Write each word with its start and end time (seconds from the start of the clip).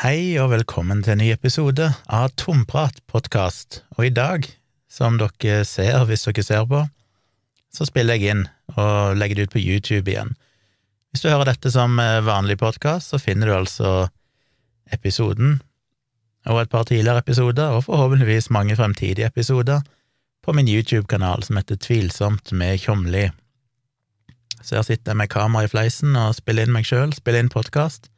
Hei 0.00 0.38
og 0.40 0.48
velkommen 0.50 1.02
til 1.04 1.12
en 1.12 1.20
ny 1.20 1.26
episode 1.34 1.84
av 2.08 2.30
Tomprat 2.40 2.96
podkast, 3.12 3.82
og 3.98 4.06
i 4.06 4.10
dag, 4.10 4.46
som 4.88 5.18
dere 5.20 5.66
ser 5.68 6.06
hvis 6.08 6.24
dere 6.24 6.44
ser 6.46 6.64
på, 6.66 6.80
så 7.68 7.84
spiller 7.84 8.16
jeg 8.16 8.32
inn 8.32 8.40
og 8.72 9.18
legger 9.20 9.36
det 9.36 9.44
ut 9.44 9.52
på 9.52 9.60
YouTube 9.60 10.08
igjen. 10.08 10.32
Hvis 11.12 11.22
du 11.22 11.28
hører 11.28 11.52
dette 11.52 11.70
som 11.70 12.00
vanlig 12.00 12.56
podkast, 12.62 13.12
så 13.12 13.20
finner 13.20 13.50
du 13.50 13.54
altså 13.58 13.92
episoden 14.90 15.60
og 16.48 16.62
et 16.62 16.72
par 16.72 16.88
tidligere 16.88 17.20
episoder, 17.22 17.76
og 17.76 17.84
forhåpentligvis 17.84 18.48
mange 18.50 18.78
fremtidige 18.80 19.28
episoder, 19.28 19.84
på 20.42 20.56
min 20.56 20.72
YouTube-kanal 20.72 21.44
som 21.44 21.60
heter 21.60 21.76
Tvilsomt 21.78 22.50
med 22.56 22.80
Tjomli. 22.80 23.28
Så 24.64 24.80
her 24.80 24.88
sitter 24.88 25.12
jeg 25.12 25.20
med 25.20 25.30
kamera 25.30 25.68
i 25.68 25.70
fleisen 25.70 26.16
og 26.16 26.32
spiller 26.40 26.64
inn 26.64 26.74
meg 26.80 26.88
sjøl, 26.88 27.12
spiller 27.14 27.44
inn 27.44 27.52
podkast. 27.52 28.08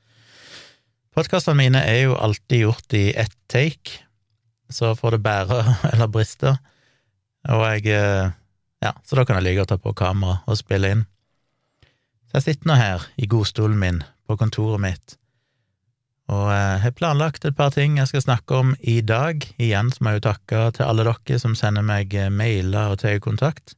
Podkastene 1.15 1.55
mine 1.55 1.79
er 1.87 2.09
jo 2.09 2.15
alltid 2.19 2.65
gjort 2.65 2.95
i 2.99 3.13
ett 3.15 3.35
take, 3.47 4.01
så 4.67 4.97
får 4.99 5.15
det 5.15 5.21
bære 5.23 5.59
eller 5.93 6.11
briste, 6.11 6.57
og 7.47 7.69
jeg 7.69 7.93
eh, 7.95 8.33
Ja, 8.85 8.91
så 9.07 9.17
da 9.17 9.23
kan 9.25 9.39
jeg 9.39 9.47
like 9.47 9.63
å 9.63 9.69
ta 9.71 9.79
på 9.81 9.95
kamera 9.97 10.43
og 10.45 10.59
spille 10.59 10.91
inn. 10.93 11.05
Så 12.29 12.37
jeg 12.37 12.45
sitter 12.45 12.69
nå 12.69 12.75
her 12.77 13.07
i 13.17 13.29
godstolen 13.31 13.79
min 13.81 14.03
på 14.27 14.37
kontoret 14.37 14.83
mitt, 14.83 15.15
og 16.29 16.51
jeg 16.51 16.83
har 16.83 16.97
planlagt 16.99 17.47
et 17.47 17.57
par 17.57 17.71
ting 17.73 17.97
jeg 18.01 18.11
skal 18.11 18.25
snakke 18.27 18.59
om 18.59 18.75
i 18.81 18.99
dag. 19.01 19.47
Igjen 19.63 19.95
så 19.95 20.03
må 20.03 20.13
jeg 20.13 20.21
jo 20.21 20.27
takke 20.27 20.67
til 20.77 20.89
alle 20.89 21.07
dere 21.07 21.41
som 21.41 21.55
sender 21.57 21.87
meg 21.87 22.13
mailer 22.35 22.91
og 22.93 23.01
tar 23.05 23.23
kontakt. 23.25 23.77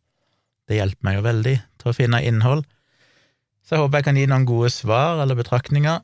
Det 0.67 0.81
hjelper 0.81 1.07
meg 1.07 1.21
jo 1.21 1.27
veldig 1.29 1.57
til 1.83 1.93
å 1.93 1.97
finne 2.01 2.25
innhold, 2.25 2.65
så 3.67 3.77
jeg 3.77 3.85
håper 3.85 4.01
jeg 4.01 4.09
kan 4.09 4.21
gi 4.23 4.29
noen 4.31 4.49
gode 4.49 4.73
svar 4.73 5.21
eller 5.21 5.39
betraktninger 5.39 6.01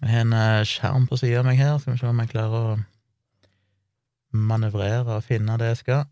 jeg 0.00 0.10
har 0.10 0.22
en 0.22 0.36
eh, 0.36 0.66
skjerm 0.68 1.08
på 1.10 1.18
sida 1.18 1.40
av 1.40 1.48
meg 1.48 1.58
her, 1.58 1.78
skal 1.80 1.94
vi 1.94 2.00
se 2.00 2.06
om 2.10 2.22
jeg 2.22 2.30
klarer 2.32 2.58
å 2.58 2.78
manøvrere 4.38 5.18
og 5.18 5.26
finne 5.26 5.56
det 5.58 5.72
jeg 5.72 5.80
skal. 5.82 6.04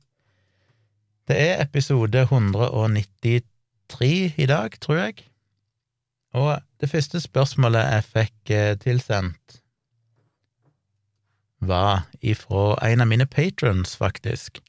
Det 1.27 1.36
er 1.38 1.62
episode 1.62 2.22
193 2.27 4.10
i 4.38 4.47
dag, 4.50 4.75
tror 4.83 5.00
jeg, 5.00 5.27
og 6.36 6.60
det 6.80 6.91
første 6.91 7.20
spørsmålet 7.22 7.86
jeg 7.86 8.08
fikk 8.10 8.52
eh, 8.55 8.75
tilsendt, 8.83 9.60
var 11.66 12.05
ifra 12.20 12.77
en 12.84 13.00
av 13.03 13.08
mine 13.08 13.27
patrons, 13.27 13.97
faktisk. 13.97 14.60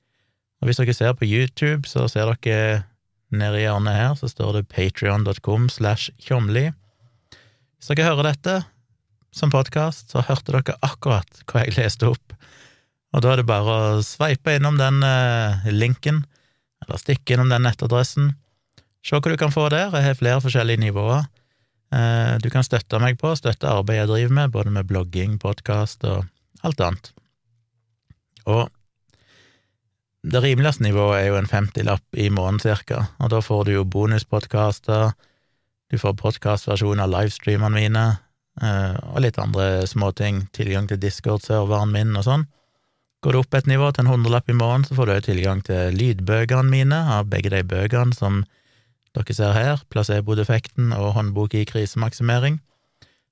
Og 0.62 0.70
hvis 0.70 0.80
dere 0.80 0.96
ser 0.96 1.18
på 1.18 1.28
YouTube, 1.28 1.90
så 1.90 2.08
ser 2.10 2.32
dere 2.32 2.86
nede 3.30 3.60
i 3.60 3.66
hjørnet 3.66 3.98
her, 3.98 4.16
så 4.16 4.30
står 4.32 4.56
det 4.56 4.70
patrion.com 4.72 5.68
slash 5.70 6.14
tjomli. 6.24 6.70
Hvis 7.78 7.92
dere 7.92 8.08
hører 8.08 8.32
dette, 8.32 8.56
som 9.36 9.52
podkast, 9.54 10.12
så 10.12 10.24
hørte 10.26 10.56
dere 10.56 10.78
akkurat 10.86 11.44
hva 11.50 11.66
jeg 11.66 11.78
leste 11.78 12.10
opp. 12.10 12.36
Og 13.16 13.24
da 13.24 13.34
er 13.34 13.42
det 13.42 13.48
bare 13.50 13.76
å 13.98 14.04
sveipe 14.06 14.58
innom 14.58 14.80
den 14.80 15.02
eh, 15.06 15.68
linken, 15.74 16.24
eller 16.84 17.02
stikke 17.02 17.36
innom 17.36 17.52
den 17.52 17.66
nettadressen. 17.66 18.34
Se 19.06 19.16
hva 19.16 19.32
du 19.32 19.40
kan 19.40 19.54
få 19.54 19.70
der. 19.72 19.94
Jeg 19.96 20.06
har 20.06 20.20
flere 20.20 20.44
forskjellige 20.44 20.84
nivåer. 20.84 21.28
Eh, 21.96 22.34
du 22.44 22.50
kan 22.52 22.66
støtte 22.66 23.00
meg 23.00 23.20
på, 23.22 23.32
støtte 23.40 23.70
arbeidet 23.72 24.04
jeg 24.04 24.12
driver 24.12 24.40
med, 24.42 24.56
både 24.56 24.74
med 24.76 24.90
blogging, 24.90 25.38
podkast 25.40 26.04
og 26.08 26.26
alt 26.68 26.84
annet. 26.84 27.14
Og 28.48 28.68
det 30.28 30.42
rimeligste 30.44 30.84
nivået 30.84 31.22
er 31.22 31.30
jo 31.30 31.40
en 31.40 31.48
femtilapp 31.48 32.20
i 32.20 32.28
måneden 32.34 32.60
cirka, 32.60 33.06
og 33.24 33.32
da 33.32 33.40
får 33.44 33.68
du 33.68 33.76
jo 33.78 33.88
bonuspodkaster, 33.88 35.14
du 35.88 35.96
får 36.02 36.18
podkastversjon 36.20 37.00
av 37.00 37.14
livestreamene 37.14 37.80
mine, 37.80 38.06
og 38.58 39.20
litt 39.22 39.38
andre 39.38 39.86
småting, 39.86 40.48
tilgang 40.56 40.88
til 40.90 40.98
Discord-serveren 41.02 41.92
min 41.94 42.16
og 42.18 42.26
sånn. 42.26 42.46
Går 43.22 43.34
du 43.34 43.40
opp 43.40 43.56
et 43.58 43.68
nivå 43.70 43.90
til 43.92 44.06
en 44.06 44.12
hundrelapp 44.12 44.50
i 44.50 44.56
måneden, 44.58 44.86
så 44.86 44.98
får 44.98 45.08
du 45.08 45.12
òg 45.16 45.26
tilgang 45.26 45.62
til 45.66 45.96
lydbøkene 45.98 46.70
mine, 46.70 47.00
av 47.18 47.30
begge 47.32 47.50
de 47.50 47.64
bøkene 47.66 48.14
som 48.14 48.44
dere 49.18 49.34
ser 49.34 49.56
her, 49.58 49.82
placebo-defekten 49.90 50.94
og 50.94 51.16
håndbok 51.16 51.56
i 51.58 51.66
krisemaksimering, 51.66 52.60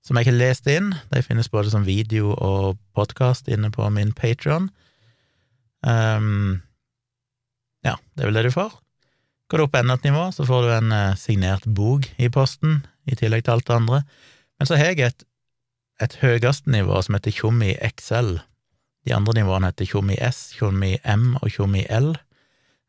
som 0.05 0.17
jeg 0.17 0.29
har 0.29 0.37
lest 0.37 0.69
inn. 0.69 0.93
De 1.11 1.21
finnes 1.25 1.49
både 1.53 1.69
som 1.73 1.85
video 1.85 2.33
og 2.33 2.79
podkast 2.97 3.49
inne 3.51 3.69
på 3.73 3.85
min 3.93 4.13
Patron. 4.17 4.71
Um, 5.85 6.63
ja, 7.85 7.95
det 8.17 8.25
er 8.25 8.31
vel 8.31 8.39
det 8.41 8.47
du 8.49 8.55
får. 8.57 8.73
Går 9.49 9.61
du 9.61 9.65
opp 9.67 9.77
enda 9.77 9.97
et 9.99 10.07
nivå, 10.09 10.27
så 10.33 10.45
får 10.49 10.65
du 10.65 10.71
en 10.73 10.93
uh, 10.93 11.17
signert 11.21 11.65
bok 11.69 12.09
i 12.17 12.31
posten, 12.33 12.81
i 13.05 13.17
tillegg 13.17 13.45
til 13.45 13.59
alt 13.59 13.69
det 13.69 13.77
andre. 13.77 14.05
Men 14.59 14.69
så 14.69 14.77
har 14.79 14.93
jeg 14.93 15.03
et, 15.05 15.25
et 16.03 16.17
høyeste 16.21 16.71
nivå 16.71 17.01
som 17.03 17.17
heter 17.17 17.33
Tjommi 17.35 17.73
XL. 17.75 18.37
De 19.05 19.13
andre 19.15 19.39
nivåene 19.39 19.71
heter 19.71 19.89
Tjommi 19.89 20.17
S, 20.21 20.47
Tjommi 20.57 20.95
M 21.03 21.35
og 21.41 21.49
Tjommi 21.51 21.85
L. 21.91 22.13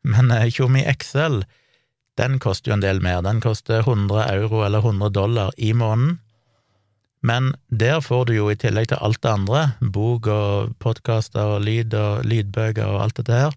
Men 0.07 0.31
eh, 0.31 0.47
Tjommi 0.53 0.85
XL, 0.87 1.41
den 2.17 2.39
koster 2.41 2.71
jo 2.71 2.77
en 2.77 2.85
del 2.85 3.03
mer. 3.03 3.21
Den 3.25 3.43
koster 3.43 3.83
100 3.83 4.23
euro 4.31 4.63
eller 4.65 4.85
100 4.85 5.13
dollar 5.13 5.51
i 5.57 5.73
måneden. 5.77 6.17
Men 7.21 7.53
der 7.67 7.99
får 8.01 8.27
du 8.29 8.35
jo 8.37 8.49
i 8.51 8.57
tillegg 8.59 8.91
til 8.91 9.01
alt 9.01 9.21
det 9.23 9.31
andre, 9.31 9.61
bok 9.81 10.29
og 10.31 10.75
podkaster 10.79 11.57
og 11.57 11.63
lyd 11.65 11.95
og 11.97 12.27
lydbøker 12.29 12.85
og 12.85 13.01
alt 13.07 13.17
dette 13.17 13.33
her 13.33 13.55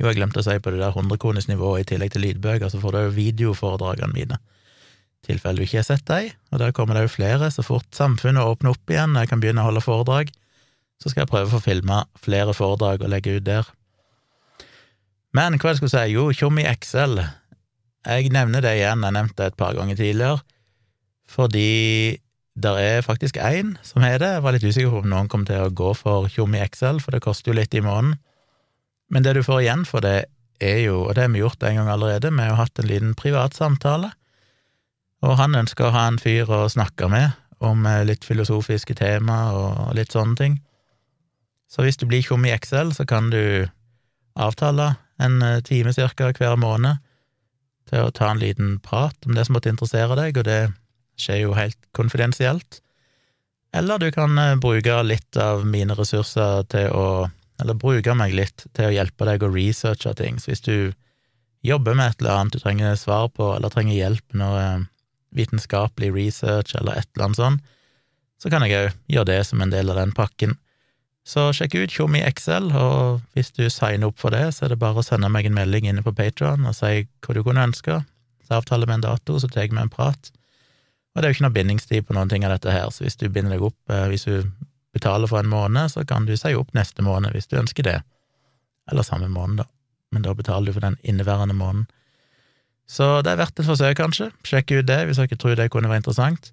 Jo, 0.00 0.08
jeg 0.08 0.18
glemte 0.18 0.42
å 0.42 0.44
si 0.44 0.56
på 0.58 0.72
det 0.74 0.80
der 0.82 0.96
100-kronersnivået, 0.98 1.84
i 1.84 1.88
tillegg 1.92 2.12
til 2.12 2.24
lydbøker, 2.26 2.68
så 2.68 2.80
får 2.82 2.96
du 2.96 2.98
jo 3.04 3.14
videoforedragene 3.20 4.16
mine 4.16 4.40
tilfelle 5.26 5.60
du 5.60 5.66
ikke 5.66 5.80
har 5.80 5.86
sett 5.86 6.06
dem, 6.08 6.32
og 6.50 6.62
der 6.62 6.74
kommer 6.76 6.98
det 6.98 7.06
jo 7.06 7.14
flere. 7.16 7.50
Så 7.54 7.64
fort 7.66 7.88
samfunnet 7.94 8.42
åpner 8.42 8.74
opp 8.74 8.90
igjen 8.90 9.14
og 9.14 9.22
jeg 9.22 9.30
kan 9.30 9.42
begynne 9.42 9.62
å 9.62 9.68
holde 9.70 9.84
foredrag, 9.84 10.32
så 11.02 11.10
skal 11.10 11.24
jeg 11.24 11.32
prøve 11.32 11.50
å 11.50 11.54
få 11.56 11.62
filma 11.64 12.04
flere 12.22 12.54
foredrag 12.54 13.02
og 13.02 13.12
legge 13.12 13.38
ut 13.38 13.46
der. 13.46 13.68
Men 15.32 15.56
hva 15.58 15.72
jeg 15.72 15.80
skulle 15.80 15.94
si, 15.94 16.12
jo, 16.12 16.28
Tjommi 16.36 16.66
XL, 16.68 17.22
jeg 18.02 18.32
nevner 18.34 18.64
det 18.64 18.74
igjen, 18.76 19.06
jeg 19.06 19.16
nevnte 19.16 19.38
det 19.38 19.52
et 19.52 19.58
par 19.58 19.78
ganger 19.78 19.98
tidligere, 19.98 20.42
fordi 21.30 22.18
der 22.52 22.76
er 22.76 23.06
faktisk 23.06 23.38
én 23.40 23.76
som 23.86 24.04
har 24.04 24.18
det. 24.20 24.28
Jeg 24.34 24.44
var 24.44 24.52
litt 24.52 24.66
usikker 24.66 24.92
på 24.92 25.00
om 25.00 25.08
noen 25.08 25.30
kom 25.32 25.46
til 25.48 25.62
å 25.64 25.72
gå 25.72 25.94
for 25.96 26.28
Tjommi 26.28 26.60
XL, 26.66 27.00
for 27.00 27.14
det 27.14 27.22
koster 27.24 27.50
jo 27.50 27.56
litt 27.56 27.74
i 27.74 27.80
måneden. 27.80 28.18
Men 29.12 29.24
det 29.24 29.38
du 29.38 29.42
får 29.46 29.62
igjen 29.62 29.86
for 29.88 30.04
det, 30.04 30.26
er 30.62 30.84
jo, 30.84 31.00
og 31.08 31.16
det 31.16 31.24
har 31.24 31.32
vi 31.32 31.40
gjort 31.40 31.64
en 31.66 31.80
gang 31.80 31.88
allerede, 31.90 32.30
vi 32.30 32.44
har 32.44 32.52
jo 32.52 32.60
hatt 32.60 32.78
en 32.78 32.86
liten 32.86 33.14
privat 33.18 33.56
samtale 33.56 34.12
og 35.22 35.38
han 35.38 35.54
ønska 35.58 35.86
å 35.86 35.94
ha 35.94 36.06
en 36.10 36.18
fyr 36.18 36.50
å 36.50 36.66
snakke 36.70 37.08
med 37.10 37.30
om 37.62 37.86
eh, 37.86 38.02
litt 38.06 38.26
filosofiske 38.26 38.96
tema 38.98 39.38
og 39.54 39.94
litt 39.96 40.14
sånne 40.14 40.38
ting. 40.38 40.58
Så 41.70 41.86
hvis 41.86 41.96
du 42.00 42.04
blir 42.10 42.24
tjom 42.26 42.44
i 42.44 42.52
Excel, 42.52 42.92
så 42.92 43.06
kan 43.08 43.30
du 43.32 43.68
avtale 44.34 44.94
en 45.22 45.42
eh, 45.46 45.60
time 45.64 45.94
cirka 45.94 46.32
hver 46.34 46.58
måned 46.60 47.00
til 47.90 48.06
å 48.06 48.14
ta 48.14 48.30
en 48.32 48.42
liten 48.42 48.78
prat 48.82 49.16
om 49.26 49.36
det 49.36 49.46
som 49.46 49.56
måtte 49.56 49.70
interessere 49.72 50.16
deg, 50.18 50.38
og 50.38 50.48
det 50.48 50.62
skjer 51.20 51.44
jo 51.44 51.56
helt 51.56 51.78
konfidensielt. 51.96 52.80
Eller 53.72 54.02
du 54.02 54.10
kan 54.12 54.36
eh, 54.38 54.58
bruke 54.60 54.98
litt 55.06 55.38
av 55.40 55.64
mine 55.68 55.96
ressurser 55.98 56.66
til 56.72 56.90
å 56.90 57.06
Eller 57.62 57.76
bruke 57.78 58.14
meg 58.18 58.32
litt 58.34 58.64
til 58.74 58.88
å 58.88 58.90
hjelpe 58.90 59.26
deg 59.28 59.42
å 59.44 59.50
researche 59.52 60.10
ting. 60.18 60.40
Så 60.40 60.50
hvis 60.50 60.64
du 60.64 60.92
jobber 61.62 61.94
med 61.94 62.08
et 62.10 62.18
eller 62.18 62.40
annet 62.40 62.56
du 62.56 62.58
trenger 62.58 62.96
svar 62.98 63.28
på, 63.30 63.52
eller 63.54 63.70
trenger 63.70 63.94
hjelp 63.94 64.34
når 64.34 64.88
vitenskapelig 65.36 66.12
research 66.14 66.76
eller 66.78 67.00
et 67.00 67.08
eller 67.14 67.28
annet 67.28 67.40
sånt, 67.40 67.70
så 68.42 68.50
kan 68.50 68.64
jeg 68.66 68.74
òg 68.78 68.94
gjøre 69.14 69.30
det 69.30 69.40
som 69.46 69.62
en 69.62 69.72
del 69.72 69.90
av 69.92 70.00
den 70.00 70.14
pakken. 70.16 70.56
Så 71.22 71.52
sjekk 71.54 71.76
ut 71.78 71.92
Tjommi 71.94 72.18
Excel, 72.26 72.72
og 72.74 73.20
hvis 73.36 73.52
du 73.54 73.68
signer 73.70 74.10
opp 74.10 74.18
for 74.18 74.34
det, 74.34 74.48
så 74.56 74.66
er 74.66 74.72
det 74.72 74.80
bare 74.82 74.98
å 74.98 75.06
sende 75.06 75.30
meg 75.30 75.46
en 75.46 75.54
melding 75.54 75.86
inne 75.86 76.02
på 76.02 76.14
Patron 76.18 76.66
og 76.66 76.74
si 76.74 77.04
hva 77.06 77.36
du 77.36 77.42
kunne 77.46 77.62
ønske. 77.68 78.00
Så 78.42 78.58
avtaler 78.58 78.90
vi 78.90 78.96
en 78.96 79.04
dato, 79.04 79.38
så 79.38 79.50
tar 79.50 79.70
vi 79.70 79.78
en 79.78 79.92
prat. 79.92 80.32
Og 81.12 81.20
det 81.20 81.28
er 81.28 81.30
jo 81.30 81.36
ikke 81.36 81.46
noe 81.46 81.54
bindingstid 81.54 82.08
på 82.08 82.16
noen 82.16 82.32
ting 82.32 82.46
av 82.48 82.56
dette 82.56 82.74
her, 82.74 82.90
så 82.90 83.04
hvis 83.04 83.20
du 83.20 83.28
binder 83.28 83.54
deg 83.54 83.62
opp, 83.68 83.78
eh, 83.92 84.08
hvis 84.10 84.26
du 84.26 84.50
betaler 84.96 85.30
for 85.30 85.38
en 85.38 85.52
måned, 85.52 85.92
så 85.92 86.02
kan 86.08 86.26
du 86.26 86.34
si 86.36 86.54
opp 86.58 86.72
neste 86.74 87.04
måned 87.04 87.36
hvis 87.36 87.48
du 87.52 87.58
ønsker 87.60 87.86
det. 87.86 87.98
Eller 88.90 89.06
samme 89.06 89.28
måned, 89.30 89.62
da. 89.62 89.68
Men 90.12 90.26
da 90.26 90.34
betaler 90.36 90.68
du 90.68 90.76
for 90.76 90.84
den 90.84 90.98
inneværende 91.06 91.54
måneden. 91.56 91.86
Så 92.92 93.06
det 93.24 93.32
er 93.32 93.40
verdt 93.40 93.60
et 93.60 93.68
forsøk, 93.68 93.96
kanskje. 93.96 94.28
Sjekk 94.44 94.74
ut 94.76 94.88
det 94.90 94.98
hvis 95.08 95.20
dere 95.22 95.38
tror 95.40 95.56
det 95.56 95.70
kunne 95.72 95.88
være 95.88 96.02
interessant. 96.02 96.50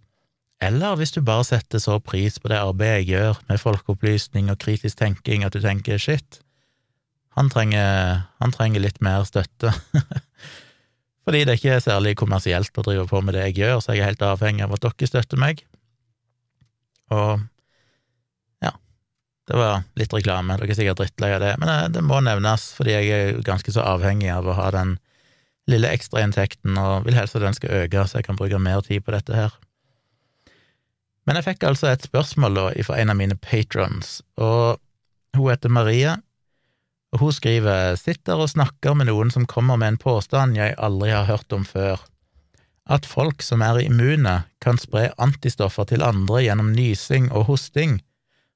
Eller 0.64 0.96
hvis 1.00 1.12
du 1.16 1.22
bare 1.24 1.46
setter 1.48 1.80
så 1.84 1.98
pris 2.04 2.40
på 2.40 2.52
det 2.52 2.60
arbeidet 2.60 3.02
jeg 3.02 3.10
gjør 3.14 3.42
med 3.48 3.62
folkeopplysning 3.62 4.52
og 4.52 4.60
kritisk 4.60 5.00
tenking 5.00 5.46
at 5.48 5.56
du 5.56 5.62
tenker 5.64 6.00
shit, 6.00 6.42
han 7.38 7.52
trenger, 7.52 8.26
han 8.44 8.56
trenger 8.56 8.84
litt 8.84 9.00
mer 9.04 9.24
støtte. 9.28 9.72
Fordi 11.24 11.46
det 11.48 11.60
ikke 11.60 11.78
er 11.78 11.84
særlig 11.84 12.16
kommersielt 12.20 12.76
å 12.76 12.84
drive 12.84 13.06
på 13.08 13.22
med 13.24 13.38
det 13.38 13.46
jeg 13.50 13.60
gjør, 13.62 13.80
så 13.80 13.96
jeg 13.96 14.04
er 14.04 14.12
helt 14.12 14.26
avhengig 14.26 14.66
av 14.66 14.76
at 14.76 14.88
dere 14.88 15.12
støtter 15.12 15.40
meg. 15.40 15.62
Og 17.16 17.44
ja, 18.66 18.74
det 19.48 19.60
var 19.60 19.86
litt 20.00 20.16
reklame, 20.16 20.58
dere 20.60 20.76
er 20.76 20.80
sikkert 20.80 21.04
drittlei 21.04 21.32
av 21.36 21.44
det, 21.44 21.54
men 21.62 21.72
det, 21.72 21.78
det 22.00 22.04
må 22.08 22.20
nevnes, 22.26 22.72
fordi 22.76 22.98
jeg 22.98 23.14
er 23.20 23.40
ganske 23.48 23.76
så 23.76 23.86
avhengig 23.96 24.32
av 24.34 24.50
å 24.50 24.58
ha 24.60 24.72
den 24.76 24.98
lille 25.70 25.90
ekstrainntekten, 25.94 26.78
og 26.78 27.06
vil 27.08 27.18
helst 27.18 27.38
at 27.38 27.46
den 27.46 27.58
skal 27.58 27.84
øke, 27.84 28.06
så 28.08 28.20
jeg 28.20 28.28
kan 28.28 28.40
bruke 28.40 28.60
mer 28.62 28.82
tid 28.86 29.06
på 29.06 29.14
dette 29.16 29.36
her. 29.36 29.56
Men 31.28 31.38
jeg 31.38 31.46
fikk 31.52 31.68
altså 31.70 31.92
et 31.92 32.08
spørsmål 32.08 32.58
da 32.58 32.66
fra 32.88 32.98
en 32.98 33.14
av 33.14 33.18
mine 33.20 33.38
patrons, 33.38 34.20
og 34.42 34.80
hun 35.38 35.52
heter 35.52 35.70
Maria, 35.70 36.18
og 37.14 37.24
hun 37.24 37.34
skriver 37.34 37.98
sitter 37.98 38.42
og 38.42 38.52
snakker 38.52 38.96
med 38.98 39.10
noen 39.10 39.32
som 39.34 39.48
kommer 39.50 39.78
med 39.78 39.94
en 39.94 40.02
påstand 40.02 40.58
jeg 40.58 40.78
aldri 40.78 41.12
har 41.14 41.30
hørt 41.30 41.54
om 41.54 41.66
før, 41.66 42.02
at 42.90 43.06
folk 43.06 43.44
som 43.46 43.62
er 43.62 43.84
immune, 43.84 44.40
kan 44.62 44.82
spre 44.82 45.12
antistoffer 45.22 45.86
til 45.90 46.04
andre 46.06 46.42
gjennom 46.44 46.74
nysing 46.74 47.30
og 47.30 47.46
hosting, 47.52 48.00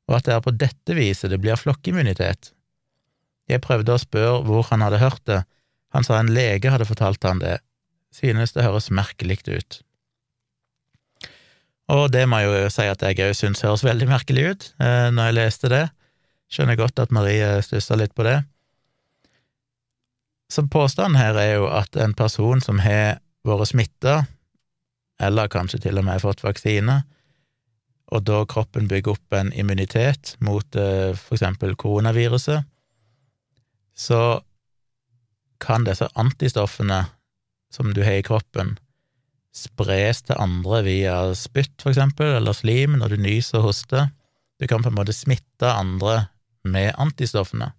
og 0.09 0.17
at 0.17 0.27
det 0.27 0.33
er 0.35 0.43
på 0.45 0.53
dette 0.57 0.97
viset 0.97 1.31
det 1.31 1.39
blir 1.41 1.59
flokkimmunitet. 1.59 2.51
Jeg 3.49 3.61
prøvde 3.61 3.93
å 3.93 4.01
spørre 4.01 4.41
hvor 4.47 4.65
han 4.71 4.81
hadde 4.81 5.01
hørt 5.03 5.21
det, 5.29 5.43
han 5.93 6.05
sa 6.05 6.19
en 6.19 6.31
lege 6.33 6.71
hadde 6.73 6.89
fortalt 6.89 7.23
han 7.27 7.41
det, 7.41 7.59
synes 8.13 8.53
det 8.55 8.65
høres 8.65 8.91
merkelig 8.93 9.39
ut. 9.47 9.81
Og 11.93 12.07
det 12.13 12.23
må 12.29 12.39
jeg 12.39 12.63
jo 12.63 12.71
si 12.71 12.85
at 12.87 13.03
jeg 13.03 13.19
òg 13.25 13.35
synes 13.37 13.63
høres 13.65 13.83
veldig 13.85 14.07
merkelig 14.09 14.45
ut 14.49 14.65
eh, 14.79 15.09
når 15.13 15.29
jeg 15.29 15.37
leste 15.37 15.71
det. 15.73 15.83
Skjønner 16.53 16.79
godt 16.79 17.01
at 17.01 17.13
Marie 17.13 17.49
stussa 17.65 17.97
litt 17.99 18.13
på 18.15 18.25
det. 18.27 18.39
Så 20.53 20.65
påstanden 20.69 21.17
her 21.17 21.37
er 21.39 21.55
jo 21.57 21.67
at 21.73 21.97
en 21.97 22.13
person 22.13 22.61
som 22.61 22.79
har 22.83 23.19
vært 23.47 23.71
smitta, 23.71 24.23
eller 25.21 25.49
kanskje 25.51 25.81
til 25.85 25.99
og 25.99 26.05
med 26.07 26.21
fått 26.21 26.43
vaksine, 26.45 27.01
og 28.13 28.25
da 28.27 28.43
kroppen 28.49 28.87
bygger 28.89 29.15
opp 29.15 29.35
en 29.35 29.49
immunitet 29.57 30.35
mot 30.45 30.77
eh, 30.77 31.13
for 31.17 31.37
eksempel 31.37 31.75
koronaviruset, 31.79 32.67
så 33.93 34.19
kan 35.63 35.87
disse 35.87 36.09
antistoffene 36.19 37.05
som 37.73 37.93
du 37.95 38.03
har 38.05 38.19
i 38.19 38.25
kroppen, 38.25 38.75
spres 39.53 40.23
til 40.27 40.39
andre 40.41 40.81
via 40.85 41.15
spytt, 41.37 41.75
for 41.81 41.93
eksempel, 41.93 42.35
eller 42.37 42.57
slim 42.57 42.97
når 42.99 43.13
du 43.13 43.23
nyser 43.25 43.61
og 43.61 43.69
hoster. 43.69 44.09
Du 44.59 44.67
kan 44.69 44.83
på 44.83 44.91
en 44.91 44.97
måte 44.97 45.15
smitte 45.15 45.69
andre 45.69 46.27
med 46.63 46.93
antistoffene, 47.01 47.73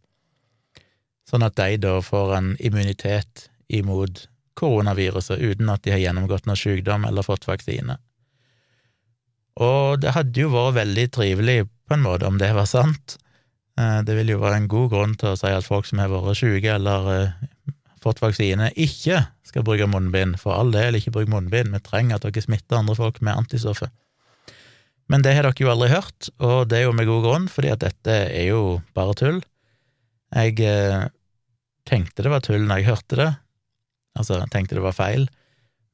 sånn 1.29 1.47
at 1.47 1.57
de 1.57 1.79
da 1.81 1.99
får 2.05 2.35
en 2.37 2.51
immunitet 2.61 3.49
imot 3.73 4.27
koronaviruset 4.59 5.41
uten 5.41 5.71
at 5.73 5.83
de 5.83 5.95
har 5.95 6.03
gjennomgått 6.03 6.47
noe 6.47 6.59
sykdom 6.59 7.07
eller 7.09 7.27
fått 7.27 7.49
vaksine. 7.49 7.97
Og 9.63 10.03
det 10.03 10.15
hadde 10.15 10.43
jo 10.45 10.51
vært 10.53 10.81
veldig 10.81 11.07
trivelig, 11.15 11.59
på 11.85 11.97
en 11.97 12.05
måte, 12.05 12.27
om 12.27 12.39
det 12.41 12.51
var 12.57 12.67
sant. 12.69 13.17
Eh, 13.79 14.01
det 14.07 14.17
vil 14.19 14.35
jo 14.35 14.43
være 14.43 14.63
en 14.63 14.71
god 14.71 14.91
grunn 14.93 15.17
til 15.21 15.33
å 15.33 15.39
si 15.39 15.51
at 15.51 15.67
folk 15.67 15.87
som 15.89 16.01
har 16.03 16.11
vært 16.13 16.39
syke 16.41 16.75
eller 16.75 17.11
eh, 17.13 17.35
fått 18.05 18.23
vaksine, 18.23 18.71
ikke 18.77 19.25
skal 19.49 19.65
bruke 19.67 19.89
munnbind. 19.91 20.39
For 20.43 20.57
all 20.57 20.73
del, 20.75 20.99
ikke 20.99 21.15
bruk 21.15 21.31
munnbind, 21.33 21.73
vi 21.75 21.83
trenger 21.85 22.19
at 22.19 22.27
dere 22.27 22.45
smitter 22.45 22.81
andre 22.81 22.97
folk 22.99 23.21
med 23.25 23.45
antistoffer. 23.45 23.93
Men 25.13 25.25
det 25.25 25.35
har 25.37 25.45
dere 25.45 25.61
jo 25.61 25.73
aldri 25.73 25.91
hørt, 25.93 26.31
og 26.41 26.69
det 26.71 26.81
er 26.81 26.87
jo 26.87 26.97
med 26.97 27.09
god 27.09 27.27
grunn, 27.27 27.49
fordi 27.53 27.73
at 27.75 27.83
dette 27.85 28.17
er 28.31 28.49
jo 28.49 28.81
bare 28.97 29.17
tull. 29.21 29.41
Jeg 30.35 30.59
eh, 30.65 31.07
tenkte 31.89 32.25
det 32.25 32.33
var 32.33 32.45
tull 32.45 32.65
når 32.65 32.81
jeg 32.81 32.89
hørte 32.89 33.19
det, 33.21 33.31
altså 34.19 34.41
jeg 34.41 34.53
tenkte 34.55 34.79
det 34.79 34.87
var 34.87 34.97
feil, 34.97 35.29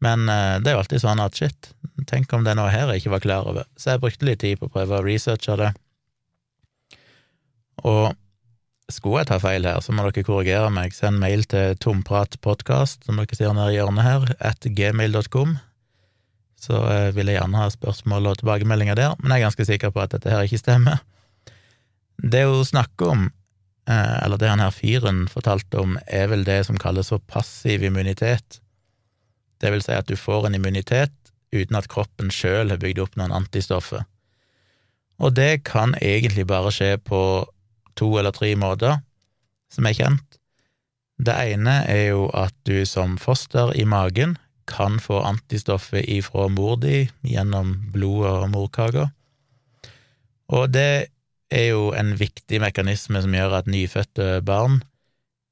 men 0.04 0.30
eh, 0.30 0.56
det 0.62 0.70
er 0.70 0.78
jo 0.78 0.84
alltid 0.84 1.02
sånn 1.02 1.22
at 1.22 1.36
shit, 1.36 1.72
tenk 2.08 2.32
om 2.32 2.46
det 2.46 2.54
er 2.54 2.60
noe 2.60 2.72
her 2.72 2.92
jeg 2.94 3.02
ikke 3.02 3.16
var 3.16 3.24
klar 3.26 3.50
over, 3.50 3.68
så 3.76 3.94
jeg 3.94 4.02
brukte 4.04 4.28
litt 4.28 4.42
tid 4.44 4.60
på 4.60 4.70
å 4.70 4.74
prøve 4.78 5.00
å 5.00 5.04
researche 5.04 5.58
det. 5.60 5.72
Og 7.90 8.14
skulle 8.94 9.22
jeg 9.22 9.30
ta 9.30 9.38
feil 9.42 9.66
her, 9.68 9.80
så 9.84 9.94
må 9.94 10.04
dere 10.06 10.24
korrigere 10.26 10.70
meg. 10.74 10.94
Send 10.96 11.20
mail 11.22 11.44
til 11.50 11.76
tompratpodkast, 11.82 13.06
som 13.06 13.20
dere 13.20 13.38
ser 13.38 13.52
nede 13.56 13.74
i 13.74 13.78
hjørnet 13.78 14.06
her, 14.06 14.30
at 14.52 14.64
gmail.com. 14.64 15.58
Så 16.60 16.80
eh, 16.92 17.10
vil 17.16 17.30
jeg 17.30 17.38
gjerne 17.40 17.62
ha 17.62 17.68
spørsmål 17.72 18.30
og 18.30 18.40
tilbakemeldinger 18.40 18.98
der, 18.98 19.14
men 19.20 19.32
jeg 19.32 19.40
er 19.40 19.48
ganske 19.48 19.68
sikker 19.68 19.92
på 19.94 20.02
at 20.04 20.14
dette 20.16 20.32
her 20.32 20.44
ikke 20.44 20.60
stemmer. 20.60 21.00
Det 22.20 22.44
hun 22.44 22.66
snakker 22.68 23.14
om, 23.14 23.28
eh, 23.88 24.16
eller 24.24 24.40
det 24.40 24.50
han 24.52 24.64
her 24.64 24.74
fyren 24.76 25.24
fortalte 25.32 25.80
om, 25.80 25.96
er 26.06 26.28
vel 26.32 26.44
det 26.44 26.62
som 26.68 26.80
kalles 26.80 27.12
for 27.14 27.24
passiv 27.32 27.84
immunitet. 27.86 28.60
Det 29.60 29.72
vil 29.72 29.84
si 29.84 29.96
at 29.96 30.08
du 30.08 30.16
får 30.20 30.48
en 30.48 30.56
immunitet 30.56 31.14
uten 31.52 31.76
at 31.76 31.88
kroppen 31.90 32.30
sjøl 32.32 32.70
har 32.70 32.80
bygd 32.80 33.00
opp 33.02 33.16
noen 33.18 33.34
antistoffer. 33.34 34.04
Og 35.20 35.34
det 35.36 35.64
kan 35.68 35.94
egentlig 36.00 36.46
bare 36.48 36.72
skje 36.72 36.94
på 37.04 37.20
to 38.00 38.10
eller 38.18 38.34
tre 38.34 38.54
måter 38.58 38.98
som 39.70 39.86
er 39.86 39.96
kjent. 39.96 40.40
Det 41.20 41.36
ene 41.52 41.82
er 41.84 42.06
jo 42.14 42.28
at 42.32 42.54
du 42.64 42.80
som 42.88 43.18
foster 43.20 43.74
i 43.76 43.84
magen 43.84 44.38
kan 44.70 45.00
få 45.02 45.20
antistoffet 45.26 46.06
ifra 46.08 46.48
mor 46.48 46.78
di 46.80 47.08
gjennom 47.26 47.74
blodet 47.92 48.30
og 48.30 48.52
morkaka. 48.54 49.08
Og 50.50 50.70
det 50.72 51.10
er 51.50 51.66
jo 51.72 51.90
en 51.98 52.14
viktig 52.18 52.60
mekanisme 52.62 53.22
som 53.22 53.34
gjør 53.34 53.58
at 53.60 53.70
nyfødte 53.70 54.40
barn 54.46 54.80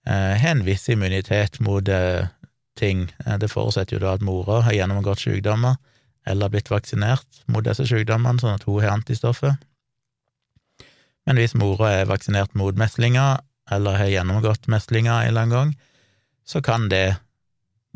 eh, 0.07 0.39
har 0.39 0.55
en 0.55 0.65
viss 0.67 0.89
immunitet 0.89 1.59
mot 1.65 1.89
eh, 1.91 2.31
ting. 2.79 3.09
Eh, 3.27 3.37
det 3.43 3.51
forutsetter 3.51 3.99
jo 3.99 4.05
da 4.07 4.15
at 4.17 4.25
mora 4.25 4.63
har 4.67 4.77
gjennomgått 4.77 5.27
sykdommer 5.27 5.77
eller 6.29 6.53
blitt 6.53 6.71
vaksinert 6.71 7.43
mot 7.49 7.65
disse 7.67 7.87
sykdommene, 7.89 8.41
sånn 8.41 8.59
at 8.59 8.67
hun 8.69 8.83
har 8.83 8.95
antistoffer. 8.95 9.57
Men 11.29 11.37
hvis 11.37 11.53
mora 11.61 11.91
er 11.93 12.07
vaksinert 12.09 12.55
mot 12.57 12.77
meslinger, 12.81 13.43
eller 13.69 13.99
har 14.01 14.09
gjennomgått 14.09 14.65
meslinger 14.73 15.13
en 15.13 15.29
eller 15.29 15.45
annen 15.45 15.57
gang, 15.57 15.73
så 16.49 16.63
kan 16.65 16.87
det 16.89 17.19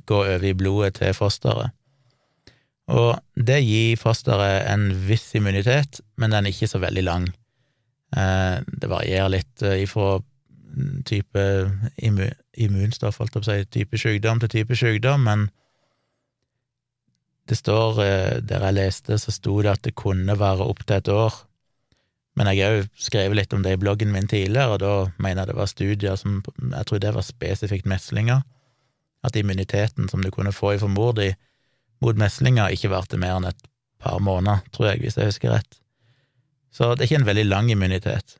gå 0.04 0.18
over 0.20 0.44
i 0.44 0.52
blodet 0.52 0.98
til 0.98 1.14
fosteret. 1.16 1.72
Og 2.92 3.16
det 3.32 3.62
gir 3.64 3.96
fosteret 3.96 4.66
en 4.68 4.90
viss 5.08 5.30
immunitet, 5.38 6.02
men 6.20 6.34
den 6.34 6.44
er 6.44 6.52
ikke 6.52 6.68
så 6.68 6.82
veldig 6.82 7.04
lang. 7.06 7.30
Eh, 8.12 8.58
det 8.68 8.90
varierer 8.92 9.32
litt 9.32 9.64
eh, 9.64 9.80
ifra 9.86 10.18
type 11.08 11.46
immunstoff, 12.02 13.20
holdt 13.20 13.32
jeg 13.32 13.40
på 13.40 13.40
å 13.40 13.48
si, 13.48 13.70
type 13.78 14.00
sykdom 14.02 14.42
til 14.42 14.52
type 14.52 14.76
sykdom, 14.76 15.24
men 15.24 15.46
det 17.48 17.56
står, 17.56 18.02
eh, 18.04 18.36
der 18.44 18.68
jeg 18.68 18.76
leste, 18.76 19.16
så 19.16 19.32
sto 19.32 19.56
det 19.64 19.72
at 19.72 19.88
det 19.88 19.96
kunne 19.96 20.36
være 20.36 20.68
opptil 20.68 21.00
et 21.00 21.10
år 21.16 21.40
men 22.38 22.48
jeg 22.48 22.64
har 22.64 22.78
jo 22.78 22.84
skrevet 22.96 23.36
litt 23.36 23.52
om 23.52 23.64
det 23.64 23.74
i 23.76 23.80
bloggen 23.80 24.12
min 24.12 24.28
tidligere, 24.28 24.72
og 24.72 24.80
da 24.80 24.92
mener 25.20 25.42
jeg 25.42 25.50
det 25.50 25.58
var 25.58 25.68
studier 25.68 26.16
som 26.16 26.40
Jeg 26.40 26.86
tror 26.88 27.02
det 27.02 27.14
var 27.14 27.26
spesifikt 27.26 27.88
meslinger. 27.88 28.40
At 29.22 29.36
immuniteten 29.36 30.08
som 30.08 30.22
du 30.24 30.30
kunne 30.30 30.52
få 30.52 30.72
i 30.74 30.88
mor 30.88 31.12
di 31.12 31.32
mot 32.02 32.16
meslinger, 32.16 32.72
ikke 32.72 32.90
varte 32.90 33.20
mer 33.20 33.36
enn 33.36 33.50
et 33.52 33.68
par 34.02 34.18
måneder, 34.18 34.64
tror 34.72 34.90
jeg, 34.90 35.02
hvis 35.04 35.16
jeg 35.16 35.30
husker 35.30 35.52
rett. 35.52 35.78
Så 36.72 36.94
det 36.94 37.04
er 37.04 37.10
ikke 37.10 37.20
en 37.20 37.28
veldig 37.28 37.44
lang 37.46 37.70
immunitet. 37.70 38.38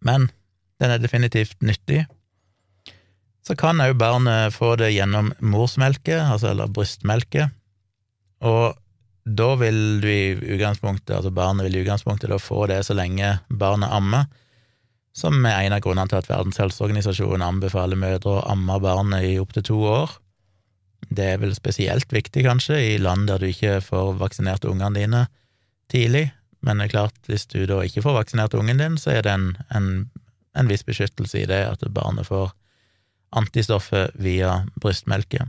Men 0.00 0.30
den 0.78 0.94
er 0.94 1.02
definitivt 1.02 1.58
nyttig. 1.60 2.06
Så 3.42 3.56
kan 3.58 3.82
òg 3.82 3.96
barnet 3.98 4.54
få 4.54 4.76
det 4.78 4.92
gjennom 4.94 5.32
morsmelke, 5.40 6.20
altså 6.22 6.52
eller 6.52 6.70
brystmelke, 6.70 7.48
og 8.44 8.78
da 9.28 9.48
vil 9.60 10.00
du 10.00 10.08
i 10.08 10.36
utgangspunktet, 10.36 11.16
altså 11.16 11.32
barnet 11.34 11.66
vil 11.66 11.78
i 11.78 11.82
utgangspunktet 11.82 12.30
da 12.32 12.38
få 12.40 12.66
det 12.70 12.80
så 12.86 12.96
lenge 12.96 13.38
barnet 13.48 13.92
ammer, 13.92 14.28
som 15.16 15.40
er 15.46 15.64
en 15.64 15.74
av 15.74 15.82
grunnene 15.82 16.08
til 16.10 16.20
at 16.20 16.30
Verdens 16.30 16.60
helseorganisasjon 16.62 17.42
anbefaler 17.42 17.98
mødre 17.98 18.36
å 18.36 18.44
amme 18.52 18.78
barnet 18.82 19.26
i 19.26 19.38
opptil 19.42 19.66
to 19.66 19.78
år. 19.88 20.14
Det 21.08 21.26
er 21.34 21.42
vel 21.42 21.54
spesielt 21.56 22.12
viktig, 22.12 22.44
kanskje, 22.46 22.78
i 22.94 22.98
land 23.02 23.28
der 23.30 23.42
du 23.42 23.48
ikke 23.50 23.80
får 23.84 24.14
vaksinert 24.20 24.66
ungene 24.68 24.94
dine 24.94 25.24
tidlig, 25.90 26.28
men 26.64 26.78
det 26.78 26.88
er 26.88 26.94
klart, 26.94 27.18
hvis 27.26 27.46
du 27.50 27.60
da 27.70 27.82
ikke 27.86 28.02
får 28.04 28.16
vaksinert 28.16 28.56
ungen 28.58 28.80
din, 28.80 28.96
så 28.98 29.14
er 29.14 29.26
det 29.26 29.34
en, 29.34 29.50
en, 29.74 29.90
en 30.58 30.70
viss 30.70 30.84
beskyttelse 30.86 31.42
i 31.42 31.46
det 31.50 31.60
at 31.68 31.84
barnet 31.94 32.26
får 32.28 32.50
antistoffet 33.38 34.16
via 34.18 34.62
brystmelke. 34.80 35.46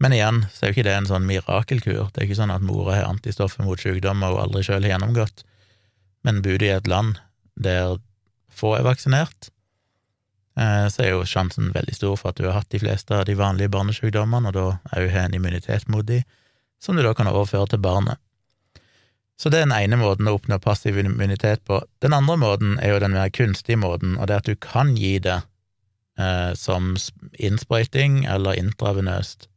Men 0.00 0.14
igjen 0.16 0.44
så 0.48 0.64
er 0.64 0.70
jo 0.70 0.78
ikke 0.78 0.86
det 0.88 0.96
en 0.96 1.08
sånn 1.10 1.26
mirakelkur. 1.28 2.08
Det 2.08 2.22
er 2.22 2.28
ikke 2.28 2.38
sånn 2.38 2.54
at 2.54 2.64
mora 2.64 2.96
har 2.96 3.10
antistoffer 3.10 3.66
mot 3.66 3.80
sykdommer 3.80 4.32
hun 4.32 4.44
aldri 4.46 4.62
sjøl 4.64 4.86
har 4.86 4.94
gjennomgått. 4.94 5.44
Men 6.24 6.40
bor 6.44 6.56
du 6.60 6.64
i 6.66 6.72
et 6.72 6.88
land 6.88 7.20
der 7.60 7.98
få 8.60 8.74
er 8.78 8.86
vaksinert, 8.86 9.50
eh, 10.56 10.86
så 10.88 11.04
er 11.04 11.12
jo 11.12 11.28
sjansen 11.28 11.72
veldig 11.74 11.96
stor 11.96 12.16
for 12.20 12.32
at 12.32 12.40
du 12.40 12.48
har 12.48 12.56
hatt 12.56 12.72
de 12.72 12.80
fleste 12.80 13.16
av 13.16 13.26
de 13.28 13.36
vanlige 13.36 13.72
barnesykdommene, 13.72 14.48
og 14.48 14.56
da 14.56 14.64
òg 14.96 15.12
har 15.12 15.28
en 15.28 15.36
immunitet 15.36 15.88
mot 15.92 16.06
de, 16.06 16.22
som 16.80 16.96
du 16.96 17.04
da 17.04 17.12
kan 17.16 17.28
overføre 17.28 17.74
til 17.74 17.84
barnet. 17.84 18.20
Så 19.40 19.48
det 19.48 19.60
er 19.60 19.68
den 19.68 19.76
ene 19.76 19.96
måten 20.00 20.28
å 20.28 20.34
oppnå 20.36 20.58
passiv 20.60 20.98
immunitet 21.00 21.62
på. 21.64 21.80
Den 22.04 22.12
andre 22.12 22.36
måten 22.40 22.74
er 22.80 22.92
jo 22.92 23.04
den 23.04 23.16
mer 23.16 23.32
kunstige 23.32 23.80
måten, 23.80 24.18
og 24.18 24.28
det 24.28 24.36
er 24.36 24.42
at 24.42 24.50
du 24.50 24.56
kan 24.60 24.96
gi 24.96 25.14
det 25.24 25.38
eh, 26.20 26.52
som 26.56 26.92
innsprøyting 27.36 28.26
eller 28.28 28.60
intravenøst. 28.60 29.49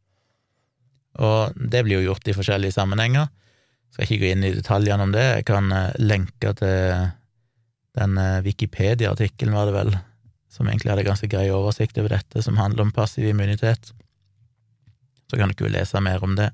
Og 1.22 1.54
det 1.56 1.84
blir 1.86 2.02
jo 2.02 2.12
gjort 2.12 2.28
i 2.28 2.36
forskjellige 2.36 2.76
sammenhenger. 2.76 3.28
Skal 3.94 4.08
ikke 4.08 4.22
gå 4.24 4.32
inn 4.34 4.46
i 4.48 4.54
detaljene 4.56 5.06
om 5.06 5.12
det. 5.14 5.26
Jeg 5.38 5.46
kan 5.50 5.70
eh, 5.72 5.92
lenke 6.02 6.54
til 6.58 7.12
den 8.00 8.18
eh, 8.18 8.42
Wikipedia-artikkelen, 8.46 9.54
var 9.54 9.70
det 9.70 9.76
vel, 9.76 9.94
som 10.50 10.70
egentlig 10.70 10.94
hadde 10.94 11.06
ganske 11.06 11.30
grei 11.30 11.46
oversikt 11.54 12.00
over 12.02 12.16
dette, 12.16 12.42
som 12.42 12.58
handler 12.58 12.88
om 12.88 12.96
passiv 12.96 13.28
immunitet. 13.30 13.94
Så 15.30 15.38
kan 15.38 15.54
dere 15.54 15.68
jo 15.68 15.74
lese 15.76 16.02
mer 16.02 16.26
om 16.26 16.34
det. 16.40 16.50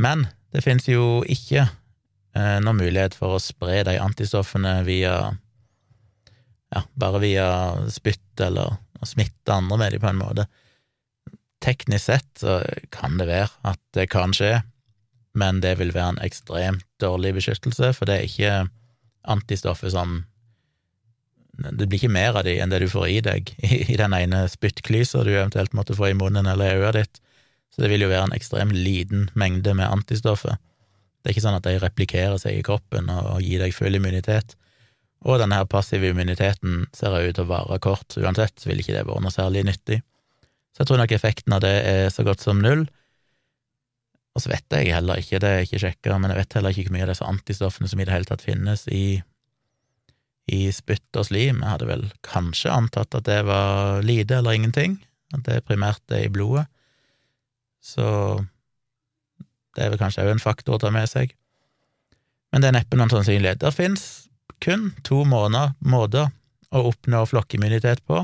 Men 0.00 0.26
det 0.52 0.64
finnes 0.64 0.88
jo 0.88 1.20
ikke 1.28 1.66
eh, 1.66 2.58
noen 2.64 2.80
mulighet 2.80 3.16
for 3.18 3.36
å 3.36 3.42
spre 3.42 3.82
de 3.88 3.98
antistoffene 4.00 4.78
via 4.88 5.16
ja, 6.72 6.82
bare 6.96 7.20
via 7.20 7.46
spytt 7.92 8.40
eller 8.40 8.78
å 9.02 9.08
smitte 9.08 9.52
andre 9.52 9.78
med 9.78 9.92
dem 9.92 10.00
på 10.00 10.08
en 10.08 10.20
måte. 10.20 10.48
Teknisk 11.62 12.04
sett 12.08 12.28
så 12.40 12.60
kan 12.94 13.18
det 13.20 13.28
være 13.30 13.50
at 13.68 13.80
det 13.94 14.08
kan 14.10 14.34
skje, 14.34 14.60
men 15.38 15.62
det 15.62 15.76
vil 15.78 15.94
være 15.94 16.16
en 16.16 16.24
ekstremt 16.24 16.86
dårlig 17.00 17.36
beskyttelse, 17.38 17.92
for 17.96 18.08
det 18.08 18.18
er 18.18 18.28
ikke 18.28 18.54
antistoffer 19.22 19.92
som 19.92 20.24
Det 21.52 21.86
blir 21.86 22.00
ikke 22.00 22.08
mer 22.10 22.34
av 22.40 22.46
de 22.46 22.56
enn 22.58 22.72
det 22.72 22.80
du 22.80 22.88
får 22.90 23.06
i 23.12 23.18
deg 23.22 23.50
i, 23.62 23.96
den 24.00 24.14
ene 24.16 24.46
spyttklysa 24.48 25.20
du 25.22 25.34
eventuelt 25.34 25.74
måtte 25.76 25.94
få 25.94 26.08
i 26.10 26.16
munnen 26.16 26.48
eller 26.48 26.72
i 26.72 26.80
øyet 26.80 26.96
ditt, 26.96 27.20
så 27.70 27.84
det 27.84 27.90
vil 27.92 28.04
jo 28.06 28.10
være 28.10 28.30
en 28.30 28.36
ekstremt 28.36 28.74
liten 28.74 29.28
mengde 29.38 29.74
med 29.76 29.86
antistoffer. 29.86 30.56
Det 31.22 31.30
er 31.30 31.36
ikke 31.36 31.44
sånn 31.44 31.60
at 31.60 31.68
de 31.68 31.76
replikerer 31.78 32.40
seg 32.40 32.58
i 32.58 32.64
kroppen 32.66 33.12
og 33.12 33.44
gir 33.44 33.62
deg 33.62 33.76
full 33.76 33.94
immunitet. 33.94 34.56
Og 35.22 35.38
denne 35.38 35.60
her 35.60 35.68
passive 35.70 36.10
immuniteten 36.10 36.88
ser 36.96 37.14
ut 37.14 37.36
til 37.36 37.44
å 37.44 37.50
vare 37.52 37.78
kort, 37.84 38.16
uansett 38.18 38.64
vil 38.66 38.82
ikke 38.82 38.96
det 38.96 39.04
være 39.06 39.22
noe 39.22 39.34
særlig 39.34 39.62
nyttig. 39.68 40.00
Så 40.72 40.82
jeg 40.82 40.88
tror 40.88 41.00
nok 41.02 41.14
effekten 41.14 41.54
av 41.56 41.62
det 41.64 41.72
er 41.84 42.06
så 42.12 42.24
godt 42.26 42.44
som 42.44 42.60
null. 42.64 42.86
Og 44.32 44.40
så 44.40 44.52
vet 44.54 44.64
jeg 44.72 44.94
heller 44.94 45.20
ikke, 45.20 45.40
det 45.42 45.50
er 45.50 45.66
ikke 45.66 45.82
sjekka, 45.82 46.16
men 46.16 46.32
jeg 46.32 46.40
vet 46.40 46.56
heller 46.56 46.72
ikke 46.72 46.88
hvor 46.88 46.96
mye 46.96 47.04
av 47.04 47.12
disse 47.12 47.28
antistoffene 47.28 47.90
som 47.90 48.00
i 48.00 48.06
det 48.08 48.14
hele 48.14 48.28
tatt 48.28 48.44
finnes 48.44 48.86
i, 48.88 49.20
i 50.48 50.60
spytt 50.72 51.20
og 51.20 51.28
slim. 51.28 51.60
Jeg 51.60 51.72
hadde 51.74 51.90
vel 51.90 52.06
kanskje 52.24 52.72
antatt 52.72 53.18
at 53.18 53.28
det 53.28 53.42
var 53.48 54.00
lite 54.06 54.40
eller 54.40 54.56
ingenting, 54.56 54.96
at 55.36 55.44
det 55.48 55.60
primært 55.68 56.16
er 56.16 56.24
i 56.24 56.32
blodet. 56.32 56.64
Så 57.84 58.06
det 59.76 59.84
er 59.84 59.92
vel 59.92 60.00
kanskje 60.00 60.24
òg 60.24 60.32
en 60.32 60.42
faktor 60.42 60.78
å 60.78 60.82
ta 60.82 60.92
med 60.94 61.10
seg. 61.10 61.34
Men 62.52 62.64
det 62.64 62.70
er 62.70 62.78
neppe 62.78 62.96
noen 62.96 63.12
sannsynlighet. 63.12 63.60
Det 63.60 63.72
fins 63.76 64.06
kun 64.62 64.92
to 65.04 65.22
måneder, 65.28 65.74
måter 65.80 66.30
å 66.72 66.86
oppnå 66.88 67.24
flokkimmunitet 67.28 68.04
på, 68.08 68.22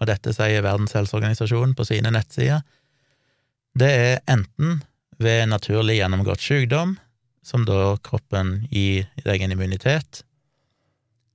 og 0.00 0.08
dette 0.10 0.34
sier 0.36 0.64
Verdens 0.64 0.94
helseorganisasjon 0.96 1.74
på 1.76 1.86
sine 1.88 2.12
nettsider. 2.12 2.62
Det 3.76 3.90
er 3.90 4.22
enten 4.30 4.82
ved 5.20 5.48
naturlig 5.48 5.98
gjennomgått 6.00 6.44
sykdom, 6.44 6.96
som 7.46 7.64
da 7.64 7.96
kroppen 8.04 8.66
gir 8.70 9.06
deg 9.24 9.44
en 9.44 9.54
immunitet, 9.54 10.22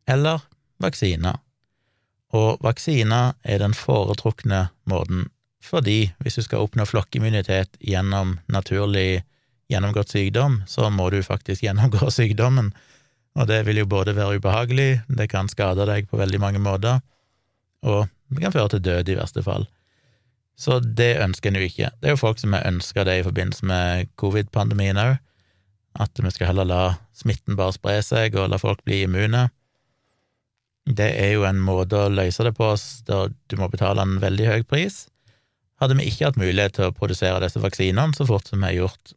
eller 0.09 0.43
vaksiner. 0.81 1.39
Og 2.35 2.61
vaksiner 2.63 3.35
er 3.43 3.61
den 3.61 3.75
foretrukne 3.75 4.69
måten, 4.89 5.27
fordi 5.61 6.11
hvis 6.23 6.39
du 6.39 6.45
skal 6.45 6.65
oppnå 6.65 6.87
flokkimmunitet 6.89 7.77
gjennom 7.79 8.39
naturlig 8.51 9.23
gjennomgått 9.71 10.13
sykdom, 10.13 10.61
så 10.67 10.89
må 10.89 11.09
du 11.13 11.21
faktisk 11.23 11.63
gjennomgå 11.65 12.09
sykdommen, 12.19 12.73
og 13.39 13.47
det 13.47 13.61
vil 13.67 13.79
jo 13.79 13.87
både 13.87 14.15
være 14.17 14.41
ubehagelig, 14.41 14.89
det 15.07 15.29
kan 15.31 15.47
skade 15.47 15.85
deg 15.87 16.09
på 16.11 16.19
veldig 16.19 16.41
mange 16.43 16.59
måter, 16.63 16.99
og 17.87 18.09
det 18.37 18.45
kan 18.45 18.55
føre 18.55 18.73
til 18.73 18.83
død 18.85 19.09
i 19.11 19.17
verste 19.19 19.43
fall. 19.45 19.67
Så 20.59 20.79
det 20.79 21.15
ønsker 21.23 21.49
en 21.49 21.59
jo 21.59 21.67
ikke. 21.67 21.89
Det 21.99 22.09
er 22.09 22.15
jo 22.15 22.21
folk 22.21 22.39
som 22.39 22.53
har 22.53 22.67
ønska 22.69 23.03
det 23.07 23.19
i 23.19 23.25
forbindelse 23.25 23.65
med 23.65 24.11
covid-pandemien 24.19 24.99
òg, 25.01 25.15
at 25.99 26.21
vi 26.23 26.31
skal 26.31 26.51
heller 26.51 26.67
la 26.67 26.83
smitten 27.17 27.57
bare 27.59 27.75
spre 27.75 27.97
seg 28.05 28.37
og 28.39 28.51
la 28.51 28.59
folk 28.61 28.83
bli 28.87 29.01
immune. 29.03 29.49
Det 30.87 31.09
er 31.19 31.33
jo 31.35 31.47
en 31.47 31.59
måte 31.61 31.97
å 31.97 32.11
løse 32.11 32.45
det 32.45 32.53
på 32.57 32.69
der 33.07 33.33
du 33.51 33.57
må 33.59 33.67
betale 33.71 34.05
en 34.05 34.19
veldig 34.21 34.47
høy 34.47 34.61
pris. 34.63 35.05
Hadde 35.81 35.97
vi 35.97 36.07
ikke 36.07 36.29
hatt 36.29 36.39
mulighet 36.39 36.77
til 36.77 36.87
å 36.87 36.95
produsere 36.95 37.41
disse 37.43 37.59
vaksinene 37.61 38.15
så 38.15 38.27
fort 38.29 38.47
som 38.47 38.61
vi 38.61 38.69
har 38.69 38.79
gjort, 38.85 39.13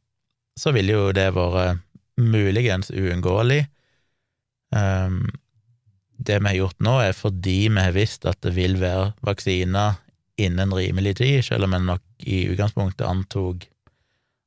så 0.59 0.73
ville 0.75 0.97
jo 0.97 1.13
det 1.15 1.29
vært 1.37 1.83
muligens 2.19 2.91
uunngåelig, 2.95 3.65
Um, 4.75 5.29
det 6.17 6.39
vi 6.41 6.51
har 6.51 6.59
gjort 6.63 6.83
nå, 6.85 6.95
er 7.03 7.17
fordi 7.17 7.59
vi 7.69 7.81
har 7.81 7.95
visst 7.97 8.27
at 8.29 8.41
det 8.45 8.55
vil 8.57 8.79
være 8.81 9.13
vaksiner 9.27 10.01
innen 10.41 10.75
rimelig 10.75 11.17
tid, 11.21 11.45
selv 11.47 11.69
om 11.69 11.75
en 11.77 11.89
nok 11.93 12.27
i 12.27 12.45
utgangspunktet 12.51 13.07
antok 13.07 13.69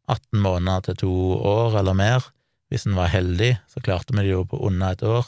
18 0.07 0.41
måneder 0.43 0.87
til 0.87 0.99
to 1.03 1.13
år 1.47 1.79
eller 1.81 1.95
mer. 1.97 2.27
Hvis 2.71 2.87
en 2.87 2.97
var 2.97 3.11
heldig, 3.11 3.55
så 3.71 3.83
klarte 3.83 4.15
vi 4.15 4.25
det 4.25 4.33
jo 4.33 4.43
på 4.47 4.59
under 4.67 4.95
et 4.95 5.03
år. 5.03 5.27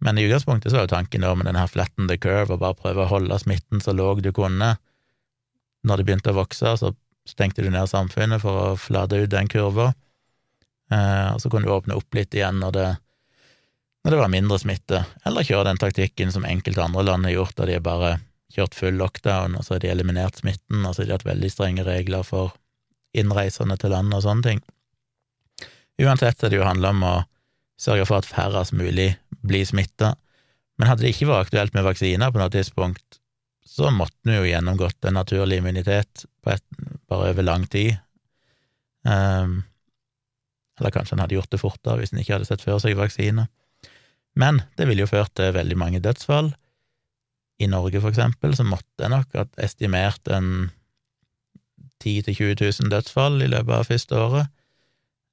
Men 0.00 0.18
i 0.18 0.24
utgangspunktet 0.26 0.72
så 0.72 0.80
var 0.80 0.86
jo 0.86 0.94
tanken 0.94 1.24
da 1.24 1.32
med 1.36 1.48
denne 1.48 1.66
flatten 1.68 2.08
the 2.08 2.16
curve, 2.20 2.52
og 2.52 2.62
bare 2.62 2.76
prøve 2.76 3.04
å 3.04 3.10
holde 3.10 3.40
smitten 3.40 3.84
så 3.84 3.92
låg 3.96 4.22
du 4.24 4.32
kunne. 4.36 4.74
Når 5.84 6.00
det 6.00 6.06
begynte 6.08 6.32
å 6.32 6.40
vokse, 6.40 6.72
så 6.80 6.92
stengte 7.28 7.64
du 7.64 7.70
ned 7.72 7.88
samfunnet 7.88 8.40
for 8.42 8.62
å 8.62 8.78
flate 8.80 9.20
ut 9.20 9.32
den 9.32 9.48
kurva, 9.48 9.92
eh, 10.92 11.28
og 11.32 11.40
så 11.40 11.52
kunne 11.52 11.68
du 11.68 11.74
åpne 11.74 11.96
opp 12.00 12.16
litt 12.16 12.34
igjen 12.36 12.60
når 12.60 12.76
det 12.76 12.88
når 14.04 14.14
det 14.14 14.18
var 14.22 14.32
mindre 14.32 14.58
smitte, 14.60 15.04
eller 15.28 15.44
kjøre 15.44 15.68
den 15.68 15.80
taktikken 15.80 16.32
som 16.32 16.46
enkelte 16.48 16.82
andre 16.84 17.04
land 17.04 17.28
har 17.28 17.34
gjort, 17.36 17.56
der 17.58 17.68
de 17.68 17.76
har 17.76 17.84
bare 17.84 18.12
kjørt 18.50 18.74
full 18.74 18.96
lockdown, 18.98 19.56
og 19.58 19.66
så 19.66 19.76
har 19.76 19.84
de 19.84 19.90
eliminert 19.92 20.40
smitten, 20.40 20.82
og 20.84 20.94
så 20.94 21.02
har 21.02 21.10
de 21.10 21.16
hatt 21.18 21.28
veldig 21.28 21.50
strenge 21.52 21.84
regler 21.86 22.24
for 22.26 22.54
innreisende 23.16 23.76
til 23.80 23.92
landet 23.92 24.18
og 24.18 24.24
sånne 24.24 24.46
ting. 24.46 24.62
Uansett 26.00 26.42
er 26.42 26.52
det 26.52 26.60
jo 26.60 26.66
handla 26.66 26.94
om 26.94 27.04
å 27.04 27.14
sørge 27.80 28.06
for 28.08 28.20
at 28.20 28.28
færrest 28.28 28.74
mulig 28.76 29.12
blir 29.44 29.66
smitta, 29.68 30.14
men 30.80 30.88
hadde 30.88 31.04
det 31.04 31.12
ikke 31.12 31.28
vært 31.28 31.50
aktuelt 31.50 31.76
med 31.76 31.84
vaksiner 31.84 32.32
på 32.32 32.40
noe 32.40 32.52
tidspunkt, 32.52 33.20
så 33.68 33.92
måtte 33.94 34.26
vi 34.26 34.38
jo 34.38 34.48
gjennomgått 34.48 35.06
en 35.06 35.18
naturlig 35.20 35.60
immunitet 35.60 36.24
et, 36.48 36.64
bare 37.08 37.30
over 37.30 37.44
lang 37.44 37.66
tid. 37.70 38.00
Um, 39.04 39.60
eller 40.80 40.92
kanskje 40.94 41.14
en 41.14 41.22
hadde 41.22 41.36
gjort 41.36 41.52
det 41.52 41.60
fortere 41.60 42.00
hvis 42.00 42.14
en 42.14 42.22
ikke 42.22 42.38
hadde 42.38 42.48
sett 42.48 42.64
før 42.64 42.80
seg 42.82 42.98
vaksiner. 42.98 43.46
Men 44.38 44.62
det 44.78 44.86
ville 44.88 45.04
jo 45.04 45.10
ført 45.10 45.32
til 45.38 45.54
veldig 45.54 45.78
mange 45.78 46.02
dødsfall. 46.02 46.52
I 47.60 47.68
Norge, 47.68 48.00
for 48.00 48.12
eksempel, 48.12 48.54
så 48.56 48.64
måtte 48.64 49.02
jeg 49.02 49.12
nok 49.12 49.34
ha 49.36 49.44
estimert 49.60 50.30
en 50.32 50.70
10 52.00 52.30
000–20 52.30 52.62
000 52.82 52.92
dødsfall 52.92 53.42
i 53.44 53.50
løpet 53.50 53.74
av 53.76 53.88
første 53.88 54.16
året, 54.16 54.52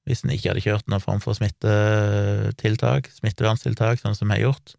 hvis 0.08 0.24
en 0.24 0.34
ikke 0.34 0.52
hadde 0.52 0.64
kjørt 0.64 0.90
noen 0.92 1.04
form 1.04 1.22
for 1.24 1.36
smittetiltak, 1.36 3.10
smitteverntiltak, 3.16 4.02
sånn 4.02 4.16
som 4.16 4.32
jeg 4.32 4.42
har 4.42 4.50
gjort. 4.50 4.76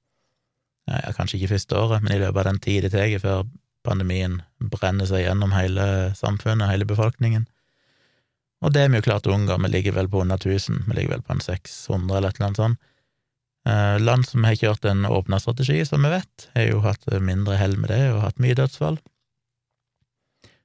Ja, 0.89 1.13
kanskje 1.17 1.39
ikke 1.39 1.55
første 1.55 1.77
året, 1.77 2.05
men 2.05 2.15
i 2.15 2.21
løpet 2.21 2.41
av 2.43 2.49
den 2.49 2.61
tid 2.65 2.85
det 2.85 2.93
tar 2.95 3.13
før 3.21 3.45
pandemien 3.85 4.41
brenner 4.73 5.09
seg 5.09 5.25
gjennom 5.25 5.53
hele 5.57 5.85
samfunnet, 6.17 6.71
hele 6.73 6.89
befolkningen. 6.89 7.47
Og 8.65 8.73
det 8.75 8.85
er 8.85 8.93
vi 8.93 8.99
jo 8.99 9.07
klart 9.07 9.29
å 9.29 9.35
unngå, 9.37 9.57
vi 9.63 9.71
ligger 9.71 9.95
vel 10.01 10.09
på 10.11 10.25
under 10.25 10.41
1000, 10.41 10.87
vi 10.89 10.97
ligger 10.97 11.17
vel 11.17 11.27
på 11.27 11.37
en 11.37 11.45
600 11.45 12.17
eller 12.17 12.33
et 12.33 12.41
eller 12.41 12.49
annet 12.49 12.63
sånt. 12.63 12.81
Eh, 13.69 14.01
land 14.01 14.25
som 14.27 14.45
har 14.47 14.57
kjørt 14.57 14.87
en 14.89 15.05
åpna 15.07 15.41
strategi, 15.41 15.83
som 15.87 16.03
vi 16.03 16.13
vet, 16.15 16.49
har 16.55 16.69
jo 16.71 16.81
hatt 16.87 17.05
mindre 17.21 17.59
hell 17.61 17.77
med 17.77 17.91
det 17.93 18.05
og 18.15 18.23
hatt 18.25 18.41
mye 18.41 18.57
dødsfall. 18.57 18.97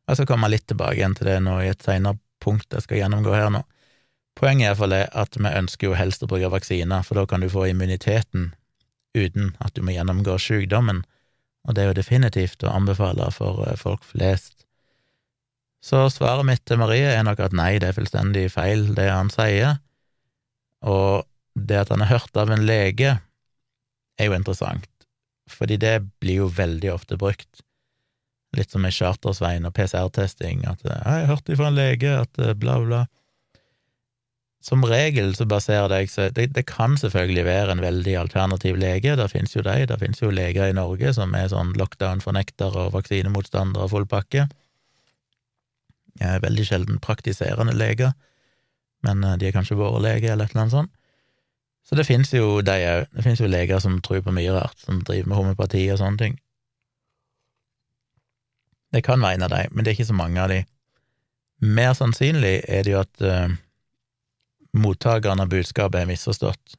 Jeg 0.07 0.19
skal 0.19 0.27
komme 0.29 0.51
litt 0.51 0.67
tilbake 0.69 0.99
igjen 0.99 1.15
til 1.17 1.27
det 1.27 1.39
nå 1.43 1.57
i 1.63 1.71
et 1.71 1.83
senere 1.83 2.19
punkt 2.43 2.75
jeg 2.75 2.85
skal 2.85 3.01
gjennomgå 3.01 3.33
her 3.35 3.49
nå. 3.51 3.63
Poenget 4.39 4.65
er 4.65 4.71
iallfall 4.71 4.95
at 5.23 5.37
vi 5.37 5.51
ønsker 5.51 5.89
jo 5.89 5.97
helst 5.97 6.23
å 6.23 6.29
bruke 6.31 6.51
vaksiner, 6.53 7.03
for 7.05 7.19
da 7.19 7.25
kan 7.29 7.43
du 7.43 7.49
få 7.51 7.67
immuniteten 7.69 8.53
uten 9.13 9.51
at 9.63 9.75
du 9.75 9.83
må 9.85 9.93
gjennomgå 9.93 10.37
sykdommen, 10.41 11.03
og 11.67 11.75
det 11.75 11.83
er 11.83 11.91
jo 11.91 11.99
definitivt 11.99 12.63
å 12.65 12.73
anbefale 12.73 13.29
for 13.35 13.65
eh, 13.67 13.77
folk 13.79 14.05
flest. 14.07 14.65
Så 15.83 16.05
svaret 16.11 16.47
mitt 16.47 16.63
til 16.67 16.79
Marie 16.79 17.11
er 17.11 17.23
nok 17.27 17.41
at 17.43 17.55
nei, 17.55 17.75
det 17.83 17.91
er 17.91 17.99
fullstendig 17.99 18.47
feil, 18.53 18.93
det 18.95 19.09
han 19.11 19.31
sier, 19.33 19.81
og 20.87 21.27
det 21.55 21.83
at 21.83 21.91
han 21.93 22.01
har 22.01 22.19
hørt 22.19 22.37
av 22.37 22.51
en 22.51 22.65
lege, 22.65 23.17
er 24.19 24.29
jo 24.29 24.37
interessant, 24.37 24.89
fordi 25.49 25.77
det 25.81 25.95
blir 26.21 26.43
jo 26.43 26.51
veldig 26.53 26.93
ofte 26.93 27.17
brukt. 27.19 27.63
Litt 28.53 28.73
som 28.73 28.83
med 28.85 28.93
chartersveien 28.93 29.65
og 29.65 29.73
PCR-testing, 29.73 30.65
at 30.69 30.83
'jeg 30.83 31.01
har 31.03 31.25
hørt 31.25 31.49
ifra 31.49 31.67
en 31.67 31.75
lege 31.75 32.21
at 32.21 32.39
eh, 32.39 32.53
bla, 32.53 32.77
bla'. 32.77 33.07
Som 34.63 34.83
regel 34.83 35.35
så 35.35 35.45
baserer 35.45 35.89
det 35.89 36.09
seg 36.09 36.33
det, 36.33 36.53
det 36.55 36.65
kan 36.65 36.95
selvfølgelig 36.95 37.45
være 37.45 37.71
en 37.71 37.81
veldig 37.81 38.15
alternativ 38.15 38.77
lege, 38.79 39.15
det 39.15 39.31
finnes 39.31 39.55
jo 39.55 39.61
de, 39.61 39.85
det 39.85 39.99
finnes 39.99 40.21
jo 40.21 40.29
leger 40.29 40.69
i 40.69 40.77
Norge 40.77 41.13
som 41.13 41.33
er 41.35 41.49
sånn 41.51 41.73
lockdown-fornektere 41.73 42.85
og 42.85 42.93
vaksinemotstandere 42.93 43.83
og 43.83 43.89
full 43.89 44.05
pakke. 44.05 44.47
Jeg 46.21 46.29
er 46.29 46.39
veldig 46.39 46.65
sjelden 46.65 46.99
praktiserende 47.03 47.73
leger, 47.73 48.13
men 49.03 49.23
eh, 49.23 49.37
de 49.37 49.49
er 49.49 49.51
kanskje 49.57 49.79
våre 49.79 49.99
lege 49.99 50.31
eller 50.31 50.45
et 50.45 50.53
eller 50.53 50.61
annet 50.61 50.77
sånt. 50.77 50.93
Så 51.83 51.97
det 51.99 52.07
finnes 52.07 52.31
jo 52.33 52.61
de 52.63 52.77
òg. 52.87 53.09
Det 53.11 53.25
finnes 53.25 53.41
jo 53.43 53.49
leger 53.51 53.81
som 53.83 53.99
tror 54.01 54.23
på 54.23 54.33
mye 54.35 54.53
rart, 54.55 54.77
som 54.79 55.01
driver 55.03 55.29
med 55.29 55.39
homopati 55.39 55.83
og 55.91 55.99
sånne 55.99 56.21
ting. 56.21 56.37
Det 58.93 59.01
kan 59.03 59.21
være 59.21 59.39
en 59.39 59.47
av 59.47 59.51
de, 59.51 59.65
men 59.71 59.83
det 59.83 59.91
er 59.91 59.97
ikke 59.97 60.11
så 60.11 60.15
mange 60.17 60.39
av 60.39 60.53
de. 60.53 60.61
Mer 61.63 61.93
sannsynlig 61.97 62.59
er 62.69 62.85
det 62.85 62.93
jo 62.93 63.01
at 63.01 63.23
uh, 63.25 63.53
mottakeren 64.77 65.41
av 65.43 65.51
budskapet 65.51 66.01
er 66.01 66.09
misforstått. 66.09 66.77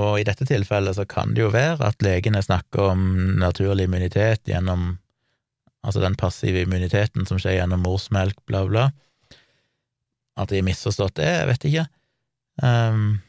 Og 0.00 0.20
i 0.20 0.24
dette 0.24 0.46
tilfellet 0.48 0.96
så 0.96 1.04
kan 1.08 1.34
det 1.34 1.42
jo 1.44 1.52
være 1.52 1.84
at 1.90 2.04
legene 2.04 2.42
snakker 2.44 2.92
om 2.94 3.02
naturlig 3.40 3.88
immunitet 3.88 4.48
gjennom 4.48 4.94
altså 5.82 6.00
den 6.00 6.16
passive 6.16 6.62
immuniteten 6.62 7.26
som 7.28 7.40
skjer 7.42 7.58
gjennom 7.58 7.82
morsmelk, 7.84 8.38
bla, 8.46 8.62
bla. 8.68 8.90
at 10.38 10.48
de 10.48 10.60
har 10.60 10.64
misforstått 10.64 11.18
det, 11.18 11.28
jeg 11.28 11.48
vet 11.50 11.66
ikke. 11.68 11.86
Um, 12.62 13.20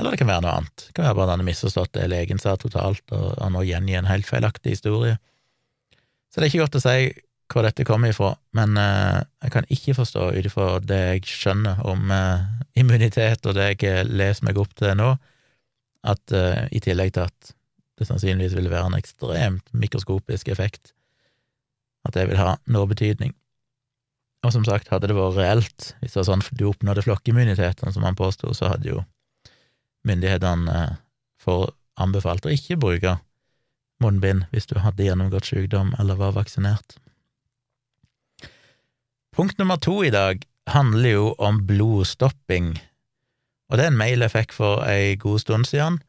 eller 0.00 0.14
det 0.14 0.20
kan 0.22 0.30
være 0.30 0.44
noe 0.46 0.58
annet. 0.60 0.86
Det 0.86 0.94
kan 0.96 1.04
være 1.04 1.16
bare 1.18 1.26
at 1.28 1.34
han 1.34 1.42
har 1.42 1.48
misforstått 1.50 1.92
det 1.96 2.06
legen 2.08 2.40
sa 2.40 2.54
totalt, 2.56 3.04
og 3.12 3.34
han 3.36 3.52
nå 3.54 3.64
gjengir 3.68 4.00
en 4.00 4.08
helt 4.08 4.28
feilaktig 4.28 4.72
historie. 4.78 5.18
Så 6.30 6.40
det 6.40 6.46
er 6.46 6.52
ikke 6.52 6.64
godt 6.64 6.78
å 6.80 6.84
si 6.86 7.10
hvor 7.50 7.66
dette 7.66 7.86
kommer 7.86 8.12
ifra, 8.12 8.30
men 8.54 8.76
uh, 8.78 9.20
jeg 9.42 9.52
kan 9.56 9.66
ikke 9.74 9.96
forstå, 9.98 10.28
ut 10.38 10.46
ifra 10.46 10.68
det 10.86 11.00
jeg 11.00 11.24
skjønner 11.26 11.80
om 11.90 12.12
uh, 12.14 12.46
immunitet 12.78 13.46
og 13.50 13.56
det 13.58 13.72
jeg 13.72 14.06
leser 14.06 14.46
meg 14.46 14.60
opp 14.62 14.76
til 14.78 14.94
nå, 15.00 15.08
at 16.06 16.36
uh, 16.36 16.62
i 16.70 16.78
tillegg 16.82 17.16
til 17.16 17.26
at 17.26 17.52
det 17.98 18.06
sannsynligvis 18.08 18.54
ville 18.56 18.70
være 18.72 18.92
en 18.92 18.96
ekstremt 19.00 19.66
mikroskopisk 19.74 20.48
effekt, 20.54 20.94
at 22.06 22.14
det 22.14 22.28
vil 22.30 22.38
ha 22.40 22.54
noe 22.70 22.88
betydning. 22.88 23.34
Og 24.46 24.54
som 24.54 24.64
sagt, 24.64 24.88
hadde 24.88 25.10
det 25.10 25.18
vært 25.18 25.36
reelt, 25.36 25.90
hvis 26.00 26.14
det 26.14 26.22
var 26.22 26.30
sånn 26.30 26.46
du 26.56 26.68
oppnådde 26.70 27.04
flokkimmuniteten, 27.04 27.92
som 27.92 28.06
han 28.06 28.16
påsto, 28.16 28.54
så 28.56 28.70
hadde 28.72 28.94
jo 28.94 29.02
myndighetene 30.06 30.96
får 31.40 31.70
anbefalt 32.00 32.46
å 32.46 32.54
ikke 32.54 32.78
bruke 32.80 33.18
munnbind 34.00 34.46
hvis 34.54 34.68
du 34.70 34.78
hadde 34.80 35.04
gjennomgått 35.04 35.50
sykdom 35.50 35.92
eller 36.00 36.18
var 36.20 36.36
vaksinert. 36.36 36.96
Punkt 39.36 39.60
nummer 39.60 39.78
to 39.80 40.00
i 40.04 40.12
dag 40.12 40.42
handler 40.70 41.10
jo 41.10 41.26
om 41.38 41.62
blodstopping, 41.66 42.74
og 43.70 43.78
det 43.78 43.86
er 43.86 43.92
en 43.92 44.00
mail 44.00 44.24
jeg 44.24 44.34
fikk 44.34 44.54
for 44.56 44.82
ei 44.88 45.14
god 45.20 45.42
stund 45.42 45.68
siden, 45.70 46.00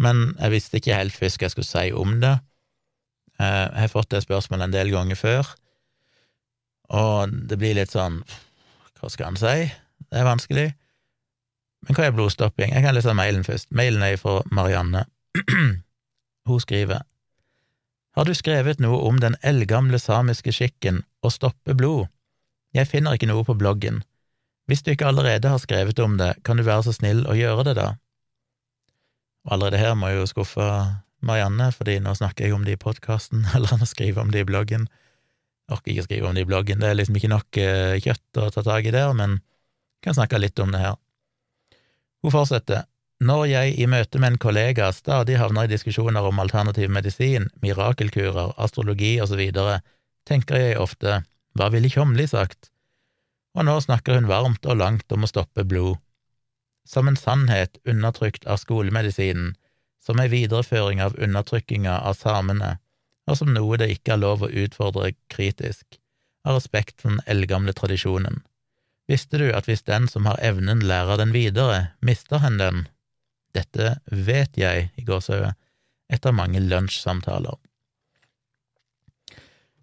men 0.00 0.32
jeg 0.38 0.54
visste 0.54 0.78
ikke 0.78 0.96
helt 0.96 1.16
først 1.16 1.38
hva 1.38 1.48
jeg 1.48 1.54
skulle 1.54 1.70
si 1.70 1.90
om 1.94 2.16
det. 2.22 2.36
Eh, 3.38 3.66
jeg 3.66 3.82
har 3.84 3.92
fått 3.92 4.10
det 4.14 4.22
spørsmålet 4.24 4.68
en 4.68 4.76
del 4.76 4.92
ganger 4.94 5.18
før, 5.18 5.50
og 6.94 7.34
det 7.48 7.58
blir 7.58 7.78
litt 7.78 7.94
sånn 7.94 8.20
Hva 9.00 9.08
skal 9.10 9.32
han 9.32 9.38
si? 9.40 9.68
Det 10.08 10.20
er 10.20 10.26
vanskelig. 10.26 10.66
Men 11.84 11.96
hva 11.96 12.06
er 12.06 12.14
blodstopping? 12.16 12.72
Jeg 12.72 12.84
kan 12.84 12.96
lese 12.96 13.14
mailen 13.16 13.44
først. 13.44 13.70
Mailen 13.76 14.04
er 14.06 14.16
fra 14.20 14.40
Marianne. 14.54 15.04
Hun 16.48 16.60
skriver 16.60 17.04
Har 18.14 18.24
du 18.24 18.34
skrevet 18.36 18.80
noe 18.80 19.00
om 19.08 19.20
den 19.20 19.36
eldgamle 19.42 19.98
samiske 19.98 20.52
skikken 20.54 21.02
å 21.24 21.32
stoppe 21.32 21.74
blod? 21.74 22.06
Jeg 22.74 22.90
finner 22.90 23.14
ikke 23.14 23.30
noe 23.30 23.44
på 23.46 23.56
bloggen. 23.58 24.02
Hvis 24.66 24.82
du 24.82 24.92
ikke 24.94 25.06
allerede 25.10 25.50
har 25.50 25.60
skrevet 25.60 25.98
om 26.00 26.16
det, 26.18 26.34
kan 26.44 26.56
du 26.56 26.64
være 26.64 26.86
så 26.86 26.94
snill 26.96 27.24
å 27.28 27.36
gjøre 27.36 27.66
det, 27.68 27.74
da? 27.78 27.88
Og 29.44 29.56
allerede 29.56 29.80
her 29.82 29.96
må 29.98 30.10
jeg 30.10 30.22
jo 30.22 30.30
skuffe 30.30 30.68
Marianne, 31.24 31.68
fordi 31.72 31.98
nå 32.00 32.14
snakker 32.16 32.46
jeg 32.46 32.56
om 32.56 32.64
det 32.64 32.78
i 32.78 32.80
podkasten, 32.80 33.44
eller 33.54 33.72
han 33.74 33.84
har 33.84 33.90
skrevet 33.90 34.22
om 34.22 34.32
det 34.32 34.44
i 34.44 34.48
bloggen. 34.48 34.88
Jeg 35.64 35.76
orker 35.76 35.92
ikke 35.92 36.06
skrive 36.08 36.28
om 36.28 36.36
det 36.36 36.44
i 36.44 36.48
bloggen, 36.48 36.80
det 36.80 36.90
er 36.90 36.98
liksom 36.98 37.18
ikke 37.20 37.32
nok 37.32 37.60
uh, 37.60 37.94
kjøtt 38.04 38.40
å 38.40 38.50
ta 38.52 38.64
tak 38.64 38.88
i 38.88 38.94
der, 38.94 39.12
men 39.16 39.38
jeg 39.38 40.08
kan 40.08 40.18
snakke 40.18 40.40
litt 40.40 40.60
om 40.60 40.72
det 40.74 40.82
her. 40.82 40.98
Hun 42.24 42.32
fortsetter. 42.32 42.86
Når 43.20 43.42
jeg 43.50 43.74
i 43.78 43.86
møte 43.86 44.18
med 44.18 44.32
en 44.32 44.40
kollega 44.40 44.86
stadig 44.96 45.36
havner 45.36 45.66
i 45.66 45.72
diskusjoner 45.74 46.24
om 46.24 46.38
alternativ 46.40 46.88
medisin, 46.88 47.50
mirakelkurer, 47.60 48.54
astrologi 48.56 49.18
osv., 49.20 49.42
tenker 50.24 50.62
jeg 50.62 50.78
ofte 50.80 51.18
hva 51.54 51.68
ville 51.70 51.90
Tjomli 51.92 52.24
sagt? 52.26 52.70
Og 53.54 53.68
nå 53.68 53.74
snakker 53.84 54.16
hun 54.16 54.30
varmt 54.30 54.64
og 54.64 54.80
langt 54.80 55.12
om 55.12 55.26
å 55.26 55.30
stoppe 55.30 55.66
blod. 55.68 56.00
Som 56.88 57.12
en 57.12 57.20
sannhet 57.20 57.76
undertrykt 57.84 58.48
av 58.48 58.58
skolemedisinen, 58.64 59.52
som 60.00 60.20
ei 60.20 60.30
videreføring 60.32 61.04
av 61.04 61.20
undertrykkinga 61.20 62.00
av 62.08 62.16
samene, 62.16 62.78
og 63.28 63.36
som 63.36 63.52
noe 63.52 63.76
det 63.80 63.92
ikke 63.92 64.16
er 64.16 64.24
lov 64.24 64.48
å 64.48 64.52
utfordre 64.64 65.12
kritisk, 65.32 66.00
av 66.48 66.56
respekt 66.56 67.04
for 67.04 67.12
den 67.12 67.24
eldgamle 67.28 67.76
tradisjonen. 67.76 68.40
Visste 69.10 69.38
du 69.40 69.50
at 69.52 69.68
hvis 69.68 69.84
den 69.84 70.08
som 70.08 70.26
har 70.28 70.40
evnen 70.44 70.80
lærer 70.88 71.20
den 71.20 71.34
videre, 71.34 71.94
mister 72.00 72.40
hen 72.44 72.56
den? 72.60 72.86
Dette 73.54 73.98
vet 74.10 74.56
jeg, 74.58 74.88
i 74.96 75.04
gåsehudet, 75.06 75.52
etter 76.10 76.34
mange 76.34 76.62
lunsjsamtaler. 76.62 77.58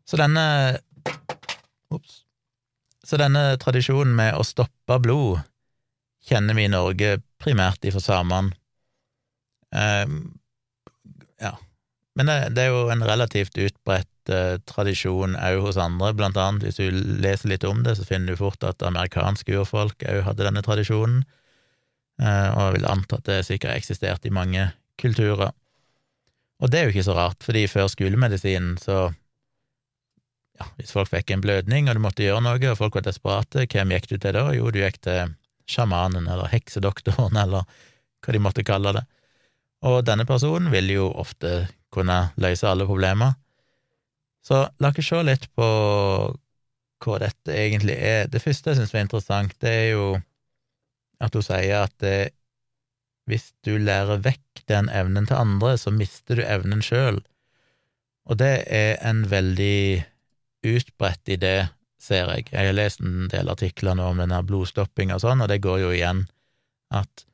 Så 0.06 0.20
denne 0.20 0.44
Ops. 1.92 2.22
Så 3.04 3.18
denne 3.20 3.58
tradisjonen 3.60 4.14
med 4.16 4.38
å 4.38 4.44
stoppe 4.48 4.96
blod 5.04 5.42
kjenner 6.24 6.56
vi 6.56 6.68
i 6.68 6.72
Norge 6.72 7.18
primært 7.42 7.84
ifra 7.90 8.00
samene. 8.04 8.54
Eh, 9.76 10.14
ja, 11.42 11.52
men 12.16 12.30
det, 12.30 12.38
det, 12.56 12.64
er 12.64 12.76
jo 12.76 12.86
en 12.94 13.04
relativt 13.08 13.58
utbredt 13.58 14.11
tradisjon 14.70 15.38
òg 15.40 15.62
hos 15.66 15.80
andre, 15.82 16.12
blant 16.18 16.38
annet 16.40 16.66
hvis 16.66 16.80
du 16.80 17.02
leser 17.24 17.52
litt 17.52 17.66
om 17.68 17.84
det, 17.86 17.96
så 17.98 18.08
finner 18.08 18.34
du 18.34 18.42
fort 18.42 18.64
at 18.68 18.84
amerikanske 18.86 19.56
urfolk 19.62 20.06
òg 20.08 20.24
hadde 20.28 20.48
denne 20.48 20.64
tradisjonen, 20.66 21.24
eh, 22.22 22.48
og 22.52 22.62
jeg 22.62 22.78
vil 22.78 22.92
anta 22.92 23.20
at 23.20 23.28
det 23.30 23.42
sikkert 23.48 23.78
eksistert 23.78 24.28
i 24.28 24.34
mange 24.34 24.70
kulturer. 25.02 25.54
Og 26.62 26.70
det 26.70 26.80
er 26.80 26.88
jo 26.88 26.96
ikke 26.96 27.10
så 27.10 27.18
rart, 27.18 27.42
fordi 27.44 27.66
før 27.70 27.90
skolemedisinen 27.90 28.76
så 28.82 29.10
ja, 30.60 30.68
hvis 30.78 30.94
folk 30.94 31.10
fikk 31.10 31.34
en 31.34 31.42
blødning 31.42 31.90
og 31.90 31.98
du 31.98 32.04
måtte 32.04 32.26
gjøre 32.26 32.44
noe, 32.46 32.60
og 32.72 32.78
folk 32.78 32.98
var 33.00 33.08
desperate, 33.08 33.66
hvem 33.66 33.96
gikk 33.96 34.12
du 34.12 34.18
til 34.18 34.38
da? 34.38 34.46
Jo, 34.54 34.70
du 34.70 34.82
gikk 34.84 35.02
til 35.06 35.34
sjamanen 35.72 36.28
eller 36.30 36.52
heksedoktoren 36.52 37.38
eller 37.40 37.66
hva 38.22 38.36
de 38.36 38.42
måtte 38.44 38.66
kalle 38.68 38.94
det. 39.00 39.06
Og 39.88 40.04
denne 40.06 40.28
personen 40.30 40.70
vil 40.74 40.92
jo 40.94 41.08
ofte 41.10 41.66
kunne 41.94 42.32
løse 42.42 42.68
alle 42.70 42.86
problemer. 42.86 43.34
Så 44.42 44.64
la 44.82 44.90
oss 44.90 45.08
se 45.08 45.22
litt 45.26 45.48
på 45.56 45.68
hva 47.02 47.18
dette 47.22 47.56
egentlig 47.56 47.96
er. 47.98 48.30
Det 48.30 48.42
første 48.42 48.72
jeg 48.72 48.82
syns 48.82 48.94
var 48.94 49.06
interessant, 49.06 49.56
det 49.62 49.72
er 49.72 49.90
jo 49.96 50.06
at 51.22 51.36
hun 51.38 51.46
sier 51.46 51.84
at 51.86 51.94
det, 52.02 52.32
hvis 53.30 53.52
du 53.66 53.76
lærer 53.78 54.22
vekk 54.26 54.64
den 54.70 54.90
evnen 54.90 55.28
til 55.30 55.38
andre, 55.38 55.76
så 55.78 55.94
mister 55.94 56.40
du 56.40 56.46
evnen 56.46 56.82
sjøl. 56.86 57.22
Og 58.30 58.38
det 58.42 58.66
er 58.70 58.98
en 59.06 59.24
veldig 59.30 60.04
utbredt 60.68 61.30
idé, 61.38 61.56
ser 62.02 62.30
jeg. 62.34 62.48
Jeg 62.50 62.70
har 62.70 62.78
lest 62.78 63.02
en 63.06 63.30
del 63.30 63.50
artikler 63.50 63.98
nå 63.98 64.08
om 64.10 64.22
denne 64.22 64.42
blodstopping 64.46 65.14
og 65.14 65.22
sånn, 65.24 65.42
og 65.44 65.50
det 65.52 65.62
går 65.62 65.84
jo 65.84 65.92
igjen 65.94 66.26
at 66.94 67.26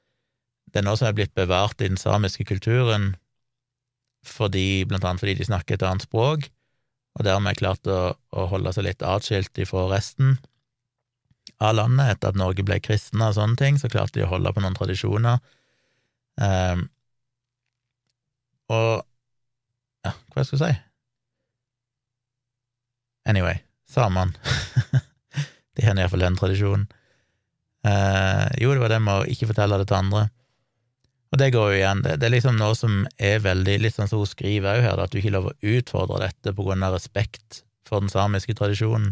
det 0.67 0.81
er 0.81 0.87
noe 0.87 0.99
som 0.99 1.07
er 1.09 1.15
blitt 1.15 1.35
bevart 1.37 1.79
i 1.79 1.87
den 1.87 1.99
samiske 1.99 2.43
kulturen, 2.47 3.13
fordi, 4.27 4.83
blant 4.87 5.05
annet 5.07 5.23
fordi 5.23 5.37
de 5.39 5.47
snakker 5.47 5.77
et 5.77 5.85
annet 5.87 6.03
språk, 6.03 6.49
og 7.17 7.25
dermed 7.25 7.57
klart 7.57 7.89
å, 7.89 8.13
å 8.13 8.45
holde 8.51 8.73
seg 8.75 8.85
litt 8.85 9.01
atskilt 9.05 9.57
ifra 9.57 9.87
resten 9.89 10.37
av 11.57 11.73
landet. 11.79 12.13
Etter 12.13 12.31
at 12.31 12.37
Norge 12.37 12.65
ble 12.65 12.77
kristne 12.83 13.31
og 13.31 13.37
sånne 13.37 13.57
ting, 13.59 13.79
så 13.81 13.89
klarte 13.89 14.19
de 14.19 14.27
å 14.27 14.31
holde 14.35 14.53
på 14.53 14.61
noen 14.61 14.77
tradisjoner. 14.77 15.41
Um, 16.37 16.85
og 18.69 19.01
ja, 20.05 20.13
hva 20.13 20.45
skal 20.45 20.59
jeg 20.59 20.61
si? 20.61 20.83
Anyway, 23.27 23.57
samene. 23.89 24.37
de 25.75 25.83
har 25.87 25.97
iallfall 25.97 26.23
den 26.27 26.37
tradisjonen. 26.39 26.85
Uh, 27.87 28.47
jo, 28.59 28.73
det 28.75 28.83
var 28.83 28.93
det 28.93 29.01
med 29.01 29.23
å 29.23 29.27
ikke 29.31 29.49
fortelle 29.49 29.81
det 29.81 29.89
til 29.89 29.97
andre. 29.99 30.27
Og 31.27 31.39
det 31.41 31.51
går 31.51 31.71
jo 31.73 31.79
igjen, 31.81 32.01
det, 32.05 32.17
det 32.21 32.29
er 32.29 32.35
liksom 32.37 32.59
noe 32.59 32.75
som 32.77 33.01
er 33.19 33.41
veldig, 33.43 33.79
litt 33.83 33.97
sånn 33.97 34.07
som 34.07 34.21
hun 34.21 34.29
skriver 34.29 34.77
òg 34.77 34.85
her, 34.85 35.01
at 35.03 35.11
du 35.11 35.19
ikke 35.19 35.33
lover 35.35 35.55
å 35.55 35.73
utfordre 35.75 36.21
dette 36.23 36.53
på 36.55 36.67
grunn 36.67 36.85
av 36.87 36.95
respekt 36.95 37.63
for 37.87 38.03
den 38.03 38.11
samiske 38.11 38.55
tradisjonen. 38.55 39.11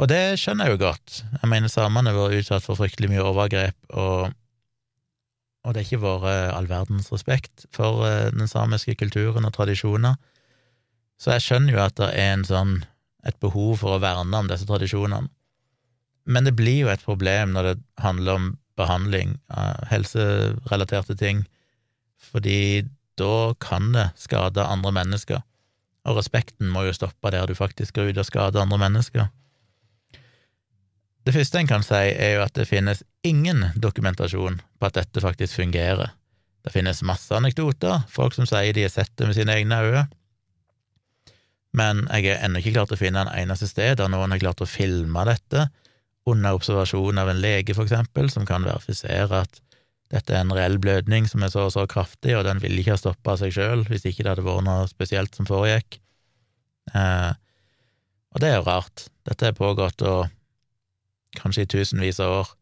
Og 0.00 0.08
det 0.10 0.40
skjønner 0.40 0.68
jeg 0.68 0.74
jo 0.74 0.84
godt. 0.86 1.20
Jeg 1.42 1.50
mener, 1.50 1.70
samene 1.70 2.10
har 2.10 2.18
vært 2.18 2.40
utsatt 2.40 2.64
for 2.64 2.80
fryktelig 2.80 3.12
mye 3.12 3.26
overgrep, 3.26 3.76
og, 3.92 4.32
og 5.64 5.76
det 5.76 5.84
har 5.84 5.90
ikke 5.90 6.02
vært 6.02 6.56
all 6.56 6.70
verdens 6.72 7.12
respekt 7.12 7.68
for 7.74 8.06
eh, 8.08 8.32
den 8.34 8.50
samiske 8.50 8.96
kulturen 8.98 9.46
og 9.46 9.54
tradisjoner. 9.54 10.16
Så 11.20 11.36
jeg 11.36 11.44
skjønner 11.44 11.76
jo 11.76 11.84
at 11.84 12.00
det 12.00 12.10
er 12.18 12.48
sånn, 12.48 12.80
et 13.24 13.38
behov 13.40 13.78
for 13.80 13.96
å 13.96 14.02
verne 14.02 14.36
om 14.36 14.48
disse 14.50 14.66
tradisjonene. 14.68 15.30
Men 16.28 16.44
det 16.48 16.56
blir 16.56 16.84
jo 16.84 16.90
et 16.92 17.04
problem 17.04 17.52
når 17.54 17.68
det 17.68 17.78
handler 18.00 18.38
om 18.40 18.50
behandling 18.78 19.36
helserelaterte 19.90 21.16
ting, 21.18 21.44
fordi 22.18 22.86
da 23.20 23.54
kan 23.62 23.92
det 23.94 24.08
skade 24.18 24.64
andre 24.64 24.92
mennesker, 24.94 25.44
og 26.04 26.18
respekten 26.18 26.68
må 26.72 26.84
jo 26.88 26.96
stoppe 26.96 27.30
der 27.32 27.46
du 27.46 27.54
faktisk 27.56 27.94
går 27.96 28.12
ut 28.12 28.20
og 28.20 28.28
skader 28.28 28.64
andre 28.64 28.80
mennesker. 28.82 29.30
Det 31.24 31.32
første 31.32 31.62
en 31.62 31.70
kan 31.70 31.86
si, 31.86 31.94
er 32.12 32.34
jo 32.36 32.42
at 32.44 32.52
det 32.58 32.68
finnes 32.68 33.00
ingen 33.24 33.70
dokumentasjon 33.80 34.58
på 34.60 34.90
at 34.90 34.98
dette 34.98 35.22
faktisk 35.24 35.56
fungerer. 35.56 36.12
Det 36.64 36.72
finnes 36.74 37.00
masse 37.06 37.32
anekdoter, 37.32 38.04
folk 38.12 38.36
som 38.36 38.48
sier 38.48 38.76
de 38.76 38.84
har 38.84 38.92
sett 38.92 39.12
det 39.16 39.30
med 39.30 39.38
sine 39.38 39.56
egne 39.56 39.80
øyne, 39.86 40.04
men 41.74 42.04
jeg 42.06 42.30
er 42.30 42.44
ennå 42.46 42.60
ikke 42.60 42.76
klart 42.76 42.92
å 42.94 42.98
finne 42.98 43.24
en 43.24 43.32
eneste 43.34 43.66
sted 43.66 43.96
der 43.98 44.10
noen 44.10 44.30
har 44.30 44.42
klart 44.42 44.62
å 44.62 44.68
filme 44.68 45.24
dette, 45.26 45.66
under 46.30 46.56
observasjon 46.56 47.20
av 47.20 47.28
en 47.30 47.40
lege, 47.40 47.74
for 47.76 47.84
eksempel, 47.84 48.30
som 48.32 48.46
kan 48.48 48.64
verifisere 48.64 49.44
at 49.44 49.60
dette 50.12 50.34
er 50.34 50.44
en 50.44 50.52
reell 50.54 50.76
blødning 50.80 51.26
som 51.28 51.42
er 51.42 51.50
så 51.52 51.66
og 51.66 51.72
så 51.74 51.86
kraftig, 51.90 52.36
og 52.36 52.44
den 52.46 52.60
ville 52.62 52.80
ikke 52.80 52.94
ha 52.94 53.00
stoppa 53.00 53.36
seg 53.40 53.54
sjøl 53.56 53.84
hvis 53.88 54.04
ikke 54.06 54.24
det 54.24 54.34
hadde 54.34 54.46
vært 54.46 54.66
noe 54.66 54.86
spesielt 54.90 55.36
som 55.36 55.48
foregikk. 55.48 55.98
Eh, 56.92 57.32
og 58.34 58.42
det 58.42 58.50
er 58.50 58.58
jo 58.58 58.68
rart. 58.68 59.08
Dette 59.28 59.48
har 59.48 59.56
pågått, 59.58 60.04
og 60.04 60.28
kanskje 61.38 61.64
i 61.64 61.72
tusenvis 61.76 62.20
av 62.22 62.36
år, 62.42 62.52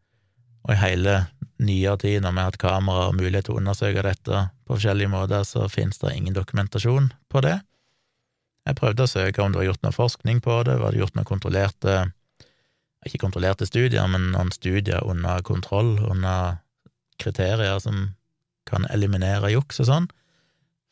og 0.63 0.73
i 0.73 0.79
hele 0.79 1.17
nyere 1.63 1.97
tid, 2.01 2.23
når 2.23 2.33
vi 2.33 2.41
har 2.41 2.49
hatt 2.51 2.61
kamera 2.61 3.07
og 3.09 3.17
mulighet 3.19 3.47
til 3.47 3.57
å 3.57 3.61
undersøke 3.61 4.05
dette 4.05 4.47
på 4.63 4.77
forskjellige 4.77 5.11
måter, 5.11 5.45
så 5.47 5.67
finnes 5.71 5.99
det 6.01 6.15
ingen 6.15 6.35
dokumentasjon 6.35 7.11
på 7.31 7.43
det. 7.45 7.57
Jeg 8.63 8.79
prøvde 8.79 9.05
å 9.05 9.11
søke 9.11 9.43
om 9.43 9.51
det 9.51 9.59
var 9.59 9.67
gjort 9.67 9.83
noe 9.83 9.95
forskning 9.95 10.39
på 10.43 10.61
det, 10.67 10.77
var 10.79 10.93
det 10.93 11.03
gjort 11.03 11.17
noe 11.19 11.27
kontrollerte 11.27 11.97
Ikke 13.05 13.21
kontrollerte 13.25 13.67
studier, 13.67 14.07
men 14.07 14.31
noen 14.33 14.51
studier 14.55 15.03
under 15.03 15.43
kontroll, 15.45 15.97
under 16.07 16.59
kriterier 17.21 17.79
som 17.83 18.13
kan 18.69 18.87
eliminere 18.93 19.51
juks 19.53 19.81
og 19.83 19.89
sånn. 19.89 20.09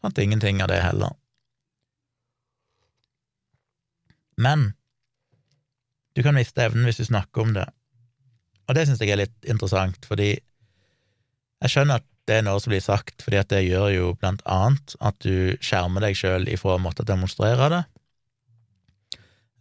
Fant 0.02 0.20
ingenting 0.20 0.62
av 0.64 0.70
det 0.72 0.82
heller. 0.84 1.16
Men 4.42 4.72
du 6.16 6.24
kan 6.26 6.36
miste 6.36 6.64
evnen 6.66 6.88
hvis 6.88 7.00
du 7.00 7.06
snakker 7.08 7.46
om 7.46 7.54
det, 7.56 7.68
og 8.68 8.76
det 8.76 8.88
syns 8.88 9.02
jeg 9.04 9.14
er 9.14 9.22
litt 9.24 9.50
interessant, 9.50 10.06
fordi 10.08 10.32
jeg 10.32 11.72
skjønner 11.72 12.02
at 12.02 12.08
det 12.30 12.38
er 12.40 12.46
noe 12.46 12.62
som 12.62 12.72
blir 12.72 12.84
sagt, 12.84 13.24
fordi 13.24 13.40
at 13.40 13.50
det 13.52 13.64
gjør 13.66 13.90
jo 13.94 14.12
blant 14.20 14.44
annet 14.50 14.96
at 15.04 15.18
du 15.24 15.58
skjermer 15.64 16.04
deg 16.06 16.18
sjøl 16.18 16.48
ifra 16.52 16.76
å 16.78 16.82
måtte 16.82 17.06
demonstrere 17.08 17.70
det, 17.74 17.82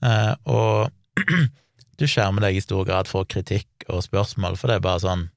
eh, 0.06 0.34
og 0.50 0.90
du 2.00 2.06
skjermer 2.08 2.46
deg 2.46 2.56
i 2.56 2.64
stor 2.64 2.86
grad 2.88 3.08
for 3.10 3.28
kritikk 3.28 3.84
og 3.88 4.04
spørsmål, 4.06 4.56
for 4.56 4.70
det 4.70 4.78
er 4.78 4.86
bare 4.86 5.04
sånn 5.04 5.28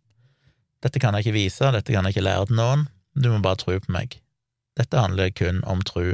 Dette 0.83 0.99
kan 0.99 1.15
jeg 1.15 1.23
ikke 1.23 1.37
vise, 1.37 1.71
dette 1.71 1.93
kan 1.95 2.03
jeg 2.03 2.15
ikke 2.15 2.25
lære 2.25 2.49
til 2.49 2.57
noen, 2.59 2.87
du 3.15 3.29
må 3.31 3.37
bare 3.43 3.59
tro 3.61 3.75
på 3.79 3.91
meg. 3.93 4.17
Dette 4.75 4.99
handler 4.99 5.29
kun 5.31 5.61
om 5.69 5.79
tro. 5.85 6.09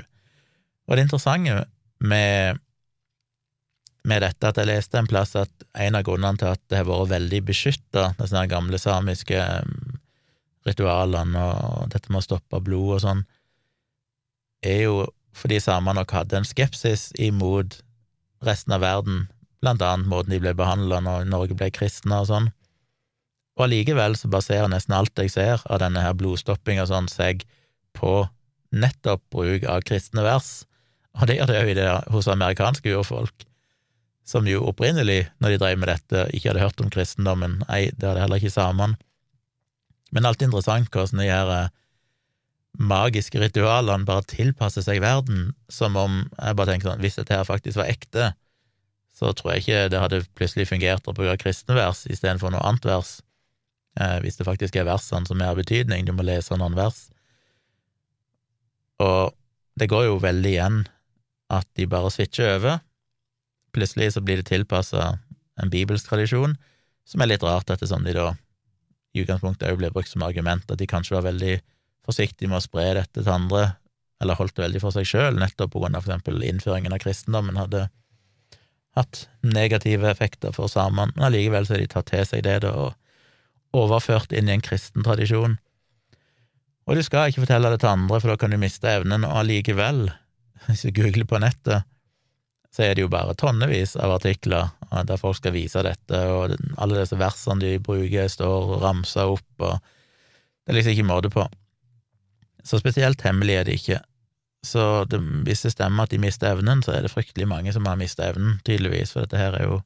Og 0.85 0.91
det 0.93 1.05
interessante 1.07 1.63
med, 1.97 2.59
med 4.05 4.21
dette 4.21 4.51
at 4.51 4.59
jeg 4.61 4.69
leste 4.69 4.99
en 4.99 5.09
plass 5.09 5.33
at 5.39 5.65
en 5.73 5.97
av 5.97 6.05
grunnene 6.05 6.37
til 6.37 6.51
at 6.51 6.61
det 6.69 6.83
har 6.83 6.85
vært 6.85 7.13
veldig 7.15 7.41
beskytta, 7.49 8.11
disse 8.19 8.45
gamle 8.51 8.77
samiske 8.77 9.41
ritualene 10.67 11.47
og 11.49 11.89
dette 11.93 12.11
med 12.11 12.21
å 12.21 12.27
stoppe 12.27 12.61
blod 12.61 12.99
og 12.99 13.03
sånn, 13.07 13.25
er 14.65 14.83
jo 14.85 15.01
fordi 15.39 15.59
samene 15.63 16.01
nok 16.01 16.13
hadde 16.13 16.39
en 16.39 16.47
skepsis 16.47 17.09
imot 17.17 17.79
resten 18.45 18.75
av 18.75 18.83
verden, 18.83 19.27
blant 19.63 19.83
annet 19.83 20.09
måten 20.09 20.33
de 20.33 20.39
ble 20.41 20.53
behandla 20.57 21.01
når 21.03 21.27
Norge 21.29 21.57
ble 21.57 21.69
kristne 21.75 22.21
og 22.21 22.29
sånn. 22.29 22.49
Og 23.59 23.65
allikevel 23.67 24.15
så 24.15 24.31
baserer 24.31 24.71
nesten 24.71 24.95
alt 24.95 25.19
jeg 25.19 25.33
ser 25.33 25.63
av 25.67 25.81
denne 25.83 26.03
her 26.03 26.15
blodstoppinga 26.15 26.85
sånn 26.87 27.09
seg 27.11 27.43
på 27.97 28.23
nettopp 28.71 29.23
bruk 29.33 29.65
av 29.67 29.83
kristne 29.87 30.23
vers, 30.23 30.63
og 31.17 31.27
det 31.27 31.39
gjør 31.39 31.49
det 31.49 31.59
jo 31.59 31.71
i 31.71 31.77
det 31.77 31.87
hos 32.13 32.29
amerikanske 32.31 32.93
urfolk, 32.95 33.45
som 34.23 34.47
jo 34.47 34.61
opprinnelig, 34.69 35.25
når 35.41 35.55
de 35.55 35.61
drev 35.63 35.81
med 35.81 35.89
dette, 35.89 36.27
ikke 36.31 36.51
hadde 36.51 36.63
hørt 36.63 36.83
om 36.83 36.91
kristendommen, 36.93 37.59
nei, 37.65 37.89
det 37.97 38.11
hadde 38.11 38.23
heller 38.23 38.39
ikke 38.39 38.53
samene. 38.53 38.99
Men 40.13 40.25
alt 40.29 40.41
interessant 40.45 40.89
hvordan 40.93 41.21
de 41.21 41.29
her 41.29 41.51
eh, 41.53 41.71
magiske 42.79 43.41
ritualene 43.41 44.07
bare 44.07 44.25
tilpasser 44.29 44.85
seg 44.85 45.01
verden, 45.03 45.51
som 45.69 45.97
om 45.99 46.21
jeg 46.37 46.57
bare 46.57 46.71
tenker 46.71 46.91
sånn, 46.91 47.03
hvis 47.03 47.19
dette 47.19 47.35
her 47.35 47.49
faktisk 47.49 47.81
var 47.81 47.91
ekte, 47.91 48.31
så 49.19 49.33
tror 49.35 49.53
jeg 49.53 49.65
ikke 49.65 49.87
det 49.91 49.99
hadde 49.99 50.21
plutselig 50.39 50.69
fungert 50.69 51.07
å 51.09 51.15
bruke 51.15 51.41
kristne 51.41 51.75
vers 51.75 52.05
istedenfor 52.07 52.53
noe 52.53 52.63
annet 52.63 52.85
vers, 52.87 53.17
eh, 53.99 54.17
hvis 54.23 54.39
det 54.39 54.47
faktisk 54.47 54.77
er 54.79 54.87
versene 54.87 55.27
som 55.27 55.41
er 55.43 55.51
av 55.51 55.59
betydning, 55.59 56.05
du 56.07 56.13
må 56.15 56.23
lese 56.23 56.55
noen 56.55 56.77
vers. 56.77 57.09
Og 59.03 59.35
det 59.79 59.89
går 59.91 60.07
jo 60.07 60.21
veldig 60.23 60.53
igjen 60.53 60.79
at 61.51 61.67
de 61.75 61.87
bare 61.89 62.11
switcher 62.13 62.55
over. 62.55 62.79
Plutselig 63.75 64.13
så 64.15 64.23
blir 64.23 64.39
det 64.39 64.47
tilpassa 64.51 65.17
en 65.59 65.71
bibelsk 65.71 66.07
tradisjon, 66.07 66.55
som 67.07 67.23
er 67.23 67.33
litt 67.33 67.43
rart, 67.43 67.71
ettersom 67.73 68.05
de 68.07 68.15
da 68.15 68.31
i 69.15 69.23
utgangspunktet 69.23 69.67
òg 69.71 69.81
blir 69.81 69.93
brukt 69.93 70.11
som 70.11 70.23
argument, 70.23 70.67
at 70.69 70.79
de 70.79 70.87
kanskje 70.87 71.17
var 71.17 71.27
veldig 71.27 71.57
forsiktige 72.07 72.47
med 72.47 72.61
å 72.61 72.65
spre 72.65 72.91
dette 73.01 73.19
til 73.19 73.33
andre, 73.33 73.73
eller 74.23 74.37
holdt 74.39 74.55
det 74.55 74.67
veldig 74.67 74.83
for 74.83 74.95
seg 74.95 75.07
sjøl, 75.09 75.39
nettopp 75.39 75.73
på 75.73 75.81
grunn 75.83 75.97
av 75.97 76.05
for 76.05 76.13
eksempel 76.13 76.43
innføringen 76.45 76.95
av 76.95 77.01
kristendommen 77.03 77.59
hadde 77.59 77.87
hatt 78.97 79.27
negative 79.45 80.09
effekter 80.09 80.53
for 80.55 80.71
samene, 80.71 81.13
men 81.15 81.27
allikevel 81.29 81.67
så 81.67 81.75
har 81.75 81.83
de 81.83 81.91
tatt 81.91 82.09
til 82.09 82.25
seg 82.25 82.45
det 82.47 82.61
da, 82.65 82.73
og 82.73 83.77
overført 83.77 84.33
inn 84.33 84.49
i 84.49 84.55
en 84.55 84.65
kristen 84.65 85.05
tradisjon. 85.05 85.59
Og 86.89 86.97
du 86.97 87.03
skal 87.05 87.29
ikke 87.29 87.43
fortelle 87.43 87.69
det 87.69 87.83
til 87.83 87.91
andre, 87.91 88.17
for 88.17 88.31
da 88.31 88.39
kan 88.41 88.53
du 88.53 88.57
miste 88.57 88.89
evnen, 88.89 89.27
og 89.27 89.43
allikevel, 89.43 90.07
hvis 90.65 90.87
du 90.87 90.93
googler 90.95 91.27
på 91.29 91.41
nettet, 91.41 91.85
så 92.73 92.85
er 92.85 92.95
det 92.95 93.05
jo 93.05 93.11
bare 93.13 93.37
tonnevis 93.37 93.95
av 93.97 94.15
artikler 94.17 94.69
der 95.05 95.21
folk 95.21 95.37
skal 95.37 95.53
vise 95.55 95.81
dette, 95.85 96.19
og 96.33 96.55
alle 96.81 96.99
disse 96.99 97.17
versene 97.17 97.61
de 97.61 97.77
bruker, 97.81 98.29
står 98.29 98.75
ramsa 98.81 99.25
opp, 99.29 99.49
og 99.61 99.77
det 99.79 100.73
er 100.73 100.77
liksom 100.79 100.95
ikke 100.97 101.09
måte 101.09 101.33
på. 101.33 101.45
Så 102.65 102.81
spesielt 102.81 103.21
hemmelig 103.25 103.55
er 103.57 103.65
det 103.65 103.79
ikke. 103.79 104.01
Så 104.65 105.05
det, 105.07 105.19
hvis 105.47 105.61
det 105.63 105.71
stemmer 105.71 106.03
at 106.03 106.11
de 106.11 106.19
mister 106.19 106.51
evnen, 106.51 106.83
så 106.83 106.91
er 106.95 107.01
det 107.05 107.13
fryktelig 107.13 107.47
mange 107.47 107.71
som 107.75 107.85
har 107.87 107.99
mista 107.99 108.23
evnen, 108.27 108.59
tydeligvis, 108.67 109.11
for 109.15 109.21
dette 109.23 109.39
her 109.39 109.53
er 109.55 109.63
jo 109.69 109.77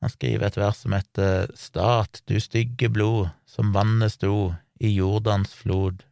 Han 0.02 0.14
skriver 0.14 0.48
et 0.48 0.60
vers 0.60 0.84
som 0.84 0.94
heter 0.94 1.50
Stat, 1.58 2.22
du 2.30 2.38
stygge 2.42 2.90
blod, 2.94 3.32
som 3.50 3.74
vannet 3.74 4.14
sto 4.14 4.54
i 4.78 4.92
Jordans 4.94 5.54
flod. 5.58 6.04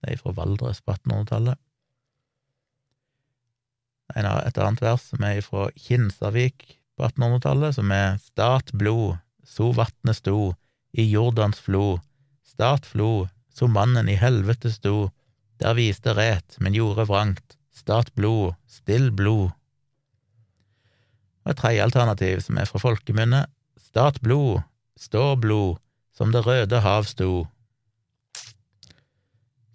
Det 0.00 0.14
er 0.14 0.20
fra 0.20 0.32
Valdres 0.36 0.80
på 0.80 0.94
1800-tallet. 0.96 1.60
Et 4.14 4.58
annet 4.60 4.82
vers 4.84 5.04
som 5.10 5.24
er 5.26 5.40
fra 5.44 5.68
Kinsarvik 5.76 6.64
på 6.96 7.06
1800-tallet, 7.08 7.76
som 7.76 7.92
er 7.92 8.16
Stat 8.22 8.72
blod, 8.72 9.18
so 9.44 9.72
vatnet 9.76 10.20
sto, 10.20 10.54
i 10.94 11.08
Jordans 11.10 11.58
flod, 11.60 12.00
Stat 12.46 12.86
flo, 12.86 13.26
so 13.50 13.66
mannen 13.66 14.08
i 14.08 14.14
helvete 14.20 14.70
sto, 14.72 15.10
der 15.58 15.74
viste 15.76 16.14
ret, 16.14 16.56
men 16.60 16.76
gjorde 16.76 17.08
vrangt, 17.10 17.58
Stat 17.74 18.12
blod, 18.14 18.54
still 18.70 19.10
blod. 19.10 19.50
Og 21.44 21.52
et 21.52 21.60
tredje 21.60 21.84
alternativ, 21.84 22.40
som 22.40 22.58
er 22.58 22.68
fra 22.70 22.80
folkemunne, 22.82 23.44
Stat 23.94 24.16
blod, 24.24 24.64
stå 24.98 25.36
blod, 25.38 25.76
som 26.16 26.32
det 26.34 26.40
røde 26.46 26.80
hav 26.82 27.04
sto. 27.06 27.44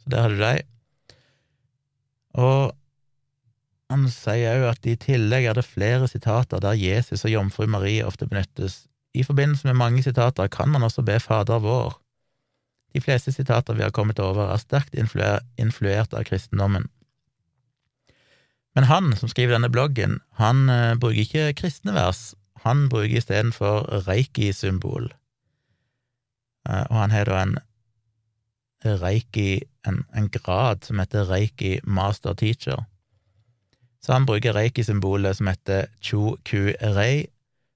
Så 0.02 0.12
der 0.12 0.26
har 0.26 0.34
du 0.34 0.42
deg. 0.42 0.66
Og 2.36 2.74
han 3.90 4.04
sier 4.12 4.60
òg 4.60 4.66
at 4.74 4.90
i 4.92 4.98
tillegg 5.00 5.48
er 5.48 5.56
det 5.56 5.64
flere 5.66 6.10
sitater 6.12 6.60
der 6.60 6.76
Jesus 6.76 7.24
og 7.24 7.32
jomfru 7.32 7.70
Marie 7.72 8.04
ofte 8.04 8.28
benyttes. 8.28 8.90
I 9.16 9.24
forbindelse 9.24 9.72
med 9.72 9.80
mange 9.80 10.04
sitater 10.04 10.52
kan 10.52 10.70
man 10.70 10.84
også 10.84 11.02
be 11.08 11.16
Fader 11.24 11.64
vår. 11.64 11.96
De 12.94 13.02
fleste 13.02 13.32
sitater 13.32 13.74
vi 13.78 13.88
har 13.88 13.96
kommet 13.96 14.20
over, 14.20 14.52
er 14.52 14.60
sterkt 14.60 15.00
influert 15.00 16.14
av 16.14 16.28
kristendommen. 16.28 16.90
Men 18.78 18.88
han 18.90 19.16
som 19.18 19.32
skriver 19.32 19.56
denne 19.56 19.72
bloggen, 19.74 20.20
han 20.38 20.68
uh, 20.70 20.98
bruker 21.00 21.24
ikke 21.26 21.56
kristne 21.64 21.96
vers, 21.96 22.34
han 22.66 22.88
bruker 22.92 23.18
istedenfor 23.18 24.06
reiki-symbol. 24.08 25.10
Uh, 26.70 26.86
og 26.92 26.96
han 27.02 27.16
har 27.16 27.32
da 27.32 27.42
en 27.48 27.58
reiki, 29.02 29.64
en, 29.88 30.04
en 30.16 30.30
grad 30.32 30.86
som 30.88 31.02
heter 31.02 31.28
reiki 31.32 31.80
master 31.84 32.38
teacher 32.38 32.86
så 34.06 34.16
han 34.16 34.28
bruker 34.28 34.56
reiki-symbolet 34.56 35.38
som 35.38 35.50
heter 35.52 35.90
chu-ku-rei 36.04 37.28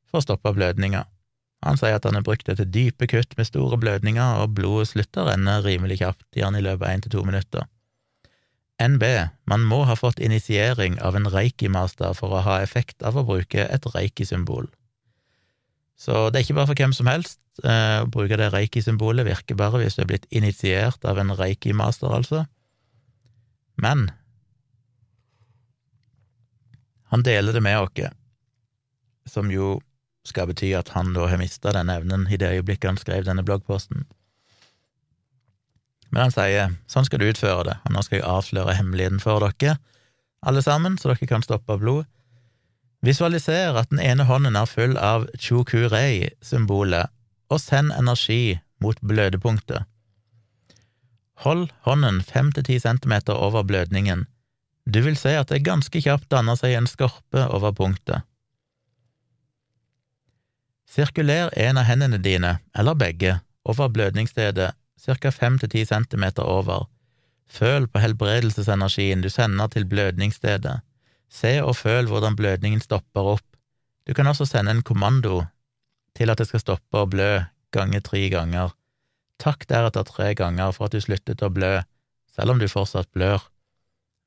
for 0.09 0.21
å 0.21 0.23
stoppe 0.23 0.53
blødninger. 0.55 1.05
Han 1.63 1.79
sier 1.79 1.97
at 1.97 2.07
han 2.07 2.17
har 2.17 2.25
brukt 2.25 2.47
det 2.47 2.57
til 2.59 2.71
dype 2.71 3.07
kutt 3.11 3.37
med 3.39 3.47
store 3.47 3.79
blødninger, 3.79 4.39
og 4.43 4.55
blodet 4.57 4.89
slutter 4.91 5.23
å 5.23 5.29
renne 5.29 5.59
rimelig 5.63 6.01
kjapt, 6.01 6.25
gjerne 6.35 6.59
i 6.59 6.65
løpet 6.65 6.87
av 6.87 6.91
én 6.91 7.03
til 7.03 7.13
to 7.15 7.23
minutter. 7.27 7.67
NB, 8.81 9.03
man 9.45 9.65
må 9.69 9.83
ha 9.85 9.95
fått 9.95 10.21
initiering 10.23 10.97
av 11.01 11.15
en 11.15 11.29
reiki-master 11.29 12.15
for 12.17 12.33
å 12.33 12.41
ha 12.45 12.61
effekt 12.63 13.03
av 13.05 13.19
å 13.19 13.25
bruke 13.27 13.67
et 13.67 13.85
reiki-symbol. 13.93 14.67
Så 15.99 16.29
det 16.29 16.39
er 16.39 16.47
ikke 16.47 16.57
bare 16.57 16.71
for 16.71 16.81
hvem 16.81 16.95
som 16.95 17.07
helst. 17.07 17.39
Eh, 17.61 18.01
å 18.01 18.09
bruke 18.09 18.37
det 18.39 18.49
reiki-symbolet 18.53 19.27
virker 19.27 19.57
bare 19.59 19.83
hvis 19.83 19.95
du 19.95 20.03
er 20.03 20.09
blitt 20.09 20.25
initiert 20.33 21.05
av 21.05 21.21
en 21.21 21.35
reiki-master, 21.37 22.09
altså. 22.09 22.45
Men 23.77 24.09
han 27.13 27.23
deler 27.25 27.53
det 27.53 27.61
med 27.61 27.77
oss, 27.77 28.09
som 29.29 29.51
jo 29.53 29.77
skal 30.25 30.49
bety 30.49 30.71
at 30.73 30.89
han 30.95 31.13
da 31.13 31.27
har 31.29 31.37
mista 31.37 31.73
denne 31.75 31.99
evnen 31.99 32.25
i 32.31 32.39
det 32.41 32.49
øyeblikket 32.57 32.89
han 32.89 32.99
skrev 32.99 33.27
denne 33.27 33.45
bloggposten. 33.45 34.07
Men 36.13 36.27
han 36.27 36.33
sier 36.33 36.73
sånn 36.91 37.07
skal 37.07 37.23
du 37.23 37.31
utføre 37.31 37.65
det, 37.65 37.79
og 37.87 37.95
nå 37.95 38.03
skal 38.05 38.19
jeg 38.19 38.29
avsløre 38.29 38.75
hemmeligheten 38.77 39.21
for 39.23 39.41
dere, 39.41 39.79
alle 40.45 40.61
sammen, 40.61 40.99
så 40.99 41.09
dere 41.09 41.25
kan 41.25 41.41
stoppe 41.41 41.79
blod. 41.81 42.05
Visualiser 43.03 43.73
at 43.79 43.89
den 43.89 44.01
ene 44.03 44.27
hånden 44.27 44.55
er 44.59 44.69
full 44.69 44.93
av 44.99 45.25
chukurei-symbolet, 45.41 47.09
og 47.49 47.59
send 47.59 47.95
energi 47.97 48.59
mot 48.83 48.99
blødepunktet. 49.01 49.87
Hold 51.43 51.71
hånden 51.87 52.21
fem 52.21 52.51
til 52.53 52.67
ti 52.67 52.77
centimeter 52.79 53.33
over 53.33 53.65
blødningen. 53.65 54.27
Du 54.85 55.01
vil 55.01 55.17
se 55.17 55.33
at 55.39 55.49
det 55.49 55.63
ganske 55.65 55.97
kjapt 56.03 56.29
danner 56.31 56.59
seg 56.59 56.75
en 56.77 56.87
skorpe 56.87 57.47
over 57.49 57.73
punktet. 57.73 58.21
Sirkuler 60.93 61.49
en 61.57 61.79
av 61.81 61.87
hendene 61.89 62.19
dine, 62.21 62.59
eller 62.77 62.93
begge, 62.99 63.39
over 63.65 63.89
blødningsstedet 63.89 64.75
ca. 65.05 65.31
fem 65.31 65.59
til 65.59 65.69
ti 65.69 65.85
centimeter 65.85 66.43
over. 66.43 66.87
Føl 67.47 67.87
på 67.87 67.99
helbredelsesenergien 67.99 69.21
du 69.21 69.29
sender 69.29 69.67
til 69.67 69.85
blødningsstedet. 69.85 70.79
Se 71.29 71.59
og 71.63 71.75
føl 71.75 72.07
hvordan 72.07 72.35
blødningen 72.35 72.81
stopper 72.81 73.35
opp. 73.35 73.45
Du 74.07 74.13
kan 74.13 74.27
også 74.27 74.45
sende 74.45 74.71
en 74.71 74.83
kommando 74.83 75.45
til 76.15 76.29
at 76.29 76.37
det 76.37 76.47
skal 76.47 76.61
stoppe 76.61 76.99
å 76.99 77.09
blø 77.09 77.43
gange 77.73 78.01
tre 78.05 78.29
ganger. 78.29 78.73
Takk 79.41 79.65
deretter 79.69 80.05
tre 80.07 80.33
ganger 80.37 80.71
for 80.71 80.87
at 80.87 80.93
du 80.93 81.01
sluttet 81.01 81.41
å 81.41 81.49
blø, 81.49 81.81
selv 82.35 82.53
om 82.53 82.61
du 82.61 82.67
fortsatt 82.69 83.09
blør. 83.11 83.41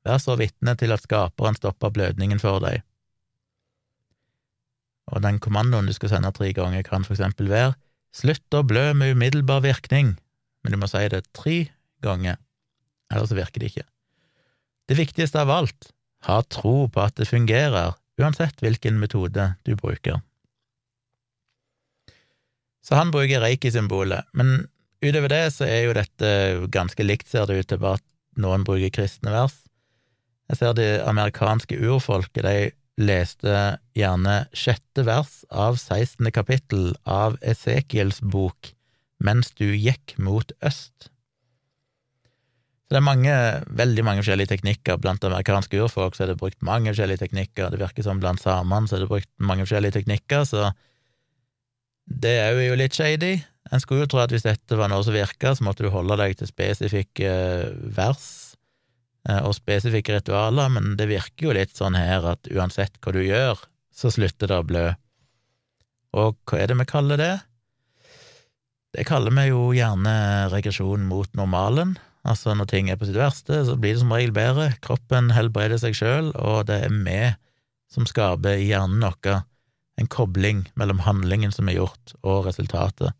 Vær 0.05 0.19
så 0.23 0.37
vitne 0.39 0.75
til 0.79 0.93
at 0.95 1.03
skaperen 1.03 1.57
stopper 1.57 1.93
blødningen 1.95 2.39
for 2.43 2.61
deg. 2.63 2.83
Og 5.07 5.23
den 5.23 5.39
kommandoen 5.39 5.87
du 5.87 5.95
skal 5.95 6.11
sende 6.11 6.33
tre 6.35 6.51
ganger, 6.53 6.83
kan 6.83 7.07
for 7.07 7.15
eksempel 7.15 7.49
være 7.51 7.75
Slutt 8.15 8.55
å 8.55 8.63
blø 8.65 8.93
med 8.97 9.13
umiddelbar 9.13 9.59
virkning, 9.61 10.15
men 10.67 10.75
du 10.75 10.81
må 10.81 10.87
si 10.91 10.99
det 11.07 11.21
tre 11.31 11.69
ganger, 12.03 12.35
ellers 13.07 13.31
virker 13.31 13.63
det 13.63 13.69
ikke. 13.71 13.85
Det 14.91 14.97
viktigste 14.99 15.39
av 15.39 15.51
alt, 15.53 15.93
ha 16.27 16.41
tro 16.51 16.89
på 16.91 17.05
at 17.05 17.15
det 17.15 17.29
fungerer, 17.29 17.95
uansett 18.19 18.59
hvilken 18.59 18.99
metode 18.99 19.45
du 19.63 19.77
bruker. 19.79 20.19
Så 22.83 22.99
han 22.99 23.13
bruker 23.15 23.39
reiki-symbolet, 23.45 24.27
men 24.35 24.67
utover 24.99 25.31
det 25.31 25.41
så 25.55 25.69
er 25.71 25.85
jo 25.85 25.95
dette 25.95 26.33
ganske 26.73 27.07
likt, 27.07 27.31
ser 27.31 27.47
det 27.47 27.61
ut 27.61 27.71
til, 27.71 27.79
bare 27.79 28.01
at 28.01 28.07
noen 28.43 28.67
bruker 28.67 28.91
kristne 28.99 29.31
vers. 29.31 29.55
Jeg 30.51 30.59
ser 30.59 30.75
det 30.75 30.91
amerikanske 31.07 31.79
urfolket, 31.79 32.43
de 32.43 33.07
leste 33.07 33.55
gjerne 33.95 34.41
sjette 34.51 35.07
vers 35.07 35.45
av 35.47 35.79
16. 35.79 36.27
kapittel 36.35 36.91
av 37.07 37.39
Esekiels 37.39 38.19
bok 38.19 38.73
mens 39.23 39.51
du 39.57 39.69
gikk 39.73 40.15
mot 40.21 40.51
øst. 40.65 41.09
Så 42.87 42.95
det 42.95 42.99
er 43.01 43.03
mange, 43.03 43.31
veldig 43.75 44.03
mange 44.07 44.21
forskjellige 44.21 44.53
teknikker. 44.53 44.99
Blant 45.03 45.25
amerikanske 45.27 45.79
urfolk 45.83 46.15
så 46.15 46.23
er 46.23 46.31
det 46.31 46.39
brukt 46.39 46.61
mange 46.63 46.93
forskjellige 46.93 47.25
teknikker. 47.25 47.73
Det 47.73 47.81
virker 47.81 48.05
som 48.05 48.21
blant 48.23 48.39
samene 48.39 48.87
så 48.87 48.95
er 48.95 49.03
det 49.03 49.09
brukt 49.11 49.31
mange 49.43 49.65
forskjellige 49.65 49.97
teknikker, 49.97 50.45
så 50.47 50.69
det 52.07 52.37
er 52.39 52.55
jo 52.55 52.77
litt 52.79 52.95
shady. 52.95 53.33
En 53.67 53.83
skulle 53.83 54.05
jo 54.05 54.11
tro 54.13 54.21
at 54.23 54.31
hvis 54.31 54.45
dette 54.45 54.77
var 54.79 54.87
noe 54.87 55.03
som 55.03 55.15
virka, 55.15 55.51
så 55.51 55.65
måtte 55.67 55.83
du 55.83 55.91
holde 55.91 56.15
deg 56.21 56.37
til 56.39 56.47
spesifikke 56.47 57.33
vers 57.97 58.29
eh, 59.27 59.41
og 59.41 59.57
spesifikke 59.57 60.15
ritualer, 60.21 60.71
men 60.71 60.95
det 60.95 61.09
virker 61.11 61.49
jo 61.49 61.57
litt 61.57 61.75
sånn 61.75 61.99
her 61.99 62.23
at 62.31 62.47
uansett 62.53 62.95
hva 63.03 63.11
du 63.11 63.19
gjør, 63.25 63.59
så 63.91 64.13
slutter 64.13 64.53
det 64.53 64.61
å 64.61 64.67
blø. 64.69 64.87
Og 66.15 66.39
hva 66.47 66.61
er 66.61 66.71
det 66.71 66.79
vi 66.79 66.87
kaller 66.87 67.19
det? 67.19 67.33
Det 68.97 69.05
kaller 69.05 69.33
vi 69.35 69.49
jo 69.51 69.67
gjerne 69.77 70.11
regresjon 70.49 71.03
mot 71.05 71.29
normalen. 71.37 71.95
Altså, 72.27 72.55
når 72.57 72.69
ting 72.71 72.87
er 72.89 72.97
på 72.97 73.05
sitt 73.05 73.19
verste, 73.19 73.59
så 73.67 73.75
blir 73.77 73.93
det 73.93 74.01
som 74.01 74.11
regel 74.11 74.33
bedre. 74.33 74.71
Kroppen 74.83 75.29
helbreder 75.35 75.77
seg 75.81 75.93
sjøl, 75.95 76.31
og 76.33 76.65
det 76.71 76.79
er 76.87 76.95
vi 77.05 77.19
som 77.93 78.07
skaper 78.09 78.57
i 78.57 78.71
hjernen 78.71 79.05
vår 79.05 79.43
en 79.97 80.09
kobling 80.13 80.65
mellom 80.77 80.99
handlingen 81.05 81.53
som 81.53 81.69
er 81.69 81.79
gjort, 81.79 82.13
og 82.21 82.45
resultatet, 82.45 83.15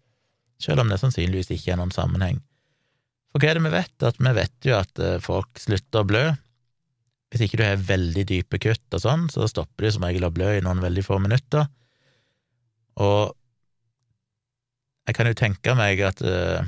selv 0.61 0.83
om 0.83 0.91
det 0.91 0.99
sannsynligvis 1.01 1.49
ikke 1.55 1.73
er 1.73 1.79
noen 1.79 1.93
sammenheng. 1.93 2.41
For 3.33 3.41
hva 3.41 3.49
er 3.49 3.57
det 3.57 3.65
vi 3.65 3.73
vet? 3.73 3.95
At 4.05 4.19
vi 4.21 4.33
vet 4.37 4.67
jo 4.67 4.75
at 4.77 5.01
eh, 5.01 5.17
folk 5.21 5.61
slutter 5.61 6.03
å 6.03 6.09
blø. 6.09 6.25
Hvis 7.33 7.43
ikke 7.45 7.59
du 7.59 7.65
har 7.65 7.81
veldig 7.81 8.23
dype 8.29 8.59
kutt 8.61 8.97
og 8.97 9.03
sånn, 9.03 9.25
så 9.33 9.49
stopper 9.49 9.87
de 9.87 9.93
som 9.93 10.05
regel 10.05 10.25
å 10.25 10.33
blø 10.33 10.53
i 10.57 10.61
noen 10.65 10.81
veldig 10.81 11.03
få 11.05 11.17
minutter. 11.21 11.65
Og 13.03 13.33
jeg 15.07 15.15
kan 15.15 15.29
jo 15.29 15.37
tenke 15.39 15.75
meg 15.77 16.01
at 16.03 16.21
uh, 16.21 16.67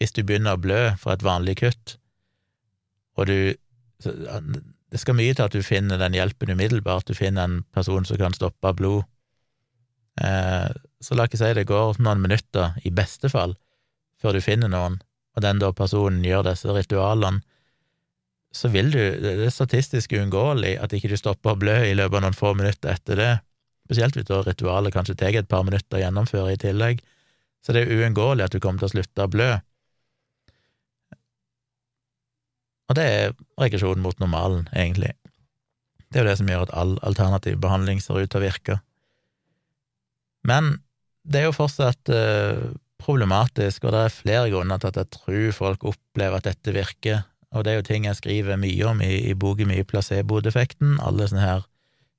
hvis 0.00 0.14
du 0.16 0.22
begynner 0.24 0.56
å 0.56 0.60
blø 0.60 0.80
fra 1.00 1.14
et 1.14 1.24
vanlig 1.26 1.60
kutt, 1.62 1.96
og 3.18 3.28
du 3.28 3.56
Det 4.90 4.98
skal 4.98 5.14
mye 5.14 5.34
til 5.36 5.44
at 5.44 5.54
du 5.54 5.62
finner 5.62 6.00
den 6.00 6.16
hjelpen 6.16 6.50
umiddelbart, 6.50 7.06
du 7.06 7.14
finner 7.14 7.44
en 7.44 7.60
person 7.70 8.02
som 8.08 8.16
kan 8.18 8.32
stoppe 8.34 8.72
blod. 8.74 9.04
Eh, 10.18 10.66
så 10.98 11.14
la 11.14 11.28
ikke 11.28 11.38
si 11.38 11.50
det 11.54 11.68
går 11.68 12.00
noen 12.02 12.18
minutter, 12.18 12.72
i 12.82 12.90
beste 12.90 13.30
fall, 13.30 13.54
før 14.18 14.34
du 14.34 14.40
finner 14.42 14.72
noen, 14.72 14.98
og 15.36 15.44
den 15.44 15.60
da 15.62 15.70
personen 15.76 16.24
gjør 16.26 16.48
disse 16.48 16.74
ritualene, 16.74 17.44
så 18.50 18.66
vil 18.68 18.90
du 18.90 18.98
Det 18.98 19.46
er 19.46 19.54
statistisk 19.54 20.12
uunngåelig 20.12 20.74
at 20.82 20.92
ikke 20.92 21.12
du 21.12 21.16
stopper 21.16 21.54
å 21.54 21.60
blø 21.60 21.76
i 21.86 21.94
løpet 21.94 22.18
av 22.18 22.24
noen 22.24 22.34
få 22.34 22.54
minutter 22.58 22.90
etter 22.90 23.16
det, 23.16 23.32
spesielt 23.86 24.16
hvis 24.18 24.26
da 24.26 24.42
ritualet 24.42 24.94
kanskje 24.94 25.14
tar 25.14 25.38
et 25.38 25.48
par 25.48 25.62
minutter 25.62 26.00
å 26.00 26.02
gjennomføre 26.02 26.56
i 26.56 26.58
tillegg. 26.58 27.04
Så 27.60 27.74
det 27.76 27.84
er 27.84 27.98
uunngåelig 28.00 28.46
at 28.46 28.54
du 28.54 28.60
kommer 28.62 28.82
til 28.82 28.90
å 28.90 28.94
slutte 28.94 29.26
å 29.26 29.30
blø. 29.30 29.50
Og 32.90 32.98
det 32.98 33.06
er 33.06 33.34
regresjonen 33.60 34.02
mot 34.02 34.18
normalen, 34.18 34.66
egentlig. 34.74 35.12
Det 36.10 36.18
er 36.18 36.24
jo 36.24 36.30
det 36.30 36.38
som 36.40 36.48
gjør 36.50 36.66
at 36.66 36.74
all 36.74 36.96
alternativ 37.06 37.60
behandling 37.62 38.00
ser 38.02 38.18
ut 38.18 38.32
til 38.32 38.40
å 38.40 38.46
virke. 38.48 38.80
Men 40.46 40.80
det 41.22 41.42
er 41.42 41.50
jo 41.50 41.54
fortsatt 41.54 42.10
uh, 42.10 42.72
problematisk, 43.00 43.84
og 43.84 43.94
det 43.94 44.04
er 44.04 44.14
flere 44.14 44.50
grunner 44.50 44.80
til 44.80 44.90
at 44.90 44.98
jeg 45.02 45.12
tror 45.14 45.50
folk 45.54 45.86
opplever 45.92 46.40
at 46.40 46.48
dette 46.48 46.74
virker, 46.74 47.22
og 47.54 47.64
det 47.66 47.72
er 47.72 47.80
jo 47.80 47.86
ting 47.86 48.06
jeg 48.06 48.18
skriver 48.18 48.58
mye 48.60 48.90
om 48.90 49.02
i, 49.04 49.12
i 49.30 49.34
boken 49.38 49.70
mye 49.70 49.86
placebo-defekten, 49.86 50.98
alle 51.02 51.28
sånne 51.30 51.46
her 51.46 51.66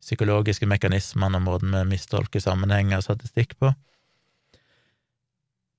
psykologiske 0.01 0.67
mekanismene 0.67 1.37
og 1.37 1.45
måten 1.45 1.75
vi 1.75 1.83
mistolker 1.91 2.41
sammenhenger 2.41 2.99
og 2.99 3.05
statistikk 3.05 3.57
på. 3.61 3.73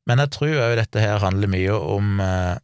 Men 0.09 0.23
jeg 0.23 0.33
tror 0.35 0.59
òg 0.65 0.77
dette 0.81 1.03
her 1.03 1.23
handler 1.23 1.51
mye 1.51 1.75
om 1.79 2.21
eh, 2.23 2.57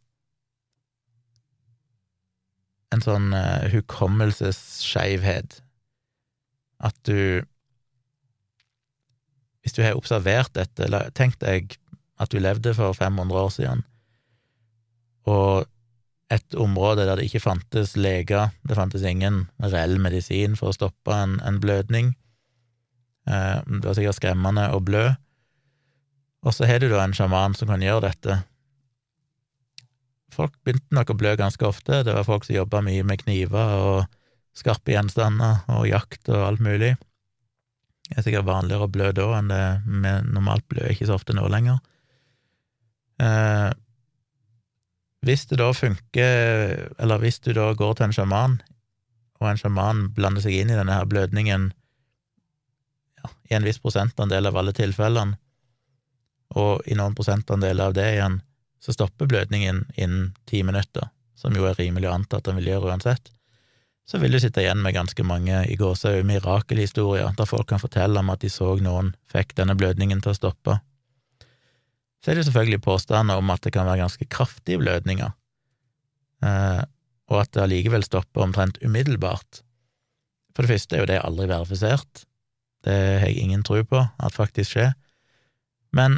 en 2.95 3.03
sånn 3.05 3.31
eh, 3.37 3.69
hukommelsesskeivhet. 3.73 5.61
At 6.79 6.95
du 7.07 7.45
Hvis 9.59 9.75
du 9.75 9.83
har 9.83 9.97
observert 9.99 10.53
dette, 10.55 10.87
tenk 11.13 11.35
deg 11.43 11.75
at 12.17 12.31
du 12.31 12.39
levde 12.39 12.71
for 12.73 12.95
500 12.95 13.37
år 13.37 13.51
siden, 13.53 13.81
og 15.29 15.67
et 16.31 16.55
område 16.55 17.05
der 17.05 17.19
det 17.19 17.27
ikke 17.27 17.41
fantes 17.43 17.95
leger, 17.99 18.49
det 18.65 18.77
fantes 18.79 19.03
ingen 19.05 19.43
reell 19.61 19.99
medisin 20.01 20.55
for 20.57 20.71
å 20.71 20.77
stoppe 20.77 21.13
en, 21.13 21.37
en 21.45 21.59
blødning. 21.61 22.15
eh, 23.27 23.59
det 23.67 23.85
var 23.85 23.97
sikkert 23.99 24.17
skremmende 24.17 24.69
å 24.73 24.79
blø. 24.79 25.09
Og 26.47 26.55
så 26.55 26.67
har 26.69 26.79
du 26.79 26.87
da 26.91 27.01
en 27.03 27.15
sjaman 27.15 27.55
som 27.57 27.71
kan 27.71 27.83
gjøre 27.83 28.07
dette, 28.07 28.39
folk 30.39 30.55
begynte 30.63 30.95
nok 30.95 31.11
å 31.11 31.17
blø 31.19 31.35
ganske 31.39 31.65
ofte. 31.67 32.03
Det 32.05 32.15
var 32.15 32.27
folk 32.27 32.47
som 32.47 32.55
jobba 32.55 32.83
mye 32.85 33.03
med 33.07 33.23
kniver 33.23 33.75
og 33.75 33.99
skarpe 34.57 34.93
gjenstander 34.93 35.63
og 35.73 35.87
jakt 35.89 36.29
og 36.31 36.45
alt 36.45 36.63
mulig. 36.63 36.93
Det 38.09 38.17
er 38.17 38.25
sikkert 38.25 38.47
vanligere 38.47 38.87
å 38.87 38.91
blø 38.91 39.11
da 39.15 39.27
enn 39.37 39.51
det 39.51 39.63
vi 39.85 40.13
normalt 40.31 40.65
blør 40.71 40.89
ikke 40.93 41.09
så 41.09 41.17
ofte 41.19 41.35
nå 41.37 41.45
lenger. 41.51 41.77
Eh, 43.21 43.69
hvis 45.27 45.45
det 45.49 45.59
da 45.59 45.67
funker, 45.75 46.89
eller 46.97 47.21
hvis 47.21 47.41
du 47.43 47.51
da 47.53 47.73
går 47.77 47.97
til 47.97 48.07
en 48.07 48.15
sjaman, 48.15 48.57
og 49.39 49.51
en 49.51 49.59
sjaman 49.59 50.07
blander 50.15 50.43
seg 50.43 50.55
inn 50.55 50.71
i 50.71 50.77
denne 50.77 50.95
her 50.95 51.07
blødningen 51.07 51.69
ja, 53.19 53.31
i 53.51 53.55
en 53.57 53.67
viss 53.67 53.79
prosentandel 53.83 54.47
av 54.49 54.57
alle 54.59 54.73
tilfellene, 54.75 55.37
og 56.57 56.85
i 56.89 56.97
noen 56.97 57.15
prosentandeler 57.17 57.91
av 57.91 57.97
det 57.97 58.07
igjen 58.15 58.39
så 58.79 58.95
stopper 58.95 59.27
blødningen 59.29 59.83
innen 59.99 60.31
ti 60.49 60.63
minutter, 60.63 61.09
som 61.35 61.55
jo 61.55 61.67
er 61.67 61.77
rimelig 61.77 62.09
å 62.09 62.15
anta 62.15 62.39
at 62.39 62.47
den 62.47 62.57
vil 62.59 62.71
gjøre 62.71 62.93
uansett, 62.93 63.31
så 64.09 64.17
vil 64.17 64.33
du 64.33 64.39
sitte 64.41 64.63
igjen 64.63 64.79
med 64.81 64.95
ganske 64.95 65.23
mange 65.27 65.59
i 65.69 65.75
gåsehud 65.77 66.25
mirakelhistorier, 66.25 67.29
der 67.37 67.49
folk 67.49 67.67
kan 67.69 67.81
fortelle 67.81 68.23
om 68.23 68.31
at 68.33 68.41
de 68.41 68.49
så 68.49 68.71
noen 68.81 69.11
fikk 69.29 69.53
denne 69.59 69.75
blødningen 69.77 70.23
til 70.23 70.33
å 70.33 70.37
stoppe. 70.37 70.79
Så 72.23 72.31
er 72.31 72.39
det 72.39 72.47
selvfølgelig 72.47 72.81
påstander 72.87 73.37
om 73.37 73.51
at 73.53 73.61
det 73.63 73.75
kan 73.75 73.85
være 73.85 74.01
ganske 74.01 74.25
kraftige 74.31 74.81
blødninger, 74.81 75.35
eh, 76.41 76.81
og 77.29 77.43
at 77.43 77.53
det 77.53 77.67
allikevel 77.67 78.07
stopper 78.07 78.47
omtrent 78.47 78.81
umiddelbart. 78.81 79.61
For 80.55 80.65
det 80.65 80.73
første 80.73 80.97
er 80.97 81.03
jo 81.03 81.11
det 81.11 81.21
aldri 81.21 81.45
verifisert, 81.51 82.25
det 82.87 82.95
har 82.95 83.27
jeg 83.27 83.43
ingen 83.43 83.61
tro 83.67 83.77
på 83.83 84.01
at 84.01 84.35
faktisk 84.35 84.73
skjer, 84.73 84.93
men 85.95 86.17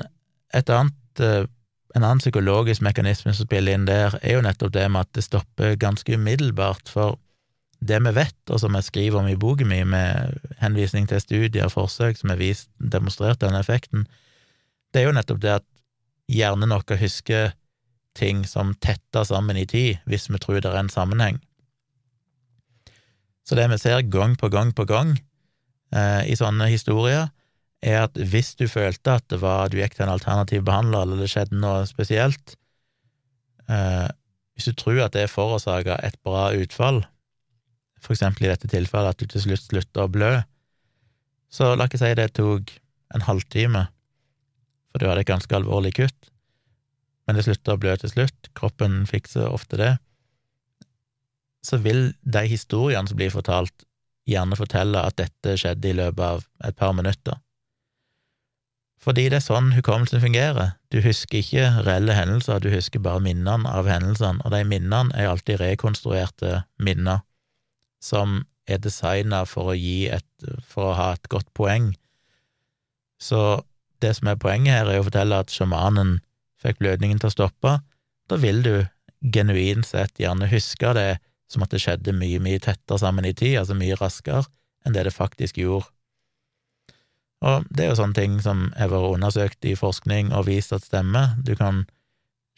annet 0.54 1.20
eh, 1.20 1.46
en 1.96 2.06
annen 2.06 2.22
psykologisk 2.22 2.84
mekanisme 2.86 3.34
som 3.36 3.48
spiller 3.48 3.76
inn 3.76 3.88
der, 3.90 4.16
er 4.22 4.38
jo 4.38 4.46
nettopp 4.46 4.72
det 4.76 4.88
med 4.92 5.08
at 5.08 5.18
det 5.18 5.26
stopper 5.26 5.76
ganske 5.80 6.16
umiddelbart, 6.16 6.88
for 6.90 7.18
det 7.82 7.98
vi 8.06 8.14
vet, 8.16 8.38
og 8.50 8.62
som 8.62 8.76
jeg 8.78 8.88
skriver 8.88 9.20
om 9.20 9.28
i 9.28 9.40
boken 9.40 9.68
min, 9.68 9.90
med 9.90 10.38
henvisning 10.62 11.08
til 11.10 11.22
studier 11.22 11.66
og 11.66 11.74
forsøk 11.74 12.20
som 12.20 12.32
har 12.32 12.40
vist 12.40 12.70
demonstrert 12.78 13.42
denne 13.42 13.60
effekten, 13.60 14.06
det 14.94 15.02
er 15.02 15.10
jo 15.10 15.16
nettopp 15.18 15.42
det 15.42 15.56
at 15.58 15.68
hjernen 16.32 16.72
vår 16.72 17.00
husker 17.02 17.56
ting 18.16 18.44
som 18.48 18.76
tetter 18.84 19.26
sammen 19.28 19.58
i 19.58 19.66
tid, 19.66 20.00
hvis 20.06 20.30
vi 20.30 20.40
tror 20.40 20.62
det 20.62 20.70
er 20.70 20.80
en 20.80 20.92
sammenheng. 20.92 21.40
Så 23.48 23.56
det 23.58 23.68
vi 23.72 23.80
ser 23.82 24.04
gang 24.12 24.38
på 24.38 24.52
gang 24.52 24.72
på 24.76 24.86
gang 24.86 25.16
eh, 25.96 26.28
i 26.30 26.38
sånne 26.38 26.68
historier, 26.72 27.32
er 27.82 28.04
at 28.06 28.18
hvis 28.18 28.54
du 28.60 28.68
følte 28.70 29.18
at 29.18 29.26
det 29.34 29.42
var, 29.42 29.70
du 29.70 29.80
gikk 29.80 29.96
til 29.98 30.06
en 30.06 30.14
alternativ 30.14 30.64
behandler, 30.68 31.06
eller 31.06 31.24
det 31.24 31.32
skjedde 31.34 31.58
noe 31.58 31.86
spesielt 31.90 32.56
eh, 33.68 34.10
Hvis 34.54 34.70
du 34.70 34.78
tror 34.78 35.00
at 35.08 35.16
det 35.16 35.32
forårsaka 35.32 35.98
et 36.06 36.20
bra 36.24 36.52
utfall, 36.54 37.02
for 38.02 38.14
eksempel 38.14 38.46
i 38.46 38.52
dette 38.52 38.70
tilfellet 38.70 39.16
at 39.16 39.22
du 39.22 39.30
til 39.30 39.46
slutt 39.46 39.66
slutter 39.70 40.06
å 40.06 40.12
blø, 40.12 40.32
så 41.52 41.74
la 41.76 41.88
ikke 41.90 42.00
si 42.02 42.14
det 42.18 42.32
tok 42.38 42.70
en 43.16 43.26
halvtime, 43.26 43.88
for 44.92 45.02
du 45.02 45.08
hadde 45.10 45.26
et 45.26 45.32
ganske 45.32 45.56
alvorlig 45.56 45.96
kutt, 45.98 46.32
men 47.26 47.38
det 47.38 47.46
slutta 47.46 47.76
å 47.76 47.82
blø 47.82 47.96
til 48.00 48.12
slutt, 48.14 48.52
kroppen 48.58 49.04
fikser 49.10 49.50
ofte 49.50 49.80
det, 49.80 49.92
så 51.66 51.78
vil 51.82 52.12
de 52.22 52.46
historiene 52.50 53.10
som 53.10 53.18
blir 53.20 53.34
fortalt, 53.34 53.86
gjerne 54.30 54.58
fortelle 54.58 55.02
at 55.02 55.18
dette 55.18 55.58
skjedde 55.60 55.90
i 55.92 55.98
løpet 55.98 56.24
av 56.26 56.44
et 56.68 56.78
par 56.78 56.94
minutter. 56.98 57.38
Fordi 59.02 59.26
det 59.34 59.40
er 59.40 59.46
sånn 59.46 59.72
hukommelsen 59.74 60.22
fungerer. 60.22 60.76
Du 60.94 61.00
husker 61.02 61.40
ikke 61.42 61.66
reelle 61.88 62.14
hendelser, 62.14 62.62
du 62.62 62.70
husker 62.70 63.02
bare 63.02 63.24
minnene 63.24 63.70
av 63.70 63.90
hendelsene, 63.90 64.44
og 64.46 64.54
de 64.54 64.62
minnene 64.68 65.16
er 65.18 65.32
alltid 65.32 65.62
rekonstruerte 65.64 66.62
minner 66.78 67.24
som 68.02 68.44
er 68.70 68.78
designa 68.82 69.42
for 69.50 69.74
for 70.70 70.92
å 70.92 70.98
ha 70.98 71.08
et 71.14 71.28
godt 71.30 71.50
poeng. 71.58 71.96
Så 73.22 73.64
det 74.02 74.16
som 74.18 74.30
er 74.30 74.40
poenget 74.42 74.74
her, 74.74 74.90
er 74.90 75.02
å 75.02 75.08
fortelle 75.08 75.42
at 75.42 75.54
sjamanen 75.54 76.20
fikk 76.62 76.80
blødningen 76.82 77.20
til 77.22 77.30
å 77.30 77.36
stoppe. 77.36 77.80
Da 78.30 78.38
vil 78.38 78.62
du 78.66 78.76
genuint 79.22 79.86
sett 79.86 80.18
gjerne 80.22 80.50
huske 80.50 80.94
det 80.98 81.20
som 81.52 81.66
at 81.66 81.74
det 81.74 81.82
skjedde 81.84 82.14
mye, 82.16 82.40
mye 82.42 82.62
tettere 82.64 83.02
sammen 83.02 83.28
i 83.28 83.34
tid, 83.34 83.60
altså 83.60 83.78
mye 83.78 83.98
raskere 84.00 84.46
enn 84.86 84.96
det 84.96 85.06
det 85.06 85.14
faktisk 85.14 85.60
gjorde. 85.62 85.90
Og 87.42 87.66
det 87.74 87.86
er 87.86 87.92
jo 87.92 87.98
sånne 87.98 88.18
ting 88.18 88.38
som 88.44 88.68
har 88.78 88.92
vært 88.92 89.16
undersøkt 89.16 89.66
i 89.66 89.74
forskning 89.78 90.30
og 90.38 90.46
vist 90.50 90.74
at 90.76 90.86
stemmer. 90.86 91.34
Du 91.42 91.56
kan 91.58 91.86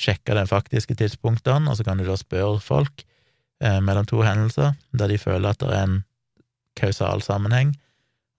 sjekke 0.01 0.35
de 0.35 0.43
faktiske 0.49 0.97
tidspunktene, 0.99 1.69
og 1.69 1.77
så 1.77 1.85
kan 1.87 2.01
du 2.01 2.07
da 2.07 2.17
spørre 2.19 2.59
folk 2.63 3.05
eh, 3.63 3.79
mellom 3.79 4.07
to 4.09 4.23
hendelser 4.25 4.73
der 4.91 5.13
de 5.13 5.21
føler 5.21 5.53
at 5.53 5.61
det 5.61 5.71
er 5.71 5.87
en 5.87 6.01
kausal 6.79 7.21
sammenheng, 7.21 7.75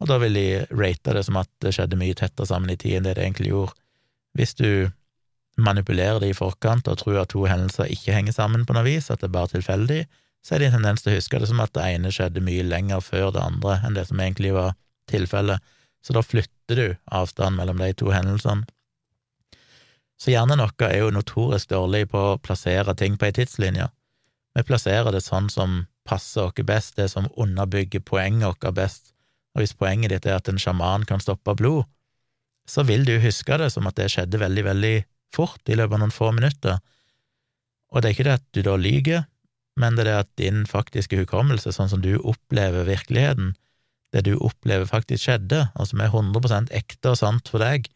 og 0.02 0.10
da 0.10 0.18
vil 0.20 0.36
de 0.36 0.48
rate 0.74 1.14
det 1.14 1.22
som 1.24 1.38
at 1.40 1.48
det 1.62 1.72
skjedde 1.76 1.96
mye 1.96 2.16
tettere 2.18 2.48
sammen 2.50 2.72
i 2.72 2.76
tid 2.76 2.98
enn 2.98 3.06
det 3.06 3.14
det 3.16 3.24
egentlig 3.24 3.52
gjorde. 3.52 3.76
Hvis 4.34 4.56
du 4.58 4.90
manipulerer 5.56 6.18
det 6.20 6.32
i 6.32 6.36
forkant 6.36 6.88
og 6.90 6.98
tror 7.00 7.20
at 7.22 7.30
to 7.32 7.44
hendelser 7.46 7.88
ikke 7.94 8.12
henger 8.16 8.34
sammen 8.34 8.66
på 8.66 8.74
noe 8.74 8.84
vis, 8.84 9.08
at 9.10 9.22
det 9.22 9.30
er 9.30 9.36
bare 9.36 9.52
tilfeldig, 9.54 10.00
så 10.44 10.54
er 10.54 10.60
det 10.60 10.68
en 10.68 10.76
tendens 10.80 11.04
til 11.04 11.14
å 11.14 11.16
huske 11.16 11.40
det 11.40 11.48
som 11.48 11.62
at 11.62 11.72
det 11.76 11.86
ene 11.94 12.12
skjedde 12.12 12.42
mye 12.44 12.66
lenger 12.66 13.00
før 13.04 13.30
det 13.32 13.44
andre 13.44 13.78
enn 13.86 13.96
det 13.96 14.08
som 14.10 14.20
egentlig 14.20 14.52
var 14.56 14.74
tilfellet, 15.08 15.62
så 16.04 16.12
da 16.12 16.22
flytter 16.22 16.76
du 16.76 16.86
avstanden 17.06 17.58
mellom 17.60 17.80
de 17.80 17.92
to 17.96 18.10
hendelsene. 18.12 18.66
Så 20.20 20.30
hjernen 20.30 20.62
vår 20.62 20.86
er 20.86 21.00
jo 21.00 21.12
notorisk 21.12 21.72
dårlig 21.72 22.06
på 22.12 22.20
å 22.20 22.38
plassere 22.38 22.94
ting 22.96 23.16
på 23.18 23.28
ei 23.28 23.34
tidslinje. 23.34 23.88
Vi 24.54 24.62
plasserer 24.68 25.10
det 25.12 25.24
sånn 25.24 25.50
som 25.50 25.82
passer 26.06 26.46
oss 26.46 26.66
best, 26.68 26.96
det 26.96 27.08
som 27.10 27.26
underbygger 27.40 28.04
poenget 28.04 28.52
vårt 28.52 28.76
best, 28.76 29.12
og 29.54 29.62
hvis 29.64 29.74
poenget 29.74 30.12
ditt 30.12 30.28
er 30.28 30.38
at 30.38 30.48
en 30.50 30.60
sjaman 30.60 31.06
kan 31.08 31.22
stoppe 31.22 31.56
blod, 31.58 31.88
så 32.68 32.84
vil 32.86 33.04
du 33.04 33.18
huske 33.20 33.58
det 33.60 33.70
som 33.72 33.86
at 33.88 33.96
det 33.98 34.10
skjedde 34.12 34.40
veldig, 34.40 34.64
veldig 34.64 34.96
fort, 35.34 35.60
i 35.68 35.76
løpet 35.76 35.96
av 35.96 36.04
noen 36.04 36.14
få 36.14 36.30
minutter, 36.36 36.78
og 37.90 38.02
det 38.02 38.08
er 38.08 38.16
ikke 38.16 38.26
det 38.28 38.38
at 38.38 38.46
du 38.54 38.62
da 38.66 38.76
lyver, 38.78 39.26
men 39.80 39.96
det 39.96 40.04
er 40.04 40.08
det 40.08 40.16
at 40.22 40.32
din 40.38 40.64
faktiske 40.70 41.18
hukommelse, 41.18 41.72
sånn 41.74 41.90
som 41.90 42.02
du 42.02 42.14
opplever 42.22 42.86
virkeligheten, 42.86 43.54
det 44.14 44.24
du 44.28 44.34
opplever 44.38 44.86
faktisk 44.88 45.26
skjedde, 45.26 45.66
og 45.74 45.90
som 45.90 46.02
er 46.02 46.12
100% 46.12 46.72
ekte 46.74 47.12
og 47.12 47.18
sant 47.18 47.50
for 47.50 47.62
deg, 47.62 47.88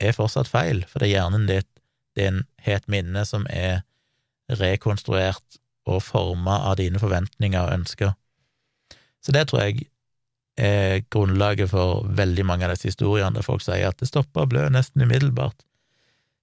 er 0.00 0.16
fortsatt 0.16 0.48
feil, 0.48 0.84
for 0.88 1.02
det 1.02 1.10
er 1.10 1.18
hjernen 1.18 1.48
ditt 1.50 1.68
din 2.18 2.44
het 2.64 2.86
minne 2.90 3.22
som 3.26 3.44
er 3.52 3.82
rekonstruert 4.60 5.60
og 5.90 6.02
forma 6.02 6.56
av 6.70 6.78
dine 6.80 7.00
forventninger 7.02 7.60
og 7.60 7.74
ønsker. 7.80 8.14
Så 9.20 9.34
det 9.36 9.48
tror 9.50 9.66
jeg 9.66 9.88
er 10.60 11.02
grunnlaget 11.12 11.70
for 11.72 12.04
veldig 12.18 12.44
mange 12.46 12.66
av 12.66 12.74
disse 12.74 12.90
historiene 12.90 13.36
der 13.36 13.46
folk 13.46 13.62
sier 13.64 13.90
at 13.90 14.00
det 14.00 14.10
stopper 14.10 14.44
å 14.44 14.50
blø 14.50 14.66
nesten 14.72 15.04
umiddelbart. 15.04 15.56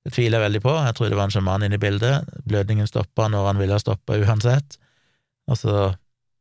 Det 0.07 0.13
tviler 0.15 0.39
jeg 0.39 0.47
veldig 0.47 0.63
på, 0.63 0.73
jeg 0.85 0.95
tror 0.95 1.11
det 1.11 1.19
var 1.19 1.27
en 1.27 1.35
sjaman 1.35 1.65
inne 1.67 1.77
i 1.77 1.83
bildet, 1.83 2.29
blødningen 2.47 2.87
stoppa 2.87 3.27
når 3.31 3.49
han 3.51 3.61
ville 3.61 3.75
ha 3.75 3.83
stoppa 3.83 4.15
uansett, 4.15 4.77
og 5.51 5.59
så 5.59 5.77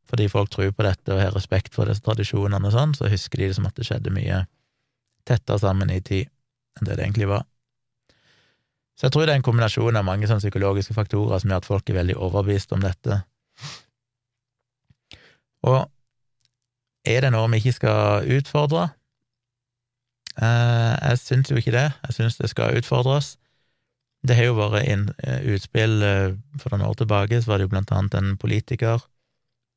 fordi 0.07 0.29
folk 0.31 0.51
tror 0.53 0.71
på 0.71 0.85
dette 0.85 1.13
og 1.13 1.21
har 1.21 1.35
respekt 1.35 1.75
for 1.75 1.89
disse 1.89 2.03
tradisjonene 2.05 2.69
og 2.69 2.73
sånn, 2.73 2.95
så 2.95 3.11
husker 3.11 3.41
de 3.41 3.51
det 3.51 3.57
som 3.57 3.67
at 3.67 3.75
det 3.75 3.87
skjedde 3.87 4.13
mye 4.15 4.45
tettere 5.27 5.59
sammen 5.59 5.91
i 5.91 6.01
tid 6.01 6.29
enn 6.77 6.87
det 6.87 6.95
det 6.97 7.07
egentlig 7.07 7.29
var. 7.31 7.45
Så 8.97 9.07
jeg 9.07 9.13
tror 9.13 9.27
det 9.27 9.35
er 9.35 9.41
en 9.41 9.45
kombinasjon 9.45 9.99
av 9.99 10.05
mange 10.07 10.29
sånne 10.29 10.41
psykologiske 10.41 10.95
faktorer 10.97 11.41
som 11.41 11.51
gjør 11.51 11.61
at 11.61 11.69
folk 11.69 11.89
er 11.89 11.99
veldig 11.99 12.15
overbevist 12.17 12.71
om 12.73 12.81
dette. 12.81 13.19
Og 15.67 15.83
er 17.07 17.23
det 17.23 17.33
noe 17.33 17.49
vi 17.51 17.59
ikke 17.61 17.75
skal 17.75 18.31
utfordre? 18.37 18.87
Eh, 20.37 20.93
jeg 21.09 21.19
syns 21.21 21.51
jo 21.51 21.59
ikke 21.59 21.75
det. 21.75 21.89
Jeg 22.07 22.17
syns 22.17 22.39
det 22.41 22.49
skal 22.53 22.77
utfordres. 22.79 23.35
Det 24.27 24.35
har 24.37 24.49
jo 24.49 24.57
vært 24.57 24.87
en 24.89 25.05
eh, 25.23 25.45
utspill 25.53 26.01
eh, 26.03 26.33
for 26.61 26.73
noen 26.73 26.87
år 26.89 26.97
tilbake, 26.97 27.41
så 27.41 27.51
var 27.51 27.59
det 27.59 27.67
jo 27.67 27.73
blant 27.75 27.93
annet 27.93 28.17
en 28.17 28.33
politiker 28.41 29.05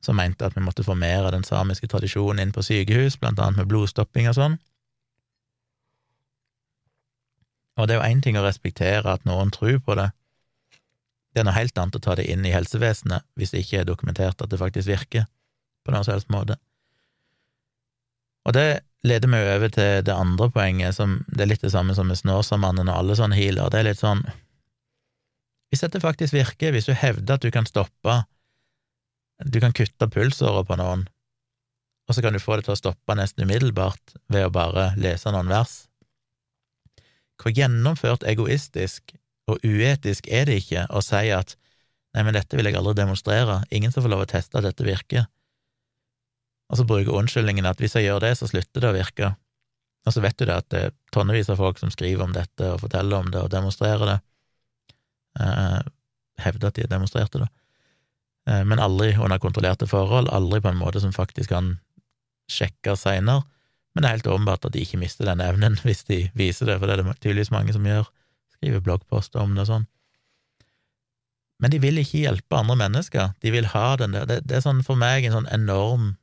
som 0.05 0.17
mente 0.17 0.47
at 0.47 0.57
vi 0.57 0.65
måtte 0.65 0.85
få 0.85 0.97
mer 0.97 1.27
av 1.27 1.35
den 1.35 1.45
samiske 1.45 1.89
tradisjonen 1.91 2.41
inn 2.43 2.55
på 2.57 2.65
sykehus, 2.65 3.19
blant 3.21 3.39
annet 3.39 3.61
med 3.61 3.71
blodstopping 3.71 4.31
og 4.31 4.37
sånn. 4.39 4.57
Og 7.81 7.89
det 7.89 7.97
er 7.97 8.01
jo 8.01 8.09
én 8.09 8.23
ting 8.25 8.37
å 8.37 8.45
respektere 8.45 9.13
at 9.13 9.25
noen 9.29 9.53
tror 9.55 9.79
på 9.85 9.97
det, 9.97 10.11
det 11.31 11.43
er 11.43 11.47
noe 11.47 11.55
helt 11.55 11.77
annet 11.79 11.97
å 11.97 12.03
ta 12.03 12.17
det 12.19 12.27
inn 12.33 12.43
i 12.47 12.53
helsevesenet 12.53 13.27
hvis 13.39 13.53
det 13.55 13.63
ikke 13.63 13.83
er 13.83 13.89
dokumentert 13.89 14.43
at 14.43 14.51
det 14.51 14.59
faktisk 14.59 14.89
virker 14.91 15.29
på 15.87 15.95
noen 15.95 16.05
som 16.07 16.17
helst 16.17 16.33
måte. 16.33 16.57
Og 18.49 18.57
det 18.57 18.83
leder 19.07 19.31
meg 19.31 19.47
over 19.55 19.71
til 19.73 20.03
det 20.05 20.17
andre 20.17 20.51
poenget, 20.53 20.97
som 20.97 21.21
det 21.29 21.45
er 21.45 21.53
litt 21.53 21.65
det 21.65 21.73
samme 21.73 21.95
som 21.97 22.09
med 22.11 22.19
Snåsamannen 22.19 22.91
og 22.91 22.99
alle 22.99 23.17
sånne 23.17 23.39
healer. 23.39 23.71
Det 23.73 23.81
er 23.81 23.91
litt 23.93 24.03
sånn 24.03 24.25
Hvis 25.71 25.85
dette 25.85 26.01
faktisk 26.03 26.35
virker, 26.35 26.73
hvis 26.75 26.89
du 26.89 26.97
hevder 26.99 27.37
at 27.37 27.45
du 27.45 27.51
kan 27.55 27.69
stoppe 27.69 28.17
Du 29.45 29.61
kan 29.61 29.73
kutte 29.73 30.09
pulsåra 30.13 30.65
på 30.69 30.77
noen, 30.77 31.07
og 32.09 32.17
så 32.17 32.25
kan 32.25 32.35
du 32.35 32.43
få 32.43 32.59
det 32.59 32.67
til 32.67 32.75
å 32.75 32.81
stoppe 32.81 33.15
nesten 33.17 33.47
umiddelbart 33.47 34.17
ved 34.33 34.49
å 34.49 34.53
bare 34.53 34.91
lese 35.01 35.33
noen 35.33 35.49
vers, 35.49 35.87
hvor 37.41 37.55
gjennomført 37.57 38.27
egoistisk 38.29 39.15
og 39.49 39.63
uetisk 39.65 40.29
er 40.29 40.49
det 40.49 40.59
ikke 40.61 40.85
å 40.93 41.01
si 41.05 41.31
at 41.33 41.55
nei, 42.15 42.25
men 42.27 42.35
dette 42.37 42.59
vil 42.59 42.69
jeg 42.69 42.77
aldri 42.77 42.99
demonstrere, 42.99 43.63
ingen 43.71 43.95
som 43.95 44.05
får 44.05 44.13
lov 44.13 44.25
å 44.27 44.31
teste 44.31 44.59
at 44.59 44.67
dette 44.67 44.85
virker, 44.85 45.29
og 46.71 46.79
så 46.79 46.87
bruker 46.87 47.17
unnskyldningen 47.17 47.67
at 47.67 47.81
hvis 47.83 47.97
jeg 47.97 48.07
gjør 48.07 48.21
det, 48.27 48.35
så 48.39 48.51
slutter 48.51 48.85
det 48.85 48.91
å 48.91 48.99
virke, 48.99 49.33
og 50.07 50.15
så 50.15 50.23
vet 50.25 50.37
du 50.39 50.47
det 50.49 50.59
at 50.59 50.69
det 50.73 50.83
er 50.89 50.93
tonnevis 51.15 51.51
av 51.53 51.61
folk 51.61 51.81
som 51.81 51.91
skriver 51.93 52.25
om 52.25 52.35
dette 52.35 52.75
og 52.75 52.83
forteller 52.85 53.25
om 53.25 53.33
det 53.33 53.41
og 53.43 53.51
demonstrerer 53.53 54.13
det, 54.13 54.19
eh, 55.41 55.81
hevder 56.45 56.71
at 56.71 56.79
de 56.79 56.87
demonstrerte 56.91 57.43
det, 57.43 57.51
men 58.49 58.81
aldri 58.83 59.13
under 59.19 59.41
kontrollerte 59.43 59.89
forhold, 59.91 60.31
aldri 60.33 60.63
på 60.65 60.73
en 60.73 60.81
måte 60.81 61.03
som 61.03 61.13
faktisk 61.13 61.53
kan 61.53 61.75
sjekkes 62.51 63.05
seinere, 63.05 63.45
men 63.95 64.03
det 64.03 64.09
er 64.09 64.17
helt 64.19 64.31
åpenbart 64.31 64.67
at 64.67 64.75
de 64.75 64.83
ikke 64.85 65.01
mister 65.01 65.27
den 65.27 65.43
evnen 65.45 65.79
hvis 65.87 66.05
de 66.09 66.23
viser 66.39 66.71
det, 66.71 66.79
for 66.79 66.87
det 66.87 66.99
er 66.99 67.03
det 67.05 67.17
tydeligvis 67.21 67.53
mange 67.55 67.75
som 67.77 67.87
gjør, 67.87 68.09
skriver 68.57 68.85
bloggposter 68.87 69.43
om 69.43 69.57
det 69.57 69.67
og 69.67 69.73
sånn. 69.73 69.89
Men 71.61 71.75
de 71.75 71.81
vil 71.83 72.01
ikke 72.01 72.23
hjelpe 72.23 72.57
andre 72.57 72.79
mennesker, 72.81 73.35
de 73.45 73.53
vil 73.53 73.69
ha 73.75 73.93
den 74.01 74.17
der, 74.17 74.27
det, 74.29 74.41
det 74.49 74.59
er 74.59 74.65
sånn 74.65 74.81
for 74.87 74.97
meg 74.97 75.27
en 75.27 75.37
sånn 75.37 75.51
enorm 75.53 76.15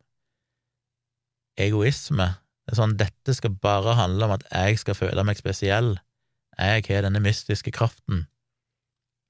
egoisme. 1.62 2.32
Det 2.66 2.74
er 2.74 2.80
sånn, 2.80 2.98
dette 2.98 3.36
skal 3.38 3.54
bare 3.62 3.94
handle 4.00 4.28
om 4.28 4.34
at 4.38 4.48
jeg 4.50 4.82
skal 4.82 4.98
føle 4.98 5.26
meg 5.28 5.38
spesiell, 5.40 5.96
jeg 6.58 6.88
har 6.88 7.06
denne 7.06 7.22
mystiske 7.22 7.70
kraften, 7.76 8.26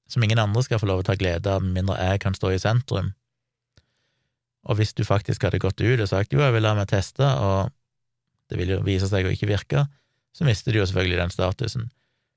som 0.08 0.24
ingen 0.24 0.40
andre 0.40 0.64
skal 0.64 0.80
få 0.80 0.88
lov 0.88 1.02
å 1.02 1.06
ta 1.06 1.16
glede 1.18 1.52
av, 1.52 1.62
med 1.64 1.82
mindre 1.82 1.98
jeg 2.00 2.22
kan 2.24 2.36
stå 2.36 2.52
i 2.54 2.60
sentrum. 2.62 3.12
Og 4.68 4.80
hvis 4.80 4.94
du 4.96 5.04
faktisk 5.06 5.44
hadde 5.46 5.60
gått 5.62 5.80
ut 5.80 6.00
og 6.00 6.08
sagt 6.10 6.34
jo, 6.34 6.40
jeg 6.42 6.54
vil 6.54 6.64
la 6.64 6.74
meg 6.76 6.90
teste, 6.90 7.24
og 7.24 7.70
det 8.48 8.58
vil 8.60 8.74
jo 8.76 8.82
vise 8.84 9.08
seg 9.08 9.28
å 9.28 9.32
ikke 9.32 9.50
virke, 9.50 9.84
så 10.36 10.46
mister 10.48 10.72
du 10.72 10.80
jo 10.80 10.86
selvfølgelig 10.88 11.20
den 11.20 11.34
statusen. 11.34 11.86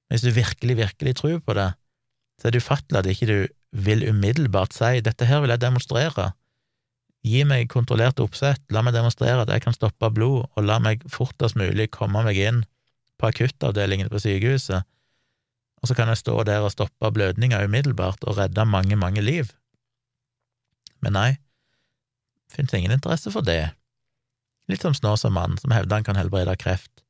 Men 0.07 0.17
hvis 0.17 0.27
du 0.27 0.35
virkelig, 0.35 0.77
virkelig 0.79 1.15
tror 1.19 1.39
på 1.43 1.55
det, 1.55 1.71
så 2.39 2.47
er 2.47 2.53
det 2.53 2.63
ufattelig 2.63 2.99
at 2.99 3.09
ikke 3.11 3.29
du 3.29 3.37
vil 3.71 4.03
umiddelbart 4.09 4.73
si 4.75 4.99
'dette 4.99 5.25
her 5.25 5.41
vil 5.41 5.53
jeg 5.53 5.63
demonstrere'. 5.63 6.31
Gi 7.23 7.43
meg 7.45 7.69
kontrollert 7.69 8.19
oppsett, 8.19 8.61
la 8.73 8.81
meg 8.81 8.95
demonstrere 8.95 9.43
at 9.43 9.51
jeg 9.53 9.61
kan 9.61 9.75
stoppe 9.77 10.09
blod, 10.09 10.49
og 10.55 10.65
la 10.65 10.79
meg 10.79 11.03
fortest 11.07 11.55
mulig 11.55 11.91
komme 11.93 12.23
meg 12.25 12.37
inn 12.37 12.63
på 13.21 13.29
akuttavdelingen 13.29 14.09
på 14.09 14.19
sykehuset, 14.19 14.83
og 15.81 15.89
så 15.89 15.97
kan 15.97 16.11
jeg 16.11 16.21
stå 16.21 16.35
der 16.45 16.61
og 16.61 16.73
stoppe 16.73 17.09
blødninga 17.13 17.63
umiddelbart 17.65 18.23
og 18.29 18.37
redde 18.37 18.65
mange, 18.69 18.95
mange 18.95 19.21
liv. 19.21 19.49
Men 21.01 21.17
nei, 21.17 21.29
finnes 22.53 22.73
ingen 22.77 22.93
interesse 22.93 23.33
for 23.33 23.45
det. 23.45 23.73
Litt 24.69 24.85
som 24.85 24.93
Snåsamann, 24.93 25.57
som 25.57 25.73
hevder 25.73 25.99
han 25.99 26.05
kan 26.05 26.19
helbrede 26.19 26.53
kreft, 26.61 27.01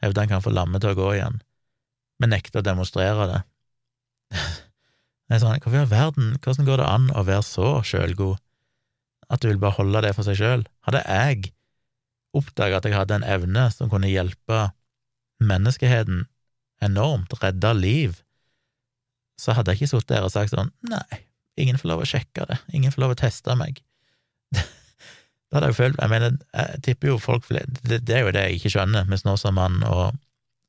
hevder 0.00 0.24
han 0.24 0.36
kan 0.36 0.44
få 0.44 0.54
lammet 0.54 0.84
til 0.84 0.94
å 0.94 0.98
gå 0.98 1.08
igjen, 1.16 1.40
men 2.22 2.32
nekter 2.32 2.62
å 2.62 2.66
demonstrere 2.66 3.26
det. 3.32 3.40
Jeg 5.30 5.42
sa, 5.42 5.50
Hvorfor 5.54 5.76
i 5.78 5.82
all 5.84 5.90
verden, 5.90 6.30
hvordan 6.42 6.66
går 6.66 6.80
det 6.80 6.86
an 6.90 7.10
å 7.14 7.22
være 7.26 7.46
så 7.46 7.68
sjølgod 7.86 8.40
at 9.30 9.42
du 9.42 9.46
vil 9.46 9.60
bare 9.62 9.76
holde 9.76 10.00
det 10.02 10.10
for 10.16 10.26
seg 10.26 10.40
sjøl? 10.40 10.64
Hadde 10.82 11.04
jeg 11.06 11.52
oppdaga 12.34 12.80
at 12.80 12.88
jeg 12.88 12.96
hadde 12.96 13.20
en 13.20 13.26
evne 13.26 13.68
som 13.70 13.86
kunne 13.92 14.10
hjelpe 14.10 14.72
menneskeheten 15.38 16.24
enormt, 16.84 17.34
redda 17.42 17.72
liv, 17.76 18.20
så 19.40 19.54
hadde 19.56 19.72
jeg 19.72 19.82
ikke 19.82 19.92
sittet 19.94 20.14
der 20.14 20.26
og 20.26 20.32
sagt 20.34 20.52
sånn 20.52 20.72
nei, 20.88 21.22
ingen 21.60 21.78
får 21.80 21.92
lov 21.92 22.04
å 22.04 22.08
sjekke 22.08 22.46
det, 22.50 22.58
ingen 22.76 22.92
får 22.92 23.04
lov 23.04 23.14
å 23.16 23.20
teste 23.24 23.56
meg. 23.58 23.82
Da 25.50 25.58
hadde 25.58 25.72
jeg 25.72 25.78
følt 25.80 25.96
Jeg 25.98 26.10
mener, 26.12 26.34
jeg 26.54 26.82
tipper 26.86 27.08
jo 27.08 27.14
folk 27.18 27.48
det, 27.50 27.64
det 28.06 28.14
er 28.14 28.20
jo 28.22 28.34
det 28.36 28.44
jeg 28.44 28.58
ikke 28.60 28.70
skjønner 28.76 29.08
med 29.10 29.18
Snåsamann 29.18 29.80
og 29.82 30.14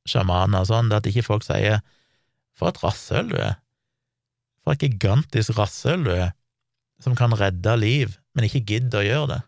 sjamaner 0.09 0.63
og 0.63 0.69
sånn, 0.71 0.89
det 0.89 0.97
at 0.97 1.09
ikke 1.11 1.27
folk 1.27 1.45
sier 1.45 1.83
'for 2.57 2.71
et 2.71 2.81
rasshøl 2.81 3.29
du 3.29 3.35
er', 3.37 3.59
for 4.63 4.73
et 4.73 4.81
gigantisk 4.81 5.53
rasshøl 5.57 6.07
du 6.07 6.09
er, 6.15 6.31
som 7.01 7.13
kan 7.15 7.33
redde 7.37 7.75
liv, 7.77 8.17
men 8.33 8.45
ikke 8.45 8.65
gidder 8.65 9.01
å 9.01 9.05
gjøre 9.05 9.29
det. 9.35 9.39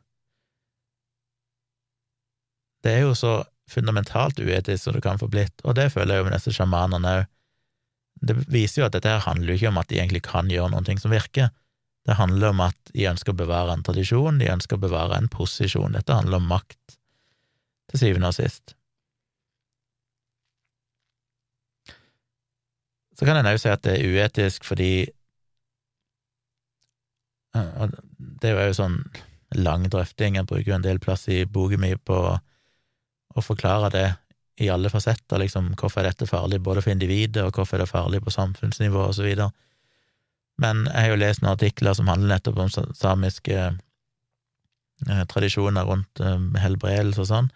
Det 2.84 2.94
er 2.94 3.02
jo 3.08 3.14
så 3.18 3.34
fundamentalt 3.74 4.40
uetisk 4.40 4.86
som 4.86 4.96
det 4.96 5.04
kan 5.06 5.20
få 5.22 5.30
blitt, 5.32 5.56
og 5.64 5.76
det 5.80 5.90
føler 5.94 6.16
jeg 6.16 6.24
jo 6.24 6.28
med 6.30 6.38
disse 6.38 6.54
sjamanene 6.56 7.18
òg. 7.20 7.32
Det 8.24 8.38
viser 8.48 8.82
jo 8.82 8.86
at 8.88 8.94
dette 8.96 9.10
her 9.10 9.26
handler 9.26 9.52
jo 9.52 9.58
ikke 9.60 9.72
om 9.74 9.80
at 9.82 9.90
de 9.90 9.98
egentlig 10.00 10.22
kan 10.24 10.48
gjøre 10.52 10.72
noe 10.72 10.98
som 11.02 11.12
virker. 11.12 11.50
Det 12.08 12.16
handler 12.20 12.54
om 12.54 12.62
at 12.64 12.92
de 12.94 13.08
ønsker 13.10 13.34
å 13.34 13.40
bevare 13.40 13.74
en 13.74 13.84
tradisjon, 13.84 14.40
de 14.40 14.52
ønsker 14.52 14.78
å 14.78 14.84
bevare 14.84 15.18
en 15.18 15.28
posisjon. 15.32 15.96
Dette 15.96 16.16
handler 16.16 16.40
om 16.40 16.48
makt, 16.52 16.98
til 17.92 18.00
syvende 18.00 18.32
og 18.32 18.38
sist. 18.38 18.76
Så 23.20 23.28
kan 23.28 23.40
en 23.40 23.48
òg 23.48 23.60
si 23.62 23.72
at 23.72 23.84
det 23.86 23.98
er 23.98 24.08
uetisk 24.10 24.66
fordi 24.68 25.12
Det 27.54 28.50
er 28.50 28.66
jo 28.66 28.74
sånn 28.74 28.96
lang 29.54 29.84
drøfting, 29.94 30.40
jeg 30.40 30.48
bruker 30.50 30.72
jo 30.72 30.78
en 30.80 30.86
del 30.86 31.00
plass 31.00 31.28
i 31.30 31.44
boka 31.46 31.78
mi 31.78 31.92
på 31.96 32.18
å 33.34 33.44
forklare 33.44 33.90
det 33.94 34.08
i 34.62 34.70
alle 34.70 34.90
fasetter, 34.94 35.42
liksom 35.42 35.72
hvorfor 35.80 36.04
er 36.04 36.12
dette 36.12 36.30
farlig 36.30 36.62
både 36.62 36.84
for 36.84 36.94
individet, 36.94 37.42
og 37.42 37.58
hvorfor 37.58 37.80
er 37.80 37.86
det 37.86 37.92
farlig 37.92 38.22
på 38.24 38.34
samfunnsnivå, 38.34 39.08
og 39.08 39.16
så 39.18 39.26
videre. 39.26 39.50
Men 40.62 40.86
jeg 40.86 41.00
har 41.00 41.14
jo 41.14 41.22
lest 41.24 41.42
noen 41.42 41.56
artikler 41.56 41.98
som 41.98 42.12
handler 42.12 42.36
nettopp 42.36 42.60
om 42.62 42.72
samiske 42.94 43.58
eh, 43.64 45.24
tradisjoner 45.32 45.88
rundt 45.90 46.22
eh, 46.22 46.50
helbredelse 46.62 47.24
og 47.26 47.30
sånn, 47.32 47.54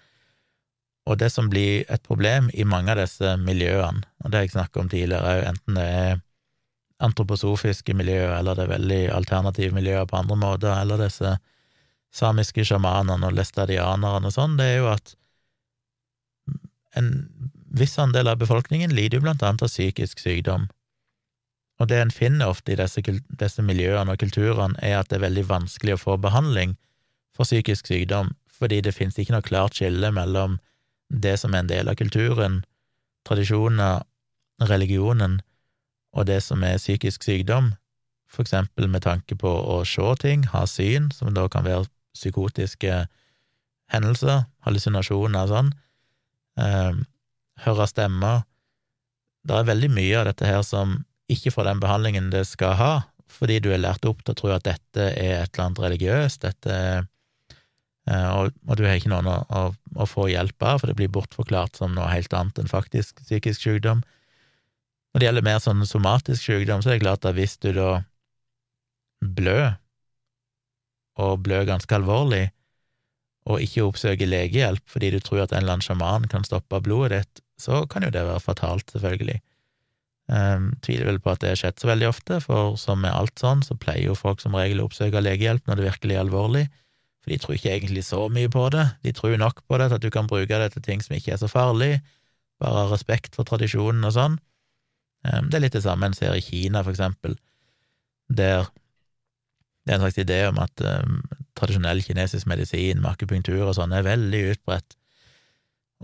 og 1.08 1.20
det 1.22 1.30
som 1.32 1.48
blir 1.48 1.86
et 1.88 2.04
problem 2.04 2.50
i 2.54 2.66
mange 2.68 2.92
av 2.92 3.00
disse 3.00 3.38
miljøene, 3.40 4.02
og 4.24 4.32
det 4.32 4.40
har 4.40 4.48
jeg 4.48 4.56
snakket 4.58 4.82
om 4.82 4.90
tidligere, 4.92 5.52
enten 5.54 5.78
det 5.78 5.86
er 5.86 6.18
antroposofiske 7.06 7.94
miljøer, 7.94 8.34
eller 8.40 8.58
det 8.58 8.66
er 8.66 8.74
veldig 8.74 9.04
alternative 9.14 9.78
miljøer 9.78 10.10
på 10.10 10.18
andre 10.18 10.36
måter, 10.42 10.74
eller 10.74 11.06
disse 11.06 11.36
samiske 12.18 12.66
sjamanene 12.66 13.30
og 13.30 13.38
læstadianerne 13.38 14.28
og 14.28 14.34
sånn, 14.34 14.58
det 14.58 14.72
er 14.72 14.78
jo 14.82 14.90
at 14.92 15.14
en 16.98 17.14
viss 17.78 17.98
andel 18.02 18.32
av 18.32 18.42
befolkningen 18.42 18.94
lider 18.96 19.20
jo 19.20 19.28
blant 19.28 19.44
annet 19.46 19.64
av 19.66 19.72
psykisk 19.72 20.20
sykdom, 20.24 20.68
og 21.78 21.90
det 21.92 22.00
en 22.02 22.14
finner 22.14 22.50
ofte 22.50 22.74
i 22.74 22.78
disse, 22.80 23.04
disse 23.40 23.64
miljøene 23.64 24.16
og 24.16 24.22
kulturene, 24.22 24.78
er 24.82 24.98
at 25.00 25.12
det 25.12 25.20
er 25.20 25.28
veldig 25.28 25.46
vanskelig 25.50 25.94
å 25.98 26.02
få 26.02 26.18
behandling 26.22 26.74
for 27.36 27.46
psykisk 27.46 27.90
sykdom, 27.92 28.34
fordi 28.50 28.82
det 28.82 28.96
finnes 28.98 29.18
ikke 29.22 29.36
noe 29.36 29.46
klart 29.46 29.78
skille 29.78 30.10
mellom 30.14 30.58
det 31.10 31.36
som 31.40 31.54
er 31.54 31.64
en 31.64 31.70
del 31.70 31.92
av 31.92 32.00
kulturen, 32.00 32.64
tradisjoner, 33.28 34.02
religionen, 34.66 35.42
og 36.18 36.26
det 36.26 36.42
som 36.42 36.64
er 36.66 36.82
psykisk 36.82 37.28
sykdom, 37.28 37.76
for 38.28 38.44
eksempel 38.44 38.90
med 38.90 39.06
tanke 39.06 39.38
på 39.40 39.48
å 39.48 39.84
se 39.88 40.08
ting, 40.24 40.48
ha 40.52 40.66
syn, 40.68 41.12
som 41.14 41.30
da 41.36 41.46
kan 41.52 41.68
være 41.68 41.86
psykotiske 42.18 43.06
hendelser, 43.94 44.48
hallusinasjoner 44.66 45.46
og 45.46 45.54
sånn, 45.54 45.70
eh, 46.62 47.04
høre 47.66 47.88
stemmer. 47.90 48.46
Det 49.48 49.56
er 49.56 49.70
veldig 49.70 49.92
mye 49.94 50.18
av 50.20 50.28
dette 50.30 50.48
her 50.48 50.64
som 50.66 51.00
ikke 51.32 51.52
får 51.54 51.70
den 51.70 51.84
behandlingen 51.84 52.32
det 52.32 52.46
skal 52.48 52.76
ha, 52.80 52.92
fordi 53.32 53.60
du 53.64 53.72
er 53.74 53.84
lært 53.84 54.06
opp 54.08 54.24
til 54.24 54.34
å 54.34 54.40
tro 54.40 54.52
at 54.56 54.66
dette 54.68 55.12
er 55.12 55.44
et 55.44 55.52
eller 55.52 55.66
annet 55.66 55.84
religiøst, 55.84 56.44
dette 56.46 56.76
eh, 58.08 58.30
og, 58.32 58.54
og, 58.68 58.76
du 58.80 58.86
har 58.88 58.96
ikke 58.96 59.12
noen 59.12 59.28
å, 59.28 59.40
å, 59.52 59.64
å, 60.00 60.08
få 60.08 60.30
hjelp 60.32 60.64
av, 60.64 60.80
for 60.80 60.90
det 60.90 60.96
blir 61.00 61.12
bortforklart 61.12 61.80
som 61.80 61.96
noe 61.96 62.08
helt 62.14 62.32
annet 62.36 62.62
enn 62.62 62.72
faktisk 62.72 63.20
psykisk 63.26 63.66
sykdom. 63.66 64.04
Når 65.12 65.20
det 65.20 65.28
gjelder 65.28 65.48
mer 65.48 65.60
sånn 65.64 65.84
somatisk 65.90 66.46
sykdom, 66.46 66.84
så 66.84 66.94
er 66.94 66.98
det 66.98 67.04
klart 67.04 67.28
at 67.28 67.36
hvis 67.36 67.58
du 67.60 67.74
da 67.76 67.92
blør, 69.20 69.76
og 71.18 71.42
blør 71.44 71.66
ganske 71.68 71.96
alvorlig, 71.98 72.46
og 73.48 73.64
ikke 73.64 73.86
oppsøker 73.88 74.30
legehjelp 74.30 74.84
fordi 74.92 75.12
du 75.16 75.20
tror 75.24 75.46
at 75.46 75.54
en 75.54 75.64
eller 75.64 75.78
annen 75.78 75.86
sjaman 75.86 76.28
kan 76.32 76.46
stoppe 76.48 76.82
blodet 76.84 77.22
ditt, 77.22 77.44
så 77.58 77.86
kan 77.90 78.06
jo 78.06 78.12
det 78.14 78.26
være 78.28 78.44
fatalt, 78.44 78.92
selvfølgelig. 78.94 79.40
Um, 80.28 80.74
tviler 80.84 81.08
vel 81.08 81.22
på 81.24 81.32
at 81.32 81.40
det 81.40 81.54
har 81.54 81.60
skjedd 81.62 81.80
så 81.80 81.88
veldig 81.88 82.10
ofte, 82.10 82.42
for 82.44 82.76
som 82.80 83.00
med 83.00 83.16
alt 83.16 83.40
sånn, 83.40 83.64
så 83.64 83.78
pleier 83.80 84.10
jo 84.10 84.18
folk 84.18 84.44
som 84.44 84.58
regel 84.60 84.84
å 84.84 84.90
oppsøke 84.90 85.24
legehjelp 85.24 85.64
når 85.70 85.80
det 85.80 85.88
virkelig 85.88 86.18
er 86.18 86.26
alvorlig, 86.26 86.66
for 87.24 87.32
de 87.32 87.40
tror 87.40 87.56
ikke 87.56 87.72
egentlig 87.72 88.04
så 88.08 88.26
mye 88.32 88.52
på 88.52 88.66
det, 88.76 88.84
de 89.08 89.16
tror 89.16 89.38
nok 89.40 89.64
på 89.64 89.80
det 89.80 89.88
til 89.88 90.00
at 90.00 90.04
du 90.04 90.12
kan 90.14 90.28
bruke 90.28 90.60
det 90.60 90.74
til 90.76 90.84
ting 90.84 91.04
som 91.06 91.16
ikke 91.16 91.38
er 91.38 91.40
så 91.40 91.50
farlig, 91.52 92.02
bare 92.60 92.84
av 92.84 92.92
respekt 92.92 93.40
for 93.40 93.48
tradisjonen 93.48 94.04
og 94.10 94.16
sånn. 94.18 94.38
Um, 95.24 95.48
det 95.48 95.62
er 95.62 95.66
litt 95.66 95.80
det 95.80 95.86
samme 95.88 96.12
en 96.12 96.18
ser 96.18 96.36
i 96.36 96.44
Kina, 96.44 96.84
for 96.84 96.92
eksempel, 96.92 97.40
der 98.28 98.68
det 99.88 99.94
er 99.94 100.02
en 100.02 100.04
slags 100.04 100.20
idé 100.20 100.42
om 100.50 100.58
at 100.60 100.84
um, 100.84 101.22
tradisjonell 101.58 102.04
kinesisk 102.06 102.48
medisin 102.50 103.02
med 103.02 103.26
og 103.58 103.76
sånn 103.76 103.96
er 103.98 104.06
veldig 104.06 104.44
utbredt 104.54 104.98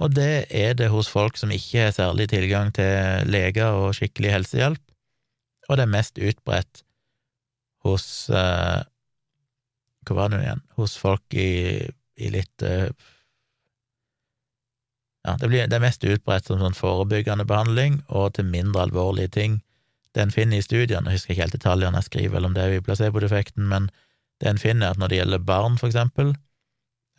og 0.02 0.14
det 0.18 0.48
er 0.50 0.74
det 0.78 0.90
hos 0.90 1.10
folk 1.12 1.38
som 1.38 1.52
ikke 1.54 1.88
har 1.88 1.94
særlig 1.94 2.30
tilgang 2.32 2.72
til 2.74 3.30
leger 3.30 3.78
og 3.78 3.94
skikkelig 3.98 4.32
helsehjelp, 4.34 4.82
og 5.70 5.78
det 5.78 5.86
er 5.86 5.94
mest 5.94 6.18
utbredt 6.18 6.84
hos 7.86 8.30
eh, 8.30 8.82
Hva 10.04 10.16
var 10.18 10.32
det 10.32 10.42
igjen? 10.44 10.64
Hos 10.76 10.96
folk 11.00 11.36
i, 11.36 11.84
i 12.20 12.32
litt 12.32 12.64
eh, 12.64 12.90
Ja, 15.24 15.38
det, 15.40 15.48
blir, 15.48 15.68
det, 15.68 15.78
er 15.78 15.84
mest 15.86 16.04
utbredt 16.04 16.50
som 16.50 16.60
sånn 16.60 16.76
forebyggende 16.76 17.46
behandling 17.48 18.02
og 18.10 18.34
til 18.36 18.50
mindre 18.50 18.82
alvorlige 18.84 19.32
ting. 19.38 19.62
Det 20.12 20.20
en 20.26 20.34
finner 20.36 20.60
i 20.60 20.66
studiene, 20.66 21.08
jeg 21.08 21.22
husker 21.22 21.32
ikke 21.32 21.46
helt 21.46 21.56
detaljene 21.56 22.02
jeg 22.02 22.10
skriver 22.10 22.44
om 22.44 22.58
det 22.58 22.66
i 22.74 22.82
placeboeffekten, 22.84 23.70
men 23.70 23.88
det 24.44 24.52
en 24.52 24.60
finner, 24.60 24.90
er 24.90 24.96
at 24.96 25.00
når 25.00 25.12
det 25.12 25.20
gjelder 25.22 25.46
barn, 25.48 25.78
for 25.80 25.88
eksempel, 25.88 26.34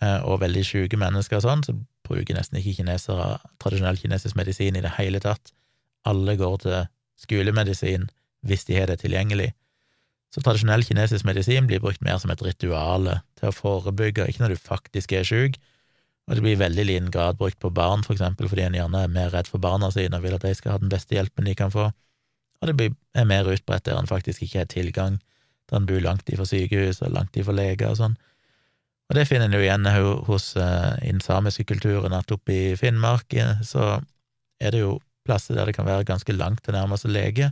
eh, 0.05 0.20
og 0.29 0.43
veldig 0.45 0.64
syke 0.68 1.01
mennesker 1.01 1.41
og 1.41 1.47
sånn, 1.47 1.64
så 1.64 1.77
bruker 2.05 2.37
nesten 2.37 2.61
ikke 2.61 2.77
kinesere 2.83 3.39
tradisjonell 3.62 3.99
kinesisk 4.01 4.37
medisin 4.37 4.77
i 4.77 4.85
det 4.85 4.97
hele 4.99 5.22
tatt. 5.25 5.55
Alle 6.05 6.37
går 6.37 6.59
til 6.66 6.81
skolemedisin 7.25 8.11
hvis 8.45 8.66
de 8.68 8.77
har 8.77 8.91
det 8.91 9.01
tilgjengelig. 9.01 9.55
Så 10.35 10.43
tradisjonell 10.45 10.85
kinesisk 10.85 11.25
medisin 11.25 11.68
blir 11.70 11.81
brukt 11.81 12.03
mer 12.05 12.18
som 12.20 12.33
et 12.35 12.43
rituale 12.45 13.20
til 13.39 13.49
å 13.49 13.55
forebygge, 13.55 14.27
ikke 14.29 14.43
når 14.43 14.53
du 14.53 14.61
faktisk 14.61 15.14
er 15.16 15.25
syk, 15.25 15.57
og 16.29 16.37
det 16.37 16.45
blir 16.45 16.57
i 16.57 16.61
veldig 16.61 16.85
liten 16.89 17.12
grad 17.12 17.39
brukt 17.41 17.61
på 17.61 17.70
barn, 17.72 18.03
for 18.05 18.16
eksempel, 18.16 18.49
fordi 18.51 18.64
en 18.66 18.77
gjerne 18.77 19.05
er 19.05 19.12
mer 19.12 19.31
redd 19.33 19.49
for 19.49 19.62
barna 19.62 19.91
sine 19.95 20.18
og 20.18 20.25
vil 20.25 20.37
at 20.37 20.45
de 20.45 20.55
skal 20.57 20.75
ha 20.75 20.81
den 20.83 20.93
beste 20.93 21.16
hjelpen 21.16 21.49
de 21.49 21.55
kan 21.57 21.72
få, 21.72 21.91
og 22.61 22.72
det 22.72 22.91
er 23.14 23.29
mer 23.29 23.49
utbredt 23.53 23.87
der 23.87 24.01
en 24.01 24.11
faktisk 24.11 24.43
ikke 24.43 24.64
har 24.64 24.68
tilgang, 24.72 25.20
der 25.71 25.81
en 25.81 25.89
bor 25.89 26.01
langt 26.05 26.29
ifra 26.31 26.47
sykehus 26.49 27.03
og 27.03 27.15
langt 27.15 27.37
ifra 27.41 27.55
leger 27.57 27.91
og 27.91 28.01
sånn. 28.01 28.17
Og 29.11 29.19
det 29.19 29.27
finner 29.29 29.51
en 29.51 29.57
jo 29.57 29.61
igjen 29.61 29.89
hos 30.29 30.55
uh, 30.57 30.97
i 31.05 31.11
den 31.12 31.21
samiske 31.21 31.67
kulturen, 31.69 32.15
at 32.17 32.33
oppe 32.33 32.55
i 32.55 32.77
Finnmark 32.81 33.37
så 33.67 33.99
er 34.61 34.73
det 34.73 34.81
jo 34.81 34.99
plasser 35.25 35.57
der 35.57 35.69
det 35.69 35.77
kan 35.77 35.89
være 35.89 36.07
ganske 36.09 36.33
langt 36.37 36.65
til 36.65 36.77
nærmeste 36.77 37.11
lege, 37.12 37.51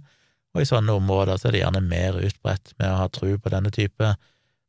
og 0.52 0.62
i 0.62 0.68
sånne 0.68 0.96
områder 0.96 1.40
så 1.40 1.48
er 1.48 1.56
det 1.56 1.62
gjerne 1.62 1.84
mer 1.84 2.18
utbredt 2.20 2.74
med 2.78 2.88
å 2.90 2.98
ha 3.00 3.08
tro 3.12 3.30
på 3.40 3.52
denne 3.52 3.72
type 3.72 4.14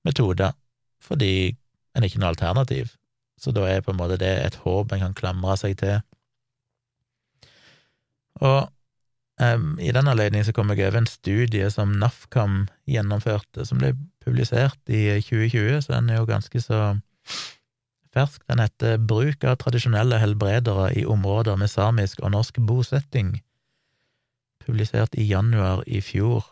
metoder, 0.08 0.56
fordi 1.04 1.56
en 1.96 2.08
ikke 2.08 2.22
noe 2.22 2.32
alternativ. 2.32 2.94
Så 3.40 3.52
da 3.56 3.66
er 3.68 3.84
på 3.84 3.92
en 3.92 4.00
måte 4.00 4.20
det 4.20 4.32
et 4.46 4.60
håp 4.64 4.94
en 4.94 5.04
kan 5.04 5.18
klamre 5.18 5.56
seg 5.60 5.76
til. 5.82 6.00
Og 8.44 8.72
Um, 9.42 9.80
I 9.82 9.90
den 9.92 10.08
anledning 10.08 10.46
kom 10.54 10.70
jeg 10.70 10.86
over 10.86 11.00
en 11.02 11.10
studie 11.10 11.70
som 11.74 11.96
NAFKAM 11.98 12.68
gjennomførte, 12.86 13.66
som 13.66 13.80
ble 13.82 13.96
publisert 14.22 14.78
i 14.86 15.08
2020, 15.26 15.82
så 15.82 15.96
den 15.96 16.12
er 16.12 16.20
jo 16.22 16.30
ganske 16.30 16.62
så 16.62 16.82
fersk. 18.14 18.44
Den 18.48 18.62
heter 18.62 19.00
Bruk 19.02 19.44
av 19.50 19.58
tradisjonelle 19.64 20.20
helbredere 20.22 20.92
i 20.94 21.06
områder 21.10 21.58
med 21.58 21.72
samisk 21.72 22.22
og 22.22 22.36
norsk 22.36 22.60
bosetting, 22.62 23.40
publisert 24.64 25.18
i 25.18 25.26
januar 25.26 25.82
i 25.90 26.02
fjor. 26.06 26.46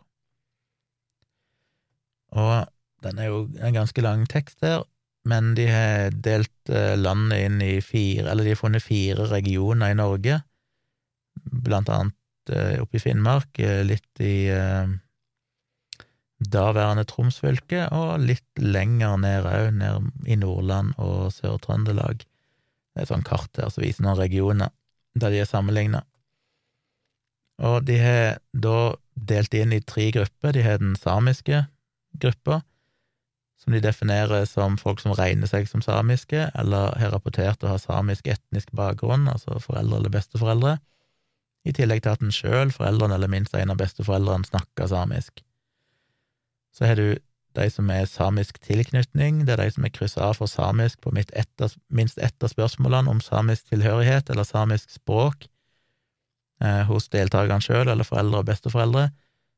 Og 2.34 2.65
den 3.05 3.19
er 3.19 3.29
jo 3.29 3.43
en 3.61 3.77
ganske 3.77 4.01
lang 4.01 4.25
tekst 4.29 4.65
her, 4.65 4.82
men 5.27 5.53
de 5.53 5.67
har 5.69 6.15
delt 6.25 6.73
eh, 6.73 6.95
landet 6.97 7.45
inn 7.45 7.61
i 7.61 7.75
fire, 7.86 8.25
eller 8.32 8.47
de 8.47 8.55
har 8.55 8.59
funnet 8.63 8.82
fire 8.82 9.29
regioner 9.29 9.93
i 9.93 9.99
Norge, 10.01 10.39
blant 11.45 11.93
annet 11.93 12.17
oppe 12.50 12.98
i 12.98 13.04
Finnmark, 13.04 13.60
eh, 13.60 13.84
litt 13.86 14.24
i 14.24 14.50
daværende 16.42 17.06
Troms 17.06 17.38
fylke, 17.44 17.86
og 17.94 18.24
litt 18.26 18.58
lenger 18.58 19.18
ned 19.22 19.46
òg, 19.46 19.68
ned 19.78 20.10
i 20.26 20.38
Nordland 20.42 20.96
og 20.98 21.30
Sør-Trøndelag. 21.36 22.24
Det 22.24 22.98
er 22.98 23.06
et 23.06 23.12
sånt 23.12 23.28
kart 23.28 23.62
her 23.62 23.70
som 23.70 23.84
viser 23.86 24.04
noen 24.04 24.18
regioner 24.20 24.74
der 25.14 25.30
de 25.30 25.42
er 25.44 25.50
sammenligna. 25.50 26.02
Og 27.62 27.86
de 27.86 27.98
har 28.02 28.39
da 28.58 28.96
delt 29.14 29.54
inn 29.54 29.74
i 29.76 29.84
tre 29.84 30.10
grupper. 30.16 30.56
De 30.56 30.64
har 30.66 30.80
den 30.82 30.96
samiske 30.98 31.66
gruppa, 32.22 32.62
som 33.62 33.76
de 33.76 33.82
definerer 33.84 34.48
som 34.50 34.80
folk 34.82 35.02
som 35.04 35.14
regner 35.14 35.50
seg 35.50 35.68
som 35.70 35.84
samiske, 35.86 36.48
eller 36.58 36.96
har 36.98 37.14
rapportert 37.14 37.62
å 37.62 37.76
ha 37.76 37.78
samisk 37.78 38.32
etnisk 38.32 38.72
bakgrunn, 38.74 39.28
altså 39.30 39.60
foreldre 39.62 40.00
eller 40.00 40.14
besteforeldre, 40.16 40.80
i 41.64 41.74
tillegg 41.76 42.03
til 42.03 42.16
at 42.16 42.24
en 42.26 42.34
sjøl, 42.34 42.72
foreldrene 42.74 43.18
eller 43.18 43.30
minst 43.30 43.55
en 43.57 43.74
av 43.74 43.80
besteforeldrene, 43.82 44.47
snakker 44.47 44.89
samisk. 44.89 45.43
Så 46.74 46.88
har 46.88 46.97
du 46.97 47.20
de 47.55 47.68
som 47.70 47.89
er 47.91 48.07
samisk 48.07 48.62
tilknytning, 48.64 49.43
det 49.45 49.57
er 49.57 49.66
de 49.66 49.72
som 49.76 49.86
er 49.86 49.93
kryssa 49.93 50.30
av 50.30 50.38
for 50.39 50.49
samisk 50.49 51.01
på 51.03 51.12
etter, 51.20 51.74
minst 51.91 52.18
ett 52.18 52.43
av 52.43 52.53
spørsmålene 52.53 53.12
om 53.12 53.20
samisk 53.22 53.74
tilhørighet 53.74 54.32
eller 54.32 54.47
samisk 54.47 54.89
språk 54.89 55.49
eh, 56.64 56.84
hos 56.88 57.09
deltakerne 57.12 57.62
sjøl 57.62 57.91
eller 57.91 58.07
foreldre 58.07 58.39
og 58.39 58.47
besteforeldre, 58.47 59.09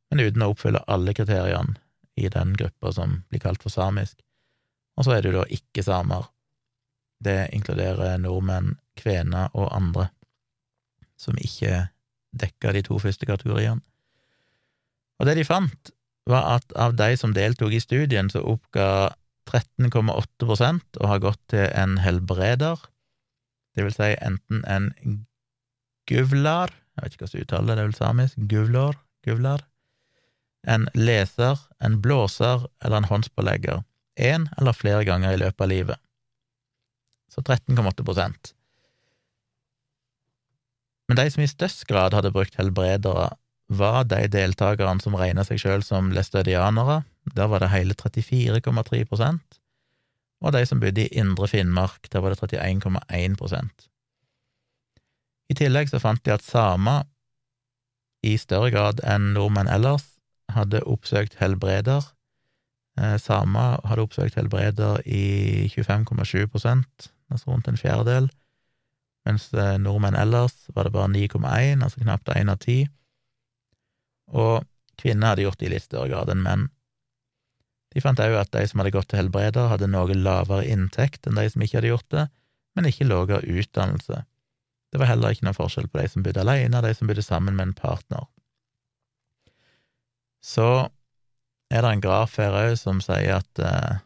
men 0.09 0.25
uten 0.25 0.41
å 0.41 0.49
oppfylle 0.53 0.83
alle 0.87 1.13
kriteriene 1.13 1.77
i 2.17 2.29
den 2.33 2.57
gruppa 2.57 2.91
som 2.93 3.21
blir 3.29 3.41
kalt 3.45 3.61
for 3.61 3.73
samisk. 3.73 4.17
Og 4.97 5.05
så 5.05 5.15
er 5.15 5.25
jo 5.25 5.37
da 5.39 5.45
ikke-samer. 5.49 6.27
Det 7.23 7.53
inkluderer 7.55 8.19
nordmenn, 8.21 8.75
kvener 8.99 9.53
og 9.53 9.71
andre 9.73 10.09
som 11.17 11.37
ikke 11.39 11.87
dekker 12.33 12.75
de 12.75 12.83
to 12.85 12.99
første 13.01 13.27
kategoriene. 13.29 13.81
Og 15.21 15.29
det 15.29 15.37
de 15.37 15.45
fant, 15.47 15.91
var 16.29 16.55
at 16.55 16.73
av 16.79 16.95
de 16.95 17.13
som 17.19 17.33
deltok 17.35 17.75
i 17.75 17.81
studien, 17.83 18.29
så 18.31 18.41
oppga 18.47 19.13
13,8% 19.51 21.01
å 21.03 21.09
ha 21.11 21.19
gått 21.21 21.41
til 21.51 21.67
en 21.67 21.97
helbreder, 22.03 22.79
det 23.75 23.85
vil 23.87 23.95
si 23.95 24.13
enten 24.21 24.63
en 24.69 24.91
guvlar, 26.09 26.71
jeg 26.95 27.03
vet 27.03 27.15
ikke 27.15 27.25
hvordan 27.25 27.39
du 27.39 27.45
uttaler 27.45 27.67
det, 27.67 27.75
det 27.75 27.83
er 27.83 27.89
vel 27.89 27.97
samisk, 27.97 28.41
guvlor, 28.51 28.97
guvlar, 29.25 29.65
en 30.63 30.87
leser, 30.95 31.59
en 31.83 31.99
blåser 32.01 32.67
eller 32.83 33.01
en 33.01 33.09
håndspålegger, 33.09 33.83
én 34.19 34.47
eller 34.57 34.77
flere 34.77 35.03
ganger 35.07 35.33
i 35.33 35.41
løpet 35.41 35.65
av 35.65 35.71
livet. 35.71 35.99
Så 37.33 37.41
13,8 37.41 38.53
Men 41.13 41.19
de 41.19 41.29
som 41.29 41.43
i 41.43 41.49
størst 41.51 41.83
grad 41.85 42.15
hadde 42.17 42.31
brukt 42.33 42.55
helbredere, 42.57 43.27
var 43.69 44.07
de 44.09 44.23
deltakerne 44.33 44.97
som 44.97 45.13
regna 45.13 45.43
seg 45.45 45.59
sjøl 45.61 45.83
som 45.85 46.09
læstødianere, 46.09 47.03
der 47.37 47.51
var 47.51 47.61
det 47.61 47.69
hele 47.69 47.93
34,3% 47.93 49.59
og 50.43 50.51
de 50.51 50.65
som 50.65 50.81
bodde 50.81 51.05
i 51.05 51.19
Indre 51.21 51.47
Finnmark, 51.47 52.09
der 52.11 52.19
var 52.19 52.33
det 52.33 52.57
31,1% 52.57 53.85
I 55.53 55.57
tillegg 55.61 55.93
så 55.93 56.01
fant 56.01 56.25
de 56.25 56.33
at 56.33 56.43
samer 56.43 57.05
i 58.25 58.33
større 58.41 58.73
grad 58.73 59.05
enn 59.05 59.35
nordmenn 59.37 59.69
ellers 59.69 60.09
hadde 60.49 60.81
oppsøkt 60.89 61.37
helbreder. 61.39 62.09
Eh, 62.97 63.17
samer 63.21 63.85
hadde 63.85 64.09
oppsøkt 64.09 64.41
helbreder 64.41 65.05
i 65.05 65.69
25,7% 65.77 67.11
altså 67.29 67.53
rundt 67.53 67.69
en 67.69 67.77
fjerdedel, 67.77 68.33
mens 69.27 69.47
eh, 69.53 69.77
nordmenn 69.79 70.17
ellers 70.19 70.55
var 70.75 70.87
det 70.87 70.95
bare 70.95 71.11
9,1, 71.13 71.83
altså 71.83 72.03
knapt 72.03 72.33
én 72.35 72.51
av 72.51 72.59
ti 72.63 72.83
og 74.33 74.63
kvinner 74.99 75.33
hadde 75.33 75.45
gjort 75.45 75.59
det 75.59 75.67
i 75.67 75.73
litt 75.73 75.85
større 75.85 76.09
grad 76.11 76.31
enn 76.33 76.43
menn. 76.43 76.67
De 77.93 78.01
fant 78.01 78.19
òg 78.19 78.35
at 78.39 78.53
de 78.55 78.63
som 78.69 78.81
hadde 78.81 78.93
gått 78.95 79.11
til 79.11 79.21
helbreder, 79.21 79.69
hadde 79.69 79.89
noe 79.91 80.15
lavere 80.17 80.65
inntekt 80.69 81.27
enn 81.27 81.37
de 81.37 81.45
som 81.51 81.61
ikke 81.61 81.79
hadde 81.79 81.91
gjort 81.91 82.09
det, 82.13 82.27
men 82.73 82.89
ikke 82.89 83.07
lavere 83.09 83.43
utdannelse. 83.45 84.23
Det 84.93 85.01
var 85.01 85.09
heller 85.09 85.33
ikke 85.33 85.47
noen 85.47 85.57
forskjell 85.57 85.89
på 85.89 86.01
de 86.01 86.07
som 86.09 86.25
bodde 86.25 86.41
alene, 86.41 86.79
og 86.79 86.85
de 86.85 86.93
som 86.97 87.09
bodde 87.09 87.25
sammen 87.25 87.57
med 87.57 87.69
en 87.69 87.77
partner. 87.77 88.25
Så 90.43 90.89
er 91.73 91.85
det 91.85 91.91
en 91.91 92.03
graf 92.03 92.37
her 92.41 92.57
òg 92.57 92.75
som 92.81 92.99
sier 93.01 93.39
at 93.39 93.61
eh, 93.61 94.01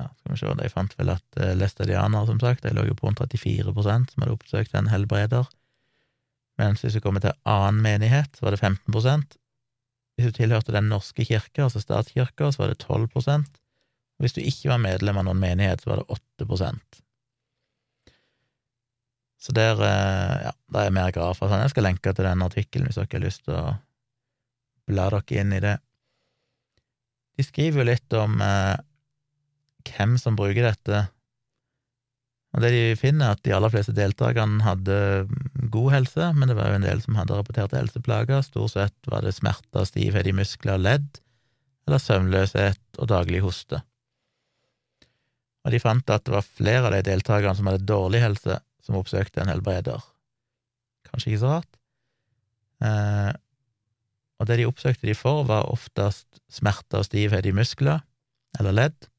Ja, 0.00 0.08
skal 0.18 0.32
vi 0.32 0.40
se, 0.40 0.52
de 0.58 0.72
fant 0.72 0.98
vel 0.98 1.12
at 1.12 1.40
eh, 1.40 1.54
læstadianere, 1.58 2.26
som 2.28 2.40
sagt, 2.42 2.64
de 2.64 2.72
lå 2.74 2.88
jo 2.88 2.96
på 2.96 3.08
rundt 3.08 3.20
34 3.20 3.74
som 3.74 4.24
hadde 4.24 4.34
oppsøkt 4.34 4.76
en 4.78 4.90
helbreder 4.92 5.48
mens 6.60 6.84
hvis 6.84 6.96
du 6.96 7.02
kommer 7.04 7.22
til 7.24 7.36
annen 7.48 7.80
menighet, 7.84 8.34
så 8.36 8.46
var 8.46 8.54
det 8.54 8.60
15 8.60 9.28
Hvis 10.16 10.26
du 10.26 10.32
tilhørte 10.36 10.72
Den 10.72 10.90
norske 10.92 11.24
kirke, 11.24 11.62
altså 11.64 11.80
statskirka, 11.80 12.50
så 12.52 12.62
var 12.62 12.68
det 12.68 12.78
12 12.78 13.08
og 13.14 13.44
Hvis 14.18 14.32
du 14.36 14.40
ikke 14.40 14.68
var 14.68 14.78
medlem 14.78 15.16
av 15.16 15.24
noen 15.24 15.40
menighet, 15.40 15.80
så 15.80 15.90
var 15.90 15.96
det 15.96 16.18
8% 16.44 17.00
Så 19.40 19.52
der, 19.52 19.80
eh, 19.80 20.42
ja, 20.44 20.52
der 20.68 20.86
er 20.86 20.90
mer 20.90 21.10
grafer. 21.10 21.48
Sånn. 21.48 21.62
Jeg 21.62 21.70
skal 21.70 21.82
lenke 21.82 22.12
til 22.12 22.24
den 22.24 22.42
artikkelen 22.42 22.86
hvis 22.86 22.98
dere 23.00 23.08
har 23.12 23.24
lyst 23.24 23.44
til 23.46 23.54
å 23.56 23.78
bla 24.90 25.08
dere 25.08 25.40
inn 25.40 25.54
i 25.56 25.60
det. 25.64 25.78
De 27.38 27.46
skriver 27.46 27.80
jo 27.80 27.88
litt 27.88 28.12
om 28.12 28.36
eh, 28.44 28.76
hvem 29.86 30.16
som 30.20 30.36
bruker 30.38 30.66
dette 30.66 31.06
og 32.50 32.64
det 32.64 32.70
de 32.74 32.84
finner, 32.98 33.28
er 33.30 33.36
at 33.36 33.42
de 33.46 33.52
aller 33.54 33.70
fleste 33.70 33.94
deltakerne 33.94 34.64
hadde 34.64 34.94
god 35.70 35.92
helse, 35.94 36.30
men 36.34 36.50
det 36.50 36.56
var 36.58 36.72
jo 36.72 36.80
en 36.80 36.86
del 36.86 37.02
som 37.04 37.18
hadde 37.18 37.36
rapporterte 37.38 37.78
helseplager. 37.78 38.42
Stort 38.42 38.74
sett 38.74 39.10
var 39.10 39.22
det 39.22 39.36
smerter, 39.36 39.86
stivhet 39.86 40.26
i 40.26 40.34
muskler 40.34 40.74
og 40.74 40.82
ledd, 40.82 41.20
eller 41.86 42.02
søvnløshet 42.02 42.98
og 42.98 43.10
daglig 43.12 43.44
hoste. 43.44 43.84
Og 45.62 45.74
de 45.74 45.82
fant 45.82 46.10
at 46.10 46.24
det 46.26 46.34
var 46.34 46.46
flere 46.46 46.88
av 46.88 46.96
de 46.96 47.04
deltakerne 47.06 47.54
som 47.54 47.70
hadde 47.70 47.86
dårlig 47.86 48.24
helse, 48.24 48.58
som 48.82 48.98
oppsøkte 48.98 49.44
en 49.44 49.52
helbreder. 49.52 50.02
Kanskje 51.06 51.30
ikke 51.30 51.42
så 51.44 51.52
rart. 51.54 51.80
Eh, 52.82 53.30
og 54.40 54.48
det 54.48 54.58
de 54.58 54.66
oppsøkte 54.66 55.06
de 55.06 55.14
for, 55.14 55.44
var 55.46 55.70
oftest 55.70 56.42
smerter 56.50 57.04
og 57.04 57.06
stivhet 57.06 57.46
i 57.46 57.54
muskler 57.54 58.02
eller 58.58 58.74
ledd. 58.74 59.10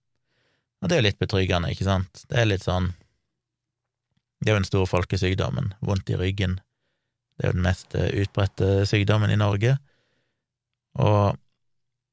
Og 0.81 0.89
det 0.89 0.95
er 0.95 1.01
jo 1.01 1.07
litt 1.09 1.21
betryggende, 1.21 1.71
ikke 1.71 1.87
sant? 1.87 2.23
Det 2.29 2.41
er 2.41 2.49
litt 2.49 2.65
sånn 2.65 2.91
det 4.41 4.49
er 4.49 4.55
jo 4.55 4.61
den 4.63 4.65
store 4.65 4.89
folkesykdommen, 4.89 5.73
vondt 5.85 6.09
i 6.09 6.17
ryggen. 6.17 6.57
Det 7.37 7.45
er 7.45 7.51
jo 7.51 7.57
den 7.59 7.65
mest 7.65 7.93
eh, 7.97 8.09
utbredte 8.23 8.87
sykdommen 8.89 9.29
i 9.29 9.37
Norge, 9.37 9.75
og 11.01 11.37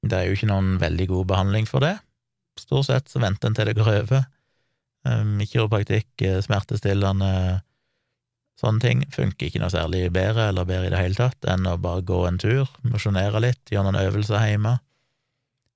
det 0.06 0.14
er 0.14 0.28
jo 0.28 0.36
ikke 0.36 0.50
noen 0.50 0.76
veldig 0.78 1.06
god 1.10 1.30
behandling 1.32 1.68
for 1.68 1.82
det. 1.82 1.96
Stort 2.60 2.86
sett 2.86 3.08
så 3.10 3.22
venter 3.22 3.48
en 3.48 3.56
til 3.56 3.66
det 3.66 3.74
går 3.78 3.88
over. 4.02 4.28
Um, 5.08 5.40
kiropraktikk, 5.40 6.10
eh, 6.26 6.42
smertestillende, 6.44 7.30
sånne 8.60 8.82
ting 8.82 9.02
funker 9.14 9.48
ikke 9.48 9.62
noe 9.62 9.72
særlig 9.72 10.04
bedre, 10.12 10.50
eller 10.52 10.68
bedre 10.68 10.90
i 10.90 10.92
det 10.92 11.00
hele 11.00 11.16
tatt, 11.18 11.48
enn 11.48 11.66
å 11.70 11.78
bare 11.80 12.04
gå 12.04 12.20
en 12.28 12.40
tur, 12.42 12.68
mosjonere 12.84 13.40
litt, 13.42 13.62
gjøre 13.72 13.88
noen 13.88 14.02
øvelser 14.04 14.44
hjemme. 14.50 14.76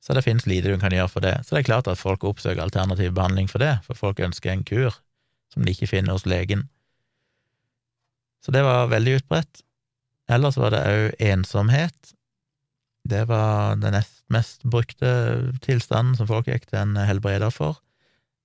Så 0.02 0.16
det 0.16 0.24
finnes 0.26 0.48
lite 0.50 0.72
du 0.72 0.80
kan 0.82 0.94
gjøre 0.94 1.10
for 1.10 1.22
det. 1.22 1.36
Så 1.46 1.54
det 1.54 1.62
er 1.62 1.68
klart 1.70 1.90
at 1.90 2.00
folk 2.00 2.24
oppsøker 2.26 2.62
alternativ 2.64 3.12
behandling 3.14 3.50
for 3.50 3.62
det, 3.62 3.76
for 3.86 3.98
folk 3.98 4.20
ønsker 4.20 4.50
en 4.50 4.64
kur 4.66 4.96
som 5.52 5.62
de 5.62 5.74
ikke 5.74 5.90
finner 5.90 6.16
hos 6.16 6.26
legen. 6.26 6.66
Så 8.42 8.50
det 8.50 8.64
var 8.66 8.90
veldig 8.90 9.20
utbredt. 9.20 9.62
Ellers 10.32 10.58
var 10.58 10.72
det 10.74 10.82
òg 10.88 11.22
ensomhet. 11.22 12.14
Det 13.06 13.26
var 13.30 13.76
den 13.78 13.94
nest 13.94 14.22
mest 14.32 14.64
brukte 14.64 15.08
tilstanden 15.64 16.16
som 16.16 16.28
folk 16.30 16.48
gikk 16.48 16.68
til 16.70 16.80
en 16.82 16.96
helbreder 16.96 17.52
for, 17.54 17.80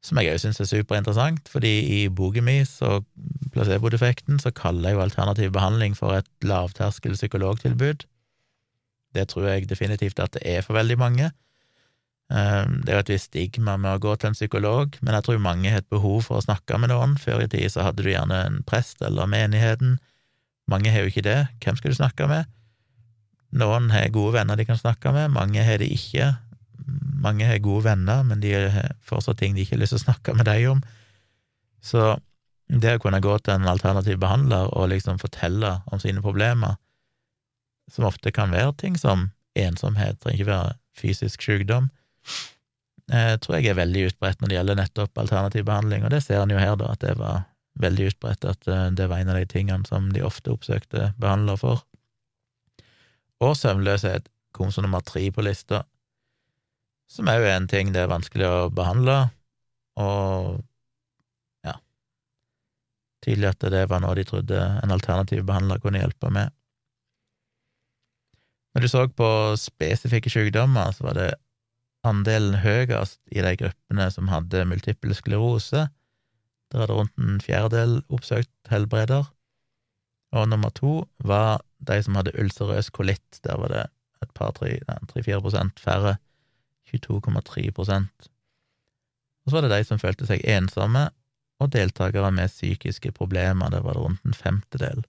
som 0.03 0.19
jeg 0.21 0.35
òg 0.35 0.41
syns 0.43 0.61
er 0.61 0.69
superinteressant, 0.69 1.49
fordi 1.51 1.73
i 1.97 2.01
boken 2.13 2.45
min 2.47 2.67
og 2.85 3.07
placebo-defekten 3.55 4.41
så 4.43 4.53
kaller 4.55 4.91
jeg 4.91 4.97
jo 4.97 5.05
alternativ 5.05 5.51
behandling 5.55 5.97
for 5.97 6.19
et 6.19 6.29
lavterskel 6.45 7.17
psykologtilbud. 7.17 8.05
Det 9.15 9.27
tror 9.31 9.47
jeg 9.49 9.69
definitivt 9.69 10.19
at 10.19 10.35
det 10.35 10.43
er 10.45 10.61
for 10.65 10.77
veldig 10.77 10.97
mange. 10.99 11.31
Ehm, 12.27 12.81
det 12.83 12.91
er 12.91 12.97
jo 12.97 13.03
et 13.05 13.13
visst 13.13 13.29
stigma 13.31 13.77
med 13.79 13.93
å 13.93 14.01
gå 14.03 14.15
til 14.19 14.31
en 14.31 14.35
psykolog, 14.35 14.97
men 15.01 15.15
jeg 15.15 15.25
tror 15.27 15.39
mange 15.43 15.71
har 15.71 15.79
et 15.83 15.93
behov 15.93 16.25
for 16.27 16.39
å 16.39 16.43
snakke 16.43 16.79
med 16.81 16.91
noen. 16.91 17.15
Før 17.21 17.45
i 17.45 17.49
tid 17.51 17.71
så 17.71 17.85
hadde 17.87 18.03
du 18.03 18.11
gjerne 18.11 18.41
en 18.49 18.59
prest 18.67 19.01
eller 19.05 19.29
menigheten. 19.31 19.97
Mange 20.67 20.91
har 20.91 21.05
jo 21.05 21.11
ikke 21.13 21.25
det. 21.27 21.39
Hvem 21.63 21.79
skal 21.79 21.93
du 21.93 21.99
snakke 21.99 22.27
med? 22.27 22.51
Noen 23.55 23.91
har 23.93 24.11
gode 24.11 24.35
venner 24.35 24.59
de 24.59 24.67
kan 24.67 24.79
snakke 24.79 25.13
med, 25.15 25.31
mange 25.31 25.63
har 25.63 25.79
det 25.79 25.87
ikke. 25.93 26.33
Mange 27.23 27.47
har 27.47 27.63
gode 27.63 27.87
venner, 27.87 28.25
men 28.27 28.41
de 28.43 28.51
har 28.53 28.95
fortsatt 29.07 29.39
ting 29.39 29.55
de 29.55 29.63
ikke 29.63 29.77
har 29.77 29.85
lyst 29.85 29.95
til 29.95 30.01
å 30.01 30.07
snakke 30.09 30.35
med 30.35 30.49
deg 30.49 30.67
om. 30.73 30.81
Så 31.79 32.17
det 32.67 32.97
å 32.97 32.99
kunne 32.99 33.23
gå 33.23 33.37
til 33.39 33.55
en 33.55 33.69
alternativ 33.71 34.19
behandler 34.19 34.67
og 34.75 34.89
liksom 34.91 35.21
fortelle 35.21 35.77
om 35.87 36.01
sine 36.03 36.21
problemer, 36.21 36.75
som 37.87 38.03
ofte 38.09 38.33
kan 38.35 38.51
være 38.51 38.75
ting 38.81 38.97
som 38.99 39.29
ensomhet, 39.55 40.19
trenger 40.19 40.41
ikke 40.41 40.51
være 40.51 40.73
fysisk 40.99 41.45
sykdom, 41.45 41.87
eh, 43.11 43.35
tror 43.41 43.57
jeg 43.57 43.71
er 43.71 43.79
veldig 43.79 44.07
utbredt 44.11 44.41
når 44.41 44.51
det 44.51 44.57
gjelder 44.57 44.79
nettopp 44.81 45.21
alternativ 45.21 45.67
behandling, 45.67 46.05
og 46.05 46.13
det 46.13 46.23
ser 46.25 46.41
en 46.41 46.53
jo 46.53 46.61
her, 46.61 46.75
da, 46.79 46.93
at 46.93 47.03
det 47.03 47.15
var 47.19 47.45
veldig 47.81 48.09
utbredt, 48.11 48.45
at 48.45 48.67
eh, 48.67 48.87
det 48.97 49.09
var 49.11 49.21
en 49.21 49.33
av 49.33 49.39
de 49.39 49.45
tingene 49.49 49.87
som 49.89 50.11
de 50.13 50.25
ofte 50.25 50.51
oppsøkte 50.53 51.11
behandler 51.21 51.59
for. 51.61 51.83
Og 53.43 53.53
søvnløshet 53.57 54.31
kom 54.57 54.71
som 54.73 54.87
nummer 54.87 55.03
tre 55.05 55.27
på 55.31 55.45
lista, 55.45 55.83
som 57.07 57.29
òg 57.31 57.45
er 57.45 57.55
en 57.55 57.69
ting 57.71 57.93
det 57.95 58.03
er 58.03 58.11
vanskelig 58.11 58.47
å 58.47 58.69
behandle, 58.73 59.29
og 59.97 60.57
ja, 61.65 61.77
tydelig 63.23 63.53
at 63.53 63.67
det 63.71 63.85
var 63.89 64.03
noe 64.03 64.17
de 64.17 64.25
trodde 64.27 64.57
en 64.57 64.93
alternativ 64.93 65.45
behandler 65.47 65.79
kunne 65.81 66.01
hjelpe 66.01 66.31
med. 66.33 66.51
Når 68.75 68.83
du 68.83 68.89
så 68.91 69.07
på 69.09 69.29
spesifikke 69.57 70.29
sykdommer, 70.29 70.91
så 70.93 71.07
var 71.07 71.15
det 71.17 71.29
andelen 72.07 72.59
høyest 72.63 73.19
i 73.31 73.43
de 73.43 73.53
gruppene 73.59 74.07
som 74.13 74.29
hadde 74.31 74.65
multiple 74.69 75.15
sklerose. 75.17 75.87
Der 76.71 76.83
hadde 76.83 76.95
rundt 76.97 77.17
en 77.21 77.41
fjerdedel 77.43 77.99
oppsøkt 78.13 78.71
helbreder. 78.71 79.29
Og 80.35 80.47
nummer 80.51 80.73
to 80.75 81.01
var 81.23 81.61
de 81.79 81.99
som 82.03 82.17
hadde 82.19 82.35
ulcerøs 82.39 82.89
kolitt. 82.95 83.39
Der 83.43 83.59
var 83.59 83.71
det 83.73 83.85
et 84.23 84.33
par, 84.35 84.55
tre-fire 84.57 85.41
prosent 85.43 85.79
færre. 85.79 86.17
22,3 86.87 87.69
prosent. 87.75 88.29
Og 89.43 89.51
så 89.51 89.57
var 89.57 89.67
det 89.67 89.75
de 89.75 89.87
som 89.87 89.99
følte 89.99 90.27
seg 90.27 90.43
ensomme, 90.47 91.09
og 91.57 91.71
deltakere 91.73 92.29
med 92.31 92.51
psykiske 92.51 93.11
problemer. 93.17 93.71
Der 93.73 93.83
var 93.83 93.97
det 93.97 94.03
rundt 94.03 94.25
en 94.27 94.35
femtedel 94.37 95.03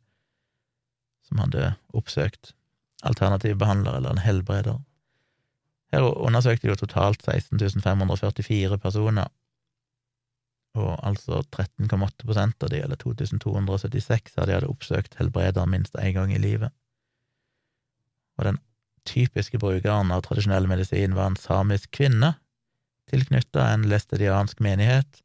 som 1.29 1.43
hadde 1.43 1.75
oppsøkt 1.93 2.55
alternativ 3.07 3.59
behandler 3.61 3.99
eller 3.99 4.15
en 4.15 4.25
helbreder. 4.25 4.79
Her 5.93 6.05
undersøkte 6.05 6.67
de 6.67 6.73
jo 6.73 6.81
totalt 6.83 7.23
16.544 7.25 8.77
personer, 8.83 9.31
og 10.79 10.91
altså 11.07 11.41
13,8% 11.57 12.67
av 12.67 12.71
de, 12.71 12.83
eller 12.85 13.01
2276 13.01 14.37
av 14.37 14.47
de, 14.47 14.57
hadde 14.59 14.71
oppsøkt 14.71 15.17
helbreder 15.19 15.67
minst 15.67 15.97
én 15.97 16.13
gang 16.15 16.35
i 16.35 16.41
livet. 16.43 16.75
Og 18.39 18.51
den 18.51 18.61
typiske 19.09 19.59
brukeren 19.59 20.13
av 20.15 20.23
tradisjonell 20.27 20.69
medisin 20.71 21.17
var 21.17 21.33
en 21.33 21.41
samisk 21.41 21.91
kvinne, 21.97 22.35
tilknytta 23.09 23.71
en 23.73 23.89
læstediansk 23.89 24.61
menighet 24.61 25.23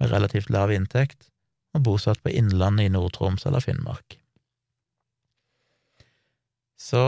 med 0.00 0.14
relativt 0.14 0.48
lav 0.50 0.72
inntekt 0.72 1.28
og 1.76 1.84
bosatt 1.84 2.22
på 2.24 2.32
Innlandet 2.32 2.88
i 2.88 2.92
Nord-Troms 2.94 3.44
eller 3.46 3.60
Finnmark. 3.60 4.16
Så 6.78 7.02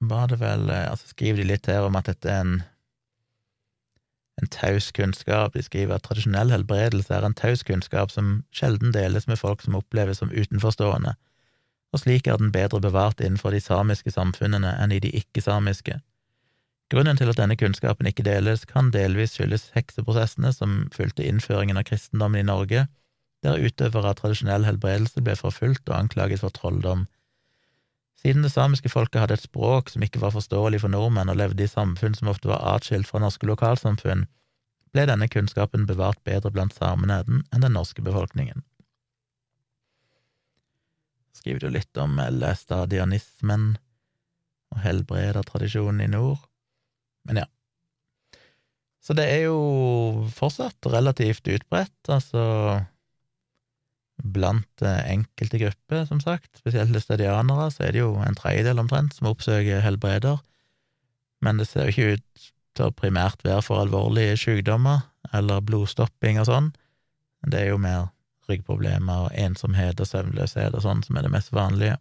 var 0.00 0.28
det 0.28 0.40
vel 0.40 0.68
eh, 0.70 0.90
Altså 0.90 1.08
skriver 1.12 1.42
de 1.42 1.50
litt 1.52 1.68
her 1.70 1.86
om 1.86 1.96
at 1.96 2.08
dette 2.10 2.30
er 2.30 2.44
en 2.44 2.56
en 4.40 4.48
taus 4.52 4.90
kunnskap. 4.92 5.54
De 5.54 5.62
skriver 5.62 5.96
at 5.96 6.04
tradisjonell 6.04 6.52
helbredelse 6.52 7.14
er 7.14 7.24
en 7.24 7.36
taus 7.36 7.62
kunnskap 7.64 8.12
som 8.12 8.42
sjelden 8.52 8.92
deles 8.92 9.26
med 9.26 9.40
folk 9.40 9.62
som 9.64 9.78
oppleves 9.78 10.20
som 10.20 10.32
utenforstående, 10.32 11.14
og 11.92 12.02
slik 12.02 12.26
er 12.26 12.36
den 12.36 12.52
bedre 12.52 12.80
bevart 12.84 13.20
innenfor 13.20 13.54
de 13.54 13.62
samiske 13.64 14.12
samfunnene 14.12 14.74
enn 14.82 14.92
i 14.92 15.00
de 15.00 15.14
ikke-samiske. 15.22 16.00
Grunnen 16.92 17.18
til 17.18 17.32
at 17.32 17.40
denne 17.40 17.56
kunnskapen 17.58 18.06
ikke 18.06 18.26
deles, 18.26 18.66
kan 18.68 18.92
delvis 18.94 19.34
skyldes 19.34 19.70
hekseprosessene 19.74 20.52
som 20.54 20.84
fulgte 20.94 21.24
innføringen 21.26 21.80
av 21.80 21.88
kristendommen 21.88 22.44
i 22.44 22.46
Norge, 22.46 22.86
der 23.42 23.58
utøvere 23.58 24.12
av 24.12 24.20
tradisjonell 24.20 24.66
helbredelse 24.68 25.22
ble 25.24 25.34
forfulgt 25.38 25.88
og 25.88 25.96
anklaget 25.96 26.44
for 26.44 26.54
trolldom 26.54 27.06
siden 28.20 28.42
det 28.42 28.52
samiske 28.52 28.90
folket 28.92 29.20
hadde 29.22 29.36
et 29.36 29.44
språk 29.44 29.90
som 29.92 30.04
ikke 30.04 30.22
var 30.22 30.34
forståelig 30.34 30.80
for 30.82 30.92
nordmenn 30.92 31.30
og 31.32 31.38
levde 31.40 31.66
i 31.66 31.70
samfunn 31.70 32.16
som 32.16 32.30
ofte 32.32 32.48
var 32.50 32.64
atskilt 32.74 33.08
fra 33.08 33.20
norske 33.22 33.48
lokalsamfunn, 33.48 34.24
ble 34.94 35.04
denne 35.10 35.28
kunnskapen 35.28 35.84
bevart 35.88 36.22
bedre 36.24 36.52
blant 36.54 36.74
samene 36.76 37.20
enn 37.26 37.62
den 37.62 37.76
norske 37.76 38.04
befolkningen. 38.04 38.64
Skriver 41.36 41.66
du 41.66 41.74
litt 41.76 42.00
om 42.00 42.16
Lestadianismen 42.16 43.76
og 44.72 44.80
helbredertradisjonen 44.82 46.00
i 46.06 46.10
nord, 46.10 46.40
men 47.28 47.44
ja. 47.44 47.46
Så 49.04 49.14
det 49.14 49.28
er 49.30 49.44
jo 49.44 50.26
fortsatt 50.34 50.88
relativt 50.90 51.46
utbredt, 51.46 52.08
altså 52.10 52.42
blant 54.32 54.82
eh, 54.84 55.02
enkelte 55.12 55.60
grupper, 55.60 56.04
som 56.08 56.20
sagt, 56.22 56.50
spesielt 56.58 56.92
læstadianere, 56.94 57.70
så 57.72 57.86
er 57.86 57.94
det 57.94 58.02
jo 58.02 58.14
en 58.22 58.38
tredjedel 58.38 58.82
omtrent 58.82 59.14
som 59.16 59.30
oppsøker 59.30 59.84
helbreder, 59.84 60.40
men 61.44 61.60
det 61.60 61.68
ser 61.68 61.86
jo 61.86 61.94
ikke 61.94 62.16
ut 62.16 62.50
til 62.76 62.88
å 62.88 62.96
primært 62.96 63.44
være 63.44 63.62
for 63.64 63.80
alvorlige 63.80 64.36
sykdommer 64.40 65.06
eller 65.36 65.64
blodstopping 65.64 66.40
og 66.42 66.48
sånn, 66.50 66.72
det 67.46 67.62
er 67.62 67.72
jo 67.72 67.80
mer 67.82 68.10
ryggproblemer 68.50 69.26
og 69.26 69.38
ensomhet 69.38 70.00
og 70.02 70.08
søvnløshet 70.08 70.74
og 70.74 70.82
sånn 70.84 71.02
som 71.06 71.18
er 71.18 71.26
det 71.26 71.32
mest 71.34 71.54
vanlige, 71.54 71.96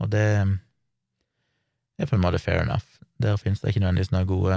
og 0.00 0.12
det 0.12 0.26
er 1.98 2.08
på 2.08 2.16
en 2.16 2.24
måte 2.24 2.40
fair 2.42 2.60
enough. 2.60 2.86
Der 3.22 3.38
finnes 3.40 3.62
det 3.62 3.72
ikke 3.72 3.80
nødvendigvis 3.80 4.12
noen 4.12 4.28
gode, 4.28 4.56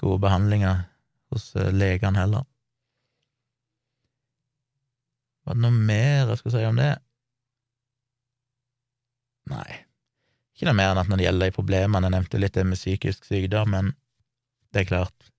gode 0.00 0.20
behandlinger 0.24 0.86
hos 1.32 1.50
eh, 1.56 1.72
legene 1.74 2.22
heller. 2.22 2.46
Var 5.46 5.54
det 5.54 5.62
noe 5.62 5.74
mer 5.88 6.32
jeg 6.32 6.40
skulle 6.40 6.58
si 6.58 6.66
om 6.66 6.78
det? 6.80 6.92
Nei, 9.46 9.76
ikke 10.56 10.66
noe 10.70 10.78
mer 10.78 10.90
enn 10.90 11.00
at 11.02 11.10
når 11.10 11.20
det 11.20 11.26
gjelder 11.28 11.50
de 11.50 11.54
problemene, 11.54 12.08
jeg 12.08 12.14
nevnte 12.16 12.40
litt 12.42 12.56
det 12.56 12.64
med 12.66 12.80
psykisk 12.80 13.28
sykdom, 13.28 13.70
men 13.76 13.92
det 14.74 14.82
er 14.82 14.88
klart, 14.88 15.30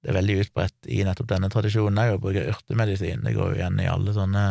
det 0.00 0.12
er 0.12 0.16
veldig 0.16 0.36
utbredt 0.44 0.88
i 0.94 1.02
nettopp 1.04 1.28
denne 1.32 1.50
tradisjonen 1.52 2.00
òg 2.00 2.14
å 2.14 2.20
bruke 2.22 2.46
urtemedisin. 2.54 3.24
Det 3.26 3.34
går 3.36 3.52
jo 3.52 3.58
igjen 3.58 3.82
i 3.82 3.88
alle 3.90 4.14
sånne 4.16 4.44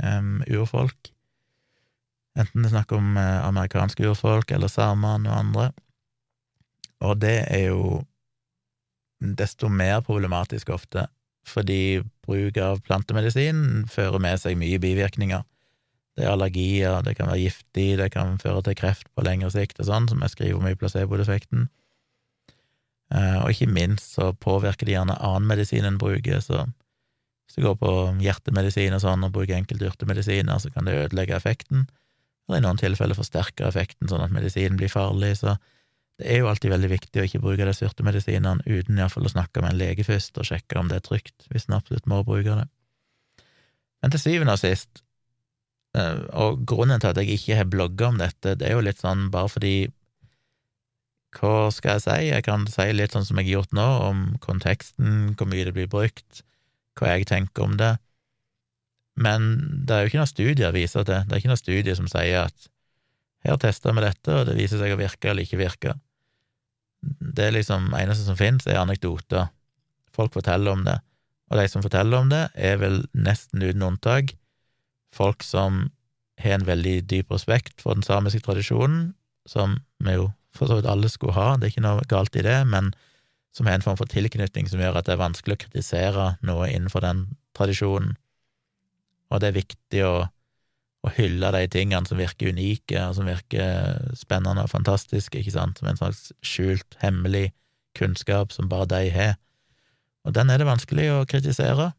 um, 0.00 0.38
urfolk, 0.46 1.12
enten 2.38 2.62
det 2.62 2.70
er 2.70 2.76
snakk 2.78 2.94
om 2.96 3.18
uh, 3.18 3.42
amerikanske 3.50 4.06
urfolk 4.08 4.54
eller 4.54 4.72
samene 4.72 5.28
og 5.28 5.40
andre, 5.42 5.68
og 7.04 7.20
det 7.20 7.36
er 7.50 7.68
jo 7.68 8.00
desto 9.18 9.68
mer 9.68 10.00
problematisk 10.06 10.70
ofte 10.72 11.08
fordi 11.50 12.00
bruk 12.26 12.58
av 12.62 12.82
plantemedisin 12.86 13.86
fører 13.90 14.20
med 14.22 14.40
seg 14.42 14.58
mye 14.60 14.80
bivirkninger. 14.82 15.44
Det 16.18 16.26
er 16.26 16.32
allergier, 16.32 17.02
det 17.06 17.14
kan 17.18 17.30
være 17.30 17.44
giftig, 17.44 17.90
det 18.00 18.10
kan 18.14 18.38
føre 18.42 18.64
til 18.66 18.76
kreft 18.78 19.06
på 19.14 19.24
lengre 19.26 19.50
sikt 19.54 19.78
og 19.78 19.86
sånn, 19.86 20.08
som 20.10 20.24
jeg 20.24 20.34
skriver 20.34 20.58
om 20.58 20.66
i 20.66 20.74
placeboeffekten. 20.78 21.68
Eh, 23.14 23.38
og 23.40 23.52
ikke 23.52 23.70
minst 23.70 24.18
så 24.18 24.32
påvirker 24.36 24.88
det 24.88 24.96
gjerne 24.96 25.16
annen 25.24 25.46
medisin 25.48 25.86
en 25.88 26.00
bruker, 26.00 26.42
så 26.44 26.66
hvis 26.66 27.56
du 27.56 27.64
går 27.64 27.78
på 27.80 27.92
hjertemedisin 28.20 28.96
og 28.98 29.04
sånn 29.04 29.24
og 29.24 29.32
bruker 29.36 29.56
enkelte 29.56 29.88
urtemedisiner, 29.88 30.58
så 30.60 30.72
kan 30.74 30.84
det 30.88 30.98
ødelegge 31.04 31.38
effekten, 31.38 31.86
eller 32.48 32.60
i 32.60 32.66
noen 32.66 32.80
tilfeller 32.80 33.16
forsterke 33.16 33.64
effekten 33.68 34.10
sånn 34.10 34.26
at 34.26 34.34
medisinen 34.34 34.76
blir 34.80 34.92
farlig, 34.92 35.36
så 35.40 35.56
det 36.18 36.26
er 36.26 36.40
jo 36.40 36.48
alltid 36.50 36.72
veldig 36.72 36.88
viktig 36.90 37.20
å 37.20 37.24
ikke 37.28 37.40
bruke 37.42 37.66
de 37.68 38.04
medisinene 38.06 38.64
uten 38.66 38.98
iallfall 38.98 39.28
å 39.28 39.30
snakke 39.30 39.62
med 39.62 39.70
en 39.70 39.78
lege 39.78 40.06
først 40.06 40.40
og 40.40 40.48
sjekke 40.48 40.80
om 40.80 40.88
det 40.90 40.98
er 40.98 41.04
trygt, 41.06 41.46
hvis 41.52 41.68
en 41.68 41.76
absolutt 41.78 42.08
må 42.10 42.24
bruke 42.26 42.56
det. 42.58 42.64
Men 44.02 44.14
til 44.14 44.22
syvende 44.22 44.56
og 44.56 44.62
sist, 44.62 45.04
eh, 45.94 46.18
og 46.34 46.64
grunnen 46.66 46.98
til 46.98 47.12
at 47.12 47.20
jeg 47.22 47.38
ikke 47.38 47.60
har 47.60 47.70
blogga 47.70 48.10
om 48.10 48.18
dette, 48.18 48.56
det 48.58 48.66
er 48.66 48.74
jo 48.74 48.82
litt 48.82 48.98
sånn 49.02 49.30
bare 49.34 49.52
fordi 49.54 49.76
Hva 51.38 51.68
skal 51.70 51.98
jeg 51.98 52.02
si? 52.06 52.28
Jeg 52.30 52.42
kan 52.46 52.62
si 52.72 52.86
litt 52.94 53.12
sånn 53.12 53.26
som 53.28 53.36
jeg 53.36 53.50
har 53.50 53.58
gjort 53.58 53.74
nå, 53.76 53.84
om 54.08 54.20
konteksten, 54.40 55.34
hvor 55.36 55.46
mye 55.46 55.66
det 55.68 55.74
blir 55.76 55.90
brukt, 55.92 56.40
hva 56.96 57.12
jeg 57.12 57.28
tenker 57.28 57.66
om 57.66 57.74
det. 57.76 57.98
Men 59.20 59.50
det 59.84 59.92
er 59.92 60.00
jo 60.00 60.08
ikke 60.08 60.22
noen 60.22 60.30
studier 60.30 60.72
viser 60.72 61.04
til. 61.04 61.26
Det 61.28 61.36
er 61.36 61.42
ikke 61.42 61.50
noen 61.52 61.60
studier 61.60 61.98
som 62.00 62.08
sier 62.08 62.46
at 62.46 62.70
her 63.44 63.60
tester 63.60 63.92
vi 63.92 64.06
dette, 64.06 64.38
og 64.38 64.48
det 64.48 64.56
viser 64.56 64.80
seg 64.80 64.96
å 64.96 64.98
virke 64.98 65.28
eller 65.28 65.44
ikke 65.44 65.60
virke. 65.60 65.94
Det 67.02 67.52
liksom 67.54 67.92
eneste 67.94 68.26
som 68.26 68.38
finnes, 68.38 68.66
er 68.66 68.80
anekdoter. 68.80 69.52
Folk 70.14 70.34
forteller 70.34 70.74
om 70.74 70.84
det, 70.86 70.98
og 71.48 71.60
de 71.60 71.68
som 71.70 71.84
forteller 71.84 72.18
om 72.18 72.32
det, 72.32 72.48
er 72.54 72.80
vel 72.80 73.02
nesten 73.14 73.62
uten 73.62 73.86
unntak 73.86 74.34
folk 75.14 75.42
som 75.42 75.88
har 76.38 76.58
en 76.58 76.66
veldig 76.66 77.02
dyp 77.10 77.32
respekt 77.34 77.82
for 77.82 77.96
den 77.96 78.06
samiske 78.06 78.44
tradisjonen, 78.46 79.12
som 79.48 79.78
vi 80.04 80.14
jo 80.18 80.30
for 80.54 80.70
så 80.70 80.78
vidt 80.78 80.88
alle 80.90 81.10
skulle 81.10 81.36
ha, 81.36 81.56
det 81.56 81.68
er 81.68 81.74
ikke 81.74 81.86
noe 81.86 82.06
galt 82.10 82.36
i 82.38 82.44
det, 82.44 82.58
men 82.68 82.92
som 83.54 83.66
har 83.66 83.78
en 83.78 83.84
form 83.84 83.98
for 83.98 84.10
tilknytning 84.10 84.68
som 84.70 84.80
gjør 84.82 85.00
at 85.00 85.08
det 85.08 85.16
er 85.16 85.22
vanskelig 85.22 85.56
å 85.56 85.62
kritisere 85.64 86.26
noe 86.46 86.68
innenfor 86.70 87.02
den 87.04 87.24
tradisjonen. 87.56 88.16
Og 89.32 89.40
det 89.42 89.50
er 89.50 89.58
viktig 89.58 90.02
å, 90.06 90.12
å 91.06 91.12
hylle 91.14 91.50
de 91.54 91.66
tingene 91.70 92.08
som 92.08 92.18
virker 92.18 92.50
unike, 92.52 92.98
og 93.06 93.14
som 93.18 93.28
virker 93.28 94.14
spennende 94.18 94.64
og 94.66 94.72
fantastiske, 94.72 95.38
ikke 95.38 95.54
sant, 95.54 95.78
som 95.78 95.90
en 95.90 96.00
slags 96.00 96.32
skjult, 96.42 96.98
hemmelig 97.02 97.52
kunnskap 97.98 98.52
som 98.54 98.70
bare 98.70 98.90
de 98.90 99.04
har. 99.14 99.36
Og 100.26 100.34
den 100.34 100.50
er 100.50 100.60
det 100.60 100.68
vanskelig 100.68 101.08
å 101.14 101.26
kritisere. 101.28 101.92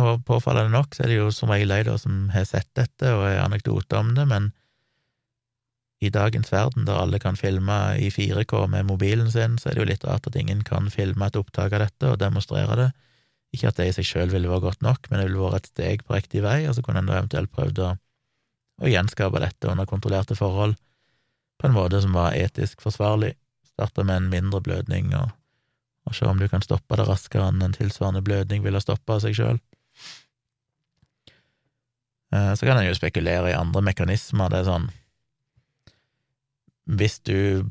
Og 0.00 0.22
påfallende 0.26 0.74
nok 0.74 0.94
så 0.94 1.04
er 1.04 1.10
det 1.10 1.18
jo 1.18 1.30
som 1.34 1.50
regel 1.50 1.72
de 1.86 1.96
som 1.98 2.28
har 2.34 2.46
sett 2.46 2.68
dette 2.78 3.14
og 3.14 3.24
er 3.26 3.42
anekdoter 3.42 4.02
om 4.02 4.14
det, 4.18 4.26
men 4.30 4.50
i 6.00 6.08
dagens 6.08 6.48
verden, 6.52 6.86
der 6.88 6.96
alle 6.96 7.18
kan 7.20 7.36
filme 7.36 7.76
i 8.00 8.08
4K 8.08 8.64
med 8.72 8.86
mobilen 8.88 9.28
sin, 9.30 9.58
så 9.60 9.68
er 9.68 9.76
det 9.76 9.82
jo 9.82 9.88
litt 9.90 10.06
rart 10.08 10.26
at 10.30 10.36
ingen 10.38 10.62
kan 10.64 10.88
filme 10.90 11.26
et 11.26 11.36
opptak 11.36 11.74
av 11.76 11.84
dette 11.84 12.08
og 12.08 12.20
demonstrere 12.22 12.78
det. 12.78 12.86
Ikke 13.54 13.70
at 13.70 13.80
det 13.80 13.88
i 13.90 13.94
seg 13.96 14.06
sjøl 14.06 14.30
ville 14.30 14.50
vært 14.50 14.66
godt 14.66 14.84
nok, 14.86 15.08
men 15.10 15.20
det 15.20 15.26
ville 15.26 15.42
vært 15.42 15.64
et 15.64 15.72
steg 15.72 16.04
på 16.06 16.14
riktig 16.14 16.44
vei, 16.44 16.62
og 16.70 16.76
så 16.76 16.84
kunne 16.86 17.02
en 17.02 17.10
da 17.10 17.18
eventuelt 17.18 17.50
prøvd 17.54 17.82
å, 17.82 17.88
å 18.84 18.92
gjenskape 18.92 19.42
dette 19.42 19.70
under 19.72 19.88
kontrollerte 19.90 20.38
forhold 20.38 20.76
på 21.60 21.68
en 21.68 21.76
måte 21.76 22.00
som 22.00 22.14
var 22.16 22.36
etisk 22.38 22.80
forsvarlig. 22.84 23.34
Starte 23.74 24.04
med 24.06 24.16
en 24.16 24.30
mindre 24.32 24.62
blødning 24.64 25.10
og, 25.18 25.34
og 26.08 26.16
se 26.16 26.28
om 26.28 26.38
du 26.40 26.46
kan 26.48 26.64
stoppe 26.64 26.96
det 26.96 27.08
raskere 27.08 27.50
enn 27.50 27.60
en 27.64 27.76
tilsvarende 27.76 28.22
blødning 28.24 28.64
ville 28.64 28.80
stoppa 28.80 29.18
seg 29.20 29.36
sjøl. 29.36 29.60
Eh, 32.32 32.52
så 32.54 32.64
kan 32.64 32.78
en 32.78 32.86
jo 32.86 32.96
spekulere 32.96 33.50
i 33.50 33.58
andre 33.58 33.82
mekanismer. 33.90 34.52
Det 34.52 34.62
er 34.62 34.70
sånn 34.70 34.88
hvis 36.90 37.20
du 37.22 37.66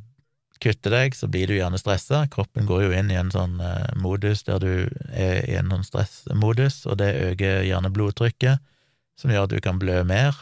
kutter 0.64 0.94
deg, 0.94 1.16
så 1.16 1.30
blir 1.32 1.50
du 1.50 1.56
gjerne 1.58 1.80
stressa. 1.80 2.26
Kroppen 2.32 2.68
går 2.70 2.86
jo 2.86 2.96
inn 2.96 3.12
i 3.12 3.18
en 3.20 3.32
sånn 3.34 3.60
eh, 3.64 3.92
modus 4.00 4.44
der 4.48 4.62
du 4.64 4.72
er 5.10 5.44
i 5.48 5.58
en 5.60 5.72
sånn 5.74 5.88
stressmodus, 5.88 6.84
og 6.90 7.00
det 7.02 7.14
øker 7.32 7.64
gjerne 7.68 7.92
blodtrykket, 7.96 8.64
som 9.20 9.32
gjør 9.34 9.48
at 9.48 9.56
du 9.56 9.60
kan 9.64 9.80
blø 9.82 10.02
mer. 10.08 10.38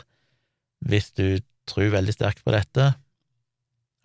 Hvis 0.86 1.12
du 1.18 1.40
tror 1.70 1.94
veldig 1.94 2.16
sterkt 2.16 2.44
på 2.46 2.54
dette, 2.56 2.94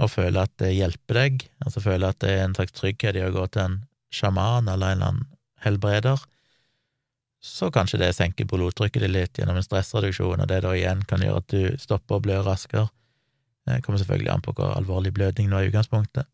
og 0.02 0.10
føler 0.10 0.48
at 0.48 0.54
det 0.58 0.72
hjelper 0.74 1.18
deg, 1.18 1.46
altså 1.62 1.82
føler 1.84 2.10
at 2.10 2.20
det 2.24 2.32
er 2.34 2.46
en 2.46 2.56
slags 2.56 2.74
trygghet 2.74 3.18
i 3.18 3.24
å 3.26 3.32
gå 3.34 3.44
til 3.52 3.66
en 3.66 3.80
sjaman 4.12 4.68
eller 4.68 4.94
en 4.94 4.96
eller 4.96 5.12
annen 5.12 5.28
helbreder, 5.62 6.24
så 7.42 7.72
kanskje 7.74 7.98
det 7.98 8.12
senker 8.14 8.46
blodtrykket 8.46 9.02
ditt 9.02 9.14
litt 9.14 9.38
gjennom 9.38 9.58
en 9.58 9.66
stressreduksjon, 9.66 10.42
og 10.42 10.50
det 10.50 10.60
da 10.64 10.74
igjen 10.78 11.02
kan 11.10 11.22
gjøre 11.22 11.42
at 11.42 11.54
du 11.54 11.78
stopper 11.82 12.18
å 12.18 12.22
blø 12.22 12.38
raskere. 12.46 12.86
Det 13.68 13.82
kommer 13.84 14.00
selvfølgelig 14.02 14.32
an 14.32 14.44
på 14.44 14.54
hvor 14.58 14.74
alvorlig 14.74 15.12
blødning 15.14 15.50
nå 15.50 15.58
er 15.58 15.68
i 15.68 15.72
utgangspunktet. 15.72 16.26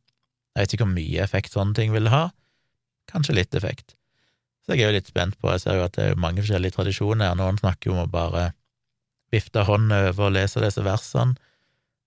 Jeg 0.56 0.64
vet 0.64 0.74
ikke 0.74 0.86
hvor 0.86 0.94
mye 0.94 1.24
effekt 1.24 1.54
sånne 1.54 1.76
ting 1.76 1.92
vil 1.94 2.10
ha. 2.12 2.28
Kanskje 3.10 3.36
litt 3.36 3.54
effekt. 3.54 3.94
Så 4.64 4.76
jeg 4.76 4.84
er 4.84 4.92
jo 4.92 4.98
litt 4.98 5.10
spent 5.10 5.36
på, 5.40 5.50
jeg 5.52 5.62
ser 5.64 5.78
jo 5.78 5.84
at 5.86 5.94
det 5.96 6.06
er 6.10 6.20
mange 6.20 6.42
forskjellige 6.42 6.76
tradisjoner. 6.76 7.36
Noen 7.38 7.60
snakker 7.60 7.90
jo 7.90 7.96
om 7.96 8.02
å 8.04 8.10
bare 8.12 8.50
vifte 9.32 9.64
hånden 9.68 9.94
over 9.96 10.28
og 10.28 10.34
lese 10.36 10.60
disse 10.64 10.84
versene. 10.84 11.36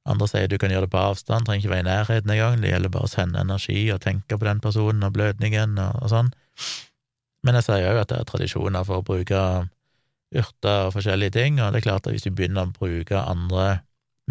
Andre 0.10 0.26
sier 0.30 0.50
du 0.50 0.58
kan 0.58 0.72
gjøre 0.74 0.88
det 0.88 0.94
på 0.94 1.02
avstand, 1.02 1.46
trenger 1.46 1.62
ikke 1.62 1.74
være 1.76 1.84
i 1.84 1.90
nærheten 1.90 2.32
engang, 2.34 2.62
det 2.62 2.72
gjelder 2.72 2.94
bare 2.94 3.06
å 3.06 3.12
sende 3.12 3.42
energi 3.44 3.84
og 3.94 4.02
tenke 4.02 4.38
på 4.38 4.48
den 4.48 4.62
personen 4.64 5.06
og 5.06 5.14
blødningen 5.14 5.78
og, 5.78 6.00
og 6.02 6.10
sånn. 6.10 6.32
Men 7.46 7.58
jeg 7.58 7.68
ser 7.68 7.84
jo 7.84 8.00
at 8.02 8.10
det 8.10 8.18
er 8.18 8.30
tradisjoner 8.30 8.88
for 8.88 9.02
å 9.02 9.06
bruke 9.06 9.44
urter 10.32 10.88
og 10.88 10.96
forskjellige 10.96 11.36
ting, 11.38 11.60
og 11.62 11.74
det 11.74 11.82
er 11.82 11.86
klart 11.86 12.08
at 12.08 12.16
hvis 12.16 12.26
du 12.26 12.32
begynner 12.34 12.66
å 12.66 12.74
bruke 12.74 13.22
andre 13.22 13.84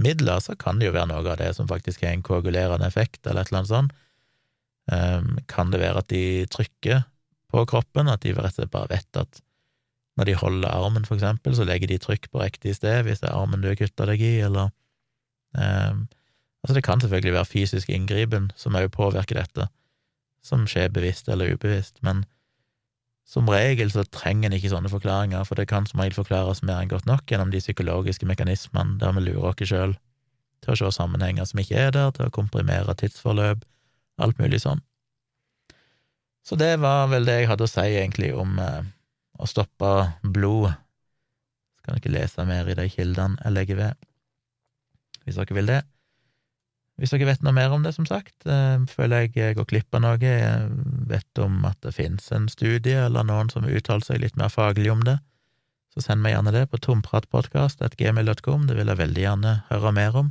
midler, 0.03 0.41
så 0.43 0.57
kan 0.59 0.81
det 0.81 0.89
jo 0.89 0.95
være 0.97 1.11
noe 1.11 1.25
av 1.25 1.39
det 1.41 1.53
som 1.57 1.69
faktisk 1.71 2.05
har 2.05 2.17
en 2.17 2.25
koagulerende 2.27 2.89
effekt, 2.89 3.23
eller 3.25 3.45
et 3.45 3.53
eller 3.53 3.63
annet 3.63 3.73
sånt. 3.73 3.97
Um, 4.91 5.39
kan 5.51 5.71
det 5.71 5.83
være 5.83 6.03
at 6.03 6.09
de 6.11 6.23
trykker 6.51 7.05
på 7.51 7.65
kroppen, 7.71 8.11
at 8.11 8.25
de 8.25 8.35
rett 8.35 8.53
og 8.53 8.57
slett 8.57 8.73
bare 8.73 8.91
vet 8.91 9.21
at 9.21 9.43
når 10.19 10.27
de 10.27 10.39
holder 10.41 10.73
armen, 10.73 11.07
for 11.07 11.17
eksempel, 11.17 11.55
så 11.57 11.65
legger 11.65 11.91
de 11.91 12.01
trykk 12.03 12.31
på 12.33 12.43
riktig 12.43 12.75
sted 12.77 13.05
hvis 13.07 13.23
det 13.23 13.31
er 13.31 13.39
armen 13.39 13.63
du 13.63 13.71
har 13.71 13.79
kutta 13.79 14.09
deg 14.11 14.23
i, 14.25 14.39
eller 14.47 14.73
um, 15.57 16.09
Altså, 16.61 16.75
det 16.77 16.85
kan 16.85 17.01
selvfølgelig 17.01 17.33
være 17.33 17.49
fysisk 17.49 17.89
inngripen 17.89 18.51
som 18.53 18.75
òg 18.77 18.91
påvirker 18.93 19.39
dette, 19.39 19.65
som 20.45 20.67
skjer 20.69 20.91
bevisst 20.93 21.31
eller 21.33 21.55
ubevisst, 21.55 22.03
men 22.05 22.27
som 23.31 23.47
regel 23.47 23.93
så 23.95 24.03
trenger 24.11 24.51
en 24.51 24.57
ikke 24.57 24.73
sånne 24.73 24.91
forklaringer, 24.91 25.45
for 25.47 25.59
det 25.59 25.69
kan 25.71 25.87
som 25.87 26.03
regel 26.03 26.19
forklares 26.19 26.65
mer 26.67 26.83
enn 26.83 26.91
godt 26.91 27.07
nok 27.07 27.31
gjennom 27.31 27.53
de 27.53 27.63
psykologiske 27.63 28.27
mekanismene 28.27 28.99
der 28.99 29.15
vi 29.15 29.29
lurer 29.29 29.53
oss 29.53 29.71
sjøl 29.71 29.95
til 30.61 30.75
å 30.75 30.79
se 30.81 30.91
sammenhenger 30.99 31.47
som 31.47 31.63
ikke 31.63 31.79
er 31.79 31.93
der, 31.95 32.11
til 32.17 32.27
å 32.27 32.35
komprimere 32.35 32.97
tidsforløp, 32.99 33.63
alt 34.21 34.43
mulig 34.43 34.61
sånn. 34.65 34.83
Så 36.45 36.59
det 36.59 36.75
var 36.83 37.07
vel 37.13 37.29
det 37.29 37.39
jeg 37.39 37.51
hadde 37.53 37.69
å 37.69 37.71
si 37.71 37.87
egentlig 37.87 38.33
om 38.35 38.59
eh, 38.59 38.83
å 39.39 39.47
stoppe 39.49 39.93
blod. 40.23 40.73
Skal 41.81 42.01
dere 42.01 42.15
lese 42.17 42.45
mer 42.49 42.69
i 42.69 42.77
de 42.77 42.89
kildene 42.93 43.39
jeg 43.45 43.55
legger 43.55 43.79
ved, 43.79 44.07
hvis 45.25 45.39
dere 45.39 45.57
vil 45.61 45.71
det. 45.71 45.81
Hvis 47.01 47.15
dere 47.15 47.31
vet 47.31 47.41
noe 47.41 47.55
mer 47.57 47.73
om 47.73 47.81
det, 47.81 47.95
som 47.97 48.05
sagt, 48.05 48.35
eh, 48.45 48.77
føler 48.93 49.23
jeg 49.25 49.33
jeg 49.39 49.57
går 49.57 49.67
glipp 49.71 49.97
av 49.97 50.03
noe, 50.05 50.19
jeg 50.21 50.67
vet 51.09 51.41
om 51.41 51.63
at 51.65 51.79
det 51.81 51.95
finnes 51.97 52.27
en 52.37 52.49
studie 52.53 53.07
eller 53.07 53.25
noen 53.25 53.49
som 53.49 53.65
uttaler 53.65 54.05
seg 54.05 54.21
litt 54.21 54.37
mer 54.37 54.53
faglig 54.53 54.91
om 54.93 55.01
det, 55.07 55.17
så 55.95 56.05
send 56.05 56.21
meg 56.21 56.35
gjerne 56.35 56.53
det 56.53 56.67
på 56.69 56.81
tompratpodkast.gmil.com, 56.85 58.67
det 58.69 58.77
vil 58.77 58.93
jeg 58.93 59.01
veldig 59.01 59.23
gjerne 59.25 59.55
høre 59.71 59.93
mer 59.97 60.19
om, 60.21 60.29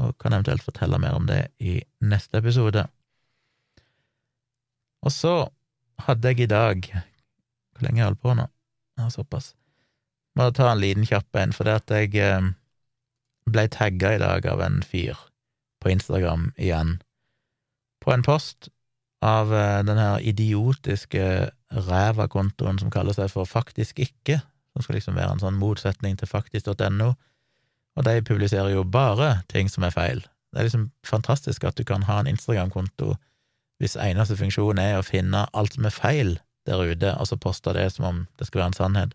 og 0.00 0.16
kan 0.16 0.32
eventuelt 0.32 0.64
fortelle 0.64 0.96
mer 1.02 1.18
om 1.18 1.28
det 1.28 1.42
i 1.60 1.82
neste 2.00 2.40
episode. 2.40 2.86
Og 5.04 5.12
så 5.12 5.34
hadde 6.06 6.32
jeg 6.32 6.46
i 6.46 6.50
dag 6.50 6.86
Hvor 6.88 7.84
lenge 7.84 8.00
har 8.00 8.06
jeg 8.06 8.12
holdt 8.12 8.22
på 8.22 8.34
nå? 8.38 8.46
Ja, 9.00 9.08
såpass. 9.10 9.52
Må 10.38 10.48
ta 10.54 10.70
en 10.70 10.80
liten 10.80 11.04
kjapp 11.08 11.36
en, 11.36 11.52
for 11.52 11.68
det 11.68 11.74
at 11.82 11.92
jeg 11.92 12.16
eh, 12.22 12.48
ble 13.50 13.66
tagga 13.68 14.14
i 14.14 14.22
dag 14.22 14.46
av 14.48 14.62
en 14.64 14.80
fyr 14.86 15.18
på 15.82 15.90
Instagram 15.92 16.50
igjen, 16.56 17.00
på 18.02 18.14
en 18.14 18.24
post 18.26 18.70
av 19.22 19.52
eh, 19.54 19.80
den 19.86 19.98
her 19.98 20.22
idiotiske 20.22 21.50
ræva-kontoen 21.72 22.80
som 22.80 22.90
kaller 22.90 23.16
seg 23.16 23.30
for 23.32 23.48
Faktisk 23.48 23.98
ikke, 24.02 24.40
som 24.72 24.84
skal 24.84 24.98
liksom 24.98 25.18
være 25.18 25.36
en 25.36 25.42
sånn 25.42 25.60
motsetning 25.60 26.16
til 26.18 26.30
faktisk.no, 26.30 27.12
og 27.92 28.06
de 28.08 28.22
publiserer 28.24 28.72
jo 28.72 28.86
bare 28.88 29.42
ting 29.52 29.68
som 29.70 29.84
er 29.84 29.94
feil. 29.94 30.22
Det 30.52 30.60
er 30.60 30.68
liksom 30.68 30.90
fantastisk 31.06 31.64
at 31.64 31.76
du 31.78 31.84
kan 31.88 32.06
ha 32.08 32.20
en 32.20 32.30
Instagram-konto 32.30 33.14
hvis 33.82 33.96
eneste 33.98 34.36
funksjon 34.38 34.78
er 34.78 35.00
å 35.00 35.06
finne 35.06 35.46
alt 35.58 35.74
som 35.74 35.88
er 35.88 35.94
feil 35.94 36.36
der 36.68 36.78
ute, 36.86 37.10
og 37.18 37.26
så 37.26 37.38
poste 37.40 37.72
det 37.74 37.88
som 37.90 38.06
om 38.06 38.20
det 38.38 38.46
skal 38.46 38.62
være 38.62 38.70
en 38.70 38.78
sannhet. 38.78 39.14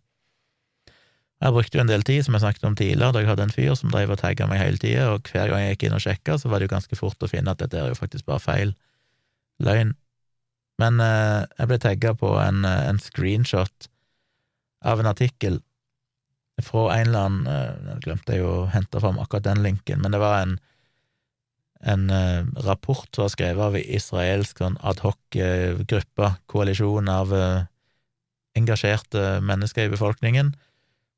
Jeg 1.38 1.54
brukte 1.54 1.78
jo 1.78 1.84
en 1.84 1.92
del 1.92 2.02
tid, 2.02 2.24
som 2.26 2.34
jeg 2.34 2.42
snakket 2.42 2.66
om 2.66 2.76
tidligere, 2.78 3.14
da 3.14 3.22
jeg 3.22 3.30
hadde 3.30 3.46
en 3.46 3.54
fyr 3.54 3.76
som 3.78 3.92
drev 3.94 4.16
og 4.16 4.18
tagga 4.24 4.48
meg 4.50 4.62
hele 4.64 4.82
tida, 4.82 5.12
og 5.14 5.30
hver 5.30 5.52
gang 5.52 5.62
jeg 5.62 5.76
gikk 5.76 5.86
inn 5.86 5.98
og 6.00 6.02
sjekka, 6.02 6.38
så 6.42 6.50
var 6.50 6.60
det 6.60 6.68
jo 6.68 6.74
ganske 6.74 6.98
fort 6.98 7.22
å 7.22 7.30
finne 7.30 7.54
at 7.54 7.62
dette 7.62 7.78
er 7.78 7.92
jo 7.92 8.00
faktisk 8.00 8.26
bare 8.26 8.42
feil. 8.42 8.74
Løgn. 9.62 9.94
Men 10.82 11.02
eh, 11.02 11.46
jeg 11.60 11.70
ble 11.70 11.78
tagga 11.82 12.14
på 12.18 12.34
en, 12.42 12.66
eh, 12.66 12.84
en, 12.90 13.02
screenshot 13.02 13.90
av 14.86 15.02
en 15.02 15.10
artikkel 15.10 15.62
fra 16.62 16.88
en 16.96 17.08
eller 17.08 17.28
annen 17.28 17.48
eh, 17.50 17.94
Jeg 17.94 18.04
glemte 18.06 18.38
jo 18.38 18.50
å 18.50 18.68
hente 18.74 19.02
fram 19.02 19.22
akkurat 19.22 19.46
den 19.46 19.64
linken, 19.66 20.02
men 20.02 20.14
det 20.14 20.22
var 20.22 20.42
en, 20.42 20.58
en 21.86 22.10
eh, 22.14 22.46
rapport 22.66 23.10
som 23.14 23.28
var 23.28 23.34
skrevet 23.34 23.66
av 23.70 23.78
israelsk 23.82 24.62
sånn 24.64 24.78
adhoc-gruppe, 24.82 26.30
eh, 26.30 26.40
koalisjon 26.50 27.10
av 27.14 27.34
engasjerte 28.58 29.38
mennesker 29.46 29.86
i 29.86 29.94
befolkningen, 29.94 30.56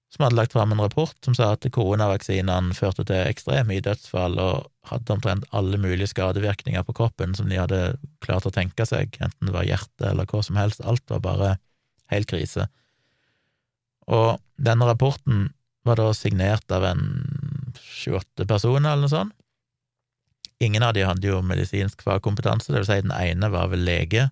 som 0.09 0.25
hadde 0.25 0.39
lagt 0.39 0.55
fram 0.55 0.71
en 0.73 0.81
rapport 0.81 1.13
som 1.25 1.35
sa 1.37 1.51
at 1.53 1.67
koronavaksinene 1.73 2.73
førte 2.77 3.05
til 3.05 3.29
ekstremt 3.29 3.69
mye 3.69 3.83
dødsfall 3.85 4.39
og 4.41 4.69
hadde 4.89 5.13
omtrent 5.13 5.45
alle 5.53 5.77
mulige 5.81 6.09
skadevirkninger 6.09 6.85
på 6.87 6.95
kroppen 6.97 7.35
som 7.37 7.49
de 7.49 7.59
hadde 7.61 7.81
klart 8.25 8.47
å 8.49 8.53
tenke 8.53 8.87
seg, 8.89 9.13
enten 9.21 9.49
det 9.49 9.53
var 9.53 9.67
hjerte 9.67 10.09
eller 10.09 10.29
hva 10.29 10.41
som 10.45 10.57
helst, 10.57 10.81
alt 10.81 11.05
var 11.13 11.21
bare 11.25 11.51
helt 12.09 12.29
krise. 12.31 12.65
Og 14.09 14.39
denne 14.57 14.87
rapporten 14.89 15.51
var 15.85 15.99
da 16.01 16.09
signert 16.17 16.73
av 16.73 16.87
en 16.89 17.03
sju-åtte 17.77 18.47
personer, 18.49 18.91
eller 18.91 19.05
noe 19.05 19.13
sånt. 19.13 19.35
Ingen 20.59 20.83
av 20.83 20.95
de 20.97 21.05
hadde 21.07 21.29
jo 21.29 21.39
medisinsk 21.45 22.01
fagkompetanse, 22.03 22.73
det 22.73 22.81
vil 22.81 22.89
si 22.89 22.99
den 23.05 23.15
ene 23.15 23.47
var 23.53 23.69
vel 23.71 23.85
lege, 23.85 24.27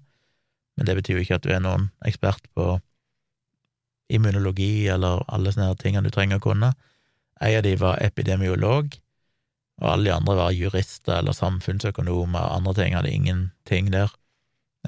men 0.75 0.89
det 0.89 0.97
betyr 0.97 1.17
jo 1.17 1.23
ikke 1.23 1.37
at 1.37 1.45
du 1.45 1.53
er 1.53 1.61
noen 1.63 1.87
ekspert 2.05 2.43
på 2.57 2.75
immunologi 4.09 4.87
eller 4.91 5.23
alle 5.27 5.51
sånne 5.53 5.75
tingene 5.81 6.07
du 6.07 6.13
trenger 6.13 6.39
å 6.39 6.45
kunne. 6.47 6.71
En 7.41 7.57
av 7.59 7.65
de 7.65 7.75
var 7.79 8.01
epidemiolog, 8.01 8.95
og 9.77 9.89
alle 9.91 10.09
de 10.09 10.15
andre 10.15 10.37
var 10.39 10.55
jurister 10.55 11.19
eller 11.19 11.35
samfunnsøkonomer 11.37 12.39
og 12.39 12.55
andre 12.55 12.73
ting, 12.79 12.95
hadde 12.97 13.13
ingenting 13.13 13.91
der. 13.93 14.13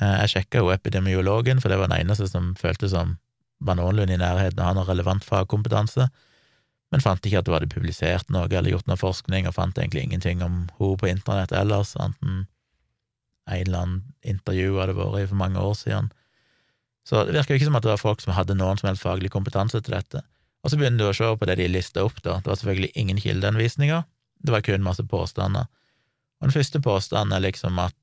Eh, 0.02 0.16
jeg 0.24 0.34
sjekka 0.34 0.64
jo 0.64 0.72
epidemiologen, 0.74 1.62
for 1.62 1.70
det 1.70 1.78
var 1.78 1.92
den 1.92 2.00
eneste 2.02 2.30
som 2.32 2.56
føltes 2.58 2.96
som 2.96 3.18
var 3.60 3.78
noenlunde 3.78 4.16
i 4.16 4.22
nærheten 4.22 4.62
av 4.62 4.66
å 4.66 4.70
ha 4.70 4.78
noe 4.80 4.90
relevant 4.90 5.26
fagkompetanse, 5.28 6.08
men 6.90 7.04
fant 7.06 7.26
ikke 7.26 7.44
at 7.44 7.50
hun 7.50 7.60
hadde 7.60 7.70
publisert 7.70 8.32
noe 8.34 8.48
eller 8.50 8.72
gjort 8.74 8.88
noe 8.90 8.98
forskning, 8.98 9.46
og 9.46 9.58
fant 9.58 9.78
egentlig 9.78 10.08
ingenting 10.08 10.42
om 10.42 10.64
henne 10.80 10.98
på 10.98 11.12
internett 11.12 11.54
ellers, 11.54 11.94
enten 12.00 12.48
en 13.50 13.62
eller 13.66 13.80
annen 13.84 14.02
intervju 14.26 14.78
hadde 14.80 14.96
vært 14.98 15.24
i 15.24 15.30
for 15.30 15.42
mange 15.42 15.62
år 15.62 15.76
siden. 15.78 16.10
Så 17.10 17.24
det 17.26 17.34
virker 17.34 17.58
ikke 17.58 17.66
som 17.66 17.78
at 17.80 17.86
det 17.86 17.90
var 17.96 18.02
folk 18.02 18.22
som 18.22 18.36
hadde 18.38 18.58
noen 18.58 18.78
som 18.78 18.92
helst 18.92 19.02
faglig 19.02 19.32
kompetanse 19.34 19.82
til 19.82 19.96
dette. 19.96 20.22
Og 20.62 20.70
så 20.70 20.78
begynner 20.78 21.02
du 21.02 21.08
å 21.10 21.16
se 21.16 21.30
på 21.40 21.48
det 21.50 21.56
de 21.58 21.70
lista 21.72 22.04
opp, 22.06 22.20
da. 22.22 22.38
Det 22.44 22.52
var 22.52 22.60
selvfølgelig 22.60 22.92
ingen 23.02 23.22
kildeanvisninger, 23.24 24.04
det 24.46 24.54
var 24.54 24.64
kun 24.68 24.86
masse 24.86 25.06
påstander. 25.10 25.66
Og 26.40 26.48
den 26.48 26.56
første 26.56 26.82
påstanden 26.84 27.34
er 27.36 27.48
liksom 27.48 27.80
at 27.82 27.98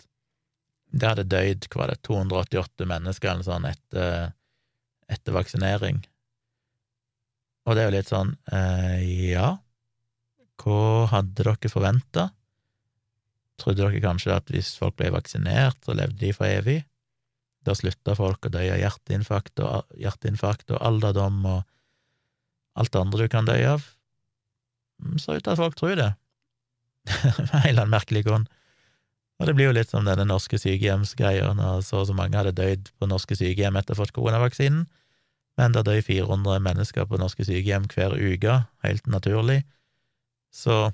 det 0.96 1.12
hadde 1.12 1.28
døyd 1.28 1.68
hva 1.72 1.86
det, 1.90 2.00
288 2.08 2.88
mennesker 2.88 3.30
eller 3.30 3.46
sånn 3.46 3.68
etter, 3.68 4.32
etter 5.12 5.36
vaksinering. 5.36 6.02
Og 7.66 7.76
det 7.76 7.82
er 7.82 7.88
jo 7.88 7.96
litt 7.96 8.10
sånn 8.10 8.34
eh, 8.54 9.06
ja, 9.32 9.52
hva 10.62 10.82
hadde 11.12 11.46
dere 11.46 11.70
forventa? 11.70 12.28
Trodde 13.60 13.84
dere 13.84 14.02
kanskje 14.02 14.34
at 14.34 14.52
hvis 14.52 14.74
folk 14.80 14.98
ble 14.98 15.12
vaksinert, 15.14 15.78
så 15.84 15.96
levde 15.96 16.20
de 16.20 16.32
for 16.36 16.48
evig? 16.48 16.82
Da 17.66 17.74
slutta 17.74 18.14
folk 18.14 18.46
å 18.46 18.52
dø 18.54 18.62
av 18.62 18.78
hjerteinfarkt 18.78 19.62
og, 19.64 19.88
hjerteinfarkt 19.98 20.70
og 20.74 20.82
alderdom 20.86 21.40
og 21.50 21.64
alt 22.78 22.92
det 22.92 23.00
andre 23.00 23.26
du 23.26 23.32
kan 23.32 23.48
dø 23.48 23.56
av. 23.72 23.86
Mm, 25.02 25.16
så 25.18 25.36
ut 25.36 25.42
til 25.44 25.54
at 25.54 25.60
folk 25.60 25.78
tror 25.78 25.96
det. 25.98 26.12
av 27.16 27.58
en 27.62 27.70
eller 27.70 27.82
annen 27.82 27.96
merkelig 27.96 28.26
grunn. 28.26 28.46
Og 29.36 29.48
det 29.48 29.56
blir 29.56 29.68
jo 29.68 29.76
litt 29.76 29.90
som 29.92 30.06
denne 30.06 30.24
norske 30.28 30.58
sykehjemsgreia, 30.60 31.50
når 31.58 31.82
så 31.84 32.00
og 32.02 32.06
så 32.08 32.14
mange 32.16 32.38
hadde 32.38 32.54
dødd 32.56 32.92
på 32.96 33.08
norske 33.10 33.36
sykehjem 33.36 33.76
etter 33.76 33.92
å 33.92 33.98
ha 33.98 34.04
fått 34.04 34.14
koronavaksinen, 34.16 34.86
men 35.56 35.72
det 35.72 35.84
døy 35.88 36.00
400 36.04 36.60
mennesker 36.64 37.08
på 37.08 37.18
norske 37.20 37.44
sykehjem 37.48 37.88
hver 37.92 38.16
uke, 38.16 38.62
helt 38.84 39.10
naturlig, 39.12 39.62
så 40.52 40.86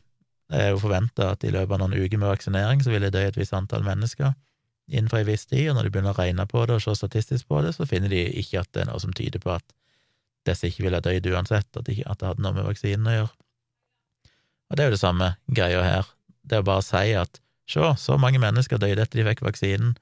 det 0.50 0.58
er 0.58 0.72
jo 0.72 0.82
forventa 0.82 1.32
at 1.32 1.46
i 1.46 1.52
løpet 1.54 1.76
av 1.76 1.84
noen 1.84 1.94
uker 1.96 2.18
med 2.18 2.32
vaksinering 2.32 2.82
så 2.82 2.90
vil 2.92 3.06
det 3.06 3.12
dø 3.14 3.22
et 3.24 3.38
visst 3.38 3.54
antall 3.56 3.86
mennesker 3.86 4.34
innenfor 4.90 5.22
en 5.22 5.28
viss 5.28 5.46
tid, 5.46 5.70
og 5.70 5.76
når 5.76 5.86
de 5.86 5.92
begynner 5.94 6.14
å 6.14 6.18
regne 6.18 6.46
på 6.48 6.64
det 6.66 6.76
og 6.76 6.82
se 6.84 6.94
statistisk 6.98 7.48
på 7.48 7.62
det, 7.64 7.74
så 7.76 7.86
finner 7.88 8.12
de 8.12 8.24
ikke 8.40 8.62
at 8.62 8.70
det 8.74 8.84
er 8.84 8.90
noe 8.90 9.02
som 9.02 9.14
tyder 9.16 9.42
på 9.42 9.54
at 9.54 9.74
disse 10.48 10.66
ikke 10.68 10.86
ville 10.88 11.02
dødd 11.04 11.28
uansett, 11.30 11.68
at, 11.78 11.88
ikke, 11.88 12.08
at 12.10 12.18
det 12.18 12.28
hadde 12.30 12.44
noe 12.44 12.56
med 12.56 12.66
vaksinen 12.66 13.08
å 13.08 13.16
gjøre. 13.16 13.32
Og 14.72 14.76
det 14.78 14.84
er 14.84 14.88
jo 14.90 14.96
det 14.96 15.02
samme 15.02 15.28
greia 15.52 15.82
her, 15.84 16.08
det 16.42 16.58
er 16.58 16.64
å 16.64 16.66
bare 16.66 16.84
si 16.86 17.12
at 17.14 17.38
se, 17.70 17.92
så 17.98 18.18
mange 18.18 18.40
mennesker 18.42 18.80
døde 18.80 19.04
etter 19.04 19.20
de 19.20 19.28
fikk 19.28 19.44
vaksinen, 19.46 19.94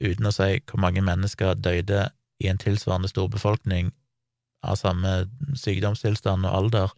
uten 0.00 0.30
å 0.30 0.34
si 0.34 0.62
hvor 0.70 0.80
mange 0.80 1.02
mennesker 1.04 1.58
døde 1.58 2.06
i 2.38 2.48
en 2.48 2.60
tilsvarende 2.60 3.10
stor 3.10 3.28
befolkning 3.32 3.90
av 4.62 4.78
samme 4.78 5.26
sykdomstilstand 5.58 6.46
og 6.46 6.54
alder 6.54 6.94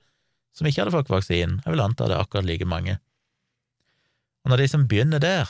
som 0.57 0.68
ikke 0.68 0.85
hadde 0.85 0.95
fått 0.95 1.12
vaksinen. 1.12 1.61
Jeg 1.64 1.75
vil 1.75 1.83
anta 1.85 2.09
det 2.09 2.16
er 2.16 2.25
akkurat 2.25 2.47
like 2.47 2.68
mange. 2.68 2.99
Og 4.45 4.53
når 4.53 4.62
de 4.62 4.68
som 4.73 4.87
begynner 4.89 5.23
der, 5.23 5.49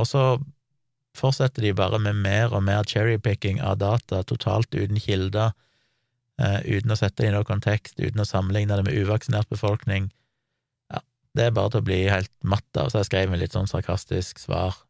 og 0.00 0.08
så 0.08 0.24
fortsetter 1.16 1.64
de 1.64 1.74
bare 1.76 2.00
med 2.00 2.16
mer 2.24 2.54
og 2.56 2.64
mer 2.64 2.86
cherrypicking 2.88 3.60
av 3.60 3.78
data, 3.82 4.22
totalt 4.24 4.72
uten 4.74 5.00
kilder, 5.00 5.52
eh, 6.40 6.60
uten 6.64 6.94
å 6.94 6.98
sette 6.98 7.22
det 7.22 7.30
i 7.30 7.34
noen 7.34 7.48
kontekst, 7.48 8.00
uten 8.00 8.22
å 8.22 8.28
sammenligne 8.28 8.78
det 8.78 8.86
med 8.86 8.96
uvaksinert 8.96 9.50
befolkning. 9.52 10.10
Ja, 10.92 11.02
det 11.36 11.46
er 11.46 11.56
bare 11.56 11.74
til 11.74 11.84
å 11.84 11.88
bli 11.90 12.00
helt 12.08 12.32
matt 12.42 12.80
av, 12.80 12.90
så 12.90 13.02
jeg 13.02 13.10
skrev 13.10 13.32
en 13.32 13.42
litt 13.42 13.56
sånn 13.56 13.70
sarkastisk 13.70 14.40
svar. 14.40 14.80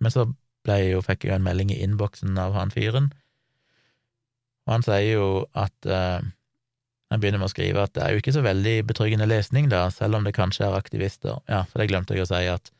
Men 0.00 0.14
så 0.14 0.26
ble 0.66 0.80
jo, 0.90 1.04
fikk 1.04 1.24
jeg 1.24 1.32
jo 1.32 1.38
en 1.38 1.46
melding 1.46 1.70
i 1.72 1.80
innboksen 1.84 2.36
av 2.38 2.56
han 2.58 2.74
fyren, 2.74 3.12
og 4.66 4.76
han 4.76 4.84
sier 4.86 5.16
jo 5.16 5.30
at 5.58 5.88
eh, 5.88 6.20
Han 7.10 7.18
begynner 7.18 7.40
med 7.42 7.48
å 7.48 7.50
skrive 7.50 7.82
at 7.82 7.90
det 7.96 8.02
er 8.04 8.12
jo 8.14 8.20
ikke 8.20 8.32
så 8.36 8.42
veldig 8.44 8.84
betryggende 8.86 9.26
lesning, 9.26 9.66
da, 9.66 9.88
selv 9.90 10.14
om 10.14 10.22
det 10.22 10.30
kanskje 10.36 10.68
er 10.68 10.76
aktivister. 10.78 11.40
Ja, 11.50 11.64
for 11.66 11.82
det 11.82 11.88
glemte 11.90 12.14
jeg 12.14 12.22
å 12.22 12.28
si, 12.30 12.44
at 12.46 12.70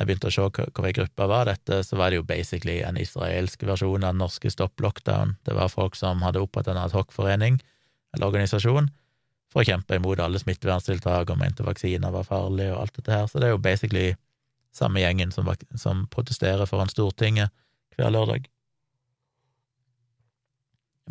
jeg 0.00 0.08
begynte 0.08 0.30
å 0.30 0.32
se 0.32 0.44
hvilken 0.48 0.94
gruppe 0.96 1.26
var 1.28 1.44
dette, 1.50 1.82
så 1.84 1.98
var 2.00 2.08
det 2.08 2.20
jo 2.22 2.24
basically 2.24 2.78
en 2.80 2.96
israelsk 2.96 3.66
versjon 3.68 4.00
av 4.00 4.14
den 4.14 4.22
norske 4.22 4.48
Stopp 4.48 4.80
Lockdown. 4.80 5.34
Det 5.44 5.52
var 5.58 5.68
folk 5.68 5.98
som 5.98 6.22
hadde 6.24 6.40
opprettet 6.40 6.72
en 6.72 6.80
adhocforening, 6.80 7.58
eller 8.16 8.30
organisasjon, 8.30 8.88
for 9.52 9.60
å 9.60 9.66
kjempe 9.68 9.98
imot 9.98 10.22
alle 10.24 10.40
smitteverntiltak 10.40 11.28
og 11.28 11.40
mente 11.42 11.66
vaksiner 11.66 12.14
var 12.14 12.24
farlige 12.24 12.72
og 12.72 12.80
alt 12.86 12.96
dette 12.96 13.12
her. 13.12 13.28
Så 13.28 13.42
det 13.42 13.50
er 13.50 13.52
jo 13.52 13.60
basically 13.60 14.06
samme 14.72 15.02
gjengen 15.02 15.34
som, 15.36 15.50
som 15.76 16.06
protesterer 16.08 16.70
foran 16.70 16.88
Stortinget 16.88 17.52
hver 17.98 18.14
lørdag. 18.14 18.48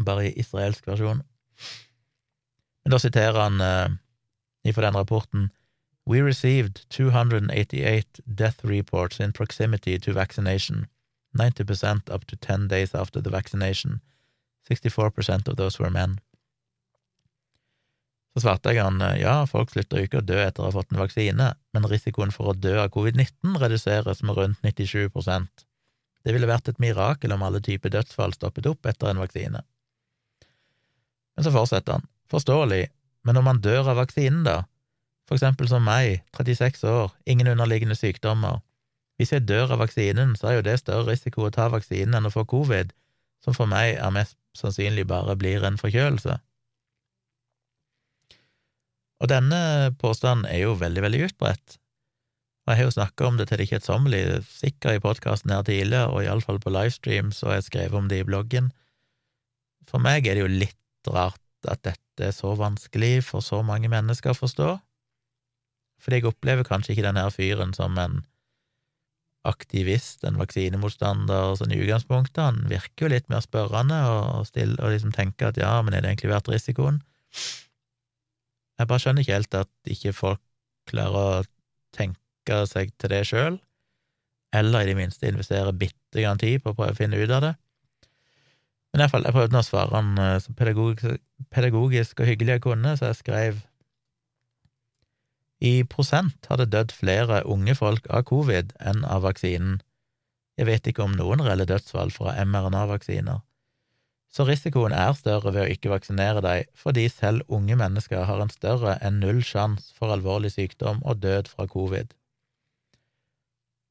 Bare 0.01 0.31
i 0.31 0.33
israelsk 0.41 0.87
versjon. 0.89 1.21
Men 2.81 2.95
da 2.95 3.03
siterer 3.03 3.37
han 3.37 3.61
eh, 3.61 3.97
ifra 4.71 4.87
den 4.87 4.97
rapporten 4.97 5.49
We 6.09 6.21
received 6.21 6.89
288 6.89 8.21
death 8.25 8.63
reports 8.63 9.19
in 9.19 9.31
proximity 9.31 9.99
to 9.99 10.11
vaccination, 10.11 10.87
90% 11.37 12.09
up 12.09 12.25
to 12.25 12.35
10 12.35 12.67
days 12.67 12.95
after 12.95 13.21
the 13.21 13.29
vaccination. 13.29 14.01
64% 14.67 15.47
of 15.47 15.57
those 15.57 15.77
were 15.79 15.91
men. 15.91 16.19
Så 18.33 18.41
svarte 18.41 18.73
jeg 18.73 18.81
han 18.81 18.97
ja, 19.21 19.45
folk 19.45 19.69
slutter 19.69 20.01
jo 20.01 20.07
ikke 20.09 20.23
å 20.23 20.25
dø 20.25 20.39
etter 20.41 20.63
å 20.63 20.71
ha 20.71 20.73
fått 20.73 20.95
en 20.95 21.01
vaksine, 21.03 21.51
men 21.73 21.87
risikoen 21.93 22.33
for 22.33 22.49
å 22.49 22.57
dø 22.57 22.79
av 22.81 22.89
covid-19 22.95 23.61
reduseres 23.61 24.23
med 24.25 24.37
rundt 24.37 24.65
97% 24.65 25.65
Det 26.25 26.33
ville 26.33 26.49
vært 26.49 26.73
et 26.73 26.81
mirakel 26.81 27.37
om 27.37 27.45
alle 27.45 27.61
typer 27.61 27.93
dødsfall 27.93 28.33
stoppet 28.33 28.65
opp 28.65 28.89
etter 28.89 29.13
en 29.13 29.21
vaksine. 29.21 29.61
Men 31.37 31.45
så 31.45 31.53
fortsetter 31.53 31.99
han, 31.99 32.09
forståelig, 32.33 32.87
men 33.29 33.37
om 33.37 33.45
man 33.45 33.61
dør 33.61 33.93
av 33.93 34.01
vaksinen, 34.01 34.41
da, 34.49 34.63
for 35.29 35.37
eksempel 35.37 35.67
som 35.69 35.83
meg, 35.85 36.23
36 36.33 36.87
år, 36.89 37.11
ingen 37.29 37.51
underliggende 37.51 37.93
sykdommer. 37.93 38.63
Hvis 39.21 39.35
jeg 39.35 39.45
dør 39.45 39.75
av 39.75 39.83
vaksinen, 39.83 40.33
så 40.39 40.49
er 40.49 40.55
jo 40.57 40.63
det 40.65 40.79
større 40.81 41.11
risiko 41.11 41.45
å 41.45 41.51
ta 41.53 41.67
vaksinen 41.69 42.17
enn 42.17 42.25
å 42.25 42.33
få 42.33 42.47
covid, 42.49 42.95
som 43.45 43.53
for 43.53 43.69
meg 43.69 43.99
er 43.99 44.15
mest 44.15 44.39
sannsynlig 44.57 45.05
bare 45.11 45.37
blir 45.37 45.67
en 45.67 45.77
forkjølelse. 45.77 46.39
Og 49.19 49.29
denne 49.29 49.61
påstanden 50.01 50.49
er 50.49 50.63
jo 50.63 50.73
veldig, 50.81 51.05
veldig 51.05 51.21
utbredt, 51.27 51.77
og 52.65 52.73
jeg 52.73 52.81
har 52.81 52.89
jo 52.89 52.97
snakka 52.97 53.29
om 53.29 53.37
det 53.37 53.49
til 53.51 53.61
det 53.61 53.69
kjedsommelige, 53.69 54.41
sikkert 54.49 54.97
i 54.97 55.05
podkasten 55.05 55.53
her 55.53 55.61
tidligere, 55.67 56.09
og 56.09 56.25
iallfall 56.25 56.57
på 56.63 56.73
livestreams, 56.73 57.43
og 57.45 57.53
jeg 57.53 57.69
skrev 57.69 58.01
om 58.01 58.09
det 58.09 58.23
i 58.23 58.25
bloggen. 58.25 58.73
For 59.89 60.01
meg 60.01 60.25
er 60.25 60.37
det 60.37 60.47
jo 60.47 60.51
litt 60.65 61.13
rart 61.13 61.69
at 61.69 61.85
dette 61.85 62.29
er 62.31 62.33
så 62.33 62.57
vanskelig 62.57 63.19
for 63.29 63.45
så 63.45 63.61
mange 63.65 63.89
mennesker 63.93 64.33
å 64.33 64.41
forstå 64.41 64.77
fordi 65.99 66.19
jeg 66.19 66.29
opplever 66.31 66.67
kanskje 66.67 66.95
ikke 66.95 67.07
denne 67.07 67.25
fyren 67.33 67.73
som 67.75 67.97
en 67.99 68.21
aktivist, 69.47 70.23
en 70.27 70.39
vaksinemotstander, 70.39 71.55
sånn 71.57 71.73
i 71.73 71.79
utgangspunktet. 71.79 72.41
Han 72.43 72.65
virker 72.71 73.05
jo 73.05 73.13
litt 73.13 73.29
mer 73.31 73.43
spørrende 73.45 73.99
og, 74.11 74.47
stille, 74.49 74.75
og 74.83 74.93
liksom 74.93 75.13
tenker 75.15 75.51
at 75.51 75.59
ja, 75.61 75.77
men 75.83 75.95
er 75.95 76.03
det 76.03 76.13
egentlig 76.13 76.33
verdt 76.33 76.51
risikoen? 76.51 76.99
Jeg 78.79 78.87
bare 78.89 79.03
skjønner 79.03 79.23
ikke 79.23 79.37
helt 79.37 79.57
at 79.59 79.71
ikke 79.95 80.15
folk 80.15 80.43
klarer 80.89 81.39
å 81.41 81.47
tenke 81.95 82.59
seg 82.69 82.91
til 82.99 83.13
det 83.13 83.23
sjøl, 83.29 83.57
eller 84.55 84.83
i 84.83 84.91
det 84.91 84.97
minste 84.97 85.29
investere 85.29 85.75
bitte 85.77 86.23
grann 86.23 86.39
tid 86.41 86.63
på 86.63 86.73
å 86.73 86.77
prøve 86.77 86.95
å 86.95 86.99
finne 86.99 87.19
ut 87.19 87.33
av 87.35 87.43
det. 87.45 87.55
Men 88.89 89.03
iallfall, 89.03 89.27
jeg 89.27 89.35
prøvde 89.35 89.59
å 89.59 89.65
svare 89.65 89.93
han 89.93 90.15
eh, 90.17 90.37
så 90.41 90.53
pedagogisk, 90.57 91.19
pedagogisk 91.53 92.23
og 92.23 92.29
hyggelig 92.31 92.55
jeg 92.55 92.63
kunne, 92.65 92.95
så 92.97 93.11
jeg 93.11 93.19
skrev 93.19 93.59
i 95.59 95.83
prosent 95.83 96.47
har 96.47 96.59
det 96.61 96.71
dødd 96.71 96.93
flere 96.95 97.43
unge 97.43 97.75
folk 97.75 98.07
av 98.09 98.25
covid 98.31 98.71
enn 98.79 99.03
av 99.03 99.25
vaksinen. 99.27 99.81
Jeg 100.59 100.67
vet 100.67 100.87
ikke 100.87 101.03
om 101.03 101.15
noen 101.15 101.43
reelle 101.43 101.67
dødsfall 101.67 102.11
fra 102.15 102.35
mRNA-vaksiner. 102.43 103.41
Så 104.29 104.45
risikoen 104.45 104.93
er 104.93 105.15
større 105.17 105.51
ved 105.55 105.65
å 105.65 105.73
ikke 105.73 105.91
vaksinere 105.91 106.43
deg, 106.45 106.69
fordi 106.77 107.07
selv 107.09 107.47
unge 107.49 107.75
mennesker 107.79 108.27
har 108.29 108.43
en 108.43 108.51
større 108.53 108.95
enn 109.03 109.19
null 109.23 109.41
sjanse 109.43 109.95
for 109.97 110.13
alvorlig 110.13 110.53
sykdom 110.53 111.01
og 111.01 111.23
død 111.23 111.49
fra 111.49 111.65
covid. 111.67 112.13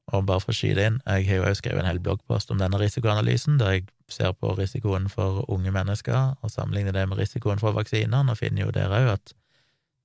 Og 0.09 0.25
bare 0.25 0.41
for 0.41 0.53
å 0.53 0.57
skyte 0.57 0.85
inn, 0.87 1.01
jeg 1.05 1.27
har 1.27 1.41
jo 1.41 1.49
også 1.49 1.61
skrevet 1.61 1.83
en 1.83 1.89
hel 1.89 1.99
bloggpost 2.01 2.49
om 2.53 2.61
denne 2.61 2.79
risikoanalysen, 2.81 3.59
der 3.59 3.75
jeg 3.75 3.89
ser 4.09 4.31
på 4.33 4.55
risikoen 4.57 5.09
for 5.11 5.43
unge 5.51 5.73
mennesker 5.75 6.39
og 6.39 6.53
sammenligner 6.53 6.95
det 6.95 7.05
med 7.11 7.19
risikoen 7.19 7.61
for 7.61 7.75
vaksinene, 7.77 8.23
og 8.31 8.39
finner 8.39 8.65
jo 8.65 8.73
der 8.73 8.95
òg 8.95 9.11
at 9.19 9.35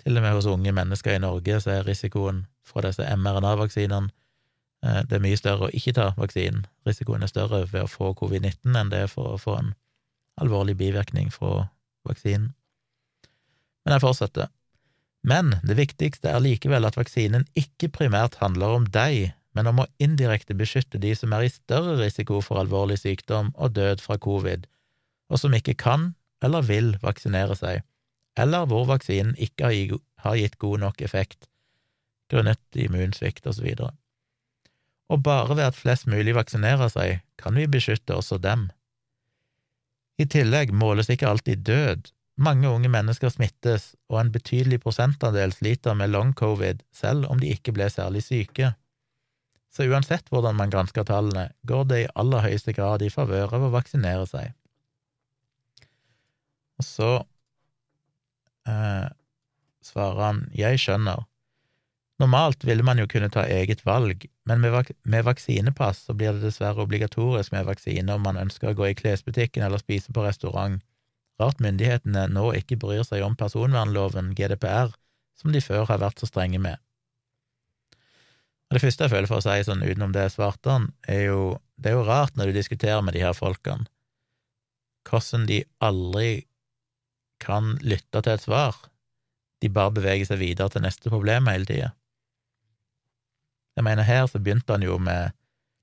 til 0.04 0.18
og 0.18 0.24
med 0.24 0.36
hos 0.36 0.48
unge 0.50 0.72
mennesker 0.76 1.16
i 1.16 1.22
Norge 1.22 1.60
så 1.64 1.78
er 1.78 1.86
risikoen 1.88 2.44
fra 2.66 2.82
disse 2.84 3.04
mRNA-vaksinene 3.16 4.10
eh, 4.84 5.00
det 5.08 5.16
er 5.16 5.22
mye 5.24 5.38
større 5.40 5.68
å 5.68 5.72
ikke 5.72 5.94
ta 5.96 6.10
vaksinen. 6.18 6.66
Risikoen 6.84 7.24
er 7.24 7.32
større 7.32 7.64
ved 7.70 7.86
å 7.86 7.90
få 7.90 8.12
covid-19 8.18 8.76
enn 8.76 8.92
det 8.92 9.06
er 9.06 9.12
for 9.12 9.34
å 9.34 9.40
få 9.40 9.56
en 9.60 9.72
alvorlig 10.40 10.76
bivirkning 10.76 11.30
fra 11.32 11.68
vaksinen. 12.04 12.52
Men 13.84 13.96
jeg 13.96 14.04
fortsetter. 14.04 14.50
Men 15.24 15.54
det 15.64 15.78
viktigste 15.78 16.28
er 16.32 16.44
likevel 16.44 16.84
at 16.84 16.98
vaksinen 16.98 17.46
ikke 17.56 17.88
primært 17.92 18.36
handler 18.42 18.76
om 18.76 18.88
deg, 18.92 19.32
men 19.56 19.70
om 19.70 19.80
å 19.84 19.88
indirekte 20.02 20.56
beskytte 20.58 21.00
de 21.00 21.14
som 21.16 21.32
er 21.32 21.46
i 21.46 21.52
større 21.52 21.96
risiko 22.02 22.42
for 22.44 22.60
alvorlig 22.60 22.98
sykdom 23.00 23.54
og 23.54 23.76
død 23.78 24.04
fra 24.04 24.18
covid, 24.20 24.66
og 25.32 25.40
som 25.40 25.56
ikke 25.56 25.76
kan 25.80 26.12
eller 26.44 26.66
vil 26.68 26.92
vaksinere 27.00 27.56
seg 27.56 27.84
eller 28.38 28.66
hvor 28.70 28.86
vaksinen 28.88 29.34
ikke 29.38 29.70
har 30.24 30.38
gitt 30.38 30.58
god 30.58 30.82
nok 30.86 31.02
effekt 31.04 31.48
grunnet 32.34 32.78
immunsvikt 32.78 33.46
osv. 33.46 33.66
Og, 33.78 33.92
og 35.12 35.22
bare 35.22 35.56
ved 35.56 35.68
at 35.68 35.78
flest 35.78 36.08
mulig 36.10 36.34
vaksinerer 36.36 36.90
seg, 36.92 37.22
kan 37.40 37.56
vi 37.58 37.68
beskytte 37.70 38.16
også 38.16 38.40
dem. 38.42 38.68
I 40.18 40.26
tillegg 40.30 40.72
måles 40.74 41.10
ikke 41.10 41.28
alltid 41.30 41.64
død. 41.66 42.10
Mange 42.34 42.66
unge 42.70 42.90
mennesker 42.90 43.30
smittes, 43.30 43.92
og 44.10 44.18
en 44.20 44.32
betydelig 44.34 44.80
prosentandel 44.82 45.52
sliter 45.54 45.94
med 45.94 46.10
long 46.10 46.32
covid 46.34 46.82
selv 46.94 47.28
om 47.30 47.38
de 47.42 47.52
ikke 47.54 47.74
ble 47.74 47.86
særlig 47.90 48.24
syke. 48.26 48.72
Så 49.74 49.86
uansett 49.90 50.28
hvordan 50.30 50.54
man 50.58 50.70
gransker 50.70 51.06
tallene, 51.06 51.48
går 51.66 51.86
det 51.90 52.00
i 52.02 52.10
aller 52.14 52.42
høyeste 52.46 52.74
grad 52.74 53.02
i 53.02 53.10
favør 53.10 53.54
av 53.58 53.68
å 53.68 53.72
vaksinere 53.74 54.26
seg. 54.30 54.52
Og 56.78 56.86
så 56.86 57.10
svarer 59.86 60.22
han 60.22 60.42
jeg 60.56 60.80
skjønner, 60.82 61.24
Normalt 62.22 62.62
ville 62.64 62.84
man 62.86 63.00
jo 63.00 63.08
kunne 63.10 63.30
ta 63.32 63.42
eget 63.50 63.80
valg, 63.86 64.22
men 64.46 64.60
med, 64.62 64.70
vak 64.70 64.92
med, 65.02 65.24
vaksinepass 65.26 66.04
så 66.06 66.14
blir 66.14 66.36
det 66.36 66.44
dessverre 66.44 66.84
obligatorisk 66.84 67.52
med 67.52 67.66
vaksine 67.66 68.14
om 68.14 68.22
man 68.22 68.38
ønsker 68.38 68.70
å 68.70 68.76
gå 68.78 68.92
i 68.92 68.98
klesbutikken 68.98 69.64
eller 69.66 69.82
spise 69.82 70.14
på 70.14 70.22
restaurant. 70.22 70.78
Rart 71.42 71.58
myndighetene 71.58 72.28
nå 72.30 72.52
ikke 72.60 72.78
bryr 72.78 73.02
seg 73.02 73.24
om 73.26 73.34
personvernloven, 73.34 74.30
GDPR, 74.38 74.94
som 75.34 75.50
de 75.50 75.62
før 75.64 75.88
har 75.90 75.98
vært 76.04 76.22
så 76.22 76.30
strenge 76.30 76.62
med. 76.62 76.78
Og 78.70 78.78
Det 78.78 78.84
første 78.86 79.04
jeg 79.04 79.14
føler 79.16 79.30
for 79.30 79.42
å 79.42 79.44
si 79.44 79.66
sånn 79.66 79.82
utenom 79.82 80.14
det 80.14 80.28
svarte 80.30 80.70
han, 80.70 80.88
er 81.10 81.26
jo 81.32 81.40
det 81.74 81.90
er 81.90 81.98
jo 81.98 82.06
rart 82.06 82.38
når 82.38 82.52
du 82.52 82.60
diskuterer 82.60 83.02
med 83.02 83.18
de 83.18 83.24
her 83.26 83.34
folkene, 83.34 83.88
hvordan 85.10 85.48
de 85.50 85.64
aldri 85.82 86.46
kan 87.42 87.74
lytte 87.82 88.22
til 88.22 88.36
et 88.38 88.46
svar. 88.46 88.78
De 89.62 89.70
bare 89.72 89.94
beveger 89.94 90.28
seg 90.28 90.40
videre 90.42 90.72
til 90.72 90.84
neste 90.84 91.12
problem 91.12 91.48
hele 91.50 91.68
tida. 91.68 91.92
Jeg 93.76 93.84
mener, 93.84 94.06
her 94.06 94.26
så 94.30 94.38
begynte 94.38 94.72
han 94.76 94.84
jo 94.86 94.98
med 95.02 95.34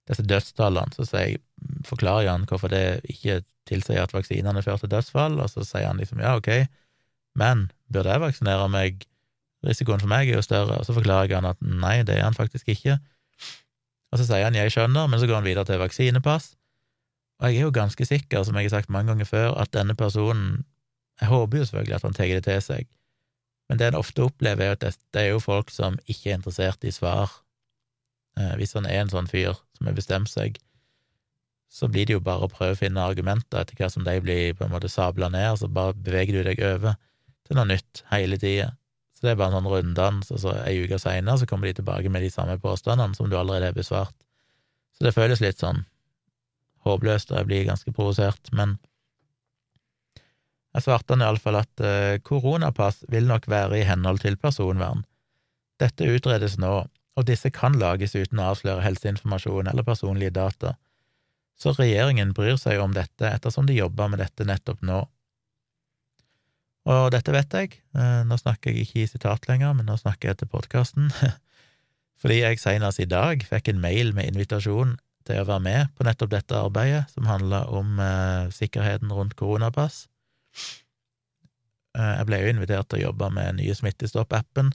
disse 0.10 0.24
dødstallene, 0.24 0.94
så 0.96 1.18
jeg, 1.18 1.40
forklarer 1.86 2.32
han 2.32 2.46
hvorfor 2.50 2.72
det 2.72 3.02
ikke 3.10 3.42
tilsier 3.70 4.04
at 4.04 4.14
vaksinene 4.14 4.64
fører 4.64 4.82
til 4.82 4.92
dødsfall, 4.92 5.40
og 5.40 5.50
så 5.52 5.64
sier 5.66 5.88
han 5.88 6.00
liksom 6.02 6.22
ja, 6.24 6.36
ok, 6.40 6.50
men 7.38 7.70
burde 7.94 8.12
jeg 8.12 8.24
vaksinere 8.24 8.70
meg, 8.72 9.06
risikoen 9.66 10.02
for 10.02 10.10
meg 10.10 10.30
er 10.30 10.40
jo 10.40 10.46
større, 10.46 10.80
og 10.80 10.88
så 10.88 10.96
forklarer 10.98 11.36
han 11.38 11.50
at 11.52 11.62
nei, 11.62 12.02
det 12.08 12.18
er 12.18 12.26
han 12.26 12.38
faktisk 12.38 12.72
ikke, 12.74 12.98
og 14.12 14.20
så 14.20 14.26
sier 14.28 14.48
han 14.48 14.58
jeg 14.58 14.74
skjønner, 14.74 15.08
men 15.08 15.22
så 15.22 15.30
går 15.30 15.40
han 15.40 15.48
videre 15.48 15.68
til 15.70 15.82
vaksinepass, 15.84 16.56
og 17.42 17.50
jeg 17.50 17.62
er 17.62 17.68
jo 17.68 17.74
ganske 17.74 18.06
sikker, 18.06 18.44
som 18.46 18.58
jeg 18.58 18.70
har 18.70 18.76
sagt 18.78 18.92
mange 18.94 19.14
ganger 19.14 19.30
før, 19.30 19.54
at 19.62 19.72
denne 19.74 19.96
personen, 19.98 20.64
jeg 21.22 21.30
håper 21.30 21.62
jo 21.62 21.70
selvfølgelig 21.70 21.96
at 21.96 22.08
han 22.08 22.18
tar 22.18 22.34
det 22.34 22.44
til 22.50 22.62
seg, 22.66 22.90
men 23.72 23.80
det 23.80 23.88
en 23.88 24.02
ofte 24.02 24.26
opplever, 24.28 24.68
er 24.68 24.76
at 24.76 25.00
det 25.16 25.22
er 25.22 25.32
jo 25.32 25.40
folk 25.40 25.72
som 25.72 25.96
ikke 26.12 26.34
er 26.34 26.42
interessert 26.42 26.84
i 26.84 26.92
svar 26.92 27.32
Eh, 28.40 28.54
hvis 28.60 28.76
han 28.78 28.88
er 28.88 29.02
en 29.02 29.12
sånn 29.12 29.30
fyr 29.30 29.56
som 29.76 29.90
har 29.90 29.98
bestemt 29.98 30.32
seg, 30.32 30.60
så 31.72 31.88
blir 31.92 32.08
det 32.08 32.18
jo 32.18 32.24
bare 32.24 32.48
å 32.48 32.52
prøve 32.52 32.76
å 32.76 32.80
finne 32.80 33.04
argumenter 33.04 33.62
etter 33.62 33.78
hva 33.80 33.88
som 33.92 34.04
de 34.08 34.18
blir 34.24 34.56
på 34.58 34.66
en 34.66 34.74
måte 34.74 34.92
sabla 34.92 35.30
ned, 35.32 35.60
så 35.60 35.70
bare 35.72 35.96
beveger 35.96 36.40
du 36.40 36.48
deg 36.48 36.62
over 36.68 36.98
til 37.48 37.60
noe 37.60 37.68
nytt 37.70 38.04
hele 38.12 38.40
tida. 38.40 38.74
Så 39.16 39.28
det 39.28 39.34
er 39.34 39.40
bare 39.40 39.54
en 39.54 39.60
sånn 39.60 39.72
runddans, 39.72 40.32
og 40.34 40.42
så 40.44 40.56
ei 40.66 40.82
uke 40.84 41.00
seinere 41.00 41.40
så 41.40 41.48
kommer 41.48 41.70
de 41.70 41.78
tilbake 41.80 42.12
med 42.12 42.26
de 42.26 42.32
samme 42.34 42.58
påstandene 42.60 43.16
som 43.16 43.30
du 43.32 43.38
allerede 43.40 43.72
har 43.72 43.78
besvart. 43.78 44.16
Så 44.96 45.08
det 45.08 45.16
føles 45.16 45.44
litt 45.44 45.62
sånn 45.62 45.86
håpløst, 46.88 47.32
og 47.32 47.42
jeg 47.42 47.50
blir 47.52 47.68
ganske 47.68 47.94
provosert, 47.96 48.52
men 48.58 48.80
jeg 50.72 50.86
svarte 50.86 51.16
han 51.16 51.24
iallfall 51.26 51.58
at 51.60 51.84
koronapass 52.24 53.02
vil 53.12 53.26
nok 53.28 53.50
være 53.52 53.82
i 53.82 53.88
henhold 53.88 54.22
til 54.24 54.38
personvern. 54.40 55.02
Dette 55.82 56.08
utredes 56.08 56.56
nå, 56.62 56.86
og 57.18 57.28
disse 57.28 57.52
kan 57.54 57.76
lages 57.80 58.16
uten 58.16 58.40
å 58.40 58.52
avsløre 58.54 58.84
helseinformasjon 58.86 59.68
eller 59.72 59.88
personlige 59.88 60.34
data. 60.36 60.76
Så 61.60 61.74
regjeringen 61.78 62.34
bryr 62.34 62.58
seg 62.58 62.82
om 62.82 62.94
dette 62.96 63.28
ettersom 63.28 63.68
de 63.70 63.78
jobber 63.78 64.10
med 64.10 64.22
dette 64.24 64.48
nettopp 64.48 64.82
nå. 64.88 65.04
Og 66.90 67.12
dette 67.14 67.34
vet 67.36 67.54
jeg, 67.54 67.76
eh, 67.94 68.22
nå 68.26 68.38
snakker 68.42 68.74
jeg 68.74 68.88
ikke 68.88 69.04
i 69.04 69.10
sitat 69.10 69.46
lenger, 69.50 69.76
men 69.78 69.86
nå 69.86 70.00
snakker 70.02 70.32
jeg 70.32 70.40
til 70.40 70.50
podkasten, 70.50 71.12
fordi 72.22 72.40
jeg 72.42 72.62
senest 72.62 73.04
i 73.04 73.10
dag 73.10 73.46
fikk 73.46 73.70
en 73.70 73.84
mail 73.84 74.16
med 74.18 74.32
invitasjon 74.32 74.96
til 75.30 75.44
å 75.44 75.46
være 75.46 75.66
med 75.68 75.92
på 75.94 76.08
nettopp 76.08 76.32
dette 76.34 76.58
arbeidet, 76.58 77.04
som 77.14 77.30
handler 77.30 77.70
om 77.70 78.02
eh, 78.02 78.50
sikkerheten 78.56 79.14
rundt 79.14 79.38
koronapass. 79.38 80.08
Eh, 81.98 82.14
jeg 82.18 82.28
ble 82.30 82.42
jo 82.42 82.54
invitert 82.54 82.90
til 82.92 83.02
å 83.02 83.06
jobbe 83.10 83.30
med 83.36 83.60
nye 83.60 83.76
Smittestopp-appen, 83.76 84.72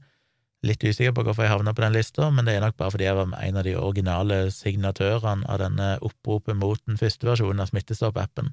Litt 0.67 0.83
usikker 0.83 1.13
på 1.15 1.23
hvorfor 1.27 1.45
jeg 1.45 1.53
havna 1.53 1.75
på 1.77 1.85
den 1.85 1.95
lista, 1.95 2.31
men 2.33 2.47
det 2.47 2.57
er 2.57 2.65
nok 2.65 2.79
bare 2.81 2.95
fordi 2.95 3.05
jeg 3.07 3.17
var 3.19 3.35
en 3.39 3.59
av 3.61 3.67
de 3.67 3.75
originale 3.77 4.39
signatørene 4.55 5.47
av 5.53 5.61
denne 5.61 5.89
oppropet 6.05 6.57
mot 6.57 6.81
den 6.89 6.99
første 6.99 7.29
versjonen 7.29 7.63
av 7.63 7.71
Smittestopp-appen. 7.71 8.51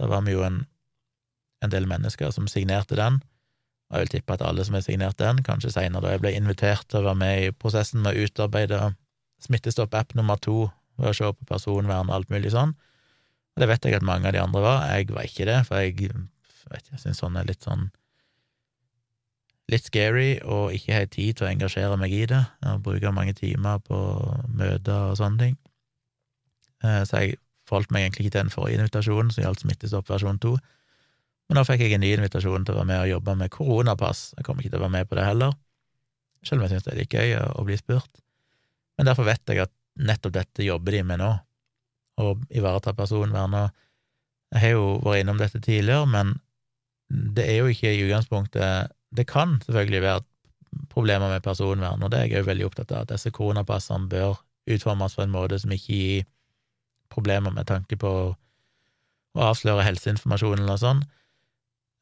Da 0.00 0.08
var 0.10 0.24
vi 0.26 0.34
jo 0.34 0.42
en, 0.46 0.62
en, 1.62 1.72
del 1.72 1.86
mennesker 1.88 2.32
som 2.34 2.48
signerte 2.50 2.98
den, 2.98 3.20
og 3.90 3.98
jeg 3.98 4.06
vil 4.06 4.14
tippe 4.16 4.34
at 4.34 4.42
alle 4.42 4.64
som 4.66 4.78
har 4.78 4.86
signert 4.86 5.20
den, 5.20 5.44
kanskje 5.46 5.74
seinere 5.76 6.02
da 6.02 6.16
jeg 6.16 6.24
ble 6.24 6.34
invitert 6.34 6.88
til 6.88 7.02
å 7.02 7.10
være 7.10 7.20
med 7.22 7.44
i 7.44 7.52
prosessen 7.54 8.02
med 8.02 8.16
å 8.16 8.26
utarbeide 8.26 8.80
Smittestopp-app 9.44 10.16
nummer 10.18 10.40
to 10.40 10.70
ved 10.96 11.12
å 11.12 11.14
se 11.14 11.28
på 11.28 11.50
personvern 11.52 12.08
og 12.08 12.18
alt 12.18 12.32
mulig 12.32 12.54
sånn. 12.56 12.72
Og 13.56 13.62
det 13.62 13.70
vet 13.70 13.86
jeg 13.88 13.96
at 13.96 14.04
mange 14.04 14.28
av 14.28 14.34
de 14.36 14.42
andre 14.42 14.60
var. 14.60 14.82
Jeg 14.92 15.08
var 15.16 15.24
ikke 15.24 15.46
det, 15.48 15.60
for 15.64 15.80
jeg 15.80 15.96
vet 16.68 16.90
jeg 16.92 17.00
syns 17.00 17.22
sånn 17.22 17.38
er 17.40 17.48
litt 17.48 17.64
sånn 17.64 17.88
litt 19.72 19.88
scary 19.88 20.36
og 20.44 20.74
ikke 20.76 20.94
har 20.94 21.08
tid 21.10 21.38
til 21.38 21.46
å 21.46 21.50
engasjere 21.50 21.96
meg 21.98 22.12
i 22.14 22.22
det, 22.30 22.42
og 22.70 22.84
bruke 22.84 23.10
mange 23.14 23.34
timer 23.34 23.80
på 23.82 23.98
møter 24.54 25.10
og 25.10 25.16
sånne 25.18 25.40
ting. 25.40 25.56
Eh, 26.84 27.02
så 27.08 27.22
jeg 27.24 27.40
forholdt 27.66 27.90
meg 27.94 28.04
egentlig 28.04 28.26
ikke 28.26 28.36
til 28.36 28.44
den 28.44 28.52
forrige 28.54 28.78
invitasjonen, 28.78 29.32
som 29.34 29.42
gjaldt 29.42 29.64
Smittestopp 29.64 30.12
versjon 30.12 30.38
2. 30.42 30.52
Men 31.48 31.58
nå 31.58 31.64
fikk 31.66 31.82
jeg 31.82 31.96
en 31.96 32.04
ny 32.04 32.12
invitasjon 32.14 32.66
til 32.66 32.76
å 32.76 32.80
være 32.80 32.90
med 32.92 33.00
og 33.00 33.10
jobbe 33.14 33.34
med 33.40 33.52
koronapass. 33.54 34.22
Jeg 34.36 34.46
kommer 34.46 34.62
ikke 34.62 34.76
til 34.76 34.82
å 34.82 34.84
være 34.86 34.96
med 34.98 35.10
på 35.10 35.18
det 35.18 35.26
heller, 35.26 35.58
selv 36.46 36.60
om 36.60 36.66
jeg 36.66 36.76
syns 36.76 36.86
det 36.86 36.92
er 36.92 37.00
litt 37.00 37.18
gøy 37.18 37.34
å 37.40 37.66
bli 37.66 37.80
spurt. 37.80 38.22
Men 38.98 39.10
derfor 39.10 39.26
vet 39.26 39.50
jeg 39.50 39.64
at 39.66 39.74
nettopp 39.96 40.36
dette 40.36 40.66
jobber 40.66 40.94
de 40.94 41.02
med 41.08 41.22
nå, 41.22 41.32
å 42.20 42.34
ivareta 42.50 42.94
personvernet. 42.96 43.74
Jeg 44.54 44.62
har 44.62 44.74
jo 44.76 44.86
vært 45.04 45.24
innom 45.24 45.40
dette 45.40 45.60
tidligere, 45.60 46.06
men 46.08 46.36
det 47.08 47.44
er 47.46 47.60
jo 47.60 47.70
ikke 47.70 47.92
i 47.92 48.04
utgangspunktet 48.06 48.92
det 49.16 49.26
kan 49.30 49.58
selvfølgelig 49.64 50.02
være 50.02 50.24
problemer 50.92 51.30
med 51.30 51.44
personvern, 51.44 52.02
og 52.02 52.10
det 52.10 52.18
er 52.18 52.30
jeg 52.30 52.42
òg 52.42 52.50
veldig 52.50 52.66
opptatt 52.66 52.92
av, 52.92 53.04
at 53.04 53.12
disse 53.14 53.32
koronapassene 53.32 54.10
bør 54.10 54.40
utformes 54.66 55.14
på 55.16 55.22
en 55.22 55.32
måte 55.32 55.58
som 55.62 55.72
ikke 55.72 55.94
gir 55.94 56.26
problemer 57.12 57.54
med 57.54 57.68
tanke 57.68 57.96
på 58.00 58.10
å 58.10 59.46
avsløre 59.46 59.84
helseinformasjon 59.86 60.58
eller 60.58 60.72
noe 60.72 60.80
sånt. 60.80 61.06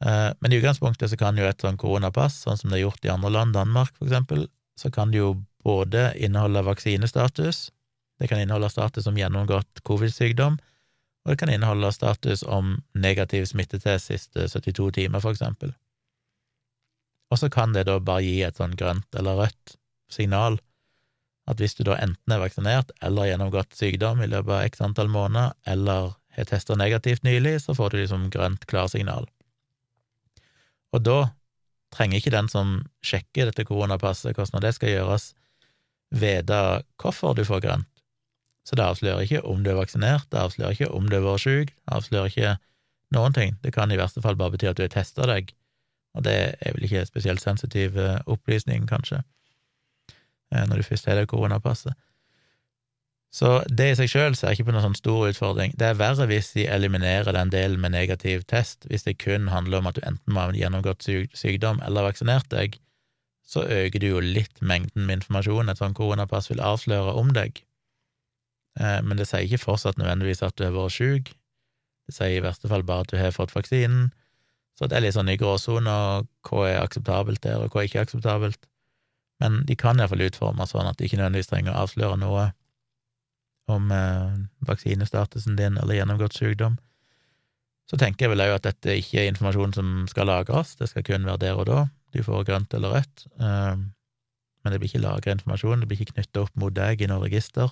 Eh, 0.05 0.31
men 0.41 0.53
i 0.53 0.59
utgangspunktet 0.59 1.13
så 1.13 1.19
kan 1.21 1.39
jo 1.39 1.47
et 1.47 1.61
sånn 1.61 1.79
koronapass, 1.81 2.41
sånn 2.47 2.59
som 2.59 2.73
det 2.73 2.81
er 2.81 2.87
gjort 2.87 3.07
i 3.07 3.13
andre 3.13 3.33
land, 3.35 3.55
Danmark 3.55 3.93
for 3.95 4.09
eksempel, 4.09 4.47
så 4.81 4.91
kan 4.95 5.13
det 5.13 5.21
jo 5.21 5.35
både 5.65 6.11
inneholde 6.21 6.65
vaksinestatus, 6.67 7.69
det 8.21 8.29
kan 8.31 8.41
inneholde 8.41 8.71
status 8.71 9.07
om 9.11 9.19
gjennomgått 9.19 9.83
covid-sykdom, 9.87 10.59
og 11.25 11.33
det 11.33 11.39
kan 11.41 11.51
inneholde 11.51 11.91
status 11.93 12.45
om 12.45 12.77
negativ 12.93 13.49
smittetest 13.51 14.13
siste 14.13 14.49
72 14.53 14.91
timer, 15.01 15.25
for 15.25 15.35
eksempel 15.35 15.75
og 17.35 17.41
så 17.41 17.51
kan 17.51 17.73
det 17.75 17.89
da 17.89 17.99
bare 17.99 18.23
gi 18.23 18.43
et 18.47 18.61
sånn 18.61 18.77
grønt 18.79 19.17
eller 19.19 19.41
rødt 19.43 19.77
signal 20.13 20.61
at 21.51 21.61
hvis 21.61 21.75
du 21.77 21.83
da 21.85 21.97
enten 22.01 22.33
er 22.33 22.41
vaksinert 22.41 22.93
eller 23.05 23.27
gjennomgått 23.29 23.75
sykdom 23.77 24.23
i 24.23 24.29
løpet 24.31 24.53
av 24.55 24.69
x 24.69 24.81
antall 24.87 25.11
måneder, 25.13 25.53
eller 25.69 26.15
har 26.37 26.47
testa 26.49 26.77
negativt 26.79 27.27
nylig, 27.27 27.59
så 27.61 27.75
får 27.77 27.91
du 27.91 27.97
liksom 27.99 28.31
grønt 28.33 28.65
klarsignal. 28.71 29.27
Og 30.95 31.03
da 31.05 31.19
trenger 31.93 32.23
ikke 32.23 32.33
den 32.33 32.49
som 32.49 32.79
sjekker 33.05 33.51
dette 33.51 33.67
koronapasset, 33.69 34.33
hvordan 34.39 34.65
det 34.65 34.73
skal 34.79 34.95
gjøres, 34.95 35.27
vite 36.15 36.63
hvorfor 37.03 37.37
du 37.37 37.45
får 37.45 37.61
grønt. 37.67 37.94
Så 38.65 38.79
det 38.81 38.85
avslører 38.85 39.27
ikke 39.27 39.43
om 39.45 39.65
du 39.65 39.71
er 39.71 39.81
vaksinert, 39.81 40.25
det 40.33 40.41
avslører 40.41 40.77
ikke 40.77 40.93
om 40.97 41.11
du 41.11 41.19
har 41.19 41.27
vært 41.27 41.45
syk, 41.45 41.75
det 41.75 41.99
avslører 41.99 42.33
ikke 42.33 42.55
noen 43.13 43.37
ting. 43.37 43.59
Det 43.63 43.75
kan 43.77 43.93
i 43.93 44.01
verste 44.01 44.23
fall 44.25 44.39
bare 44.41 44.55
bety 44.55 44.71
at 44.71 44.79
du 44.79 44.87
har 44.87 44.95
testa 44.95 45.29
deg 45.29 45.53
og 46.15 46.25
det 46.25 46.35
er 46.63 46.75
vel 46.77 46.87
ikke 46.87 47.05
spesielt 47.09 47.43
sensitiv 47.43 47.99
eh, 47.99 48.21
opplysning, 48.31 48.87
kanskje, 48.91 49.23
eh, 50.55 50.65
når 50.69 50.81
du 50.81 50.89
først 50.89 51.11
har 51.11 51.19
det 51.19 51.29
koronapasset. 51.31 51.95
Så 53.35 53.65
det 53.67 53.89
i 53.91 53.95
seg 53.99 54.13
sjøl 54.13 54.37
ser 54.39 54.53
jeg 54.53 54.61
ikke 54.61 54.69
på 54.69 54.75
noen 54.77 54.85
sånn 54.85 55.01
stor 55.01 55.25
utfordring. 55.27 55.73
Det 55.75 55.89
er 55.89 55.97
verre 55.99 56.29
hvis 56.31 56.53
de 56.55 56.69
eliminerer 56.71 57.35
den 57.35 57.51
delen 57.51 57.83
med 57.83 57.91
negativ 57.97 58.45
test, 58.47 58.87
hvis 58.87 59.03
det 59.09 59.17
kun 59.19 59.51
handler 59.51 59.83
om 59.83 59.91
at 59.91 59.99
du 59.99 60.05
enten 60.07 60.37
må 60.37 60.45
ha 60.45 60.55
gjennomgått 60.55 61.03
sykdom 61.35 61.83
eller 61.83 62.07
vaksinert 62.07 62.47
deg, 62.55 62.79
så 63.43 63.67
øker 63.67 64.01
du 64.01 64.07
jo 64.07 64.23
litt 64.23 64.63
mengden 64.63 65.09
med 65.09 65.19
informasjon 65.19 65.69
et 65.69 65.83
sånt 65.83 65.99
koronapass 65.99 66.47
vil 66.53 66.63
avsløre 66.63 67.17
om 67.19 67.35
deg. 67.35 67.59
Eh, 68.81 69.01
men 69.07 69.19
det 69.19 69.29
sier 69.31 69.47
ikke 69.47 69.63
fortsatt 69.63 69.99
nødvendigvis 70.01 70.43
at 70.43 70.57
du 70.59 70.67
har 70.67 70.75
vært 70.75 70.97
syk, 70.97 71.33
det 72.09 72.17
sier 72.17 72.37
i 72.37 72.45
verste 72.45 72.69
fall 72.69 72.85
bare 72.87 73.07
at 73.07 73.13
du 73.13 73.19
har 73.21 73.35
fått 73.35 73.55
vaksinen, 73.55 74.13
Så 74.75 74.89
det 74.91 74.97
er 74.97 75.05
litt 75.05 75.15
sånn 75.15 75.29
i 75.31 75.37
gråsoner 75.39 76.25
hva 76.49 76.63
er 76.67 76.81
akseptabelt 76.81 77.39
der, 77.45 77.61
og 77.63 77.71
hva 77.71 77.85
er 77.85 77.87
ikke 77.87 78.01
akseptabelt. 78.03 78.67
Men 79.39 79.61
de 79.69 79.77
kan 79.79 80.01
iallfall 80.01 80.25
utforme 80.27 80.67
sånn 80.67 80.89
at 80.91 80.99
de 80.99 81.07
ikke 81.07 81.21
nødvendigvis 81.21 81.47
trenger 81.53 81.71
å 81.71 81.85
avsløre 81.85 82.17
noe 82.19 82.49
om 83.71 83.93
eh, 83.95 84.35
vaksinestatusen 84.67 85.55
din 85.61 85.79
eller 85.79 86.01
gjennomgått 86.01 86.35
sykdom. 86.35 86.75
Så 87.87 88.01
tenker 88.03 88.27
jeg 88.27 88.33
vel 88.35 88.43
òg 88.43 88.57
at 88.57 88.67
dette 88.67 88.99
ikke 88.99 89.23
er 89.23 89.31
informasjon 89.31 89.77
som 89.79 89.95
skal 90.11 90.27
lagres, 90.27 90.75
det 90.81 90.91
skal 90.91 91.07
kun 91.07 91.31
være 91.31 91.45
der 91.47 91.63
og 91.63 91.71
da. 91.71 91.87
Du 92.11 92.25
får 92.27 92.43
grønt 92.51 92.75
eller 92.75 92.99
rødt, 92.99 93.29
eh, 93.39 93.79
men 93.79 94.75
det 94.75 94.83
blir 94.83 94.91
ikke 94.91 95.07
lagra 95.07 95.39
informasjon, 95.39 95.87
det 95.87 95.93
blir 95.93 96.03
ikke 96.03 96.17
knytta 96.17 96.49
opp 96.49 96.59
mot 96.59 96.75
deg 96.75 96.99
i 96.99 97.13
noe 97.15 97.23
register 97.23 97.71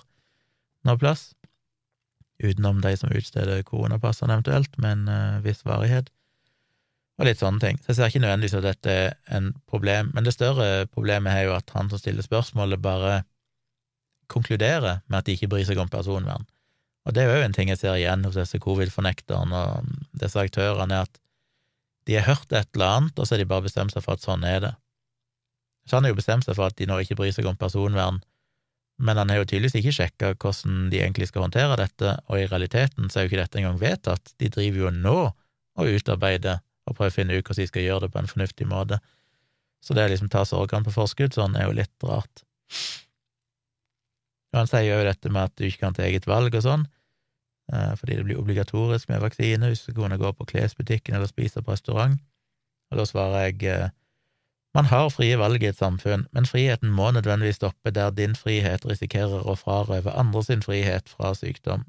noe 0.87 0.99
plass, 0.99 1.31
utenom 2.43 2.81
de 2.83 2.95
som 2.99 3.13
utsteder 3.13 3.63
koronapassene 3.67 4.35
eventuelt, 4.35 4.75
med 4.81 4.97
en 4.97 5.11
uh, 5.11 5.43
viss 5.45 5.63
varighet 5.67 6.09
og 7.19 7.27
litt 7.27 7.41
sånne 7.43 7.61
ting. 7.61 7.77
Så 7.79 7.91
jeg 7.91 7.97
ser 7.97 8.09
ikke 8.09 8.23
nødvendigvis 8.23 8.55
at 8.57 8.65
dette 8.65 8.93
er 8.93 9.11
en 9.37 9.51
problem, 9.69 10.09
men 10.15 10.25
det 10.25 10.33
større 10.33 10.87
problemet 10.89 11.35
er 11.35 11.47
jo 11.47 11.53
at 11.55 11.69
han 11.75 11.91
som 11.91 12.01
stiller 12.01 12.25
spørsmålet, 12.25 12.81
bare 12.81 13.21
konkluderer 14.31 15.03
med 15.05 15.19
at 15.19 15.27
de 15.27 15.35
ikke 15.37 15.51
bryr 15.51 15.67
seg 15.67 15.77
om 15.81 15.91
personvern. 15.91 16.47
Og 17.05 17.13
det 17.13 17.23
er 17.23 17.35
jo 17.37 17.45
en 17.45 17.53
ting 17.53 17.69
jeg 17.69 17.81
ser 17.81 17.99
igjen 17.99 18.23
hos 18.25 18.39
disse 18.39 18.59
covid-fornekterne 18.63 19.59
og 19.59 19.91
disse 20.19 20.39
aktørene, 20.39 21.03
er 21.03 21.09
at 21.09 21.19
de 22.07 22.17
har 22.17 22.27
hørt 22.27 22.51
et 22.51 22.69
eller 22.73 22.97
annet, 22.97 23.19
og 23.19 23.27
så 23.27 23.35
har 23.35 23.43
de 23.43 23.51
bare 23.51 23.67
bestemt 23.67 23.93
seg 23.93 24.03
for 24.03 24.17
at 24.17 24.25
sånn 24.25 24.43
er 24.47 24.59
det. 24.63 24.73
Så 25.87 25.97
han 25.97 26.07
har 26.07 26.13
jo 26.13 26.19
bestemt 26.19 26.47
seg 26.47 26.57
for 26.57 26.71
at 26.71 26.77
de 26.79 26.87
nå 26.87 26.97
ikke 27.03 27.17
bryr 27.19 27.35
seg 27.35 27.47
om 27.47 27.59
personvern, 27.59 28.23
men 29.03 29.19
han 29.19 29.31
har 29.31 29.41
jo 29.41 29.47
tydeligvis 29.49 29.75
ikke 29.81 29.95
sjekka 29.97 30.33
hvordan 30.39 30.87
de 30.91 31.01
egentlig 31.01 31.27
skal 31.27 31.43
håndtere 31.45 31.75
dette, 31.79 32.15
og 32.31 32.39
i 32.39 32.47
realiteten 32.47 33.09
så 33.11 33.19
er 33.19 33.25
jo 33.25 33.31
ikke 33.31 33.41
dette 33.41 33.59
engang 33.59 33.81
vedtatt, 33.81 34.31
de 34.39 34.51
driver 34.53 34.85
jo 34.85 34.93
nå 34.95 35.17
og 35.23 35.97
utarbeider 35.97 36.61
og 36.87 36.95
prøve 36.95 37.11
å 37.11 37.15
finne 37.15 37.35
ut 37.35 37.43
hvordan 37.43 37.63
de 37.63 37.71
skal 37.71 37.85
gjøre 37.85 38.05
det 38.05 38.13
på 38.13 38.21
en 38.21 38.31
fornuftig 38.31 38.67
måte. 38.69 38.99
Så 39.83 39.95
det 39.95 40.05
å 40.07 40.11
liksom 40.11 40.31
ta 40.31 40.45
sorgene 40.47 40.87
på 40.87 40.95
forskudd 40.95 41.35
sånn 41.35 41.57
er 41.59 41.67
jo 41.67 41.75
litt 41.75 42.07
rart. 42.07 42.43
Og 44.53 44.61
han 44.61 44.69
sier 44.69 44.85
jo 44.87 45.07
dette 45.07 45.31
med 45.33 45.49
at 45.49 45.55
du 45.57 45.65
ikke 45.67 45.83
kan 45.87 45.97
ta 45.97 46.05
eget 46.05 46.27
valg 46.29 46.55
og 46.55 46.63
sånn, 46.63 46.85
eh, 47.73 47.91
fordi 47.99 48.19
det 48.19 48.27
blir 48.27 48.39
obligatorisk 48.39 49.09
med 49.11 49.23
vaksine 49.23 49.71
hvis 49.71 49.83
du 49.87 49.91
kunne 49.97 50.19
gå 50.21 50.31
på 50.37 50.47
klesbutikken 50.53 51.17
eller 51.17 51.31
spise 51.31 51.63
på 51.63 51.73
restaurant. 51.73 52.15
Og 52.93 53.01
da 53.01 53.07
svarer 53.09 53.49
jeg 53.49 53.67
eh, 53.67 53.91
man 54.73 54.89
har 54.89 55.09
frie 55.13 55.37
valg 55.37 55.63
i 55.63 55.69
et 55.69 55.77
samfunn, 55.77 56.27
men 56.33 56.47
friheten 56.49 56.91
må 56.91 57.11
nødvendigvis 57.13 57.59
stoppe 57.61 57.91
der 57.93 58.09
din 58.11 58.35
frihet 58.35 58.85
risikerer 58.89 59.45
å 59.45 59.55
frarøve 59.59 60.13
andre 60.17 60.43
sin 60.43 60.63
frihet 60.65 61.09
fra 61.09 61.33
sykdom. 61.37 61.85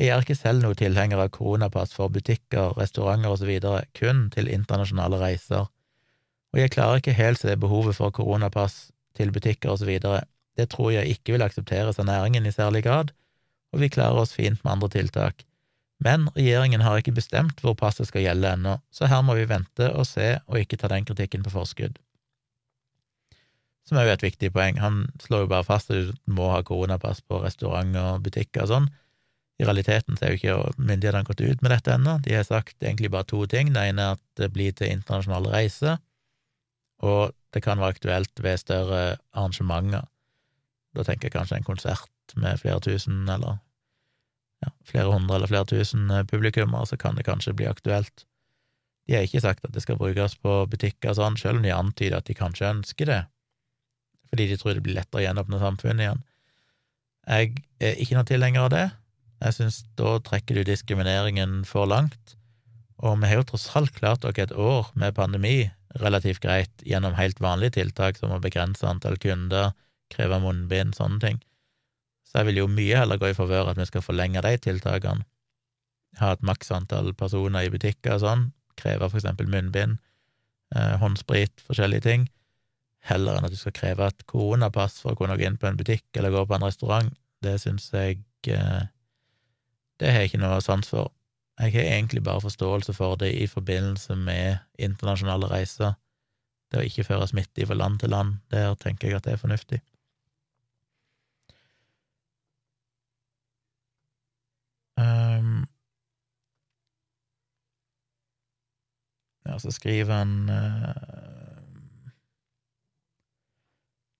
Jeg 0.00 0.14
er 0.14 0.24
ikke 0.24 0.34
selv 0.38 0.64
noe 0.64 0.74
tilhenger 0.74 1.20
av 1.20 1.28
koronapass 1.34 1.92
for 1.92 2.08
butikker, 2.08 2.72
restauranter 2.78 3.34
osv., 3.34 3.50
kun 3.94 4.28
til 4.34 4.48
internasjonale 4.48 5.20
reiser, 5.20 5.68
og 6.50 6.58
jeg 6.58 6.72
klarer 6.74 6.98
ikke 6.98 7.14
helt 7.14 7.38
se 7.38 7.54
behovet 7.56 7.98
for 7.98 8.10
koronapass 8.10 8.88
til 9.14 9.30
butikker 9.30 9.74
osv. 9.74 9.92
Det 10.58 10.66
tror 10.72 10.90
jeg 10.94 11.14
ikke 11.14 11.36
vil 11.36 11.44
aksepteres 11.46 12.00
av 12.00 12.08
næringen 12.08 12.48
i 12.48 12.54
særlig 12.54 12.82
grad, 12.88 13.12
og 13.70 13.84
vi 13.84 13.92
klarer 13.92 14.24
oss 14.24 14.34
fint 14.34 14.64
med 14.64 14.72
andre 14.72 14.88
tiltak. 14.96 15.44
Men 16.00 16.28
regjeringen 16.36 16.84
har 16.84 17.00
ikke 17.00 17.16
bestemt 17.16 17.60
hvor 17.60 17.76
passet 17.76 18.08
skal 18.08 18.24
gjelde 18.24 18.54
ennå, 18.54 18.78
så 18.90 19.08
her 19.10 19.20
må 19.24 19.36
vi 19.36 19.48
vente 19.50 19.90
og 19.92 20.06
se 20.08 20.38
og 20.46 20.60
ikke 20.62 20.78
ta 20.80 20.88
den 20.92 21.04
kritikken 21.08 21.44
på 21.44 21.52
forskudd. 21.52 21.98
Som 23.88 23.98
er 23.98 24.06
jo 24.06 24.14
et 24.14 24.24
viktig 24.24 24.52
poeng, 24.54 24.78
han 24.80 25.02
slår 25.20 25.44
jo 25.44 25.50
bare 25.50 25.66
fast 25.66 25.90
at 25.92 26.08
du 26.08 26.32
må 26.32 26.48
ha 26.52 26.62
koronapass 26.64 27.20
på 27.26 27.42
restauranter 27.42 28.14
og 28.14 28.24
butikker 28.24 28.64
og 28.64 28.72
sånn, 28.72 28.90
i 29.60 29.64
realiteten 29.66 30.16
så 30.16 30.24
er 30.24 30.32
jo 30.32 30.38
ikke 30.38 30.84
myndighetene 30.88 31.26
gått 31.28 31.42
ut 31.44 31.60
med 31.60 31.74
dette 31.74 31.92
ennå. 31.92 32.14
De 32.24 32.32
har 32.32 32.46
sagt 32.48 32.78
egentlig 32.80 33.10
bare 33.12 33.28
to 33.28 33.42
ting. 33.50 33.74
Det 33.74 33.82
ene 33.90 34.06
er 34.06 34.14
at 34.16 34.22
det 34.40 34.48
blir 34.54 34.72
til 34.72 34.88
internasjonale 34.88 35.52
reiser, 35.52 35.98
og 37.04 37.34
det 37.52 37.60
kan 37.64 37.80
være 37.80 37.96
aktuelt 37.96 38.40
ved 38.40 38.62
større 38.62 39.02
arrangementer. 39.36 40.06
Da 40.96 41.04
tenker 41.04 41.28
jeg 41.28 41.36
kanskje 41.36 41.60
en 41.60 41.66
konsert 41.66 42.36
med 42.40 42.62
flere 42.62 42.80
tusen, 42.80 43.26
eller 43.28 43.60
ja, 44.64 44.72
flere 44.86 45.12
hundre 45.12 45.38
eller 45.38 45.50
flere 45.50 45.68
tusen 45.70 46.10
eh, 46.10 46.26
publikummere, 46.28 46.88
så 46.88 46.98
kan 47.00 47.16
det 47.16 47.26
kanskje 47.28 47.56
bli 47.56 47.68
aktuelt. 47.70 48.26
De 49.08 49.16
har 49.16 49.26
ikke 49.26 49.42
sagt 49.42 49.64
at 49.66 49.74
det 49.74 49.82
skal 49.84 49.98
brukes 49.98 50.36
på 50.38 50.56
butikker 50.70 51.12
og 51.12 51.18
sånn, 51.18 51.38
selv 51.40 51.60
om 51.60 51.66
de 51.66 51.74
antyder 51.74 52.20
at 52.20 52.28
de 52.28 52.36
kanskje 52.36 52.68
ønsker 52.70 53.10
det, 53.10 53.20
fordi 54.30 54.50
de 54.50 54.58
tror 54.60 54.76
det 54.76 54.84
blir 54.86 54.98
lettere 55.00 55.22
å 55.22 55.24
gjenåpne 55.24 55.62
samfunnet 55.62 56.04
igjen. 56.06 56.20
Jeg 57.30 57.54
er 57.82 57.98
ikke 58.00 58.16
noen 58.16 58.28
tilhenger 58.28 58.66
av 58.66 58.70
det. 58.72 58.84
Jeg 59.40 59.56
synes 59.56 59.80
da 59.98 60.14
trekker 60.24 60.58
du 60.58 60.68
diskrimineringen 60.68 61.60
for 61.68 61.88
langt, 61.90 62.36
og 63.00 63.16
vi 63.22 63.30
har 63.30 63.40
jo 63.40 63.48
tross 63.50 63.70
alt 63.78 63.94
klart 63.96 64.22
dere 64.22 64.44
et 64.44 64.52
år 64.52 64.90
med 65.00 65.16
pandemi 65.16 65.70
relativt 65.98 66.42
greit 66.44 66.84
gjennom 66.86 67.16
helt 67.18 67.40
vanlige 67.42 67.78
tiltak 67.80 68.20
som 68.20 68.34
å 68.34 68.42
begrense 68.42 68.86
antall 68.86 69.16
kunder, 69.18 69.72
kreve 70.12 70.38
munnbind, 70.42 70.94
sånne 70.98 71.22
ting. 71.22 71.40
Så 72.30 72.40
jeg 72.40 72.50
vil 72.50 72.60
jo 72.62 72.70
mye 72.70 73.02
heller 73.02 73.18
gå 73.18 73.32
i 73.32 73.36
favør 73.36 73.72
at 73.72 73.80
vi 73.80 73.88
skal 73.88 74.04
forlenge 74.06 74.42
de 74.46 74.52
tiltakene, 74.62 75.26
ha 76.18 76.32
et 76.34 76.42
maks 76.46 76.70
antall 76.74 77.12
personer 77.18 77.66
i 77.66 77.72
butikker 77.72 78.16
og 78.16 78.22
sånn, 78.22 78.44
kreve 78.78 79.08
for 79.10 79.18
eksempel 79.18 79.50
munnbind, 79.50 79.98
eh, 80.74 80.94
håndsprit, 81.02 81.62
forskjellige 81.66 82.06
ting, 82.06 82.28
heller 83.10 83.38
enn 83.38 83.46
at 83.48 83.54
du 83.54 83.58
skal 83.58 83.74
kreve 83.74 84.06
et 84.06 84.26
koronapass 84.30 85.00
for 85.02 85.14
å 85.14 85.18
kunne 85.18 85.36
gå 85.38 85.46
inn 85.46 85.58
på 85.58 85.68
en 85.70 85.78
butikk 85.78 86.06
eller 86.16 86.34
gå 86.34 86.44
på 86.46 86.56
en 86.56 86.66
restaurant. 86.66 87.12
Det 87.42 87.56
syns 87.62 87.88
jeg 87.94 88.22
eh, 88.46 88.86
det 90.00 90.12
har 90.12 90.22
jeg 90.22 90.30
ikke 90.30 90.40
noe 90.40 90.60
sans 90.64 90.88
for. 90.88 91.10
Jeg 91.60 91.74
har 91.74 91.90
egentlig 91.92 92.22
bare 92.24 92.40
forståelse 92.40 92.94
for 92.96 93.18
det 93.20 93.34
i 93.36 93.46
forbindelse 93.46 94.16
med 94.16 94.62
internasjonale 94.78 95.50
reiser. 95.50 95.92
Det 96.72 96.80
å 96.80 96.86
ikke 96.86 97.04
føre 97.04 97.26
smitte 97.28 97.66
fra 97.68 97.76
land 97.76 98.00
til 98.00 98.14
land, 98.14 98.38
der 98.48 98.74
tenker 98.80 99.10
jeg 99.10 99.18
at 99.18 99.26
det 99.26 99.34
er 99.34 99.42
fornuftig. 99.42 99.80
Um, 104.96 105.66
ja, 109.60 109.66
så 109.68 109.74
skriver 109.76 110.14
han 110.14 110.48
uh, 110.48 112.10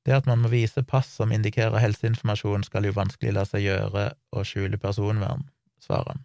Det 0.04 0.16
at 0.16 0.26
man 0.26 0.40
må 0.40 0.48
vise 0.48 0.82
pass 0.82 1.08
som 1.20 1.32
indikerer 1.32 1.80
helseinformasjon, 1.80 2.64
skal 2.64 2.88
jo 2.88 2.96
vanskelig 2.96 3.34
la 3.36 3.44
seg 3.44 3.66
gjøre 3.66 4.06
å 4.32 4.44
skjule 4.48 4.80
personvern 4.80 5.44
svarene. 5.80 6.24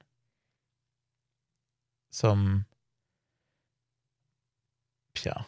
Som 2.16 2.66
Pja. 5.16 5.45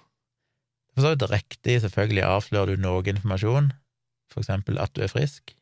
For 0.93 1.03
så 1.03 1.13
vidt 1.13 1.27
riktig, 1.31 1.79
selvfølgelig 1.83 2.23
avslører 2.27 2.75
du 2.75 2.83
noe 2.83 3.03
informasjon, 3.07 3.71
for 4.31 4.43
eksempel 4.43 4.79
at 4.79 4.93
du 4.95 5.03
er 5.03 5.11
frisk. 5.11 5.55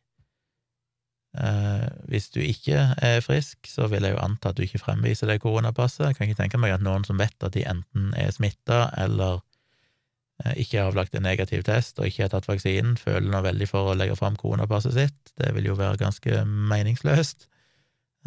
Eh, 1.36 1.88
hvis 2.08 2.30
du 2.32 2.40
ikke 2.40 2.94
er 3.04 3.20
frisk, 3.20 3.68
så 3.68 3.90
vil 3.92 4.06
jeg 4.08 4.16
jo 4.16 4.22
anta 4.24 4.52
at 4.52 4.58
du 4.58 4.64
ikke 4.64 4.80
fremviser 4.80 5.28
det 5.28 5.42
koronapasset. 5.44 6.06
Jeg 6.08 6.16
kan 6.16 6.30
ikke 6.30 6.42
tenke 6.44 6.62
meg 6.62 6.76
at 6.76 6.86
noen 6.86 7.04
som 7.08 7.20
vet 7.20 7.44
at 7.44 7.56
de 7.58 7.66
enten 7.68 8.14
er 8.16 8.32
smitta 8.32 8.86
eller 9.04 9.42
eh, 10.46 10.54
ikke 10.64 10.80
har 10.80 10.94
avlagt 10.94 11.18
en 11.18 11.28
negativ 11.28 11.66
test 11.68 12.00
og 12.00 12.08
ikke 12.08 12.24
har 12.24 12.32
tatt 12.32 12.48
vaksinen, 12.48 12.96
føler 13.02 13.28
noe 13.28 13.44
veldig 13.44 13.68
for 13.68 13.92
å 13.92 13.98
legge 14.00 14.16
fram 14.20 14.38
koronapasset 14.40 14.96
sitt. 14.96 15.34
Det 15.36 15.52
vil 15.58 15.68
jo 15.72 15.80
være 15.80 16.00
ganske 16.06 16.46
meningsløst. 16.46 17.50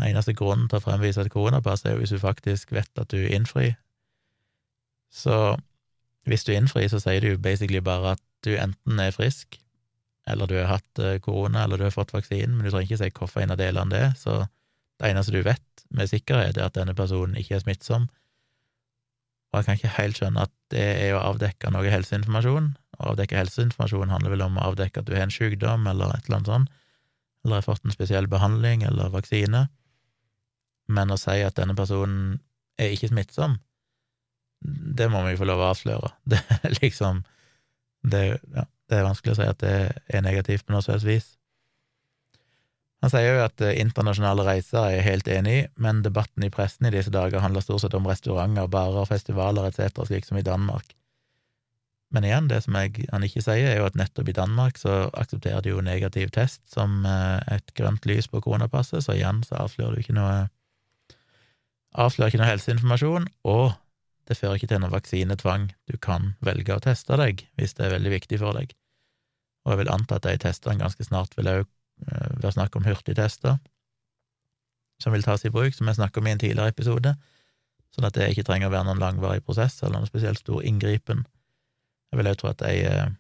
Eneste 0.05 0.35
grunnen 0.37 0.69
til 0.69 0.79
å 0.79 0.85
fremvise 0.85 1.25
et 1.25 1.33
koronapass 1.33 1.87
er 1.87 1.97
jo 1.97 2.03
hvis 2.03 2.13
du 2.15 2.21
faktisk 2.23 2.75
vet 2.77 3.01
at 3.01 3.11
du 3.11 3.25
innfrir. 3.25 3.79
Så 5.11 5.57
hvis 6.29 6.45
du 6.45 6.53
innfrir, 6.53 6.91
så 6.93 7.01
sier 7.01 7.25
du 7.25 7.33
jo 7.33 7.41
basically 7.41 7.81
bare 7.81 8.19
at 8.19 8.23
du 8.45 8.53
enten 8.55 9.01
er 9.01 9.17
frisk, 9.17 9.57
eller 10.29 10.51
du 10.51 10.57
har 10.59 10.71
hatt 10.77 11.03
eh, 11.03 11.19
korona, 11.25 11.65
eller 11.65 11.81
du 11.81 11.87
har 11.87 11.95
fått 11.95 12.15
vaksinen, 12.15 12.57
men 12.57 12.67
du 12.67 12.73
trenger 12.73 12.89
ikke 12.89 13.01
si 13.03 13.11
hvorfor 13.19 13.45
en 13.45 13.55
av 13.55 13.61
delene 13.61 13.95
det. 13.95 14.07
Så 14.21 14.41
det 14.99 15.11
eneste 15.11 15.35
du 15.35 15.43
vet 15.47 15.85
med 15.95 16.11
sikkerhet, 16.11 16.59
er 16.59 16.69
at 16.69 16.77
denne 16.77 16.97
personen 16.97 17.39
ikke 17.39 17.59
er 17.59 17.65
smittsom. 17.65 18.09
Og 19.49 19.61
jeg 19.61 19.67
kan 19.67 19.79
ikke 19.79 19.97
helt 19.97 20.21
skjønne 20.21 20.45
at 20.45 20.53
det 20.75 20.85
er 21.07 21.17
å 21.17 21.25
avdekke 21.31 21.73
noe 21.73 21.89
helseinformasjon. 21.89 22.75
Å 22.99 23.13
avdekke 23.15 23.39
helseinformasjon 23.39 24.13
handler 24.13 24.35
vel 24.35 24.45
om 24.45 24.61
å 24.61 24.69
avdekke 24.73 25.01
at 25.01 25.09
du 25.09 25.15
har 25.17 25.25
en 25.25 25.33
sykdom, 25.33 25.89
eller 25.89 26.13
et 26.13 26.29
eller 26.29 26.41
annet 26.41 26.53
sånt, 26.53 26.79
eller 27.45 27.61
har 27.63 27.69
fått 27.69 27.87
en 27.87 27.95
spesiell 27.95 28.29
behandling 28.29 28.83
eller 28.85 29.15
vaksine 29.15 29.69
men 30.89 31.13
å 31.13 31.19
si 31.21 31.37
at 31.45 31.59
denne 31.59 31.77
personen 31.77 32.39
er 32.81 32.95
ikke 32.95 33.11
smittsom, 33.13 33.59
det 34.99 35.07
må 35.13 35.21
vi 35.27 35.37
få 35.39 35.47
lov 35.47 35.63
å 35.63 35.71
avsløre. 35.73 36.13
Det 36.33 36.41
er 36.59 36.75
liksom 36.81 37.23
det, 38.09 38.39
ja, 38.55 38.65
det 38.89 38.99
er 38.99 39.07
vanskelig 39.07 39.35
å 39.35 39.39
si 39.39 39.49
at 39.49 39.61
det 39.63 39.75
er 40.09 40.25
negativt 40.25 40.67
på 40.67 40.75
noe 40.75 40.85
slags 40.85 41.07
vis. 41.07 41.35
Han 43.05 43.13
sier 43.13 43.29
jo 43.37 43.43
at 43.45 43.63
eh, 43.63 43.77
internasjonale 43.79 44.45
reiser 44.47 44.89
er 44.91 45.07
helt 45.07 45.29
enig 45.31 45.55
i, 45.55 45.67
men 45.79 46.03
debatten 46.03 46.43
i 46.43 46.51
pressen 46.51 46.89
i 46.89 46.95
disse 46.95 47.13
dager 47.15 47.45
handler 47.45 47.63
stort 47.63 47.85
sett 47.85 47.95
om 47.95 48.09
restauranter, 48.11 48.67
barer, 48.73 49.07
festivaler 49.07 49.69
etc., 49.69 50.03
slik 50.09 50.27
som 50.27 50.41
i 50.41 50.47
Danmark. 50.47 50.97
Men 52.11 52.25
igjen, 52.25 52.49
det 52.49 52.63
som 52.65 52.77
jeg, 52.81 53.05
han 53.13 53.25
ikke 53.27 53.45
sier, 53.45 53.69
er 53.69 53.83
jo 53.83 53.87
at 53.87 53.99
nettopp 54.01 54.31
i 54.33 54.35
Danmark 54.35 54.81
så 54.81 55.11
aksepterer 55.13 55.61
de 55.63 55.75
jo 55.75 55.85
negativ 55.85 56.33
test 56.35 56.63
som 56.73 57.05
eh, 57.07 57.59
et 57.59 57.75
grønt 57.79 58.09
lys 58.09 58.31
på 58.33 58.43
koronapasset, 58.43 59.05
så 59.05 59.15
igjen 59.15 59.45
så 59.47 59.61
avslører 59.67 59.95
du 59.95 60.03
ikke 60.03 60.17
noe 60.17 60.49
avslører 61.99 62.33
ikke 62.33 62.41
noe 62.43 62.51
helseinformasjon, 62.51 63.29
og 63.49 63.77
det 64.29 64.37
fører 64.37 64.59
ikke 64.59 64.73
til 64.73 64.83
noen 64.83 64.93
vaksinetvang. 64.93 65.71
Du 65.89 65.97
kan 66.03 66.35
velge 66.45 66.75
å 66.75 66.83
teste 66.85 67.17
deg 67.21 67.47
hvis 67.61 67.79
det 67.79 67.87
er 67.87 67.95
veldig 67.97 68.13
viktig 68.19 68.41
for 68.43 68.59
deg. 68.59 68.75
Og 69.65 69.73
jeg 69.73 69.83
vil 69.83 69.91
anta 69.93 70.19
at 70.19 70.27
de 70.27 70.37
testene 70.43 70.81
ganske 70.81 71.05
snart 71.07 71.35
vil 71.39 71.51
òg 71.51 71.65
eh, 71.65 72.31
være 72.39 72.55
snakk 72.57 72.79
om 72.79 72.87
hurtigtester 72.89 73.59
som 75.03 75.15
vil 75.15 75.23
tas 75.23 75.45
i 75.47 75.53
bruk, 75.55 75.75
som 75.75 75.89
jeg 75.89 75.99
snakket 75.99 76.21
om 76.21 76.27
i 76.27 76.35
en 76.35 76.41
tidligere 76.43 76.73
episode, 76.73 77.15
sånn 77.95 78.09
at 78.09 78.17
det 78.19 78.33
ikke 78.33 78.45
trenger 78.49 78.69
å 78.69 78.75
være 78.75 78.89
noen 78.89 79.03
langvarig 79.03 79.45
prosess 79.47 79.79
eller 79.81 79.99
noen 79.99 80.11
spesielt 80.11 80.43
stor 80.43 80.65
inngripen. 80.67 81.25
Jeg 82.11 82.21
vil 82.21 82.31
òg 82.31 82.39
tro 82.41 82.51
at 82.51 82.61
de 82.65 82.75
eh, 82.89 83.15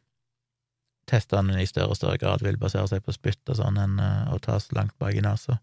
testene 1.09 1.62
i 1.62 1.69
større 1.69 1.94
og 1.94 2.01
større 2.01 2.20
grad 2.20 2.44
vil 2.44 2.59
basere 2.60 2.89
seg 2.90 3.05
på 3.05 3.15
spytt 3.15 3.48
og 3.48 3.60
sånn 3.60 3.81
enn 3.81 3.98
eh, 4.02 4.35
å 4.35 4.40
tas 4.43 4.70
langt 4.77 4.97
bak 5.01 5.16
i 5.16 5.24
nesa. 5.24 5.60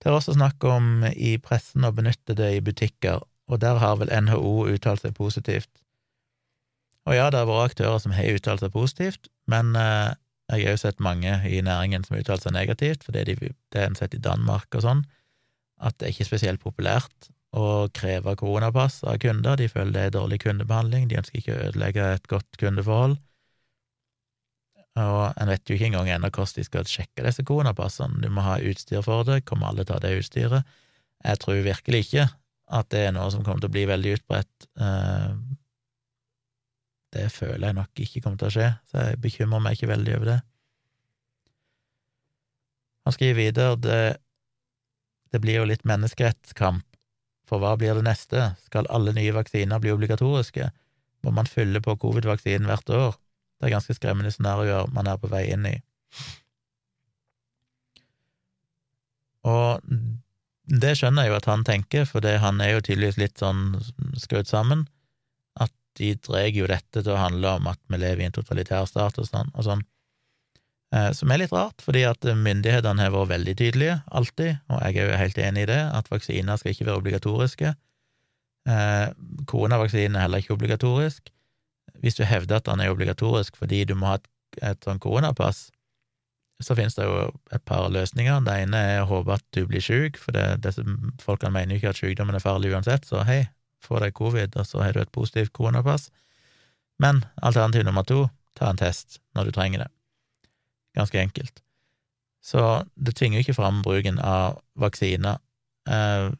Det 0.00 0.10
er 0.10 0.16
også 0.16 0.36
snakk 0.36 0.62
om 0.68 1.06
i 1.12 1.36
pressen 1.42 1.86
å 1.86 1.94
benytte 1.94 2.36
det 2.38 2.52
i 2.56 2.62
butikker, 2.64 3.22
og 3.50 3.60
der 3.62 3.80
har 3.82 3.96
vel 4.00 4.12
NHO 4.12 4.68
uttalt 4.74 5.02
seg 5.02 5.16
positivt. 5.16 5.70
Og 7.06 7.14
ja, 7.14 7.28
det 7.30 7.38
har 7.38 7.48
vært 7.48 7.72
aktører 7.72 8.00
som 8.02 8.14
har 8.16 8.34
uttalt 8.34 8.64
seg 8.64 8.72
positivt, 8.74 9.28
men 9.50 9.76
eh, 9.78 10.16
jeg 10.50 10.66
har 10.66 10.76
jo 10.76 10.82
sett 10.82 11.02
mange 11.02 11.38
i 11.46 11.60
næringen 11.62 12.04
som 12.06 12.16
har 12.16 12.24
uttalt 12.24 12.46
seg 12.46 12.54
negativt, 12.54 13.06
for 13.06 13.14
det 13.14 13.26
er 13.26 13.86
en 13.86 13.98
sett 13.98 14.14
i 14.14 14.22
Danmark 14.22 14.74
og 14.74 14.84
sånn, 14.84 15.04
at 15.82 15.96
det 15.98 16.08
er 16.08 16.14
ikke 16.14 16.28
spesielt 16.30 16.62
populært 16.62 17.30
å 17.56 17.86
kreve 17.94 18.34
koronapass 18.38 19.00
av 19.06 19.18
kunder. 19.22 19.58
De 19.58 19.68
føler 19.70 19.94
det 19.94 20.04
er 20.06 20.16
dårlig 20.16 20.40
kundebehandling, 20.44 21.06
de 21.08 21.18
ønsker 21.20 21.40
ikke 21.40 21.54
å 21.54 21.62
ødelegge 21.70 22.08
et 22.16 22.28
godt 22.30 22.58
kundeforhold. 22.60 23.16
Og 24.96 25.22
en 25.36 25.50
vet 25.52 25.68
jo 25.68 25.76
ikke 25.76 25.90
engang 25.90 26.08
ennå 26.08 26.30
hvordan 26.32 26.56
de 26.56 26.64
skal 26.64 26.88
sjekke 26.88 27.24
disse 27.26 27.44
koronapassene. 27.44 28.22
Du 28.22 28.32
må 28.32 28.44
ha 28.46 28.56
utstyr 28.64 29.04
for 29.04 29.28
det. 29.28 29.42
Kommer 29.48 29.68
alle 29.68 29.84
ha 29.90 29.98
det 30.00 30.14
utstyret? 30.22 30.64
Jeg 31.20 31.40
tror 31.42 31.60
virkelig 31.66 32.06
ikke 32.06 32.28
at 32.76 32.88
det 32.94 33.02
er 33.06 33.12
noe 33.14 33.28
som 33.32 33.44
kommer 33.44 33.60
til 33.62 33.70
å 33.70 33.76
bli 33.76 33.84
veldig 33.88 34.14
utbredt. 34.16 34.68
Eh, 34.80 35.34
det 37.16 37.30
føler 37.32 37.70
jeg 37.70 37.78
nok 37.78 38.04
ikke 38.04 38.22
kommer 38.22 38.40
til 38.40 38.50
å 38.50 38.54
skje, 38.54 38.68
så 38.90 39.08
jeg 39.08 39.20
bekymrer 39.24 39.64
meg 39.64 39.76
ikke 39.76 39.90
veldig 39.90 40.14
over 40.18 40.30
det. 40.34 40.38
Han 43.06 43.14
skriver 43.14 43.38
videre 43.38 43.78
det, 43.78 44.00
det 45.32 45.40
blir 45.42 45.60
jo 45.60 45.68
litt 45.70 45.86
menneskerettskamp, 45.86 46.84
for 47.46 47.62
hva 47.62 47.76
blir 47.78 47.94
det 47.94 48.06
neste? 48.08 48.48
Skal 48.66 48.88
alle 48.90 49.14
nye 49.14 49.34
vaksiner 49.36 49.78
bli 49.82 49.92
obligatoriske? 49.94 50.72
Må 51.22 51.32
man 51.34 51.46
fylle 51.46 51.82
på 51.82 51.94
covid-vaksinen 52.02 52.66
hvert 52.66 52.90
år? 52.90 53.14
Det 53.56 53.68
er 53.68 53.76
ganske 53.76 53.94
skremmende 53.96 54.32
scenarioer 54.34 54.90
man 54.92 55.06
er 55.06 55.20
på 55.22 55.30
vei 55.30 55.46
inn 55.54 55.68
i. 55.70 55.76
Og 59.46 59.86
det 60.66 60.96
skjønner 60.98 61.26
jeg 61.26 61.32
jo 61.32 61.38
at 61.38 61.48
han 61.52 61.62
tenker, 61.66 62.04
for 62.10 62.24
det, 62.24 62.40
han 62.42 62.58
er 62.60 62.74
jo 62.74 62.82
tydeligvis 62.82 63.20
litt 63.22 63.38
sånn 63.38 63.78
skrudd 64.18 64.50
sammen, 64.50 64.88
de 65.98 66.14
drar 66.20 66.48
jo 66.52 66.68
dette 66.70 67.02
til 67.02 67.12
å 67.14 67.20
handle 67.20 67.56
om 67.58 67.68
at 67.72 67.80
vi 67.90 68.00
lever 68.00 68.24
i 68.24 68.28
en 68.28 68.36
totalitær 68.36 68.88
stat 68.88 69.18
og 69.20 69.28
sånn, 69.28 69.52
og 69.54 69.66
sånn. 69.66 69.84
Eh, 70.94 71.10
som 71.18 71.32
er 71.32 71.42
litt 71.42 71.54
rart, 71.54 71.82
fordi 71.82 72.04
at 72.06 72.22
myndighetene 72.24 73.06
har 73.06 73.14
vært 73.14 73.32
veldig 73.34 73.56
tydelige, 73.58 74.00
alltid, 74.06 74.60
og 74.70 74.84
jeg 74.84 75.00
er 75.02 75.10
jo 75.10 75.22
helt 75.22 75.40
enig 75.42 75.64
i 75.66 75.70
det, 75.72 75.80
at 75.98 76.10
vaksiner 76.12 76.60
skal 76.60 76.74
ikke 76.74 76.86
være 76.88 77.02
obligatoriske. 77.02 77.72
Eh, 78.66 79.08
koronavaksinen 79.50 80.18
er 80.18 80.26
heller 80.26 80.42
ikke 80.42 80.56
obligatorisk 80.56 81.32
hvis 82.02 82.18
du 82.18 82.24
hevder 82.26 82.58
at 82.58 82.66
den 82.66 82.82
er 82.82 82.92
obligatorisk 82.92 83.56
fordi 83.56 83.84
du 83.86 83.94
må 83.98 84.10
ha 84.10 84.18
et, 84.18 84.28
et 84.62 84.84
sånn 84.84 85.00
koronapass, 85.02 85.68
så 86.64 86.76
finnes 86.76 86.96
det 86.96 87.04
jo 87.04 87.28
et 87.52 87.64
par 87.68 87.88
løsninger. 87.92 88.40
Det 88.46 88.54
ene 88.64 88.80
er 88.94 89.02
å 89.02 89.10
håpe 89.10 89.36
at 89.36 89.44
du 89.52 89.66
blir 89.68 89.84
syk, 89.84 90.16
for 90.20 90.36
det, 90.36 90.62
det, 90.64 90.72
folkene 91.22 91.52
mener 91.52 91.76
jo 91.76 91.82
ikke 91.82 91.92
at 91.92 92.00
sykdommen 92.00 92.38
er 92.38 92.44
farlig 92.44 92.72
uansett, 92.72 93.04
så 93.08 93.24
hei, 93.28 93.42
få 93.82 94.00
deg 94.02 94.14
covid, 94.16 94.56
og 94.56 94.66
så 94.66 94.82
har 94.82 94.96
du 94.96 95.02
et 95.02 95.12
positivt 95.14 95.52
koronapass. 95.56 96.08
Men 97.02 97.24
alternativ 97.44 97.84
nummer 97.86 98.06
to, 98.08 98.26
ta 98.56 98.70
en 98.70 98.80
test 98.80 99.20
når 99.36 99.48
du 99.48 99.56
trenger 99.56 99.84
det. 99.84 99.90
Ganske 100.96 101.20
enkelt. 101.20 101.62
Så 102.44 102.62
det 102.94 103.16
tvinger 103.18 103.40
jo 103.40 103.46
ikke 103.46 103.58
fram 103.58 103.82
bruken 103.84 104.20
av 104.22 104.60
vaksiner. 104.78 105.40
Eh, 105.90 106.30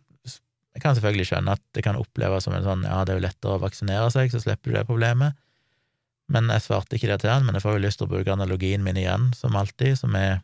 jeg 0.76 0.84
kan 0.84 0.96
selvfølgelig 0.96 1.30
skjønne 1.30 1.56
at 1.56 1.62
det 1.74 1.82
kan 1.86 1.98
oppleves 1.98 2.46
som 2.46 2.54
en 2.54 2.64
sånn 2.64 2.84
ja, 2.86 3.00
det 3.04 3.14
er 3.14 3.18
jo 3.18 3.26
lettere 3.26 3.56
å 3.56 3.62
vaksinere 3.62 4.08
seg, 4.12 4.30
så 4.32 4.42
slipper 4.42 4.70
du 4.70 4.76
det 4.76 4.86
problemet. 4.88 5.36
Men 6.32 6.50
jeg 6.50 6.64
svarte 6.64 6.98
ikke 6.98 7.10
det 7.10 7.20
til 7.22 7.32
han, 7.32 7.46
men 7.46 7.56
jeg 7.56 7.64
får 7.64 7.76
jo 7.76 7.84
lyst 7.84 8.00
til 8.00 8.08
å 8.08 8.12
bruke 8.12 8.32
analogien 8.32 8.82
min 8.84 8.98
igjen, 8.98 9.30
som 9.38 9.56
alltid, 9.56 9.98
som 10.00 10.16
er 10.18 10.42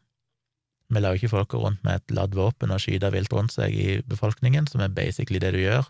Vi 0.92 1.00
lar 1.00 1.14
jo 1.14 1.22
ikke 1.22 1.32
folk 1.32 1.48
gå 1.48 1.56
rundt 1.56 1.80
med 1.86 1.96
et 1.96 2.12
ladd 2.12 2.34
våpen 2.36 2.68
og 2.74 2.82
skyte 2.84 3.08
vilt 3.14 3.32
rundt 3.32 3.54
seg 3.54 3.72
i 3.72 4.02
befolkningen, 4.04 4.66
som 4.68 4.82
er 4.84 4.92
basically 4.92 5.38
det 5.40 5.54
du 5.54 5.62
gjør 5.62 5.86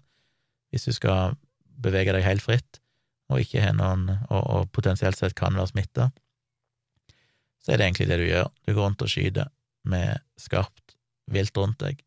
hvis 0.73 0.89
du 0.89 0.94
skal 0.97 1.36
bevege 1.82 2.15
deg 2.15 2.24
helt 2.27 2.44
fritt 2.44 2.81
og 3.32 3.40
ikke 3.40 3.62
har 3.65 3.77
noen 3.77 4.09
og, 4.28 4.43
og 4.43 4.70
potensielt 4.77 5.19
sett 5.19 5.36
kan 5.39 5.57
være 5.57 5.73
smitta. 5.73 6.11
Så 7.62 7.73
er 7.73 7.78
det 7.78 7.86
egentlig 7.86 8.09
det 8.11 8.19
du 8.20 8.27
gjør. 8.27 8.49
Du 8.66 8.73
går 8.74 8.82
rundt 8.85 9.05
og 9.05 9.12
skyter 9.12 9.53
med 9.89 10.20
skarpt 10.40 10.97
vilt 11.32 11.57
rundt 11.57 11.81
deg. 11.81 12.03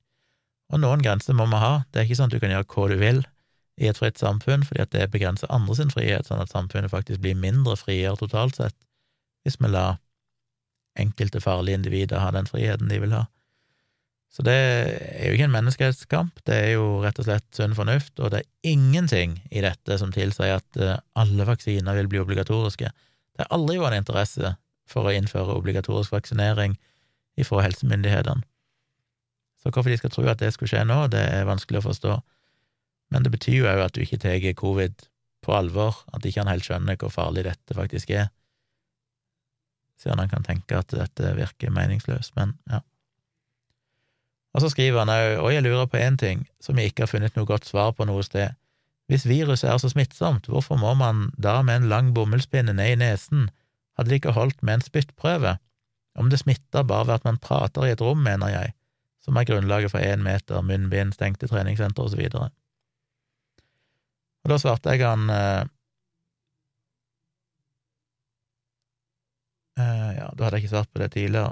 Og 0.73 0.81
noen 0.81 1.03
grenser 1.05 1.37
må 1.37 1.47
vi 1.49 1.61
ha. 1.61 1.85
Det 1.89 2.01
er 2.01 2.07
ikke 2.07 2.19
sånn 2.19 2.29
at 2.29 2.35
du 2.35 2.41
kan 2.43 2.53
gjøre 2.53 2.67
hva 2.73 2.87
du 2.91 2.97
vil 2.99 3.21
i 3.81 3.89
et 3.89 3.99
fritt 3.99 4.19
samfunn, 4.19 4.63
fordi 4.63 4.83
at 4.85 4.93
det 4.95 5.09
begrenser 5.11 5.51
andre 5.51 5.75
sin 5.77 5.91
frihet, 5.91 6.27
sånn 6.27 6.41
at 6.43 6.51
samfunnet 6.51 6.93
faktisk 6.93 7.21
blir 7.23 7.35
mindre 7.37 7.75
friere 7.79 8.15
totalt 8.19 8.59
sett, 8.59 8.75
hvis 9.43 9.59
vi 9.59 9.71
lar 9.71 9.99
enkelte 10.99 11.41
farlige 11.43 11.81
individer 11.81 12.23
ha 12.23 12.31
den 12.31 12.47
friheten 12.47 12.91
de 12.91 13.01
vil 13.03 13.15
ha. 13.15 13.25
Så 14.35 14.43
det 14.43 14.53
er 14.55 15.29
jo 15.29 15.35
ikke 15.37 15.45
en 15.47 15.53
menneskerettskamp, 15.53 16.41
det 16.43 16.55
er 16.59 16.71
jo 16.73 16.99
rett 17.05 17.19
og 17.21 17.27
slett 17.27 17.45
sunn 17.55 17.75
fornuft, 17.77 18.17
og 18.19 18.33
det 18.33 18.41
er 18.41 18.73
ingenting 18.73 19.37
i 19.47 19.61
dette 19.63 19.95
som 20.01 20.11
tilsier 20.11 20.57
at 20.57 20.79
eh, 20.81 20.97
alle 21.15 21.45
vaksiner 21.47 21.95
vil 22.01 22.09
bli 22.11 22.19
obligatoriske. 22.19 22.89
Det 22.91 23.45
har 23.45 23.53
aldri 23.55 23.77
vært 23.79 24.01
interesse 24.01 24.51
for 24.91 25.07
å 25.07 25.13
innføre 25.15 25.55
obligatorisk 25.55 26.11
vaksinering 26.11 26.75
ifra 27.39 27.63
helsemyndighetene. 27.63 28.43
Så 29.63 29.71
hvorfor 29.71 29.93
de 29.93 29.97
skal 30.01 30.11
tro 30.11 30.25
at 30.27 30.43
det 30.43 30.51
skulle 30.53 30.73
skje 30.73 30.83
nå, 30.85 30.97
det 31.13 31.23
er 31.23 31.47
vanskelig 31.47 31.79
å 31.79 31.87
forstå. 31.87 32.15
Men 33.15 33.23
det 33.23 33.31
betyr 33.33 33.61
jo 33.61 33.69
òg 33.71 33.85
at 33.85 33.95
du 33.95 34.03
ikke 34.03 34.19
tar 34.21 34.43
covid 34.59 35.07
på 35.45 35.53
alvor, 35.55 36.01
at 36.11 36.27
ikke 36.27 36.43
han 36.43 36.51
helt 36.51 36.67
skjønner 36.67 36.99
hvor 36.99 37.13
farlig 37.13 37.45
dette 37.47 37.77
faktisk 37.77 38.11
er. 38.11 38.27
Siden 40.01 40.19
han 40.19 40.29
kan 40.29 40.43
tenke 40.43 40.75
at 40.75 40.91
dette 40.91 41.31
virker 41.39 41.71
meningsløst, 41.73 42.35
men 42.35 42.57
ja. 42.67 42.83
Og 44.55 44.63
så 44.63 44.69
skriver 44.71 45.03
han 45.03 45.11
òg, 45.11 45.41
og 45.43 45.51
jeg 45.51 45.65
lurer 45.65 45.89
på 45.91 45.99
én 45.99 46.15
ting 46.19 46.45
som 46.63 46.77
jeg 46.79 46.93
ikke 46.93 47.03
har 47.03 47.11
funnet 47.11 47.35
noe 47.35 47.47
godt 47.49 47.67
svar 47.67 47.91
på 47.95 48.07
noe 48.07 48.23
sted. 48.23 48.55
Hvis 49.11 49.27
viruset 49.27 49.67
er 49.69 49.77
så 49.81 49.91
smittsomt, 49.91 50.47
hvorfor 50.49 50.79
må 50.79 50.93
man 50.97 51.27
da 51.37 51.59
med 51.61 51.81
en 51.81 51.89
lang 51.91 52.13
bomullspinne 52.15 52.73
ned 52.73 52.95
i 52.95 53.01
nesen? 53.03 53.49
Hadde 53.99 54.09
det 54.09 54.21
ikke 54.21 54.37
holdt 54.37 54.63
med 54.63 54.79
en 54.79 54.85
spyttprøve? 54.85 55.57
Om 56.15 56.31
det 56.31 56.39
smitter 56.39 56.87
bare 56.87 57.09
ved 57.09 57.19
at 57.19 57.27
man 57.27 57.37
prater 57.37 57.85
i 57.85 57.91
et 57.91 58.01
rom, 58.01 58.23
mener 58.23 58.53
jeg, 58.53 58.73
som 59.21 59.35
er 59.35 59.47
grunnlaget 59.49 59.91
for 59.91 59.99
én 59.99 60.23
meter, 60.23 60.63
munnbind, 60.63 61.13
stengte 61.13 61.51
treningssenter 61.51 62.07
og 62.07 62.15
så 62.15 62.21
videre. 62.21 62.49
Og 64.45 64.53
da 64.53 64.57
svarte 64.61 64.95
jeg 64.95 65.03
han 65.03 65.29
eh, 65.33 65.65
Ja, 69.75 70.29
da 70.31 70.45
hadde 70.45 70.55
jeg 70.55 70.63
ikke 70.63 70.71
svart 70.77 70.91
på 70.93 71.01
det 71.01 71.11
tidligere. 71.11 71.51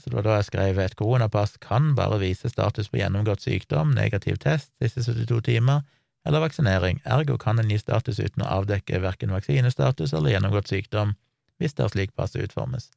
Så 0.00 0.10
det 0.10 0.16
var 0.16 0.26
da 0.26 0.36
jeg 0.38 0.48
skrev 0.48 0.78
et 0.80 0.96
koronapass 0.96 1.58
kan 1.62 1.92
bare 1.98 2.20
vise 2.22 2.48
status 2.48 2.88
på 2.88 2.98
gjennomgått 3.00 3.44
sykdom, 3.44 3.92
negativ 3.96 4.38
test 4.42 4.72
siste 4.80 5.04
72 5.04 5.42
timer, 5.50 5.82
eller 6.24 6.44
vaksinering, 6.44 7.00
ergo 7.04 7.36
kan 7.38 7.58
en 7.58 7.70
gi 7.70 7.78
status 7.82 8.20
uten 8.22 8.44
å 8.44 8.50
avdekke 8.60 9.02
verken 9.02 9.34
vaksinestatus 9.34 10.14
eller 10.14 10.34
gjennomgått 10.34 10.70
sykdom, 10.70 11.16
hvis 11.58 11.74
det 11.74 11.84
er 11.84 11.92
slik 11.92 12.14
passet 12.18 12.44
utformes. 12.46 12.90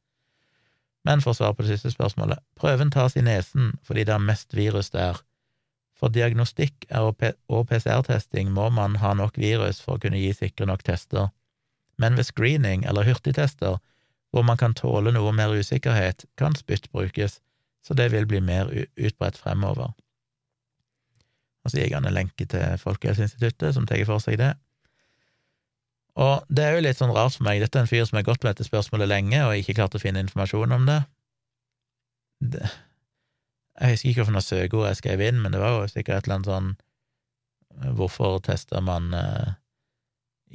Men 1.06 1.22
for 1.22 1.34
å 1.34 1.38
svare 1.38 1.54
på 1.54 1.66
det 1.66 1.76
siste 1.76 1.92
spørsmålet, 1.94 2.42
prøven 2.58 2.90
tas 2.94 3.16
i 3.18 3.24
nesen 3.26 3.74
fordi 3.86 4.06
det 4.06 4.14
er 4.14 4.22
mest 4.22 4.54
virus 4.54 4.90
der, 4.94 5.18
for 5.96 6.12
diagnostikk 6.12 6.86
og 6.92 7.16
PCR-testing 7.70 8.50
må 8.52 8.68
man 8.74 8.98
ha 9.00 9.14
nok 9.16 9.38
virus 9.40 9.80
for 9.80 9.96
å 9.96 10.02
kunne 10.02 10.20
gi 10.20 10.32
sikre 10.36 10.68
nok 10.68 10.84
tester, 10.86 11.30
men 11.96 12.18
ved 12.18 12.28
screening 12.28 12.84
eller 12.84 13.06
hurtigtester, 13.08 13.78
hvor 14.34 14.44
man 14.46 14.58
kan 14.60 14.74
tåle 14.76 15.12
noe 15.14 15.32
mer 15.32 15.54
usikkerhet, 15.54 16.26
kan 16.36 16.56
spytt 16.58 16.90
brukes, 16.92 17.40
så 17.86 17.94
det 17.94 18.10
vil 18.12 18.26
bli 18.26 18.40
mer 18.42 18.70
utbredt 18.96 19.38
fremover. 19.38 19.94
Og 21.64 21.70
så 21.70 21.78
gir 21.78 21.88
jeg 21.88 21.96
han 21.96 22.06
en 22.06 22.14
lenke 22.14 22.46
til 22.46 22.78
Folkehelseinstituttet, 22.78 23.74
som 23.74 23.86
tar 23.86 24.02
for 24.06 24.22
seg 24.22 24.38
det. 24.42 24.54
Og 26.16 26.46
det 26.48 26.64
er 26.64 26.76
jo 26.76 26.84
litt 26.86 26.98
sånn 26.98 27.12
rart 27.12 27.36
for 27.36 27.44
meg, 27.46 27.60
dette 27.60 27.78
er 27.78 27.84
en 27.84 27.90
fyr 27.90 28.06
som 28.08 28.16
har 28.16 28.26
gått 28.26 28.42
med 28.42 28.54
dette 28.54 28.66
spørsmålet 28.66 29.10
lenge 29.10 29.42
og 29.44 29.58
ikke 29.58 29.76
klart 29.76 29.96
å 29.98 30.00
finne 30.00 30.22
informasjon 30.24 30.72
om 30.72 30.86
det. 30.88 31.00
det 32.40 32.68
jeg 33.76 33.92
husker 33.92 34.08
ikke 34.08 34.24
hvilket 34.24 34.46
søkeord 34.46 34.86
jeg 34.88 35.00
skrev 35.02 35.22
inn, 35.26 35.40
men 35.42 35.52
det 35.52 35.60
var 35.60 35.74
jo 35.74 35.88
sikkert 35.90 36.22
et 36.22 36.28
eller 36.28 36.38
annet 36.38 36.50
sånn 36.50 36.68
eh, 37.76 37.90
Hvorfor 37.98 38.38
tester 38.44 38.84
man 38.84 39.10
eh, 39.16 39.50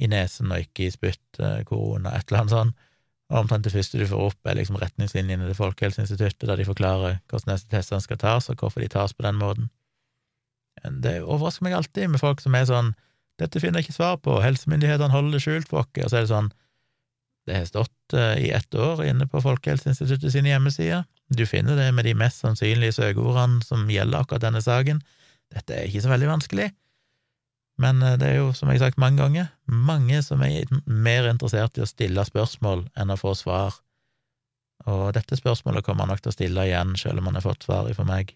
i 0.02 0.08
nesen 0.10 0.50
og 0.50 0.64
ikke 0.64 0.88
i 0.88 0.94
spytt 0.94 1.38
eh, 1.38 1.60
korona, 1.68 2.16
et 2.16 2.26
eller 2.26 2.42
annet 2.42 2.54
sånt. 2.56 2.88
Og 3.32 3.38
omtrent 3.46 3.64
det 3.64 3.72
første 3.72 3.96
du 3.96 4.04
får 4.08 4.26
opp, 4.28 4.40
er 4.44 4.58
liksom 4.58 4.76
retningslinjene 4.76 5.46
til 5.48 5.56
Folkehelseinstituttet, 5.56 6.44
der 6.44 6.58
de 6.60 6.66
forklarer 6.68 7.22
hvordan 7.32 7.54
disse 7.54 7.70
testene 7.72 8.04
skal 8.04 8.20
tas, 8.20 8.50
og 8.52 8.60
hvorfor 8.60 8.84
de 8.84 8.90
tas 8.92 9.14
på 9.16 9.24
den 9.24 9.38
måten. 9.40 9.70
Det 10.84 11.20
overrasker 11.22 11.64
meg 11.64 11.76
alltid 11.78 12.12
med 12.12 12.20
folk 12.20 12.42
som 12.44 12.54
er 12.58 12.68
sånn 12.68 12.92
'Dette 13.40 13.60
finner 13.60 13.80
jeg 13.80 13.88
ikke 13.88 13.96
svar 13.96 14.18
på, 14.20 14.42
helsemyndighetene 14.44 15.10
holder 15.10 15.32
det 15.32 15.42
skjult 15.42 15.68
for 15.70 15.80
oss', 15.80 16.04
og 16.04 16.10
så 16.10 16.16
er 16.16 16.26
det 16.26 16.34
sånn 16.34 16.52
Det 17.46 17.56
har 17.56 17.64
stått 17.66 18.14
uh, 18.14 18.36
i 18.38 18.52
ett 18.54 18.70
år 18.74 19.02
inne 19.02 19.26
på 19.26 19.40
Folkehelseinstituttet 19.42 20.30
sine 20.30 20.52
hjemmesider. 20.52 21.02
Du 21.26 21.42
finner 21.42 21.74
det 21.74 21.88
med 21.94 22.04
de 22.04 22.14
mest 22.14 22.38
sannsynlige 22.38 22.92
søkeordene 22.92 23.64
som 23.66 23.90
gjelder 23.90 24.20
akkurat 24.20 24.44
denne 24.44 24.62
saken. 24.62 25.00
Dette 25.50 25.74
er 25.74 25.88
ikke 25.88 26.04
så 26.04 26.12
veldig 26.12 26.28
vanskelig. 26.28 26.68
Men 27.82 28.02
uh, 28.04 28.14
det 28.20 28.28
er 28.30 28.38
jo, 28.40 28.52
som 28.56 28.70
jeg 28.70 28.80
har 28.80 28.90
sagt 28.90 29.02
mange 29.02 29.22
ganger, 29.22 29.50
mange 29.66 30.20
som 30.24 30.42
er 30.46 30.70
mer 30.86 31.28
interessert 31.30 31.78
i 31.78 31.84
å 31.84 31.88
stille 31.88 32.24
spørsmål 32.28 32.86
enn 32.98 33.14
å 33.14 33.18
få 33.18 33.34
svar. 33.38 33.80
Og 34.90 35.12
dette 35.16 35.38
spørsmålet 35.38 35.84
kommer 35.86 36.06
han 36.06 36.14
nok 36.14 36.22
til 36.22 36.32
å 36.32 36.36
stille 36.36 36.68
igjen, 36.68 36.96
selv 36.98 37.20
om 37.20 37.30
han 37.30 37.38
har 37.38 37.46
fått 37.46 37.66
svar 37.66 37.90
fra 37.94 38.06
meg. 38.06 38.34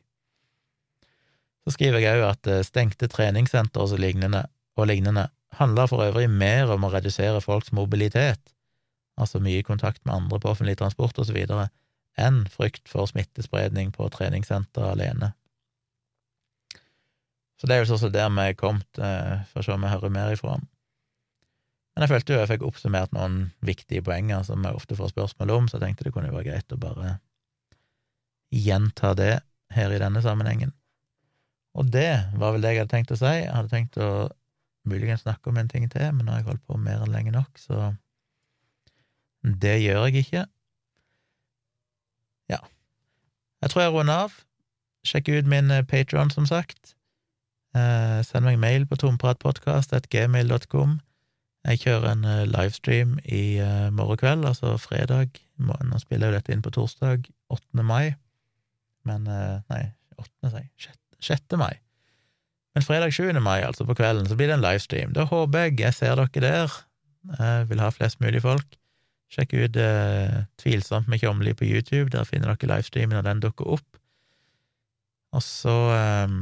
Så 1.66 1.74
skriver 1.74 1.98
jeg 1.98 2.20
òg 2.20 2.28
at 2.28 2.51
eh, 2.51 2.62
stengte 2.62 3.09
treningssenter 3.10 3.82
og 3.82 3.98
lignende, 3.98 4.44
og 4.78 4.86
lignende 4.86 5.27
handler 5.59 5.89
for 5.90 6.05
øvrig 6.05 6.28
mer 6.31 6.70
om 6.70 6.86
å 6.86 6.93
redusere 6.93 7.40
folks 7.43 7.73
mobilitet, 7.74 8.52
altså 9.18 9.40
mye 9.43 9.64
kontakt 9.66 10.05
med 10.05 10.14
andre 10.14 10.39
på 10.39 10.52
offentlig 10.52 10.77
transport 10.78 11.18
videre, 11.35 11.70
enn 12.16 12.44
frykt 12.52 12.86
for 12.89 13.09
smittespredning 13.10 13.90
på 13.93 14.06
treningssenter 14.14 14.93
alene. 14.93 15.32
Så 17.56 17.68
det 17.68 17.76
er 17.76 17.82
jo 17.82 17.96
sånn 17.96 18.12
der 18.12 18.32
vi 18.32 18.46
er 18.50 18.56
kommet, 18.58 18.88
eh, 19.00 19.44
for 19.50 19.62
å 19.62 19.64
se 19.66 19.72
om 19.72 19.84
vi 19.84 19.92
hører 19.92 20.12
mer 20.12 20.32
ifra. 20.34 20.58
Men 21.96 22.04
jeg 22.04 22.12
følte 22.12 22.34
jo 22.34 22.40
jeg 22.42 22.50
fikk 22.50 22.64
oppsummert 22.68 23.14
noen 23.16 23.36
viktige 23.64 24.04
poenger 24.04 24.42
som 24.44 24.64
jeg 24.66 24.76
ofte 24.76 24.98
får 24.98 25.14
spørsmål 25.14 25.54
om, 25.54 25.68
så 25.68 25.78
jeg 25.78 25.86
tenkte 25.86 26.04
det 26.04 26.12
kunne 26.12 26.28
jo 26.28 26.36
være 26.36 26.50
greit 26.50 26.74
å 26.74 26.80
bare 26.80 27.14
gjenta 28.52 29.14
det 29.16 29.38
her 29.72 29.92
i 29.92 30.00
denne 30.02 30.20
sammenhengen. 30.24 30.74
Og 31.76 31.88
det 31.92 32.10
var 32.36 32.52
vel 32.52 32.64
det 32.64 32.74
jeg 32.74 32.82
hadde 32.84 32.92
tenkt 32.92 33.14
å 33.16 33.20
si. 33.20 33.32
Jeg 33.32 33.52
hadde 33.52 33.72
tenkt 33.72 33.96
å 34.00 34.10
muligens 34.88 35.24
snakke 35.24 35.50
om 35.50 35.56
en 35.60 35.68
ting 35.72 35.88
til, 35.92 36.04
men 36.12 36.26
nå 36.26 36.34
har 36.34 36.42
jeg 36.42 36.50
holdt 36.50 36.66
på 36.68 36.78
mer 36.80 37.00
enn 37.04 37.12
lenge 37.12 37.32
nok, 37.34 37.56
så 37.60 37.94
det 39.46 39.76
gjør 39.82 40.06
jeg 40.08 40.24
ikke. 40.24 40.44
Ja. 42.52 42.60
Jeg 43.62 43.72
tror 43.72 43.84
jeg 43.84 43.94
runder 43.94 44.26
av. 44.26 44.36
Sjekk 45.06 45.30
ut 45.30 45.48
min 45.50 45.70
eh, 45.70 45.84
Patron, 45.86 46.32
som 46.34 46.48
sagt. 46.48 46.95
Eh, 47.77 48.20
send 48.24 48.47
meg 48.47 48.59
mail 48.62 48.86
på 48.89 48.97
tompratpodkast.gmail.com. 49.03 51.01
Jeg 51.66 51.81
kjører 51.82 52.12
en 52.12 52.24
eh, 52.24 52.44
livestream 52.47 53.16
i 53.24 53.59
uh, 53.59 53.89
morgen 53.93 54.20
kveld, 54.20 54.47
altså 54.47 54.77
fredag. 54.78 55.40
Nå 55.59 55.98
spiller 55.98 56.28
jeg 56.28 56.32
jo 56.32 56.39
dette 56.39 56.55
inn 56.55 56.62
på 56.65 56.73
torsdag, 56.77 57.27
8. 57.53 57.82
mai, 57.82 58.15
men 59.09 59.27
uh, 59.27 59.59
Nei, 59.73 59.82
8. 60.15 60.53
sier 60.53 60.62
jeg. 60.62 60.97
6. 61.27 61.59
mai. 61.59 61.74
Men 62.77 62.85
fredag 62.86 63.15
7. 63.16 63.32
mai, 63.40 63.65
altså 63.66 63.86
på 63.89 63.97
kvelden, 63.98 64.28
så 64.28 64.36
blir 64.39 64.53
det 64.53 64.59
en 64.59 64.65
livestream. 64.65 65.15
Da 65.16 65.24
håper 65.27 65.66
jeg 65.66 65.81
jeg 65.81 65.97
ser 65.97 66.20
dere 66.20 66.43
der. 66.44 66.81
Jeg 67.39 67.70
vil 67.70 67.81
ha 67.82 67.89
flest 67.90 68.20
mulig 68.20 68.43
folk. 68.44 68.77
Sjekk 69.32 69.57
ut 69.57 69.78
eh, 69.81 70.43
Tvilsomt 70.61 71.09
med 71.11 71.19
Tjomli 71.19 71.55
på 71.57 71.66
YouTube, 71.66 72.12
der 72.12 72.28
finner 72.28 72.53
dere 72.53 72.77
livestreamen 72.77 73.16
når 73.16 73.24
den 73.27 73.40
dukker 73.43 73.73
opp. 73.78 73.98
Og 75.35 75.43
så 75.43 75.74
eh, 75.97 76.36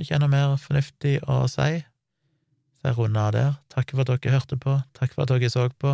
Tror 0.00 0.06
ikke 0.06 0.14
jeg 0.14 0.20
har 0.22 0.22
noe 0.24 0.32
mer 0.32 0.52
fornuftig 0.56 1.10
å 1.28 1.34
si, 1.44 1.72
så 2.80 2.86
jeg 2.88 2.96
runder 2.96 3.26
av 3.26 3.34
der. 3.34 3.50
Takk 3.68 3.90
for 3.92 4.00
at 4.00 4.08
dere 4.08 4.32
hørte 4.32 4.56
på, 4.56 4.78
takk 4.96 5.12
for 5.12 5.26
at 5.26 5.32
dere 5.34 5.50
så 5.52 5.66
på. 5.68 5.90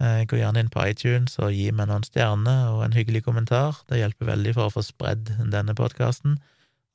Eh, 0.00 0.22
gå 0.24 0.38
gjerne 0.38 0.62
inn 0.64 0.70
på 0.72 0.86
iTunes 0.88 1.36
og 1.36 1.52
gi 1.52 1.66
meg 1.68 1.90
noen 1.90 2.08
stjerner 2.08 2.70
og 2.72 2.80
en 2.86 2.96
hyggelig 2.96 3.26
kommentar. 3.28 3.82
Det 3.92 4.00
hjelper 4.00 4.30
veldig 4.30 4.56
for 4.56 4.70
å 4.70 4.74
få 4.78 4.86
spredd 4.88 5.34
denne 5.52 5.76
podkasten. 5.76 6.40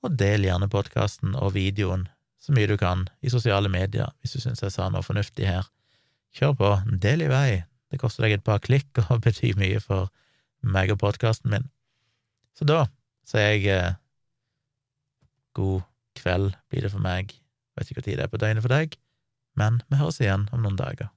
Og 0.01 0.17
del 0.17 0.49
gjerne 0.49 0.71
podkasten 0.73 1.37
og 1.37 1.53
videoen 1.59 2.09
så 2.41 2.57
mye 2.57 2.73
du 2.73 2.77
kan 2.81 3.05
i 3.21 3.29
sosiale 3.29 3.69
medier, 3.69 4.09
hvis 4.17 4.33
du 4.33 4.41
syns 4.41 4.65
jeg 4.65 4.73
sa 4.73 4.89
noe 4.89 5.05
fornuftig 5.05 5.45
her. 5.45 5.69
Kjør 6.33 6.57
på, 6.57 6.75
del 7.05 7.29
i 7.29 7.29
vei. 7.29 7.49
Det 7.93 8.01
koster 8.01 8.25
deg 8.25 8.39
et 8.39 8.49
par 8.49 8.65
klikk 8.65 8.97
og 9.11 9.27
betyr 9.29 9.61
mye 9.61 9.77
for 9.77 10.09
meg 10.65 10.89
og 10.89 11.03
podkasten 11.05 11.53
min. 11.53 11.69
Så 12.57 12.65
da 12.65 12.87
sier 13.29 13.51
jeg 13.53 13.75
eh, 13.77 13.99
god 15.53 15.85
kveld 16.17 16.53
blir 16.71 16.85
det 16.85 16.93
for 16.93 17.03
meg. 17.03 17.33
Vet 17.75 17.89
ikke 17.89 18.01
hva 18.01 18.07
tid 18.07 18.19
det 18.19 18.27
er 18.27 18.31
på 18.31 18.41
døgnet 18.41 18.65
for 18.65 18.73
deg, 18.73 18.95
men 19.59 19.81
vi 19.89 19.99
høres 19.99 20.21
igjen 20.23 20.47
om 20.55 20.63
noen 20.63 20.79
dager. 20.79 21.11